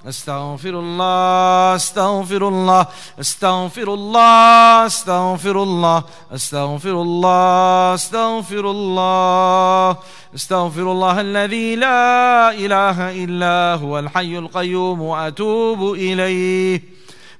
أستغفر 0.07 0.79
الله 0.79 1.75
أستغفر 1.75 2.47
الله 2.47 2.87
أستغفر 3.19 3.93
الله 3.93 4.85
أستغفر 4.85 5.63
الله 5.63 6.03
أستغفر 6.31 7.01
الله 7.01 7.93
أستغفر 7.93 8.71
الله 8.71 9.97
استغفر 10.35 10.91
الله 10.91 11.21
الذي 11.21 11.75
لا 11.75 12.51
إله 12.51 13.23
إلا 13.23 13.75
هو 13.83 13.99
الحي 13.99 14.37
القيوم 14.37 15.01
وأتوب 15.01 15.93
إليه. 15.93 16.81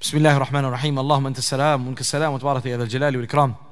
بسم 0.01 0.17
الله 0.17 0.37
الرحمن 0.37 0.65
الرحيم. 0.65 0.99
اللهم 0.99 1.27
أنت 1.27 1.37
السلام 1.37 1.87
ومنك 1.87 1.99
السلام 1.99 2.33
وتبارك 2.33 2.65
يا 2.65 2.77
ذا 2.77 2.83
الجلال 2.83 3.17
والإكرام. 3.17 3.70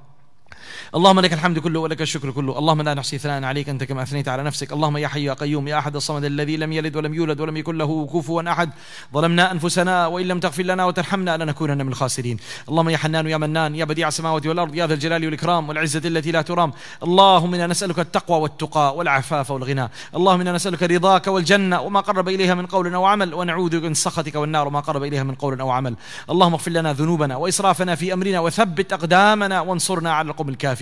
اللهم 0.96 1.20
لك 1.20 1.34
الحمد 1.34 1.60
كله 1.60 1.80
ولك 1.80 2.02
الشكر 2.02 2.32
كله. 2.32 2.60
اللهم 2.60 2.82
لا 2.82 2.94
نحصي 2.94 3.18
ثناء 3.18 3.44
عليك 3.44 3.70
أنت 3.70 3.84
كما 3.84 4.04
أثنيت 4.04 4.28
على 4.28 4.44
نفسك. 4.44 4.74
اللهم 4.74 4.98
يا 4.98 5.08
حي 5.08 5.24
يا 5.24 5.34
قيوم 5.34 5.68
يا 5.68 5.78
أحد 5.78 5.96
الصمد 5.96 6.26
الذي 6.26 6.58
لم 6.58 6.74
يلد 6.74 6.96
ولم 6.96 7.14
يولد 7.14 7.42
ولم 7.42 7.58
يكن 7.58 7.78
له 7.78 8.08
كفوا 8.14 8.52
أحد. 8.52 8.70
ظلمنا 9.14 9.52
أنفسنا 9.52 10.08
وإن 10.08 10.28
لم 10.28 10.40
تغفر 10.40 10.64
لنا 10.64 10.86
وترحمنا 10.86 11.38
لنكونن 11.38 11.86
من 11.86 11.92
الخاسرين. 11.92 12.38
اللهم 12.70 12.90
يا 12.90 12.98
حنان 12.98 13.28
يا 13.28 13.38
منان 13.38 13.76
يا 13.76 13.86
بديع 13.86 14.08
السماوات 14.08 14.48
والأرض 14.48 14.76
يا 14.76 14.88
ذا 14.88 14.94
الجلال 14.94 15.26
والإكرام 15.26 15.70
والعزة 15.70 16.02
التي 16.06 16.32
لا 16.32 16.42
ترام. 16.42 16.72
اللهم 17.04 17.54
إنا 17.54 17.68
نسألك 17.68 18.00
التقوى 18.00 18.40
والتقى 18.40 18.96
والعفاف 18.96 19.52
والغنى. 19.52 19.90
اللهم 20.16 20.42
إنا 20.42 20.52
نسألك 20.52 20.84
رضاك 20.84 21.28
والجنة 21.28 21.82
وما 21.82 22.00
قرب 22.00 22.30
إليها 22.30 22.54
من 22.56 22.66
قول 22.66 22.94
أو 22.94 23.06
عمل. 23.06 23.34
ونعوذ 23.34 23.82
من 23.82 23.94
سخطك 23.94 24.36
والنار 24.36 24.68
وما 24.68 24.80
قرب 24.80 25.04
إليها 25.04 25.24
من 25.24 25.36
قول 25.36 25.62
أو 25.62 25.70
عمل. 25.70 25.96
اللهم 26.30 26.54
اغفر 26.54 26.72
لنا 26.72 26.94
ذنوبنا 26.94 27.36
وإسرافنا 27.36 27.96
في 27.96 28.14
أمرنا 28.14 28.40
وثبت 28.40 28.94
أقدامنا 28.94 29.62
وانصرنا 29.62 30.14
على 30.14 30.28
القوم 30.32 30.50
الكافرين. 30.50 30.79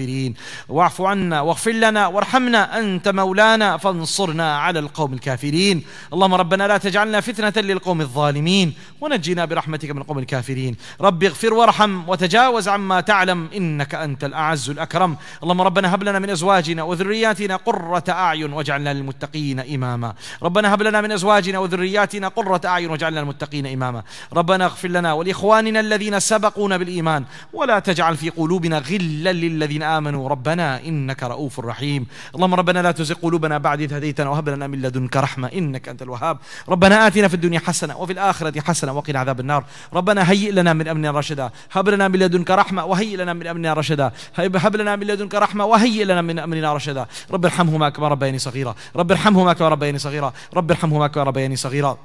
واعف 0.70 1.02
عنا 1.02 1.42
واغفر 1.42 1.72
لنا 1.72 2.08
وارحمنا 2.08 2.80
أنت 2.80 3.08
مولانا 3.08 3.78
فانصرنا 3.78 4.58
على 4.58 4.80
القوم 4.80 5.14
الكافرين. 5.14 5.84
اللهم 6.14 6.34
ربنا 6.34 6.68
لا 6.68 6.78
تجعلنا 6.78 7.22
فتنة 7.22 7.64
للقوم 7.64 8.02
الظالمين 8.02 8.74
ونجنا 9.02 9.46
برحمتك 9.46 9.92
من 9.92 9.98
القوم 9.98 10.20
الكافرين. 10.20 10.76
رب 11.02 11.24
اغفر 11.24 11.54
وارحم 11.54 12.10
وتجاوز 12.10 12.68
عما 12.68 13.02
تعلم 13.02 13.48
إنك 13.58 13.96
أنت 13.96 14.24
الأعز 14.24 14.70
الأكرم. 14.70 15.18
اللهم 15.44 15.62
ربنا 15.62 15.96
هب 15.96 16.04
لنا 16.04 16.20
من 16.20 16.30
أزواجنا 16.30 16.84
وذرياتنا 16.84 17.56
قرة 17.56 18.04
أعين 18.10 18.54
واجعلنا 18.54 18.94
للمتقين 18.94 19.60
إماما. 19.60 20.14
ربنا 20.44 20.74
هب 20.74 20.82
لنا 20.82 21.02
من 21.02 21.12
أزواجنا 21.12 21.60
وذرياتنا 21.60 22.28
قرة 22.28 22.62
أعين 22.66 22.90
واجعلنا 22.90 23.20
للمتقين 23.20 23.66
إماما. 23.66 24.04
ربنا 24.34 24.66
اغفر 24.66 24.88
لنا 24.88 25.14
ولإخواننا 25.14 25.80
الذين 25.80 26.20
سبقونا 26.20 26.78
بالإيمان. 26.78 27.24
ولا 27.54 27.80
تجعل 27.80 28.18
في 28.18 28.30
قلوبنا 28.30 28.78
غلا 28.78 29.34
للذين 29.34 29.84
آمنوا 29.98 30.30
ربنا 30.30 30.68
إنك 30.86 31.24
رؤوف 31.24 31.60
رحيم. 31.60 32.06
اللهم 32.36 32.54
ربنا 32.54 32.80
لا 32.82 32.92
تزغ 32.92 33.16
قلوبنا 33.16 33.58
بعد 33.58 33.82
إذ 33.82 33.94
هديتنا 33.94 34.30
وهب 34.30 34.50
لنا 34.50 34.68
من 34.68 34.82
لدنك 34.82 35.18
رحمة 35.18 35.48
إنك 35.48 35.90
أنت 35.90 36.02
الوهاب. 36.02 36.38
ربنا 36.70 37.08
آتنا 37.08 37.28
في 37.28 37.34
الدنيا 37.34 37.60
حسنة 37.60 37.98
وفي 37.98 38.14
الآخرة 38.14 38.62
حسنة 38.62 38.92
وقنا 38.92 39.20
عذاب 39.20 39.40
النار. 39.40 39.64
ربنا 39.94 40.32
هيئ 40.32 40.52
لنا 40.52 40.74
من 40.74 40.88
امرنا 40.88 41.12
رشدا. 41.12 41.50
هب 41.72 41.90
لنا 41.90 42.08
من 42.08 42.20
لدنك 42.20 42.52
رحمة 42.52 42.86
وهيئ 42.86 43.16
لنا 43.16 43.34
من 43.34 43.48
امرنا 43.48 43.74
رشدا. 43.74 44.12
هب 44.36 44.76
لنا 44.76 44.96
من 44.96 45.08
لدنك 45.08 45.36
رحمة 45.36 45.66
وهيئ 45.66 46.04
لنا 46.04 46.22
من 46.22 46.40
امرنا 46.40 46.74
رشدا. 46.74 47.06
رب 47.32 47.46
ارحمهما 47.46 47.90
كما 47.90 48.08
ربياني 48.08 48.40
صغيرا. 48.40 48.76
رب 48.96 49.12
ارحمهما 49.12 49.54
كما 49.54 49.70
ربياني 49.70 49.98
صغيرا. 49.98 50.34
رب 50.54 50.72
ارحمهما 50.72 51.08
كما 51.08 51.24
ربياني 51.24 51.56
صغيرا. 51.56 51.98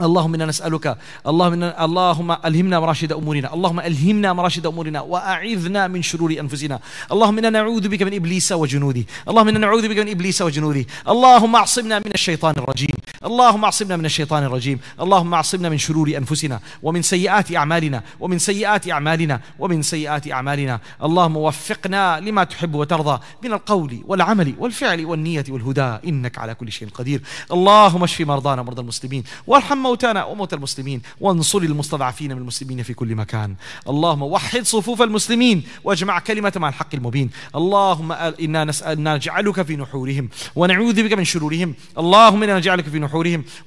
اللهم 0.00 0.34
إنا 0.34 0.46
نسألك 0.46 0.86
اللهم 1.26 1.52
إنا 1.52 1.84
اللهم 1.84 2.30
ألهمنا 2.48 2.76
مراشد 2.80 3.12
أمورنا 3.12 3.48
اللهم 3.54 3.78
ألهمنا 3.80 4.32
مراشد 4.32 4.66
أمورنا 4.66 5.00
وأعذنا 5.00 5.82
من 5.88 6.02
شرور 6.02 6.30
أنفسنا. 6.40 6.76
اللهم 7.12 7.38
إنا 7.38 7.50
نعوذ 7.50 7.88
بك 7.88 8.02
من 8.02 8.14
إبليس 8.14 8.52
وجنوده. 8.52 9.04
اللهم 9.28 9.48
إنا 9.48 9.58
نعوذ 9.58 9.88
بك 9.88 9.98
من 9.98 10.08
إبليس 10.08 10.42
وجنوده. 10.42 10.84
اللهم 11.08 11.52
أعصمنا 11.56 11.96
من 11.98 12.12
الشيطان 12.14 12.54
الرجيم. 12.58 12.97
اللهم 13.24 13.64
اعصمنا 13.64 13.96
من 13.96 14.04
الشيطان 14.04 14.44
الرجيم. 14.44 14.78
اللهم 15.00 15.34
اعصمنا 15.34 15.68
من 15.68 15.78
شرور 15.78 16.08
أنفسنا 16.16 16.60
ومن 16.82 17.02
سيئات 17.02 17.56
أعمالنا 17.56 18.02
ومن 18.20 18.38
سيئات 18.38 18.90
أعمالنا 18.90 19.40
ومن 19.58 19.82
سيئات 19.82 20.30
أعمالنا. 20.30 20.80
اللهم 21.02 21.36
وفقنا 21.36 22.20
لما 22.20 22.44
تحب 22.44 22.74
وترضى 22.74 23.20
من 23.44 23.52
القول 23.52 24.02
والعمل 24.06 24.54
والفعل 24.58 25.04
والنية 25.04 25.44
والهدى. 25.48 25.98
إنك 26.08 26.38
على 26.38 26.54
كل 26.54 26.72
شيء 26.72 26.88
قدير. 26.88 27.22
اللهم 27.52 28.02
اشف 28.02 28.20
مرضانا 28.20 28.60
ومرضى 28.60 28.82
المسلمين 28.82 29.24
وارحم 29.46 29.78
موتانا 29.78 30.24
وموتى 30.24 30.56
المسلمين 30.56 31.02
وانصر 31.20 31.58
المستضعفين 31.58 32.32
من 32.32 32.38
المسلمين 32.38 32.82
في 32.82 32.94
كل 32.94 33.14
مكان. 33.14 33.54
اللهم 33.88 34.22
وحد 34.22 34.62
صفوف 34.62 35.02
المسلمين 35.02 35.62
واجمع 35.84 36.18
كلمة 36.18 36.52
مع 36.56 36.68
الحق 36.68 36.94
المبين. 36.94 37.30
اللهم 37.54 38.12
إنا 38.12 38.64
نسأل 38.64 39.02
نجعلك 39.02 39.62
في 39.62 39.76
نحورهم 39.76 40.28
ونعوذ 40.56 41.02
بك 41.02 41.12
من 41.12 41.24
شرورهم. 41.24 41.74
اللهم 41.98 42.42
إنا 42.42 42.58
نجعلك 42.58 42.84
في 42.84 42.98
نحورهم. 42.98 43.07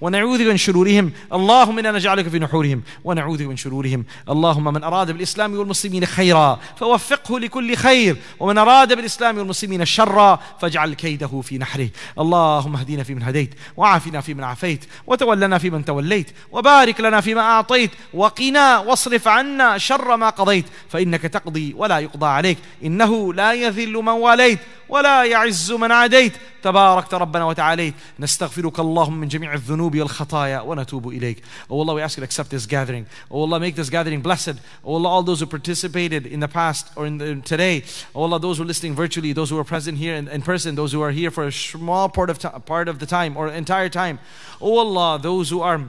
ونعوذ 0.01 0.39
بك 0.39 0.47
من 0.47 0.57
شرورهم. 0.57 1.11
اللهم 1.33 1.79
إنا 1.79 1.91
نجعلك 1.91 2.27
في 2.27 2.39
نحورهم 2.39 2.83
ونعوذ 3.03 3.43
من 3.43 3.57
شرورهم. 3.57 4.05
اللهم 4.29 4.73
من 4.73 4.83
أراد 4.83 5.11
بالإسلام 5.11 5.59
والمسلمين 5.59 6.05
خيرا 6.05 6.59
فوفقه 6.77 7.39
لكل 7.39 7.75
خير 7.75 8.17
ومن 8.39 8.57
أراد 8.57 8.93
بالإسلام 8.93 9.37
والمسلمين 9.37 9.85
شرا 9.85 10.39
فاجعل 10.61 10.93
كيده 10.93 11.41
في 11.41 11.57
نحره. 11.57 11.89
اللهم 12.19 12.75
اهدنا 12.75 13.03
فيمن 13.03 13.23
هديت 13.23 13.53
وعافنا 13.77 14.21
فيمن 14.21 14.43
عافيت 14.43 14.85
وتولنا 15.07 15.57
فيمن 15.57 15.85
توليت 15.85 16.31
وبارك 16.51 17.01
لنا 17.01 17.21
فيما 17.21 17.41
أعطيت 17.41 17.91
وقنا 18.13 18.79
واصرف 18.79 19.27
عنا 19.27 19.77
شر 19.77 20.15
ما 20.15 20.29
قضيت 20.29 20.65
فإنك 20.89 21.21
تقضي 21.21 21.73
ولا 21.77 21.99
يقضى 21.99 22.25
عليك. 22.25 22.57
إنه 22.83 23.33
لا 23.33 23.53
يذل 23.53 23.93
من 23.93 24.09
واليت 24.09 24.59
ولا 24.89 25.23
يعز 25.23 25.71
من 25.71 25.91
عاديت. 25.91 26.33
تباركت 26.63 27.13
ربنا 27.13 27.45
وتعاليت. 27.45 27.93
نستغفرك 28.19 28.79
اللهم 28.79 29.17
من 29.17 29.27
جميع 29.30 29.54
الذنوب 29.54 29.96
والخطايا 29.96 30.60
ونتوب 30.60 31.08
إليك 31.08 31.42
Oh 31.70 31.80
Allah 31.80 31.94
we 31.94 32.02
ask 32.02 32.16
you 32.16 32.20
to 32.20 32.24
accept 32.24 32.50
this 32.50 32.66
gathering 32.66 33.06
Oh 33.30 33.42
Allah 33.42 33.60
make 33.60 33.74
this 33.74 33.90
gathering 33.90 34.20
blessed 34.20 34.56
Oh 34.84 34.94
Allah 34.94 35.08
all 35.08 35.22
those 35.22 35.40
who 35.40 35.46
participated 35.46 36.26
in 36.26 36.40
the 36.40 36.48
past 36.48 36.90
or 36.96 37.06
in 37.06 37.18
the, 37.18 37.36
today 37.36 37.84
Oh 38.14 38.22
Allah 38.22 38.38
those 38.40 38.58
who 38.58 38.64
are 38.64 38.66
listening 38.66 38.94
virtually 38.94 39.32
those 39.32 39.50
who 39.50 39.58
are 39.58 39.64
present 39.64 39.98
here 39.98 40.14
in, 40.14 40.28
in 40.28 40.42
person 40.42 40.74
those 40.74 40.92
who 40.92 41.00
are 41.00 41.10
here 41.10 41.30
for 41.30 41.46
a 41.46 41.52
small 41.52 42.08
part 42.08 42.30
of, 42.30 42.40
part 42.66 42.88
of 42.88 42.98
the 42.98 43.06
time 43.06 43.36
or 43.36 43.48
entire 43.48 43.88
time 43.88 44.18
Oh 44.60 44.78
Allah 44.78 45.18
those 45.20 45.50
who 45.50 45.60
are 45.60 45.80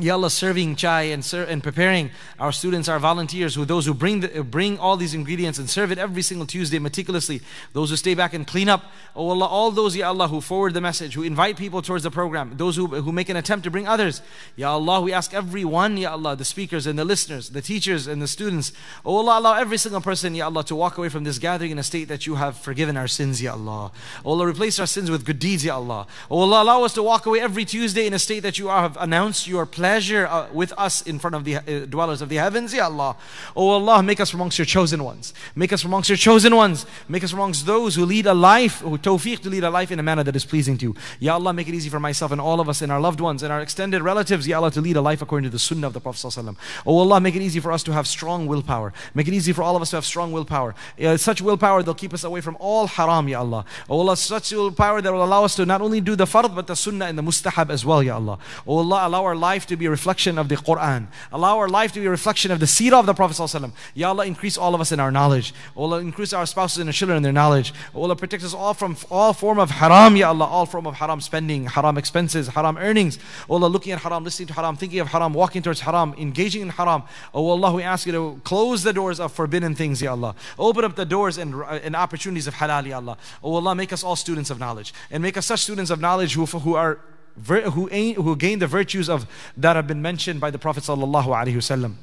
Ya 0.00 0.14
Allah, 0.14 0.30
serving 0.30 0.76
chai 0.76 1.02
and, 1.02 1.22
ser- 1.22 1.44
and 1.44 1.62
preparing 1.62 2.10
our 2.38 2.52
students, 2.52 2.88
our 2.88 2.98
volunteers, 2.98 3.54
who 3.54 3.64
those 3.66 3.84
who 3.84 3.92
bring 3.92 4.20
the, 4.20 4.42
bring 4.42 4.78
all 4.78 4.96
these 4.96 5.12
ingredients 5.12 5.58
and 5.58 5.68
serve 5.68 5.92
it 5.92 5.98
every 5.98 6.22
single 6.22 6.46
Tuesday 6.46 6.78
meticulously. 6.78 7.42
Those 7.74 7.90
who 7.90 7.96
stay 7.96 8.14
back 8.14 8.32
and 8.32 8.46
clean 8.46 8.68
up. 8.68 8.84
Oh 9.14 9.28
Allah, 9.28 9.46
all 9.46 9.70
those 9.70 9.94
Ya 9.94 10.08
Allah 10.08 10.28
who 10.28 10.40
forward 10.40 10.72
the 10.74 10.80
message, 10.80 11.14
who 11.14 11.22
invite 11.22 11.58
people 11.58 11.82
towards 11.82 12.02
the 12.04 12.10
program, 12.10 12.56
those 12.56 12.76
who, 12.76 12.86
who 12.86 13.12
make 13.12 13.28
an 13.28 13.36
attempt 13.36 13.64
to 13.64 13.70
bring 13.70 13.86
others. 13.86 14.22
Ya 14.56 14.72
Allah, 14.72 15.00
we 15.02 15.12
ask 15.12 15.34
everyone, 15.34 15.96
Ya 15.96 16.12
Allah, 16.12 16.34
the 16.34 16.44
speakers 16.44 16.86
and 16.86 16.98
the 16.98 17.04
listeners, 17.04 17.50
the 17.50 17.60
teachers 17.60 18.06
and 18.06 18.22
the 18.22 18.28
students. 18.28 18.72
Oh 19.04 19.16
Allah, 19.16 19.38
allow 19.38 19.54
every 19.54 19.76
single 19.76 20.00
person, 20.00 20.34
Ya 20.34 20.46
Allah, 20.46 20.64
to 20.64 20.74
walk 20.74 20.96
away 20.96 21.10
from 21.10 21.24
this 21.24 21.38
gathering 21.38 21.72
in 21.72 21.78
a 21.78 21.82
state 21.82 22.08
that 22.08 22.26
you 22.26 22.36
have 22.36 22.56
forgiven 22.56 22.96
our 22.96 23.08
sins, 23.08 23.42
Ya 23.42 23.52
Allah. 23.52 23.92
Oh 24.24 24.32
Allah, 24.32 24.46
replace 24.46 24.78
our 24.78 24.86
sins 24.86 25.10
with 25.10 25.26
good 25.26 25.38
deeds, 25.38 25.64
Ya 25.64 25.76
Allah. 25.76 26.06
Oh 26.30 26.40
Allah, 26.40 26.62
allow 26.62 26.84
us 26.84 26.94
to 26.94 27.02
walk 27.02 27.26
away 27.26 27.40
every 27.40 27.64
Tuesday 27.66 28.06
in 28.06 28.14
a 28.14 28.18
state 28.18 28.40
that 28.40 28.58
you 28.58 28.68
have 28.68 28.96
announced 28.98 29.46
your 29.46 29.66
uh, 29.98 30.48
with 30.52 30.72
us 30.78 31.02
in 31.02 31.18
front 31.18 31.36
of 31.36 31.44
the 31.44 31.56
uh, 31.56 31.86
dwellers 31.86 32.22
of 32.22 32.28
the 32.28 32.36
heavens, 32.36 32.72
Ya 32.74 32.84
Allah. 32.84 33.16
Oh 33.56 33.70
Allah, 33.70 34.02
make 34.02 34.20
us 34.20 34.32
amongst 34.32 34.58
your 34.58 34.66
chosen 34.66 35.04
ones. 35.04 35.34
Make 35.54 35.72
us 35.72 35.84
amongst 35.84 36.08
your 36.08 36.16
chosen 36.16 36.54
ones. 36.54 36.86
Make 37.08 37.24
us 37.24 37.32
amongst 37.32 37.66
those 37.66 37.94
who 37.94 38.04
lead 38.04 38.26
a 38.26 38.34
life, 38.34 38.80
who 38.80 38.98
tawfiq 38.98 39.40
to 39.40 39.50
lead 39.50 39.64
a 39.64 39.70
life 39.70 39.90
in 39.90 39.98
a 39.98 40.02
manner 40.02 40.22
that 40.22 40.36
is 40.36 40.44
pleasing 40.44 40.78
to 40.78 40.86
you. 40.86 40.94
Ya 41.18 41.34
Allah, 41.34 41.52
make 41.52 41.68
it 41.68 41.74
easy 41.74 41.88
for 41.90 42.00
myself 42.00 42.32
and 42.32 42.40
all 42.40 42.60
of 42.60 42.68
us 42.68 42.82
and 42.82 42.90
our 42.90 43.00
loved 43.00 43.20
ones 43.20 43.42
and 43.42 43.52
our 43.52 43.60
extended 43.60 44.02
relatives, 44.02 44.46
Ya 44.46 44.58
Allah, 44.58 44.70
to 44.70 44.80
lead 44.80 44.96
a 44.96 45.00
life 45.00 45.22
according 45.22 45.44
to 45.44 45.50
the 45.50 45.58
sunnah 45.58 45.86
of 45.86 45.92
the 45.92 46.00
Prophet 46.00 46.26
ﷺ. 46.26 46.56
Oh 46.86 46.98
Allah, 46.98 47.20
make 47.20 47.36
it 47.36 47.42
easy 47.42 47.60
for 47.60 47.72
us 47.72 47.82
to 47.84 47.92
have 47.92 48.06
strong 48.06 48.46
willpower. 48.46 48.92
Make 49.14 49.28
it 49.28 49.34
easy 49.34 49.52
for 49.52 49.62
all 49.62 49.76
of 49.76 49.82
us 49.82 49.90
to 49.90 49.96
have 49.96 50.04
strong 50.04 50.32
willpower. 50.32 50.74
Uh, 51.02 51.16
such 51.16 51.42
willpower 51.42 51.80
that'll 51.80 51.94
keep 51.94 52.14
us 52.14 52.24
away 52.24 52.40
from 52.40 52.56
all 52.60 52.86
haram, 52.86 53.28
Ya 53.28 53.40
Allah. 53.40 53.64
Oh 53.88 54.00
Allah, 54.00 54.16
such 54.16 54.52
willpower 54.52 55.00
that 55.00 55.12
will 55.12 55.24
allow 55.24 55.44
us 55.44 55.56
to 55.56 55.66
not 55.66 55.80
only 55.80 56.00
do 56.00 56.16
the 56.16 56.26
fard 56.26 56.54
but 56.54 56.66
the 56.66 56.76
sunnah 56.76 57.06
and 57.06 57.18
the 57.18 57.22
mustahab 57.22 57.70
as 57.70 57.84
well, 57.84 58.02
Ya 58.02 58.14
Allah. 58.14 58.38
Oh 58.66 58.78
Allah, 58.78 59.06
allow 59.06 59.24
our 59.24 59.36
life 59.36 59.66
to 59.66 59.76
be 59.80 59.86
a 59.86 59.90
reflection 59.90 60.38
of 60.38 60.48
the 60.48 60.54
Quran. 60.54 61.08
Allow 61.32 61.58
our 61.58 61.68
life 61.68 61.92
to 61.92 62.00
be 62.00 62.06
a 62.06 62.10
reflection 62.10 62.52
of 62.52 62.60
the 62.60 62.66
seerah 62.66 63.00
of 63.00 63.06
the 63.06 63.14
Prophet 63.14 63.36
ﷺ. 63.36 63.72
Ya 63.94 64.08
Allah, 64.08 64.26
increase 64.26 64.56
all 64.56 64.74
of 64.74 64.80
us 64.80 64.92
in 64.92 65.00
our 65.00 65.10
knowledge. 65.10 65.52
O 65.76 65.82
Allah, 65.84 65.98
increase 65.98 66.32
our 66.32 66.46
spouses 66.46 66.78
and 66.78 66.88
our 66.88 66.92
children 66.92 67.16
in 67.16 67.22
their 67.22 67.32
knowledge. 67.32 67.74
O 67.94 68.02
Allah, 68.02 68.14
protect 68.14 68.44
us 68.44 68.54
all 68.54 68.74
from 68.74 68.96
all 69.10 69.32
form 69.32 69.58
of 69.58 69.70
haram, 69.70 70.16
Ya 70.16 70.28
Allah, 70.28 70.44
all 70.44 70.66
form 70.66 70.86
of 70.86 70.94
haram 70.94 71.20
spending, 71.20 71.66
haram 71.66 71.98
expenses, 71.98 72.48
haram 72.48 72.76
earnings. 72.76 73.18
O 73.48 73.54
Allah, 73.54 73.66
looking 73.66 73.92
at 73.92 74.00
haram, 74.00 74.22
listening 74.22 74.48
to 74.48 74.54
haram, 74.54 74.76
thinking 74.76 75.00
of 75.00 75.08
haram, 75.08 75.34
walking 75.34 75.62
towards 75.62 75.80
haram, 75.80 76.14
engaging 76.18 76.62
in 76.62 76.68
haram. 76.68 77.02
O 77.34 77.48
Allah, 77.48 77.74
we 77.74 77.82
ask 77.82 78.06
you 78.06 78.12
to 78.12 78.40
close 78.44 78.84
the 78.84 78.92
doors 78.92 79.18
of 79.18 79.32
forbidden 79.32 79.74
things, 79.74 80.00
Ya 80.00 80.12
Allah. 80.12 80.34
Open 80.58 80.84
up 80.84 80.94
the 80.94 81.06
doors 81.06 81.38
and, 81.38 81.54
and 81.54 81.96
opportunities 81.96 82.46
of 82.46 82.54
halal, 82.54 82.86
Ya 82.86 82.96
Allah. 82.96 83.16
O 83.42 83.54
Allah, 83.54 83.74
make 83.74 83.92
us 83.92 84.04
all 84.04 84.14
students 84.14 84.50
of 84.50 84.58
knowledge. 84.58 84.92
And 85.10 85.22
make 85.22 85.36
us 85.36 85.46
such 85.46 85.60
students 85.60 85.90
of 85.90 86.00
knowledge 86.00 86.34
who, 86.34 86.44
who 86.46 86.74
are 86.74 87.00
who, 87.46 87.86
who 87.86 88.36
gain 88.36 88.58
the 88.58 88.66
virtues 88.66 89.08
of 89.08 89.26
that 89.56 89.76
have 89.76 89.86
been 89.86 90.02
mentioned 90.02 90.40
by 90.40 90.50
the 90.50 90.58
Prophet 90.58 90.84
sallallahu 90.84 91.26
alaihi 91.26 91.54
wasallam. 91.54 91.94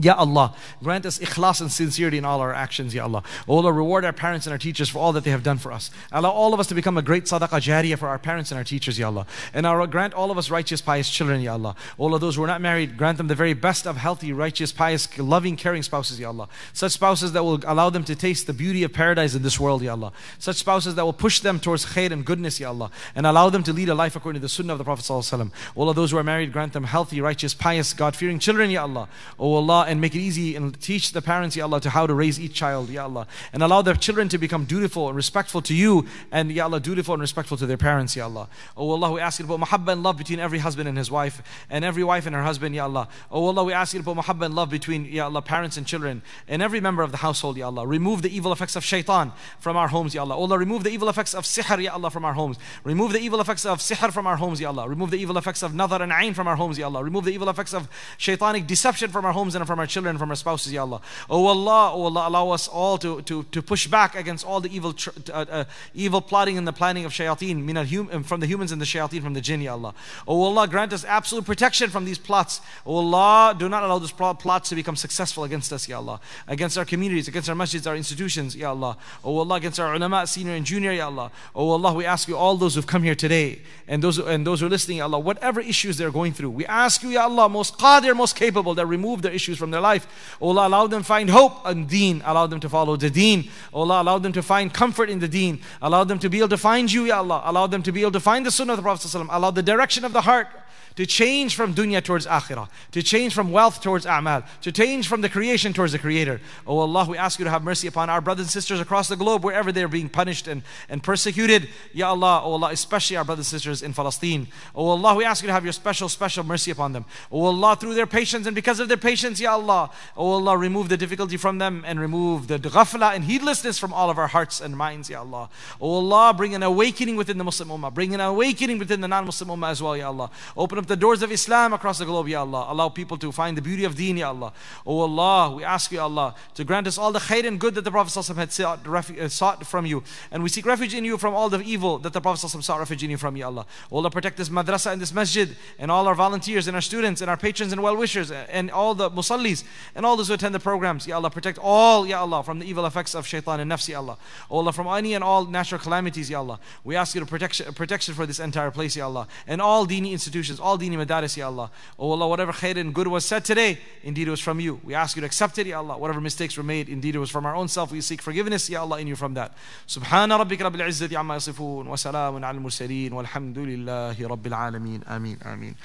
Ya 0.00 0.14
Allah, 0.16 0.56
grant 0.82 1.06
us 1.06 1.20
ikhlas 1.20 1.60
and 1.60 1.70
sincerity 1.70 2.18
in 2.18 2.24
all 2.24 2.40
our 2.40 2.52
actions, 2.52 2.96
Ya 2.96 3.04
Allah. 3.04 3.22
O 3.46 3.58
Allah, 3.58 3.72
reward 3.72 4.04
our 4.04 4.12
parents 4.12 4.44
and 4.44 4.52
our 4.52 4.58
teachers 4.58 4.88
for 4.88 4.98
all 4.98 5.12
that 5.12 5.22
they 5.22 5.30
have 5.30 5.44
done 5.44 5.56
for 5.56 5.70
us. 5.70 5.88
Allow 6.10 6.30
all 6.30 6.52
of 6.52 6.58
us 6.58 6.66
to 6.66 6.74
become 6.74 6.98
a 6.98 7.02
great 7.02 7.26
sadaqah 7.26 7.60
jariyah 7.60 7.96
for 7.96 8.08
our 8.08 8.18
parents 8.18 8.50
and 8.50 8.58
our 8.58 8.64
teachers, 8.64 8.98
Ya 8.98 9.06
Allah. 9.06 9.24
And 9.52 9.64
our, 9.64 9.86
grant 9.86 10.12
all 10.12 10.32
of 10.32 10.38
us 10.38 10.50
righteous, 10.50 10.80
pious 10.80 11.08
children, 11.08 11.42
Ya 11.42 11.52
Allah. 11.52 11.76
All 11.96 12.12
of 12.12 12.20
those 12.20 12.34
who 12.34 12.42
are 12.42 12.48
not 12.48 12.60
married, 12.60 12.96
grant 12.96 13.18
them 13.18 13.28
the 13.28 13.36
very 13.36 13.54
best 13.54 13.86
of 13.86 13.96
healthy, 13.96 14.32
righteous, 14.32 14.72
pious, 14.72 15.16
loving, 15.16 15.54
caring 15.54 15.84
spouses, 15.84 16.18
Ya 16.18 16.26
Allah. 16.26 16.48
Such 16.72 16.90
spouses 16.90 17.30
that 17.30 17.44
will 17.44 17.60
allow 17.64 17.88
them 17.88 18.02
to 18.02 18.16
taste 18.16 18.48
the 18.48 18.52
beauty 18.52 18.82
of 18.82 18.92
paradise 18.92 19.36
in 19.36 19.44
this 19.44 19.60
world, 19.60 19.80
Ya 19.80 19.92
Allah. 19.92 20.12
Such 20.40 20.56
spouses 20.56 20.96
that 20.96 21.04
will 21.04 21.12
push 21.12 21.38
them 21.38 21.60
towards 21.60 21.86
khair 21.86 22.10
and 22.10 22.24
goodness, 22.24 22.58
Ya 22.58 22.70
Allah. 22.70 22.90
And 23.14 23.26
allow 23.26 23.48
them 23.48 23.62
to 23.62 23.72
lead 23.72 23.88
a 23.88 23.94
life 23.94 24.16
according 24.16 24.40
to 24.40 24.44
the 24.44 24.48
sunnah 24.48 24.72
of 24.72 24.78
the 24.78 24.84
Prophet 24.84 25.04
Sallallahu 25.04 25.52
All 25.76 25.88
of 25.88 25.94
those 25.94 26.10
who 26.10 26.16
are 26.16 26.24
married, 26.24 26.52
grant 26.52 26.72
them 26.72 26.82
healthy, 26.82 27.20
righteous, 27.20 27.54
pious, 27.54 27.92
God-fearing 27.92 28.40
children, 28.40 28.70
Ya 28.70 28.82
Allah. 28.82 29.08
O 29.38 29.54
Allah, 29.54 29.83
and 29.86 30.00
make 30.00 30.14
it 30.14 30.20
easy 30.20 30.56
and 30.56 30.80
teach 30.80 31.12
the 31.12 31.22
parents, 31.22 31.56
Ya 31.56 31.64
Allah, 31.64 31.80
to 31.80 31.90
how 31.90 32.06
to 32.06 32.14
raise 32.14 32.40
each 32.40 32.54
child, 32.54 32.90
Ya 32.90 33.04
Allah. 33.04 33.26
And 33.52 33.62
allow 33.62 33.82
their 33.82 33.94
children 33.94 34.28
to 34.30 34.38
become 34.38 34.64
dutiful 34.64 35.08
and 35.08 35.16
respectful 35.16 35.62
to 35.62 35.74
you, 35.74 36.06
and 36.32 36.50
Ya 36.50 36.64
Allah, 36.64 36.80
dutiful 36.80 37.14
and 37.14 37.20
respectful 37.20 37.56
to 37.56 37.66
their 37.66 37.76
parents, 37.76 38.16
Ya 38.16 38.24
Allah. 38.24 38.48
Oh 38.76 38.90
Allah, 38.90 39.12
we 39.12 39.20
ask 39.20 39.38
you 39.38 39.46
to 39.46 39.48
put 39.48 39.60
mahabbah 39.60 39.92
and 39.92 40.02
love 40.02 40.16
between 40.16 40.40
every 40.40 40.58
husband 40.58 40.88
and 40.88 40.96
his 40.96 41.10
wife, 41.10 41.42
and 41.70 41.84
every 41.84 42.04
wife 42.04 42.26
and 42.26 42.34
her 42.34 42.42
husband, 42.42 42.74
Ya 42.74 42.84
Allah. 42.84 43.08
Oh 43.30 43.46
Allah, 43.46 43.64
we 43.64 43.72
ask 43.72 43.94
you 43.94 44.00
to 44.00 44.04
put 44.04 44.16
mahabbah 44.16 44.46
and 44.46 44.54
love 44.54 44.70
between, 44.70 45.04
Ya 45.04 45.24
Allah, 45.24 45.42
parents 45.42 45.76
and 45.76 45.86
children, 45.86 46.22
and 46.48 46.62
every 46.62 46.80
member 46.80 47.02
of 47.02 47.10
the 47.10 47.18
household, 47.18 47.56
Ya 47.56 47.66
Allah. 47.66 47.86
Remove 47.86 48.22
the 48.22 48.34
evil 48.34 48.52
effects 48.52 48.76
of 48.76 48.84
shaitan 48.84 49.32
from 49.60 49.76
our 49.76 49.88
homes, 49.88 50.14
Ya 50.14 50.22
Allah. 50.22 50.36
Oh 50.36 50.42
Allah, 50.42 50.58
remove 50.58 50.84
the 50.84 50.90
evil 50.90 51.08
effects 51.08 51.34
of 51.34 51.44
sihr, 51.44 51.82
Ya 51.82 51.92
Allah, 51.92 52.10
from 52.10 52.24
our 52.24 52.34
homes. 52.34 52.58
Remove 52.84 53.12
the 53.12 53.20
evil 53.20 53.40
effects 53.40 53.64
of 53.66 53.78
sihr 53.78 54.12
from 54.12 54.26
our 54.26 54.36
homes, 54.36 54.60
Ya 54.60 54.68
Allah. 54.68 54.88
Remove 54.88 55.10
the 55.10 55.18
evil 55.18 55.38
effects 55.38 55.62
of 55.62 55.72
nadar 55.72 56.00
and 56.00 56.12
ayn 56.12 56.34
from 56.34 56.46
our 56.46 56.56
homes, 56.56 56.78
Ya 56.78 56.86
Allah. 56.86 57.02
Remove 57.02 57.24
the 57.24 57.32
evil 57.32 57.48
effects 57.48 57.74
of 57.74 57.88
shaitanic 58.18 58.66
deception 58.66 59.10
from 59.10 59.24
our 59.24 59.32
homes 59.32 59.54
and 59.54 59.66
from 59.66 59.73
our 59.78 59.86
children 59.86 60.18
from 60.18 60.30
our 60.30 60.36
spouses, 60.36 60.72
Ya 60.72 60.82
Allah. 60.82 61.00
Oh 61.28 61.46
Allah, 61.46 61.92
oh 61.94 62.04
Allah, 62.04 62.28
allow 62.28 62.50
us 62.50 62.68
all 62.68 62.98
to, 62.98 63.22
to, 63.22 63.42
to 63.44 63.62
push 63.62 63.86
back 63.86 64.14
against 64.14 64.46
all 64.46 64.60
the 64.60 64.74
evil 64.74 64.92
tr- 64.92 65.10
uh, 65.32 65.44
uh, 65.50 65.64
evil 65.94 66.20
plotting 66.20 66.58
and 66.58 66.66
the 66.66 66.72
planning 66.72 67.04
of 67.04 67.12
shayateen, 67.12 67.64
hum- 67.88 68.22
from 68.24 68.40
the 68.40 68.46
humans 68.46 68.72
and 68.72 68.80
the 68.80 68.86
shayateen 68.86 69.22
from 69.22 69.34
the 69.34 69.40
jinn, 69.40 69.60
Ya 69.60 69.72
Allah. 69.72 69.94
Oh 70.26 70.42
Allah, 70.42 70.68
grant 70.68 70.92
us 70.92 71.04
absolute 71.04 71.44
protection 71.44 71.90
from 71.90 72.04
these 72.04 72.18
plots. 72.18 72.60
Oh 72.86 72.96
Allah, 72.96 73.54
do 73.58 73.68
not 73.68 73.82
allow 73.82 73.98
those 73.98 74.12
plots 74.12 74.68
to 74.68 74.74
become 74.74 74.96
successful 74.96 75.44
against 75.44 75.72
us, 75.72 75.88
Ya 75.88 75.98
Allah. 75.98 76.20
Against 76.48 76.78
our 76.78 76.84
communities, 76.84 77.28
against 77.28 77.48
our 77.48 77.56
masjids, 77.56 77.86
our 77.86 77.96
institutions, 77.96 78.56
Ya 78.56 78.70
Allah. 78.70 78.96
Oh 79.24 79.38
Allah, 79.38 79.56
against 79.56 79.80
our 79.80 79.94
ulama, 79.94 80.26
senior 80.26 80.54
and 80.54 80.64
junior, 80.64 80.92
Ya 80.92 81.06
Allah. 81.06 81.30
Oh 81.54 81.70
Allah, 81.70 81.92
we 81.92 82.04
ask 82.04 82.28
you, 82.28 82.36
all 82.36 82.56
those 82.56 82.74
who've 82.74 82.86
come 82.86 83.02
here 83.02 83.14
today, 83.14 83.60
and 83.88 84.02
those, 84.02 84.18
and 84.18 84.46
those 84.46 84.60
who 84.60 84.66
are 84.66 84.70
listening, 84.70 84.98
Ya 84.98 85.04
Allah, 85.04 85.18
whatever 85.18 85.60
issues 85.60 85.96
they're 85.96 86.10
going 86.10 86.32
through, 86.32 86.50
we 86.50 86.66
ask 86.66 87.02
you, 87.02 87.10
Ya 87.10 87.24
Allah, 87.24 87.48
most 87.48 87.78
qadir, 87.78 88.14
most 88.16 88.36
capable, 88.36 88.74
that 88.74 88.86
remove 88.86 89.22
their 89.22 89.32
issues 89.32 89.58
from 89.58 89.63
their 89.70 89.80
life. 89.80 90.36
Oh 90.40 90.48
Allah, 90.48 90.68
allow 90.68 90.86
them 90.86 91.02
find 91.02 91.30
hope 91.30 91.66
in 91.66 91.86
deen. 91.86 92.22
Allow 92.24 92.46
them 92.46 92.60
to 92.60 92.68
follow 92.68 92.96
the 92.96 93.10
deen. 93.10 93.50
Oh 93.72 93.80
Allah, 93.80 94.02
allow 94.02 94.18
them 94.18 94.32
to 94.32 94.42
find 94.42 94.72
comfort 94.72 95.10
in 95.10 95.18
the 95.18 95.28
deen. 95.28 95.60
Allow 95.80 96.04
them 96.04 96.18
to 96.18 96.28
be 96.28 96.38
able 96.38 96.48
to 96.48 96.58
find 96.58 96.90
you, 96.90 97.04
Ya 97.04 97.18
Allah. 97.18 97.42
Allow 97.44 97.66
them 97.66 97.82
to 97.82 97.92
be 97.92 98.02
able 98.02 98.12
to 98.12 98.20
find 98.20 98.44
the 98.44 98.50
sunnah 98.50 98.72
of 98.72 98.78
the 98.78 98.82
Prophet. 98.82 99.14
Allow 99.14 99.50
the 99.50 99.62
direction 99.62 100.04
of 100.04 100.12
the 100.12 100.22
heart 100.22 100.48
to 100.96 101.06
change 101.06 101.56
from 101.56 101.74
dunya 101.74 102.02
towards 102.02 102.26
akhirah, 102.26 102.68
to 102.92 103.02
change 103.02 103.34
from 103.34 103.50
wealth 103.50 103.82
towards 103.82 104.06
a'mal, 104.06 104.44
to 104.60 104.70
change 104.70 105.08
from 105.08 105.20
the 105.20 105.28
creation 105.28 105.72
towards 105.72 105.92
the 105.92 105.98
creator. 105.98 106.40
Oh 106.66 106.78
Allah, 106.78 107.06
we 107.08 107.18
ask 107.18 107.38
you 107.38 107.44
to 107.44 107.50
have 107.50 107.64
mercy 107.64 107.88
upon 107.88 108.10
our 108.10 108.20
brothers 108.20 108.46
and 108.46 108.50
sisters 108.50 108.80
across 108.80 109.08
the 109.08 109.16
globe, 109.16 109.44
wherever 109.44 109.72
they're 109.72 109.88
being 109.88 110.08
punished 110.08 110.46
and, 110.46 110.62
and 110.88 111.02
persecuted. 111.02 111.68
Ya 111.92 112.10
Allah, 112.10 112.42
oh 112.44 112.52
Allah, 112.52 112.70
especially 112.70 113.16
our 113.16 113.24
brothers 113.24 113.46
and 113.46 113.60
sisters 113.60 113.82
in 113.82 113.92
Palestine. 113.92 114.46
Oh 114.74 114.88
Allah, 114.88 115.14
we 115.14 115.24
ask 115.24 115.42
you 115.42 115.48
to 115.48 115.52
have 115.52 115.64
your 115.64 115.72
special, 115.72 116.08
special 116.08 116.44
mercy 116.44 116.70
upon 116.70 116.92
them. 116.92 117.04
Oh 117.32 117.44
Allah, 117.44 117.76
through 117.76 117.94
their 117.94 118.06
patience 118.06 118.46
and 118.46 118.54
because 118.54 118.78
of 118.78 118.88
their 118.88 118.96
patience, 118.96 119.40
Ya 119.40 119.52
Allah, 119.52 119.90
oh 120.16 120.32
Allah, 120.32 120.56
remove 120.56 120.88
the 120.88 120.96
difficulty 120.96 121.36
from 121.36 121.58
them 121.58 121.82
and 121.86 121.98
remove 121.98 122.46
the 122.46 122.58
ghafla 122.58 123.14
and 123.14 123.24
heedlessness 123.24 123.78
from 123.78 123.92
all 123.92 124.10
of 124.10 124.18
our 124.18 124.28
hearts 124.28 124.60
and 124.60 124.76
minds, 124.76 125.10
Ya 125.10 125.20
Allah. 125.20 125.50
Oh 125.80 125.96
Allah, 125.96 126.32
bring 126.34 126.54
an 126.54 126.62
awakening 126.62 127.16
within 127.16 127.38
the 127.38 127.44
Muslim 127.44 127.68
Ummah, 127.68 127.92
bring 127.92 128.14
an 128.14 128.20
awakening 128.20 128.78
within 128.78 129.00
the 129.00 129.08
non-Muslim 129.08 129.48
Ummah 129.48 129.70
as 129.70 129.82
well, 129.82 129.96
Ya 129.96 130.06
Allah. 130.06 130.30
Open 130.56 130.78
up 130.78 130.83
the 130.86 130.96
doors 130.96 131.22
of 131.22 131.32
Islam 131.32 131.72
across 131.72 131.98
the 131.98 132.04
globe, 132.04 132.28
Ya 132.28 132.40
Allah. 132.40 132.66
Allow 132.68 132.88
people 132.88 133.16
to 133.18 133.32
find 133.32 133.56
the 133.56 133.62
beauty 133.62 133.84
of 133.84 133.94
deen, 133.96 134.16
Ya 134.16 134.28
Allah. 134.28 134.52
Oh 134.86 135.00
Allah, 135.00 135.54
we 135.54 135.64
ask 135.64 135.92
you, 135.92 136.00
Allah, 136.00 136.34
to 136.54 136.64
grant 136.64 136.86
us 136.86 136.98
all 136.98 137.12
the 137.12 137.18
khair 137.18 137.46
and 137.46 137.58
good 137.58 137.74
that 137.74 137.82
the 137.82 137.90
Prophet 137.90 138.10
ﷺ 138.10 138.36
had 138.36 138.52
sought, 138.52 138.86
uh, 138.86 139.28
sought 139.28 139.66
from 139.66 139.86
you. 139.86 140.02
And 140.30 140.42
we 140.42 140.48
seek 140.48 140.66
refuge 140.66 140.94
in 140.94 141.04
you 141.04 141.18
from 141.18 141.34
all 141.34 141.48
the 141.48 141.60
evil 141.60 141.98
that 141.98 142.12
the 142.12 142.20
Prophet 142.20 142.46
ﷺ 142.46 142.62
sought 142.62 142.78
refuge 142.78 143.02
in 143.04 143.10
you 143.10 143.16
from, 143.16 143.36
Ya 143.36 143.46
Allah. 143.46 143.66
Oh 143.90 143.98
Allah, 143.98 144.10
protect 144.10 144.36
this 144.36 144.48
madrasa 144.48 144.92
and 144.92 145.00
this 145.00 145.12
masjid 145.12 145.56
and 145.78 145.90
all 145.90 146.06
our 146.06 146.14
volunteers 146.14 146.66
and 146.66 146.74
our 146.74 146.82
students 146.82 147.20
and 147.20 147.30
our 147.30 147.36
patrons 147.36 147.72
and 147.72 147.82
well-wishers 147.82 148.30
and 148.30 148.70
all 148.70 148.94
the 148.94 149.10
musallis 149.10 149.64
and 149.94 150.04
all 150.04 150.16
those 150.16 150.28
who 150.28 150.34
attend 150.34 150.54
the 150.54 150.60
programs. 150.60 151.06
Ya 151.06 151.16
Allah, 151.16 151.30
protect 151.30 151.58
all, 151.58 152.06
Ya 152.06 152.20
Allah, 152.20 152.42
from 152.42 152.58
the 152.58 152.66
evil 152.66 152.86
effects 152.86 153.14
of 153.14 153.26
shaitan 153.26 153.60
and 153.60 153.70
nafsi, 153.70 153.90
Ya 153.90 153.98
Allah. 153.98 154.18
Oh 154.50 154.58
Allah, 154.58 154.72
from 154.72 154.86
any 154.88 155.14
and 155.14 155.24
all 155.24 155.44
natural 155.44 155.80
calamities, 155.80 156.30
Ya 156.30 156.38
Allah. 156.38 156.60
We 156.82 156.96
ask 156.96 157.14
you 157.14 157.20
to 157.20 157.26
protection, 157.26 157.72
protection 157.74 158.14
for 158.14 158.26
this 158.26 158.40
entire 158.40 158.70
place, 158.70 158.96
Ya 158.96 159.06
Allah. 159.06 159.28
And 159.46 159.60
all 159.60 159.86
dini 159.86 160.12
institutions, 160.12 160.60
all 160.73 160.77
dini 160.77 160.95
madaris, 160.95 161.35
Ya 161.35 161.47
Allah. 161.47 161.69
Oh 161.99 162.13
Allah, 162.13 162.27
whatever 162.27 162.53
khair 162.53 162.77
and 162.77 162.93
good 162.95 163.07
was 163.07 163.25
said 163.25 163.43
today, 163.43 163.77
indeed 164.03 164.29
it 164.29 164.31
was 164.31 164.39
from 164.39 164.61
you. 164.61 164.79
We 164.85 164.95
ask 164.95 165.17
you 165.17 165.21
to 165.21 165.25
accept 165.25 165.57
it, 165.57 165.67
Ya 165.67 165.79
Allah. 165.79 165.97
Whatever 165.97 166.21
mistakes 166.21 166.55
were 166.55 166.63
made, 166.63 166.87
indeed 166.87 167.15
it 167.15 167.19
was 167.19 167.29
from 167.29 167.45
our 167.45 167.55
own 167.55 167.67
self. 167.67 167.91
We 167.91 167.99
seek 167.99 168.21
forgiveness, 168.21 168.69
Ya 168.69 168.81
Allah, 168.81 168.99
in 168.99 169.07
you 169.07 169.17
from 169.17 169.33
that. 169.33 169.51
سبحان 169.87 170.31
ربك 170.31 170.61
رب 170.61 170.75
العزة 170.75 171.17
عما 171.17 171.35
يصفون 171.35 171.87
وسلام 171.87 172.45
على 172.45 172.57
المرسلين 172.57 173.13
والحمد 173.13 173.57
لله 173.57 174.27
رب 174.27 174.47
العالمين 174.47 175.03
آمين 175.03 175.37
آمين 175.45 175.75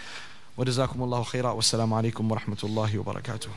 وجزاكم 0.57 1.03
الله 1.03 1.23
خيرا 1.23 1.51
والسلام 1.51 1.95
عليكم 1.95 2.31
ورحمة 2.31 2.59
الله 2.65 2.99
وبركاته 2.99 3.49